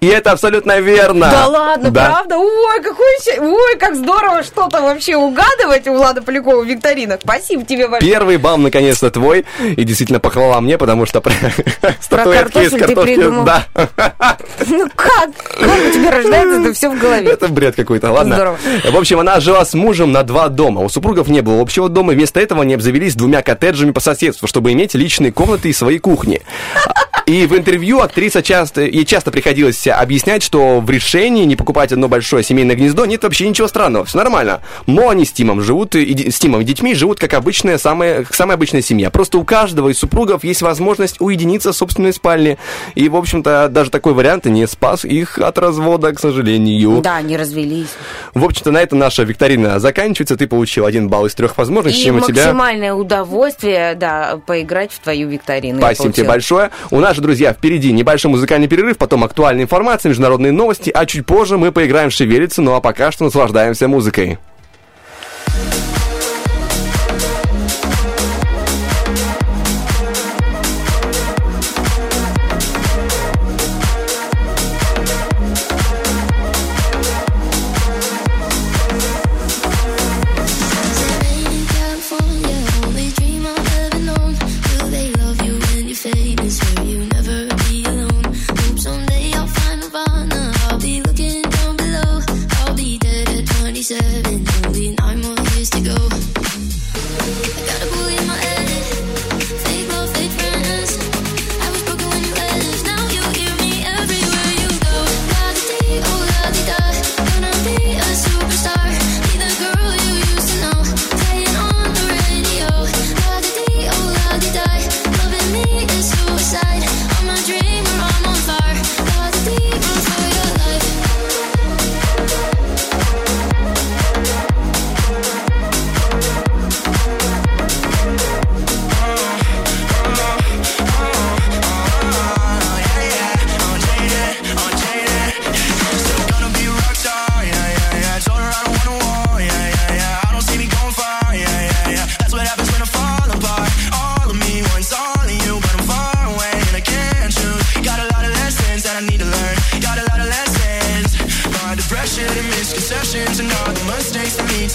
И 0.00 0.06
это 0.06 0.32
абсолютно 0.32 0.80
верно. 0.80 1.30
Да 1.30 1.46
ладно, 1.46 1.90
Да. 1.90 2.06
правда? 2.06 2.36
Ой, 2.38 2.82
какой 2.82 3.04
Ой, 3.38 3.76
как 3.78 3.94
здорово 3.96 4.42
что-то 4.42 4.82
вообще 4.82 5.16
угадывать 5.16 5.86
у 5.88 5.94
Влада 5.94 6.22
Полякова 6.22 6.62
в 6.62 6.66
викторинах. 6.66 7.20
Спасибо 7.22 7.64
тебе 7.64 7.88
большое. 7.88 8.10
Первый 8.12 8.36
бал 8.36 8.58
наконец-то 8.58 9.10
твой. 9.10 9.44
И 9.62 9.84
действительно 9.84 10.20
похвала 10.20 10.60
мне, 10.60 10.78
потому 10.78 11.06
что 11.06 11.20
про 11.20 11.30
картофель 12.10 12.84
ты 12.84 12.96
придумал. 12.96 13.44
Да. 13.44 13.66
Ну 14.66 14.88
как? 14.94 15.30
Как 15.58 15.86
у 15.88 15.90
тебя 15.92 16.10
рождается 16.10 16.60
это 16.60 16.72
все 16.72 16.90
в 16.90 16.98
голове? 16.98 17.30
Это 17.30 17.48
бред 17.48 17.76
какой-то, 17.76 18.10
ладно? 18.10 18.34
Здорово. 18.34 18.58
В 18.90 18.96
общем, 18.96 19.20
она 19.20 19.40
жила 19.40 19.64
с 19.64 19.74
мужем 19.74 20.12
на 20.12 20.22
два 20.22 20.48
дома. 20.48 20.80
У 20.80 20.88
супругов 20.88 21.28
не 21.28 21.40
было 21.40 21.60
общего 21.60 21.88
дома, 21.88 22.12
вместо 22.12 22.40
этого 22.40 22.62
они 22.62 22.74
обзавелись 22.74 23.14
двумя 23.14 23.42
коттеджами 23.42 23.92
по 23.92 24.00
соседству, 24.00 24.46
чтобы 24.48 24.72
иметь 24.72 24.94
личные 24.94 25.32
комнаты 25.32 25.68
и 25.68 25.72
свои 25.84 25.98
кухни. 25.98 26.40
И 27.26 27.46
в 27.46 27.56
интервью 27.56 28.00
актриса 28.00 28.42
часто, 28.42 28.82
ей 28.82 29.06
часто 29.06 29.30
приходилось 29.30 29.86
объяснять, 29.86 30.42
что 30.42 30.80
в 30.80 30.90
решении 30.90 31.44
не 31.44 31.56
покупать 31.56 31.90
одно 31.90 32.06
большое 32.06 32.44
семейное 32.44 32.76
гнездо 32.76 33.06
нет 33.06 33.22
вообще 33.22 33.48
ничего 33.48 33.66
странного, 33.66 34.04
все 34.04 34.18
нормально. 34.18 34.60
Мо 34.86 35.10
они 35.10 35.24
с 35.24 35.32
Тимом 35.32 35.62
живут, 35.62 35.94
и, 35.94 36.30
с 36.30 36.38
Тимом 36.38 36.60
и 36.60 36.64
детьми 36.64 36.94
живут 36.94 37.18
как 37.18 37.32
обычная, 37.32 37.78
самая, 37.78 38.26
самая 38.30 38.56
обычная 38.56 38.82
семья. 38.82 39.10
Просто 39.10 39.38
у 39.38 39.44
каждого 39.44 39.88
из 39.88 39.98
супругов 39.98 40.44
есть 40.44 40.60
возможность 40.60 41.18
уединиться 41.18 41.72
в 41.72 41.76
собственной 41.76 42.12
спальне. 42.12 42.58
И, 42.94 43.08
в 43.08 43.16
общем-то, 43.16 43.68
даже 43.70 43.90
такой 43.90 44.12
вариант 44.12 44.44
не 44.44 44.66
спас 44.66 45.06
их 45.06 45.38
от 45.38 45.56
развода, 45.56 46.12
к 46.12 46.20
сожалению. 46.20 47.00
Да, 47.00 47.16
они 47.16 47.38
развелись. 47.38 47.88
В 48.34 48.44
общем-то, 48.44 48.70
на 48.70 48.82
этом 48.82 48.98
наша 48.98 49.22
викторина 49.22 49.78
заканчивается. 49.78 50.36
Ты 50.36 50.46
получил 50.46 50.84
один 50.84 51.08
балл 51.08 51.24
из 51.24 51.34
трех 51.34 51.56
возможных, 51.56 51.94
И 51.94 52.02
чем 52.02 52.16
у 52.16 52.20
тебя... 52.20 52.44
максимальное 52.44 52.92
удовольствие, 52.92 53.94
да, 53.94 54.38
поиграть 54.46 54.92
в 54.92 54.98
твою 54.98 55.28
викторину. 55.28 55.73
Спасибо 55.78 56.12
тебе 56.12 56.26
получила. 56.26 56.60
большое. 56.60 56.70
У 56.90 57.00
нас 57.00 57.16
же, 57.16 57.22
друзья, 57.22 57.52
впереди 57.52 57.92
небольшой 57.92 58.30
музыкальный 58.30 58.68
перерыв, 58.68 58.98
потом 58.98 59.24
актуальная 59.24 59.64
информация, 59.64 60.10
международные 60.10 60.52
новости, 60.52 60.90
а 60.94 61.06
чуть 61.06 61.26
позже 61.26 61.58
мы 61.58 61.72
поиграем 61.72 62.10
в 62.10 62.12
«Шевелиться», 62.12 62.62
ну 62.62 62.74
а 62.74 62.80
пока 62.80 63.12
что 63.12 63.24
наслаждаемся 63.24 63.88
музыкой. 63.88 64.38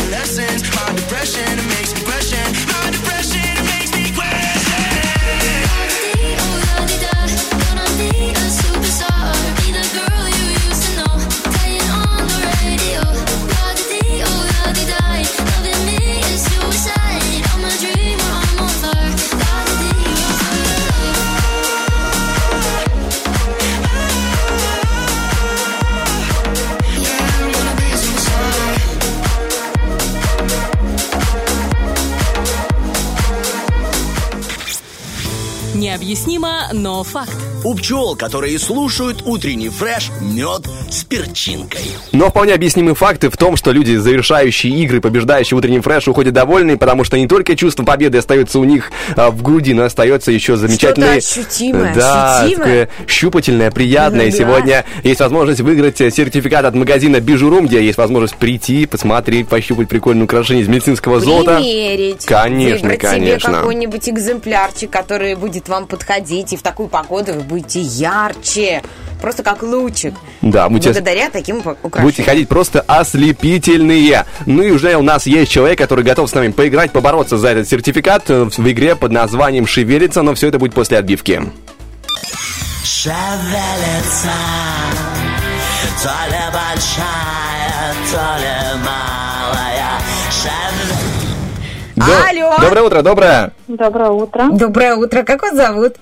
Lessons. 0.07 0.63
My 0.76 0.93
depression 0.95 1.69
Необъяснимо, 36.10 36.61
но 36.73 37.03
факт. 37.03 37.38
У 37.64 37.76
пчел, 37.76 38.15
которые 38.15 38.57
слушают 38.57 39.22
утренний 39.27 39.69
фреш, 39.69 40.10
мед 40.19 40.68
с 40.94 41.03
перчинкой. 41.03 41.82
Но 42.11 42.30
вполне 42.30 42.53
объяснимы 42.53 42.95
факты 42.95 43.30
в 43.30 43.38
том, 43.38 43.56
что 43.56 43.72
люди, 43.72 43.95
завершающие 43.95 44.74
игры, 44.74 45.02
побеждающие 45.02 45.56
в 45.56 45.60
утреннем 45.60 45.82
фреш, 45.82 46.07
уходят 46.07 46.34
довольные, 46.34 46.78
потому 46.78 47.03
что 47.03 47.18
не 47.18 47.28
только 47.28 47.56
чувство 47.56 47.84
победы 47.84 48.18
остается 48.18 48.60
у 48.60 48.64
них 48.64 48.91
а, 49.16 49.32
в 49.32 49.41
груди, 49.41 49.74
но 49.74 49.84
остается 49.84 50.32
еще 50.32 50.56
замечательное... 50.56 51.18
Ощутимое, 51.18 51.94
Да, 51.94 52.41
ощутимое. 52.41 52.57
такое 52.57 52.90
щупательное, 53.07 53.72
приятное. 53.72 54.32
Да. 54.32 54.38
Сегодня 54.38 54.86
есть 55.03 55.20
возможность 55.20 55.61
выиграть 55.61 56.02
э, 56.02 56.11
сертификат 56.11 56.66
от 56.66 56.76
магазина 56.76 57.20
Бижурум, 57.20 57.68
где 57.68 57.84
есть 57.84 57.98
возможность 57.98 58.36
прийти, 58.36 58.86
посмотреть, 58.86 59.48
пощупать 59.48 59.90
прикольное 59.90 60.24
украшение 60.26 60.64
из 60.64 60.68
медицинского 60.68 61.20
золота. 61.20 61.57
Примерить. 61.57 62.26
Конечно, 62.26 62.90
выбрать 62.90 62.99
конечно. 63.02 63.40
себе 63.49 63.57
какой-нибудь 63.57 64.10
экземплярчик, 64.10 64.90
который 64.90 65.36
будет 65.36 65.70
вам 65.70 65.88
подходить, 65.88 66.53
и 66.53 66.57
в 66.57 66.61
такую 66.61 66.90
погоду 66.90 67.34
вы 67.34 67.41
будете 67.41 67.82
ярче. 67.82 68.82
Просто 69.22 69.44
как 69.44 69.64
лучик. 69.64 70.14
Да, 70.41 70.70
будете- 70.80 70.99
Благодаря 71.01 71.30
таким 71.30 71.57
украшениям. 71.60 72.03
Будете 72.03 72.23
ходить 72.23 72.47
просто 72.49 72.81
ослепительные. 72.88 74.26
Ну 74.45 74.64
и 74.64 74.72
уже 74.72 74.95
у 74.95 75.01
нас 75.01 75.26
есть 75.27 75.51
человек, 75.51 75.77
который 75.77 76.03
готов 76.03 76.30
с 76.30 76.34
нами 76.34 76.51
поиграть, 76.51 76.91
побороться 76.91 77.38
за 77.38 77.49
этот 77.49 77.68
сертификат 77.69 78.30
э, 78.30 78.43
в 78.45 78.72
игре 78.72 78.95
под 78.95 79.11
названием 79.11 79.65
«Шевелится», 79.68 80.22
но 80.22 80.34
все 80.35 80.47
это 80.47 80.60
будет 80.60 80.73
после 80.73 80.97
отбивки. 80.97 81.41
Шевелится, 82.84 84.34
то 86.03 86.10
ли 86.30 86.43
большая, 86.51 87.93
то 88.11 88.38
ли 88.41 88.80
малая. 88.84 89.99
Шевелится. 90.31 91.95
До- 91.95 92.30
Алло. 92.30 92.56
Доброе 92.61 92.81
утро, 92.84 93.01
доброе. 93.01 93.51
Доброе 93.68 94.10
утро. 94.11 94.47
Доброе 94.51 94.95
утро. 94.95 95.23
Как 95.23 95.41
вас 95.41 95.56
зовут? 95.56 95.95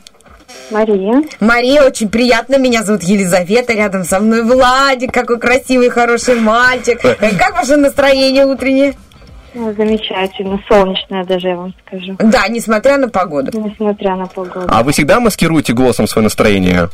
Мария. 0.72 1.22
Мария, 1.39 1.84
очень 1.84 2.10
приятно. 2.10 2.57
Меня 2.57 2.84
зовут 2.84 3.03
Елизавета. 3.03 3.73
Рядом 3.73 4.03
со 4.03 4.19
мной 4.19 4.44
Владик. 4.44 5.14
Какой 5.14 5.39
красивый, 5.39 5.89
хороший 5.89 6.39
мальчик. 6.39 7.03
Э, 7.03 7.15
Как 7.38 7.56
ваше 7.56 7.77
настроение 7.77 8.45
утреннее? 8.45 8.94
Ну, 9.53 9.73
Замечательно. 9.73 10.60
Солнечная 10.68 11.23
даже, 11.26 11.48
я 11.49 11.56
вам 11.56 11.73
скажу. 11.85 12.15
Да, 12.19 12.48
несмотря 12.48 12.98
на 12.98 13.10
погоду. 13.10 13.52
Несмотря 13.60 14.15
на 14.15 14.27
погоду. 14.27 14.65
А 14.68 14.84
вы 14.84 14.91
всегда 14.91 15.19
маскируете 15.19 15.73
голосом 15.73 16.06
свое 16.07 16.23
настроение? 16.26 16.89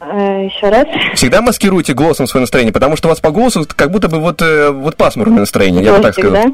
Э, 0.00 0.44
еще 0.44 0.68
раз. 0.68 0.86
Всегда 1.14 1.40
маскируете 1.40 1.94
голосом 1.94 2.26
свое 2.26 2.42
настроение, 2.42 2.72
потому 2.72 2.96
что 2.96 3.08
у 3.08 3.10
вас 3.10 3.20
по 3.20 3.30
голосу 3.30 3.66
как 3.74 3.90
будто 3.90 4.08
бы 4.08 4.18
вот, 4.20 4.42
э, 4.42 4.70
вот 4.70 4.96
пасмурное 4.96 5.40
настроение, 5.40 5.82
я 5.82 5.94
бы 5.94 6.00
так 6.02 6.12
сказал. 6.12 6.32
да? 6.32 6.44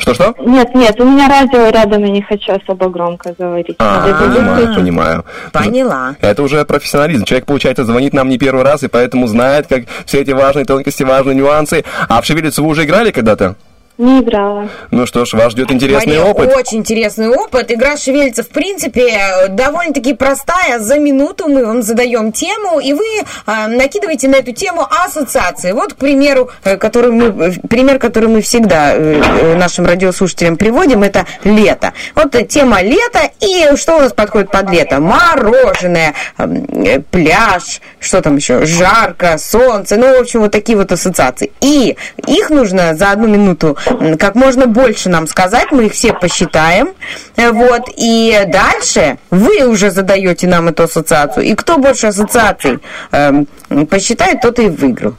Что-что? 0.00 0.34
Нет, 0.40 0.74
нет, 0.74 0.98
у 1.00 1.04
меня 1.04 1.28
радио 1.28 1.68
рядом, 1.68 2.04
и 2.04 2.10
не 2.10 2.22
хочу 2.22 2.52
особо 2.52 2.88
громко 2.88 3.34
говорить. 3.38 3.76
А, 3.78 4.00
Надо 4.00 4.14
понимаю, 4.24 4.56
выключить. 4.56 4.76
понимаю. 4.76 5.24
Поняла. 5.52 6.16
Это 6.20 6.42
уже 6.42 6.64
профессионализм. 6.64 7.24
Человек, 7.24 7.46
получается, 7.46 7.84
звонит 7.84 8.14
нам 8.14 8.28
не 8.28 8.38
первый 8.38 8.64
раз, 8.64 8.82
и 8.82 8.88
поэтому 8.88 9.26
знает, 9.26 9.66
как 9.66 9.82
все 10.06 10.20
эти 10.22 10.30
важные 10.30 10.64
тонкости, 10.64 11.02
важные 11.02 11.36
нюансы. 11.36 11.84
А 12.08 12.20
в 12.22 12.24
«Шевелицу» 12.24 12.64
вы 12.64 12.70
уже 12.70 12.84
играли 12.84 13.10
когда-то? 13.10 13.56
Не 14.00 14.20
играла. 14.20 14.70
Ну 14.90 15.04
что 15.04 15.26
ж, 15.26 15.34
вас 15.34 15.52
ждет 15.52 15.70
интересный 15.70 16.16
Мария, 16.16 16.30
опыт. 16.30 16.56
Очень 16.56 16.78
интересный 16.78 17.28
опыт. 17.28 17.70
Игра 17.70 17.98
шевелится, 17.98 18.42
в 18.42 18.48
принципе, 18.48 19.48
довольно-таки 19.50 20.14
простая. 20.14 20.78
За 20.78 20.98
минуту 20.98 21.48
мы 21.48 21.66
вам 21.66 21.82
задаем 21.82 22.32
тему, 22.32 22.80
и 22.80 22.94
вы 22.94 23.04
а, 23.44 23.68
накидываете 23.68 24.28
на 24.28 24.36
эту 24.36 24.52
тему 24.52 24.86
ассоциации. 25.04 25.72
Вот, 25.72 25.92
к 25.92 25.96
примеру, 25.96 26.48
э, 26.64 26.78
который 26.78 27.10
мы, 27.10 27.48
э, 27.48 27.52
пример, 27.68 27.98
который 27.98 28.30
мы 28.30 28.40
всегда 28.40 28.94
э, 28.94 29.20
э, 29.20 29.54
нашим 29.56 29.84
радиослушателям 29.84 30.56
приводим, 30.56 31.02
это 31.02 31.26
лето. 31.44 31.92
Вот 32.14 32.34
э, 32.34 32.46
тема 32.46 32.80
лета, 32.80 33.28
и 33.40 33.76
что 33.76 33.96
у 33.96 34.00
нас 34.00 34.14
подходит 34.14 34.50
под 34.50 34.70
лето? 34.70 34.98
Мороженое, 35.00 36.14
э, 36.38 37.00
пляж, 37.10 37.82
что 37.98 38.22
там 38.22 38.36
еще? 38.36 38.64
Жарко, 38.64 39.36
солнце, 39.36 39.98
ну, 39.98 40.16
в 40.16 40.22
общем, 40.22 40.40
вот 40.40 40.52
такие 40.52 40.78
вот 40.78 40.90
ассоциации. 40.90 41.52
И 41.60 41.98
их 42.26 42.48
нужно 42.48 42.94
за 42.94 43.10
одну 43.10 43.28
минуту 43.28 43.76
как 44.18 44.34
можно 44.34 44.66
больше 44.66 45.08
нам 45.08 45.26
сказать, 45.26 45.72
мы 45.72 45.86
их 45.86 45.92
все 45.92 46.12
посчитаем, 46.12 46.94
Э, 47.36 47.50
вот, 47.50 47.88
и 47.96 48.44
дальше 48.48 49.18
вы 49.30 49.64
уже 49.66 49.90
задаете 49.90 50.46
нам 50.46 50.68
эту 50.68 50.84
ассоциацию, 50.84 51.44
и 51.46 51.54
кто 51.54 51.78
больше 51.78 52.08
ассоциаций 52.08 52.78
эм, 53.12 53.46
посчитает, 53.86 54.40
тот 54.42 54.58
и 54.58 54.68
выиграл. 54.68 55.14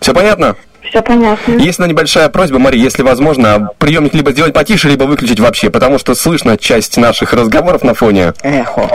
Все 0.00 0.14
понятно? 0.14 0.56
Все 0.88 1.02
понятно. 1.02 1.52
Есть 1.52 1.78
одна 1.78 1.88
небольшая 1.88 2.28
просьба, 2.28 2.58
Мария, 2.58 2.82
если 2.82 3.02
возможно, 3.02 3.70
приемник 3.78 4.14
либо 4.14 4.32
сделать 4.32 4.54
потише, 4.54 4.88
либо 4.88 5.04
выключить 5.04 5.40
вообще, 5.40 5.70
потому 5.70 5.98
что 5.98 6.14
слышно 6.14 6.56
часть 6.56 6.96
наших 6.96 7.32
разговоров 7.32 7.82
на 7.82 7.94
фоне. 7.94 8.32
Эхо. 8.42 8.88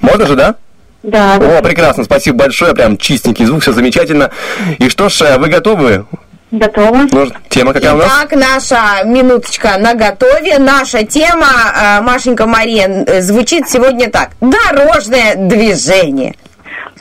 Можно 0.00 0.26
же, 0.26 0.36
да? 0.36 0.54
Да. 1.02 1.36
О, 1.36 1.62
прекрасно, 1.62 2.04
спасибо 2.04 2.38
большое, 2.38 2.74
прям 2.74 2.96
чистенький 2.96 3.44
звук, 3.44 3.62
все 3.62 3.72
замечательно. 3.72 4.30
И 4.78 4.88
что 4.88 5.08
ж, 5.08 5.22
э, 5.22 5.38
вы 5.38 5.48
готовы? 5.48 6.06
Готова. 6.50 7.06
Ну, 7.12 7.26
тема 7.50 7.72
какая 7.74 7.94
у 7.94 7.98
нас? 7.98 8.06
Итак, 8.06 8.32
наша 8.32 9.04
минуточка 9.04 9.76
на 9.78 9.94
готове. 9.94 10.58
Наша 10.58 11.04
тема, 11.04 11.46
э, 11.76 12.00
Машенька 12.00 12.46
Мария, 12.46 12.88
э, 13.06 13.20
звучит 13.20 13.68
сегодня 13.68 14.10
так. 14.10 14.30
Дорожное 14.40 15.34
движение. 15.36 16.34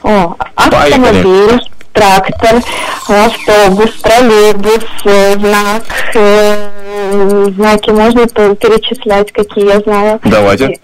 О, 0.03 0.35
автомобиль, 0.55 1.61
трактор, 1.93 2.61
автобус, 3.07 3.91
троллейбус, 4.01 4.85
э, 5.05 5.33
знак. 5.39 5.83
э, 6.15 6.69
Знаки 7.55 7.91
можно 7.91 8.25
перечислять, 8.27 9.31
какие 9.31 9.67
я 9.67 9.79
знаю. 9.79 10.19
Давайте. 10.25 10.77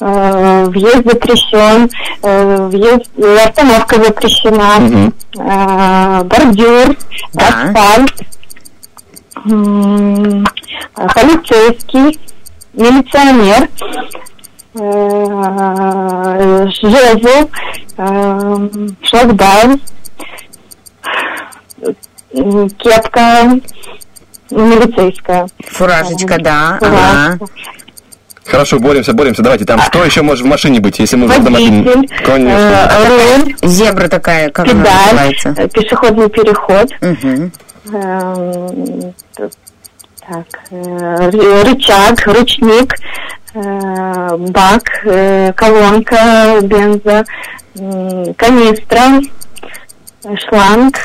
Э, 0.00 0.64
Въезд 0.64 1.04
запрещен, 1.08 1.88
э, 2.22 2.66
въезд, 2.68 3.10
э, 3.16 3.36
остановка 3.48 4.02
запрещена, 4.02 5.12
э, 5.38 6.24
бордюр, 6.24 6.96
асфальт, 7.36 8.14
м, 9.46 10.42
э, 10.42 11.06
полицейский, 11.14 12.18
милиционер, 12.72 13.68
жезл, 16.82 17.48
шлагбаум, 19.04 19.80
кепка 22.78 23.60
милицейская. 24.50 25.46
Фуражечка, 25.70 26.38
да. 26.40 26.78
Фуражка. 26.80 26.98
ага. 27.34 27.38
Хорошо, 28.46 28.78
боремся, 28.78 29.12
боремся. 29.14 29.42
Давайте, 29.42 29.64
там 29.64 29.80
что 29.80 30.04
еще 30.04 30.22
может 30.22 30.44
в 30.44 30.48
машине 30.48 30.80
быть, 30.80 30.98
если 30.98 31.16
мы 31.16 31.26
в 31.28 31.30
автомобиле? 31.30 31.82
Водитель, 31.82 32.24
Конечно. 32.24 32.90
руль, 33.08 33.54
Зебра 33.62 34.08
такая, 34.08 34.50
как 34.50 34.68
она 34.68 34.84
называется? 34.84 35.54
э, 35.56 35.68
пешеходный 35.68 36.28
переход, 36.28 36.90
эм, 37.00 37.52
так, 40.26 40.46
э, 40.70 40.74
ры- 41.30 41.62
рычаг, 41.70 42.26
ручник, 42.26 42.94
э, 43.54 44.36
бак, 44.50 44.82
колонка 45.56 46.58
бенза, 46.62 47.24
канистра, 48.36 49.20
шланг. 50.48 50.96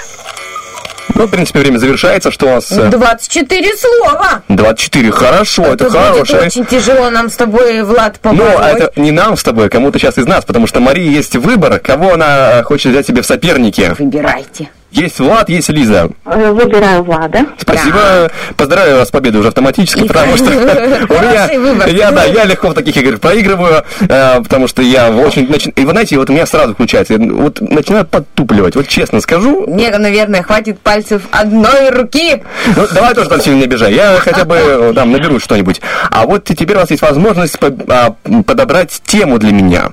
Ну, 1.16 1.26
в 1.28 1.32
принципе, 1.32 1.60
время 1.60 1.78
завершается. 1.78 2.32
Что 2.32 2.48
у 2.48 2.50
нас? 2.56 2.72
э, 2.72 2.90
24 2.90 3.72
слова. 3.78 4.42
24. 4.48 5.12
Хорошо, 5.12 5.64
это, 5.64 5.86
Тут 5.86 5.94
будет 5.94 6.02
хорошее. 6.02 6.42
очень 6.44 6.66
тяжело 6.66 7.10
нам 7.10 7.30
с 7.30 7.36
тобой, 7.36 7.84
Влад, 7.84 8.20
Ну, 8.24 8.32
побороть. 8.32 8.78
это 8.78 8.92
не 9.02 9.12
нам 9.12 9.36
с 9.38 9.44
тобой, 9.44 9.68
а 9.68 9.70
кому-то 9.70 10.00
сейчас 10.00 10.18
из 10.18 10.26
нас, 10.28 10.46
потому 10.46 10.68
что 10.68 10.80
Марии 10.80 11.10
есть 11.12 11.36
выбор, 11.36 11.80
кого 11.80 12.14
она 12.14 12.60
э, 12.60 12.64
хочет 12.64 12.92
взять 12.92 13.08
себе 13.08 13.22
в 13.22 13.26
соперники. 13.26 13.96
Выбирайте. 14.00 14.70
Есть 14.92 15.20
Влад, 15.20 15.50
есть 15.50 15.70
Лиза. 15.70 16.10
Э, 16.26 16.52
Выбираю 16.52 17.04
Влада. 17.04 17.46
Спасибо. 17.58 18.32
Поздравляю 18.58 18.98
вас 18.98 19.10
с 19.10 19.12
победой 19.12 19.40
уже 19.40 19.50
автоматически, 19.50 20.08
потому 20.08 20.36
что 20.36 20.46
у 20.50 20.54
меня, 20.54 21.48
я, 21.88 22.12
да, 22.12 22.24
я 22.26 22.46
легко 22.46 22.70
в 22.70 22.74
таких 22.74 22.98
играх 22.98 23.20
проигрываю, 23.20 23.84
э, 24.02 24.42
потому 24.42 24.68
что 24.68 24.82
я 24.82 25.12
очень, 25.12 25.46
начи- 25.46 25.72
и 25.76 25.86
вы 25.86 25.92
знаете, 25.92 26.18
вот 26.18 26.30
у 26.30 26.34
меня 26.34 26.46
сразу 26.46 26.74
включается, 26.74 27.18
вот 27.18 27.62
начинаю 27.62 28.06
подтупливать, 28.06 28.76
вот 28.76 28.88
честно 28.88 29.22
скажу, 29.22 29.66
Мне, 29.68 29.96
наверное, 29.96 30.42
хватит 30.42 30.80
пальцев 30.80 31.22
одной 31.32 31.90
руки. 31.92 32.44
ну, 32.76 32.88
давай 32.94 33.14
тоже 33.14 33.30
там 33.30 33.42
сильно 33.42 33.58
не 33.60 33.66
обижай. 33.66 33.94
Я 33.94 34.18
хотя 34.20 34.44
бы 34.46 34.56
э, 34.56 34.94
там 34.96 35.12
наберу 35.12 35.40
что-нибудь. 35.40 35.82
А 36.10 36.26
вот 36.26 36.46
теперь 36.46 36.76
у 36.78 36.80
вас 36.80 36.90
есть 36.90 37.02
возможность 37.02 37.58
а, 37.90 38.16
подобрать 38.46 39.02
тему 39.06 39.38
для 39.38 39.52
меня. 39.52 39.92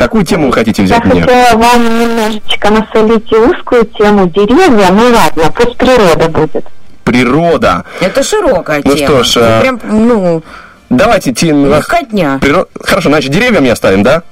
Какую 0.00 0.24
тему 0.24 0.46
вы 0.46 0.52
хотите 0.54 0.80
Я 0.80 0.86
взять 0.86 1.04
мне? 1.04 1.20
хотела 1.20 1.58
вам 1.58 2.00
немножечко 2.00 2.70
насолить 2.70 3.30
узкую 3.30 3.84
тему 3.84 4.28
деревья. 4.30 4.88
Ну 4.92 5.02
ладно, 5.14 5.52
пусть 5.54 5.76
природа 5.76 6.26
будет. 6.30 6.64
Природа. 7.04 7.84
Это 8.00 8.22
широкая 8.22 8.80
Ну 8.82 8.94
тема. 8.94 9.06
что 9.06 9.24
ж, 9.24 9.36
а- 9.42 9.60
Прям, 9.60 9.78
ну, 9.84 10.42
Давайте 10.88 11.32
тему. 11.34 11.66
легкотня. 11.66 12.38
Приро- 12.40 12.66
Хорошо, 12.82 13.10
значит, 13.10 13.30
деревья 13.30 13.60
мне 13.60 13.72
оставим, 13.72 14.02
да? 14.02 14.22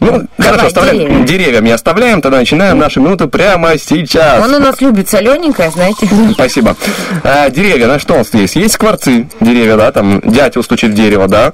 Ну, 0.00 0.26
хорошо, 0.38 0.66
оставляем. 0.66 0.98
деревья. 0.98 1.26
Деревья 1.26 1.60
мне 1.60 1.74
оставляем, 1.74 2.22
тогда 2.22 2.38
начинаем 2.38 2.78
нашу 2.78 3.00
минуту 3.00 3.28
прямо 3.28 3.76
сейчас. 3.78 4.42
Он 4.42 4.54
у 4.54 4.58
нас 4.58 4.80
любит 4.80 5.08
солененькое, 5.10 5.70
знаете. 5.70 6.08
Спасибо. 6.32 6.74
А, 7.22 7.50
деревья, 7.50 7.86
на 7.86 7.98
что 7.98 8.14
у 8.14 8.18
нас 8.18 8.32
есть? 8.32 8.56
Есть 8.56 8.74
скворцы, 8.74 9.28
деревья, 9.40 9.76
да, 9.76 9.92
там 9.92 10.20
дятел 10.24 10.62
стучит 10.62 10.92
в 10.92 10.94
дерево, 10.94 11.28
да? 11.28 11.52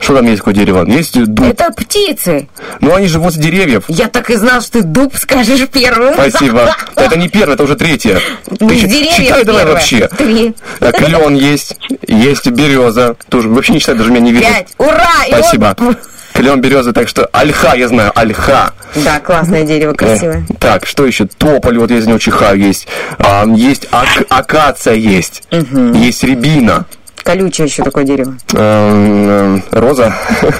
Что 0.00 0.14
там 0.16 0.26
есть 0.26 0.38
такое 0.38 0.54
дерево? 0.54 0.84
Есть 0.88 1.20
дуб. 1.24 1.44
Это 1.46 1.72
птицы. 1.72 2.48
Ну, 2.80 2.94
они 2.94 3.08
живут 3.08 3.34
с 3.34 3.36
деревьев. 3.36 3.84
Я 3.88 4.06
так 4.08 4.30
и 4.30 4.36
знал, 4.36 4.60
что 4.60 4.74
ты 4.80 4.82
дуб 4.82 5.16
скажешь 5.16 5.66
первым. 5.68 6.14
Спасибо. 6.14 6.74
Это 6.94 7.18
не 7.18 7.28
первое, 7.28 7.54
это 7.54 7.64
уже 7.64 7.74
третье. 7.74 8.20
Ты 8.46 8.56
деревьев 8.58 9.12
считай 9.12 9.44
давай 9.44 9.64
вообще. 9.66 10.08
Три. 10.16 10.54
А, 10.80 10.92
Клен 10.92 11.34
есть, 11.34 11.76
есть 12.06 12.46
береза. 12.48 13.16
Тоже 13.28 13.48
вообще 13.48 13.72
не 13.72 13.80
считай, 13.80 13.96
даже 13.96 14.10
меня 14.10 14.20
не 14.20 14.32
видно. 14.32 14.48
Пять. 14.48 14.68
Ура! 14.78 15.10
И 15.28 15.32
вот- 15.32 15.40
Спасибо. 15.40 15.76
Клен, 16.38 16.60
береза, 16.60 16.92
так 16.92 17.08
что 17.08 17.28
альха, 17.32 17.74
я 17.74 17.88
знаю, 17.88 18.12
альха. 18.14 18.72
Да, 18.94 19.18
классное 19.18 19.64
дерево, 19.64 19.92
красивое. 19.92 20.44
Э, 20.48 20.54
Так, 20.60 20.86
что 20.86 21.04
еще? 21.04 21.26
Тополь, 21.26 21.76
вот 21.78 21.90
я 21.90 21.98
из 21.98 22.06
него 22.06 22.18
чихаю, 22.18 22.60
есть. 22.60 22.86
А, 23.18 23.44
есть 23.44 23.88
ак- 23.90 24.24
акация 24.30 24.94
есть. 24.94 25.42
Есть 25.50 26.22
рябина. 26.22 26.86
Колючее 27.24 27.66
еще 27.66 27.82
такое 27.82 28.04
дерево. 28.04 28.34
Эм, 28.54 29.56
э, 29.58 29.60
Роза. 29.72 30.14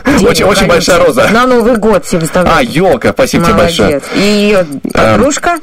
Дерево 0.04 0.30
Очень, 0.30 0.44
очень 0.46 0.66
большая 0.66 0.98
роза. 0.98 1.28
На 1.30 1.46
Новый 1.46 1.76
год 1.76 2.04
все 2.04 2.18
выставляют. 2.18 2.58
А, 2.58 2.62
елка, 2.62 3.12
спасибо 3.12 3.44
тебе 3.44 3.54
большое. 3.54 4.02
И 4.16 4.20
ее 4.20 4.66
А, 4.94 5.14
подружка 5.14 5.58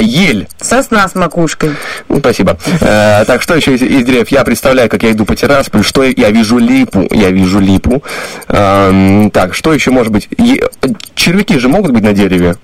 ель. 0.00 0.46
сосна 0.60 1.08
с 1.08 1.14
макушкой. 1.14 1.70
Ну, 2.08 2.18
Спасибо. 2.18 2.58
Э, 2.80 3.24
так, 3.26 3.42
что 3.42 3.54
еще 3.54 3.74
из, 3.74 3.82
из 3.82 4.04
деревьев? 4.04 4.28
Я 4.28 4.44
представляю, 4.44 4.88
как 4.90 5.02
я 5.02 5.12
иду 5.12 5.24
по 5.24 5.34
Тирасполю, 5.34 5.82
что 5.82 6.02
я, 6.02 6.30
вижу 6.30 6.58
липу, 6.58 7.06
я 7.10 7.30
вижу 7.30 7.60
липу. 7.60 8.02
Эм, 8.48 9.30
так, 9.30 9.54
что 9.54 9.72
еще 9.72 9.90
может 9.90 10.12
быть? 10.12 10.28
Е- 10.36 10.68
червяки 11.14 11.58
же 11.58 11.68
могут 11.68 11.92
быть 11.92 12.02
на 12.02 12.12
дереве? 12.12 12.56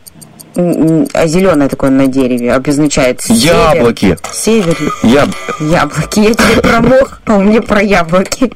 А 0.56 1.26
зеленое 1.26 1.68
такое 1.68 1.90
на 1.90 2.06
дереве 2.06 2.54
обозначает 2.54 3.20
север. 3.20 3.74
Яблоки. 3.74 4.16
Север. 4.32 4.76
Я, 5.02 5.26
Яблоки. 5.60 6.20
Я 6.20 6.34
тебе 6.34 6.62
про 6.62 6.80
мох, 6.80 7.20
а 7.26 7.34
у 7.36 7.42
меня 7.42 7.60
про 7.60 7.82
яблоки. 7.82 8.50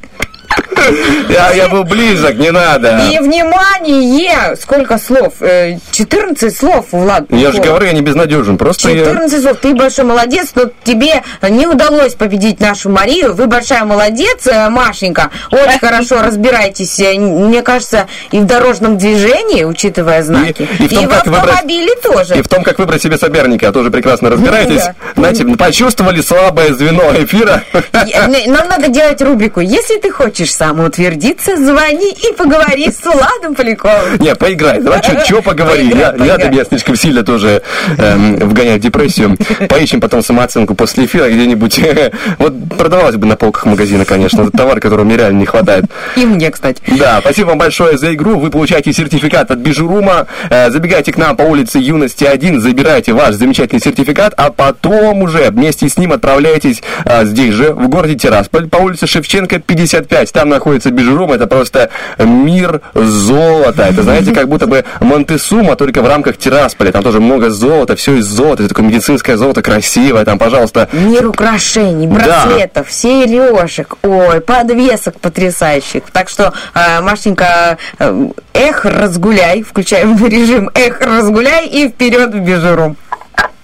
Я, 1.29 1.53
я 1.53 1.69
был 1.69 1.85
близок, 1.85 2.35
не 2.37 2.51
надо. 2.51 3.01
И 3.13 3.19
внимание! 3.19 4.57
Сколько 4.57 4.99
слов? 4.99 5.35
Э, 5.41 5.79
14 5.93 6.57
слов, 6.57 6.87
Влад. 6.93 7.25
Я 7.31 7.53
же 7.53 7.61
говорю, 7.61 7.87
я 7.87 7.93
не 7.93 8.01
безнадежен. 8.03 8.57
Просто 8.59 8.91
я... 8.91 9.05
14 9.05 9.43
слов. 9.43 9.59
Ты 9.61 9.75
большой 9.75 10.05
молодец, 10.05 10.49
но 10.55 10.71
тебе 10.85 11.23
не 11.49 11.67
удалось 11.67 12.15
победить 12.15 12.61
нашу 12.61 12.89
Марию. 12.91 13.35
Вы 13.35 13.47
большая 13.47 13.85
молодец, 13.85 14.47
э, 14.47 14.69
Машенька. 14.71 15.31
Очень 15.51 15.79
хорошо 15.79 16.23
разбираетесь, 16.23 16.99
э, 17.01 17.19
мне 17.19 17.63
кажется, 17.63 18.07
и 18.31 18.39
в 18.41 18.47
дорожном 18.47 18.97
движении, 18.99 19.65
учитывая 19.65 20.23
знаки, 20.23 20.69
и 20.79 20.89
в 20.89 20.91
том, 20.95 21.07
в 21.07 21.09
как 21.11 21.27
выбрать- 21.27 21.45
автомобиле 21.51 21.95
тоже. 22.03 22.37
И 22.39 22.43
в 22.43 22.49
том, 22.49 22.63
как 22.65 22.79
выбрать 22.79 23.03
себе 23.03 23.19
соперника, 23.19 23.71
тоже 23.73 23.91
прекрасно 23.91 24.31
разбираетесь. 24.31 24.85
Да. 24.85 24.95
Знаете, 25.17 25.45
почувствовали 25.57 26.21
слабое 26.23 26.73
звено 26.73 27.13
эфира. 27.23 27.63
Я- 28.07 28.29
Нам 28.47 28.69
надо 28.69 28.89
делать 28.89 29.21
рубрику. 29.23 29.61
Если 29.61 29.97
ты 29.99 30.11
хочешь 30.11 30.40
сам 30.47 30.71
самоутвердиться, 30.71 31.57
звони 31.57 32.13
и 32.13 32.33
поговори 32.35 32.91
с 32.91 33.05
Владом 33.05 33.55
Поляковым. 33.55 34.19
Не, 34.19 34.35
поиграй. 34.35 34.81
Давай, 34.81 35.03
что 35.03 35.43
поговори. 35.43 35.91
Поиграй, 35.91 36.01
Я, 36.01 36.13
поиграй. 36.13 36.39
я 36.39 36.49
меня 36.51 36.65
слишком 36.65 36.97
сильно 36.97 37.23
тоже 37.23 37.63
эм, 37.99 38.37
вгоняю 38.37 38.79
в 38.79 38.83
депрессию. 38.83 39.37
Поищем 39.69 40.01
потом 40.01 40.23
самооценку 40.23 40.75
после 40.75 41.05
эфира 41.07 41.29
где-нибудь. 41.29 41.81
Вот 42.39 42.55
продавалось 42.79 43.17
бы 43.17 43.27
на 43.27 43.37
полках 43.37 43.67
магазина, 43.67 44.05
конечно. 44.05 44.43
Это 44.43 44.51
товар, 44.51 44.81
которого 44.81 45.05
мне 45.05 45.17
реально 45.17 45.41
не 45.41 45.47
хватает. 45.47 45.85
И 46.17 46.25
мне, 46.25 46.51
кстати. 46.51 46.81
Да, 46.99 47.19
спасибо 47.21 47.49
вам 47.49 47.59
большое 47.59 47.99
за 47.99 48.15
игру. 48.15 48.39
Вы 48.39 48.51
получаете 48.51 48.93
сертификат 48.93 49.51
от 49.51 49.59
Бижурума. 49.59 50.27
Э, 50.49 50.71
Забегайте 50.71 51.13
к 51.13 51.17
нам 51.19 51.37
по 51.37 51.43
улице 51.43 51.79
Юности 51.79 52.25
1, 52.25 52.61
забирайте 52.61 53.13
ваш 53.13 53.35
замечательный 53.35 53.81
сертификат, 53.81 54.35
а 54.37 54.51
потом 54.51 55.23
уже 55.23 55.51
вместе 55.51 55.89
с 55.89 55.97
ним 55.99 56.13
отправляйтесь 56.13 56.83
а, 57.05 57.25
здесь 57.25 57.55
же, 57.55 57.73
в 57.73 57.89
городе 57.89 58.15
Тирасполь, 58.15 58.69
по 58.69 58.77
улице 58.79 59.07
Шевченко 59.07 59.59
55. 59.59 60.30
Там 60.33 60.49
находится 60.49 60.91
Бижурум. 60.91 61.33
Это 61.33 61.47
просто 61.47 61.91
мир 62.19 62.81
золота. 62.95 63.83
Это, 63.85 64.03
знаете, 64.03 64.33
как 64.33 64.49
будто 64.49 64.67
бы 64.67 64.85
Монтесума, 65.01 65.77
только 65.77 66.03
в 66.03 66.07
рамках 66.09 66.37
Тирасполя. 66.37 66.93
Там 66.93 67.03
тоже 67.03 67.21
много 67.21 67.51
золота, 67.51 67.97
все 67.97 68.15
из 68.17 68.27
золота. 68.27 68.63
Это 68.63 68.71
такое 68.75 68.87
медицинское 68.87 69.37
золото, 69.37 69.63
красивое. 69.63 70.25
Там, 70.25 70.39
пожалуйста, 70.39 70.89
Мир 70.93 71.27
украшений, 71.29 72.07
Да. 72.07 72.15
браслетов, 72.15 72.91
сережек, 72.93 73.97
ой, 74.03 74.41
подвесок 74.41 75.21
потрясающих. 75.21 76.03
Так 76.13 76.29
что, 76.29 76.53
э, 76.75 77.01
Машенька, 77.01 77.79
э, 77.99 78.29
эх, 78.55 78.85
разгуляй, 78.85 79.63
включаем 79.63 80.17
режим 80.27 80.71
эх, 80.75 81.01
разгуляй 81.01 81.67
и 81.67 81.89
вперед 81.89 82.33
в 82.35 82.39
Бижурум. 82.41 82.97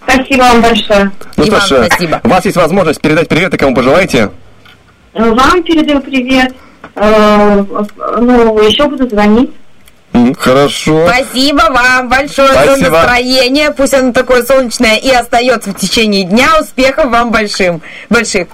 Спасибо 0.09 0.43
вам 0.43 0.63
большое. 0.63 1.11
Ну 1.37 1.45
И 1.45 1.47
что 1.47 1.57
вам 1.57 1.67
ж, 1.67 1.87
спасибо. 1.89 2.21
у 2.25 2.29
вас 2.29 2.45
есть 2.45 2.57
возможность 2.57 3.01
передать 3.01 3.29
привет 3.29 3.53
и 3.55 3.57
кому 3.57 3.75
пожелаете. 3.75 4.31
Вам 5.17 5.63
передаю 5.63 6.01
привет. 6.01 6.55
Э, 6.95 7.65
Ну, 8.21 8.59
еще 8.61 8.87
буду 8.87 9.09
звонить. 9.09 9.51
Хорошо. 10.39 11.09
Спасибо 11.09 11.63
вам 11.71 12.09
большое 12.09 12.49
за 12.53 12.77
настроение. 12.77 13.71
Пусть 13.71 13.95
оно 13.95 14.13
такое 14.13 14.43
солнечное 14.45 14.97
и 14.97 15.11
остается 15.11 15.71
в 15.71 15.75
течение 15.75 16.25
дня. 16.25 16.49
Успехов 16.61 17.11
вам 17.11 17.31
большим, 17.31 17.83
больших. 18.09 18.49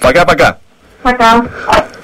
Пока-пока. 0.00 0.58
Пока. 1.02 1.44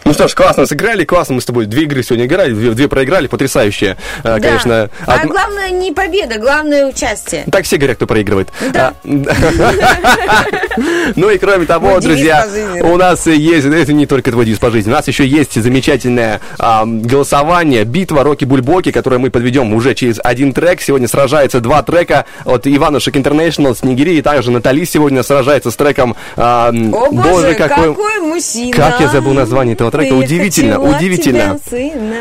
Ну 0.06 0.12
что 0.12 0.28
ж, 0.28 0.34
классно 0.34 0.66
сыграли, 0.66 1.04
классно 1.04 1.34
мы 1.34 1.40
с 1.40 1.44
тобой 1.44 1.66
две 1.66 1.82
игры 1.82 2.02
сегодня 2.04 2.26
играли, 2.26 2.52
две, 2.52 2.70
две 2.70 2.86
проиграли, 2.88 3.26
потрясающие, 3.26 3.96
Э, 4.22 4.38
конечно. 4.40 4.88
А 5.04 5.16
од- 5.16 5.26
главное 5.28 5.70
не 5.70 5.90
победа, 5.90 6.38
главное 6.38 6.86
участие. 6.86 7.44
Так 7.50 7.64
все 7.64 7.76
говорят, 7.76 7.96
кто 7.96 8.06
проигрывает. 8.06 8.48
Да. 8.72 8.94
А, 9.04 9.04
Ну 11.16 11.30
и 11.30 11.38
кроме 11.38 11.66
того, 11.66 11.98
друзья, 12.00 12.46
у 12.82 12.96
нас 12.96 13.26
есть, 13.26 13.66
это 13.66 13.92
не 13.92 14.06
только 14.06 14.30
твой 14.30 14.44
девиз 14.44 14.58
по 14.58 14.70
жизни, 14.70 14.90
у 14.90 14.94
нас 14.94 15.08
еще 15.08 15.26
есть 15.26 15.60
замечательное 15.60 16.40
а, 16.58 16.84
голосование, 16.86 17.84
битва 17.84 18.22
Роки 18.22 18.44
Бульбоки, 18.44 18.92
которое 18.92 19.18
мы 19.18 19.30
подведем 19.30 19.72
уже 19.74 19.94
через 19.94 20.20
один 20.22 20.52
трек. 20.52 20.80
Сегодня 20.82 21.08
сражается 21.08 21.60
два 21.60 21.82
трека 21.82 22.26
от 22.44 22.66
Иванушек 22.66 23.16
Интернешнл, 23.16 23.74
Снегири, 23.74 24.18
и 24.18 24.22
также 24.22 24.50
Натали 24.52 24.84
сегодня 24.84 25.22
сражается 25.24 25.70
с 25.70 25.76
треком 25.76 26.14
а, 26.36 26.68
О 26.68 27.10
боже, 27.10 27.54
какой, 27.54 27.94
мужчина. 28.20 28.72
Как 28.72 29.00
я 29.00 29.08
забыл 29.08 29.32
название 29.32 29.74
этого 29.74 29.90
трека? 30.04 30.14
Удивительно, 30.14 30.80
удивительно. 30.80 31.58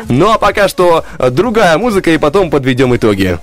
Ну 0.08 0.30
а 0.30 0.38
пока 0.38 0.68
что 0.68 1.04
э, 1.18 1.30
другая 1.30 1.76
музыка, 1.78 2.10
и 2.10 2.18
потом 2.18 2.50
подведем 2.50 2.94
итоги. 2.94 3.38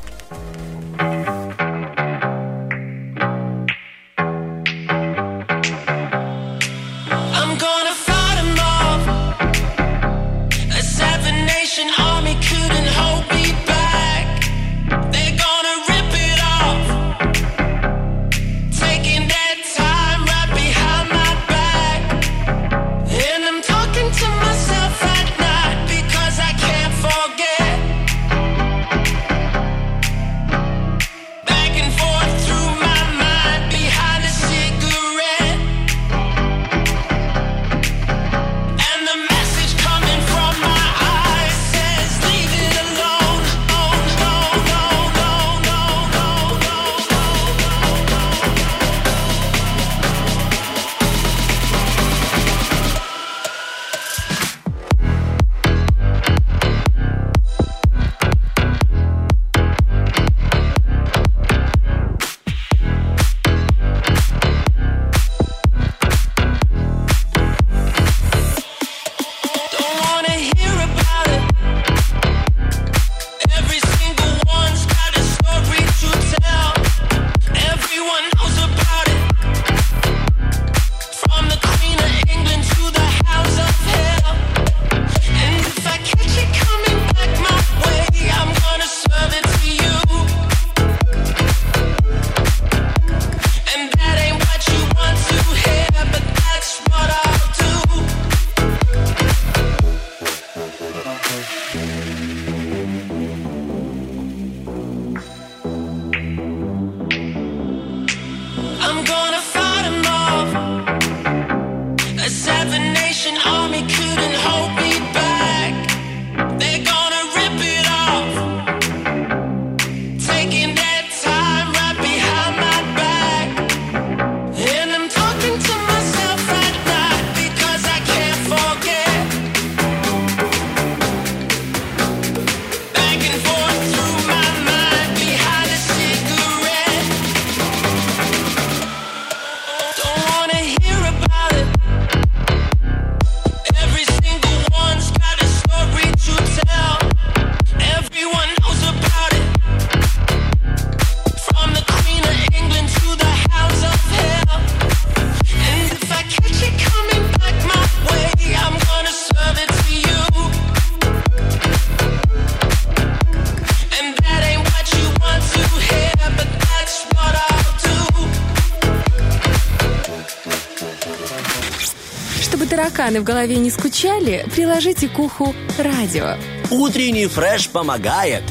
тараканы 173.03 173.19
в 173.19 173.23
голове 173.25 173.57
не 173.57 173.69
скучали, 173.69 174.45
приложите 174.55 175.09
к 175.09 175.19
уху 175.19 175.53
радио. 175.77 176.35
Утренний 176.71 177.27
фреш 177.27 177.67
помогает. 177.67 178.43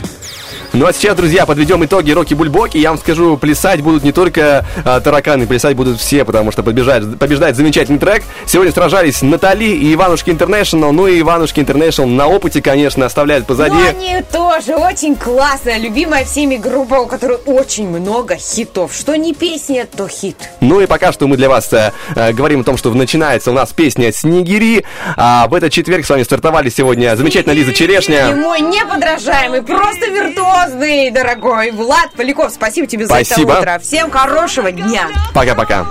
Ну 0.75 0.87
а 0.87 0.93
сейчас, 0.93 1.17
друзья, 1.17 1.45
подведем 1.47 1.85
итоги 1.85 2.13
Рокки 2.13 2.35
Бульбоки. 2.35 2.79
Я 2.79 2.91
вам 2.91 2.99
скажу, 2.99 3.37
плясать 3.37 3.83
будут 3.83 4.05
не 4.05 4.13
только 4.13 4.67
а, 4.85 5.01
тараканы, 5.01 5.47
плясать 5.47 5.77
будут 5.77 6.01
все, 6.01 6.25
потому 6.25 6.51
что 6.51 6.63
побежать, 6.63 7.19
побеждает 7.19 7.57
замечательный 7.57 7.99
трек. 7.99 8.25
Сегодня 8.53 8.71
сражались 8.71 9.23
Натали 9.23 9.65
и 9.65 9.95
Иванушки 9.95 10.29
Интернешнл. 10.29 10.93
Ну 10.93 11.07
и 11.07 11.23
Иванушки 11.23 11.61
Интернешнл 11.61 12.05
на 12.05 12.27
опыте, 12.27 12.61
конечно, 12.61 13.07
оставляют 13.07 13.47
позади. 13.47 13.75
Ну, 13.75 13.89
они 13.89 14.23
тоже 14.31 14.77
очень 14.77 15.17
классная, 15.17 15.79
любимая 15.79 16.27
всеми 16.27 16.57
группа, 16.57 16.97
у 16.97 17.07
которой 17.07 17.39
очень 17.47 17.89
много 17.89 18.37
хитов. 18.37 18.93
Что 18.93 19.17
не 19.17 19.33
песня, 19.33 19.87
то 19.87 20.07
хит. 20.07 20.37
Ну 20.61 20.83
и 20.83 20.87
пока 20.87 21.13
что 21.13 21.29
мы 21.29 21.39
для 21.39 21.49
вас 21.49 21.73
э, 21.73 21.95
э 22.15 22.35
говорим 22.35 22.61
о 22.61 22.65
том, 22.65 22.77
что 22.77 22.93
начинается 22.93 23.53
у 23.53 23.55
нас 23.55 23.73
песня 23.73 24.13
«Снегири». 24.13 24.85
А 25.17 25.49
в 25.49 25.55
этот 25.55 25.73
четверг 25.73 26.05
с 26.05 26.11
вами 26.11 26.23
стартовали 26.23 26.69
сегодня 26.69 27.17
замечательная 27.17 27.57
Лиза 27.57 27.73
Черешня. 27.73 28.33
И 28.33 28.35
мой 28.35 28.61
неподражаемый, 28.61 29.63
просто 29.63 30.11
виртуозный, 30.11 31.11
дорогой 31.11 31.71
Влад 31.71 32.13
Поляков. 32.15 32.53
Спасибо 32.53 32.87
тебе 32.87 33.07
за 33.07 33.15
Спасибо. 33.15 33.53
это 33.53 33.61
утро. 33.63 33.79
Всем 33.79 34.11
хорошего 34.11 34.71
дня. 34.71 35.09
Пока-пока. 35.33 35.87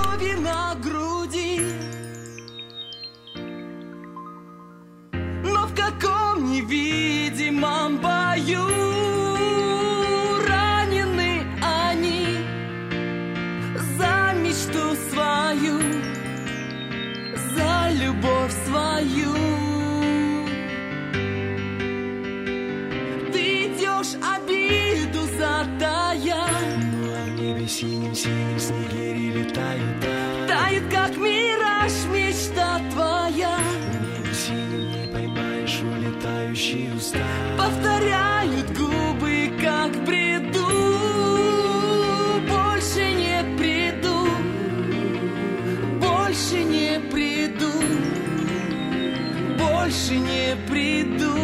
приду 50.71 51.35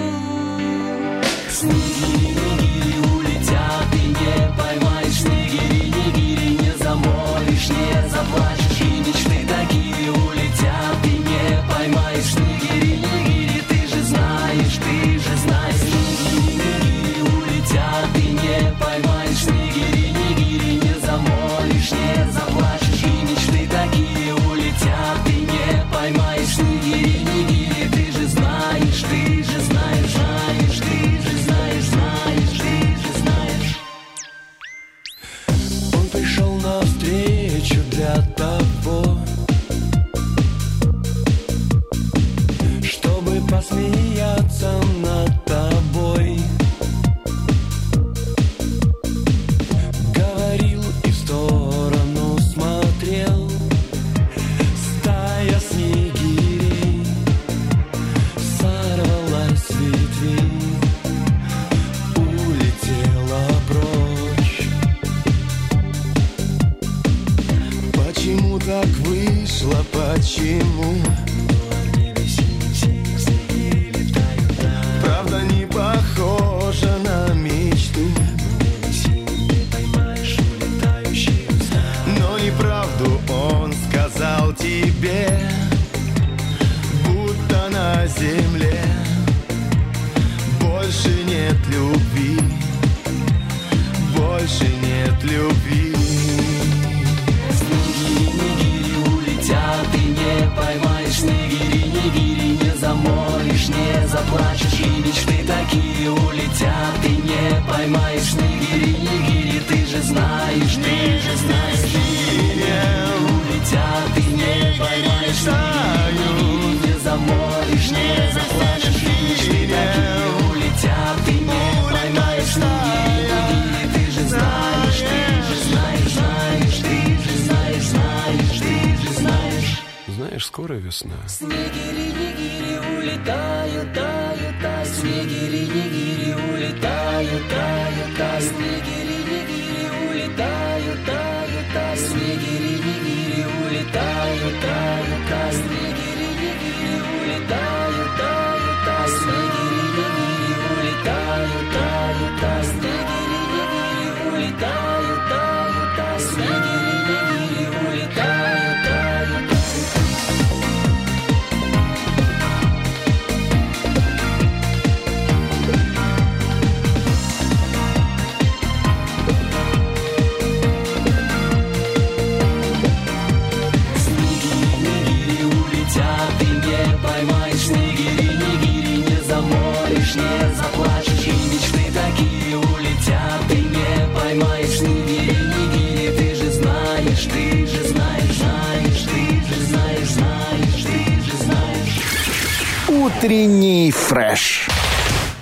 к 1.47 1.51
сну. 1.51 1.96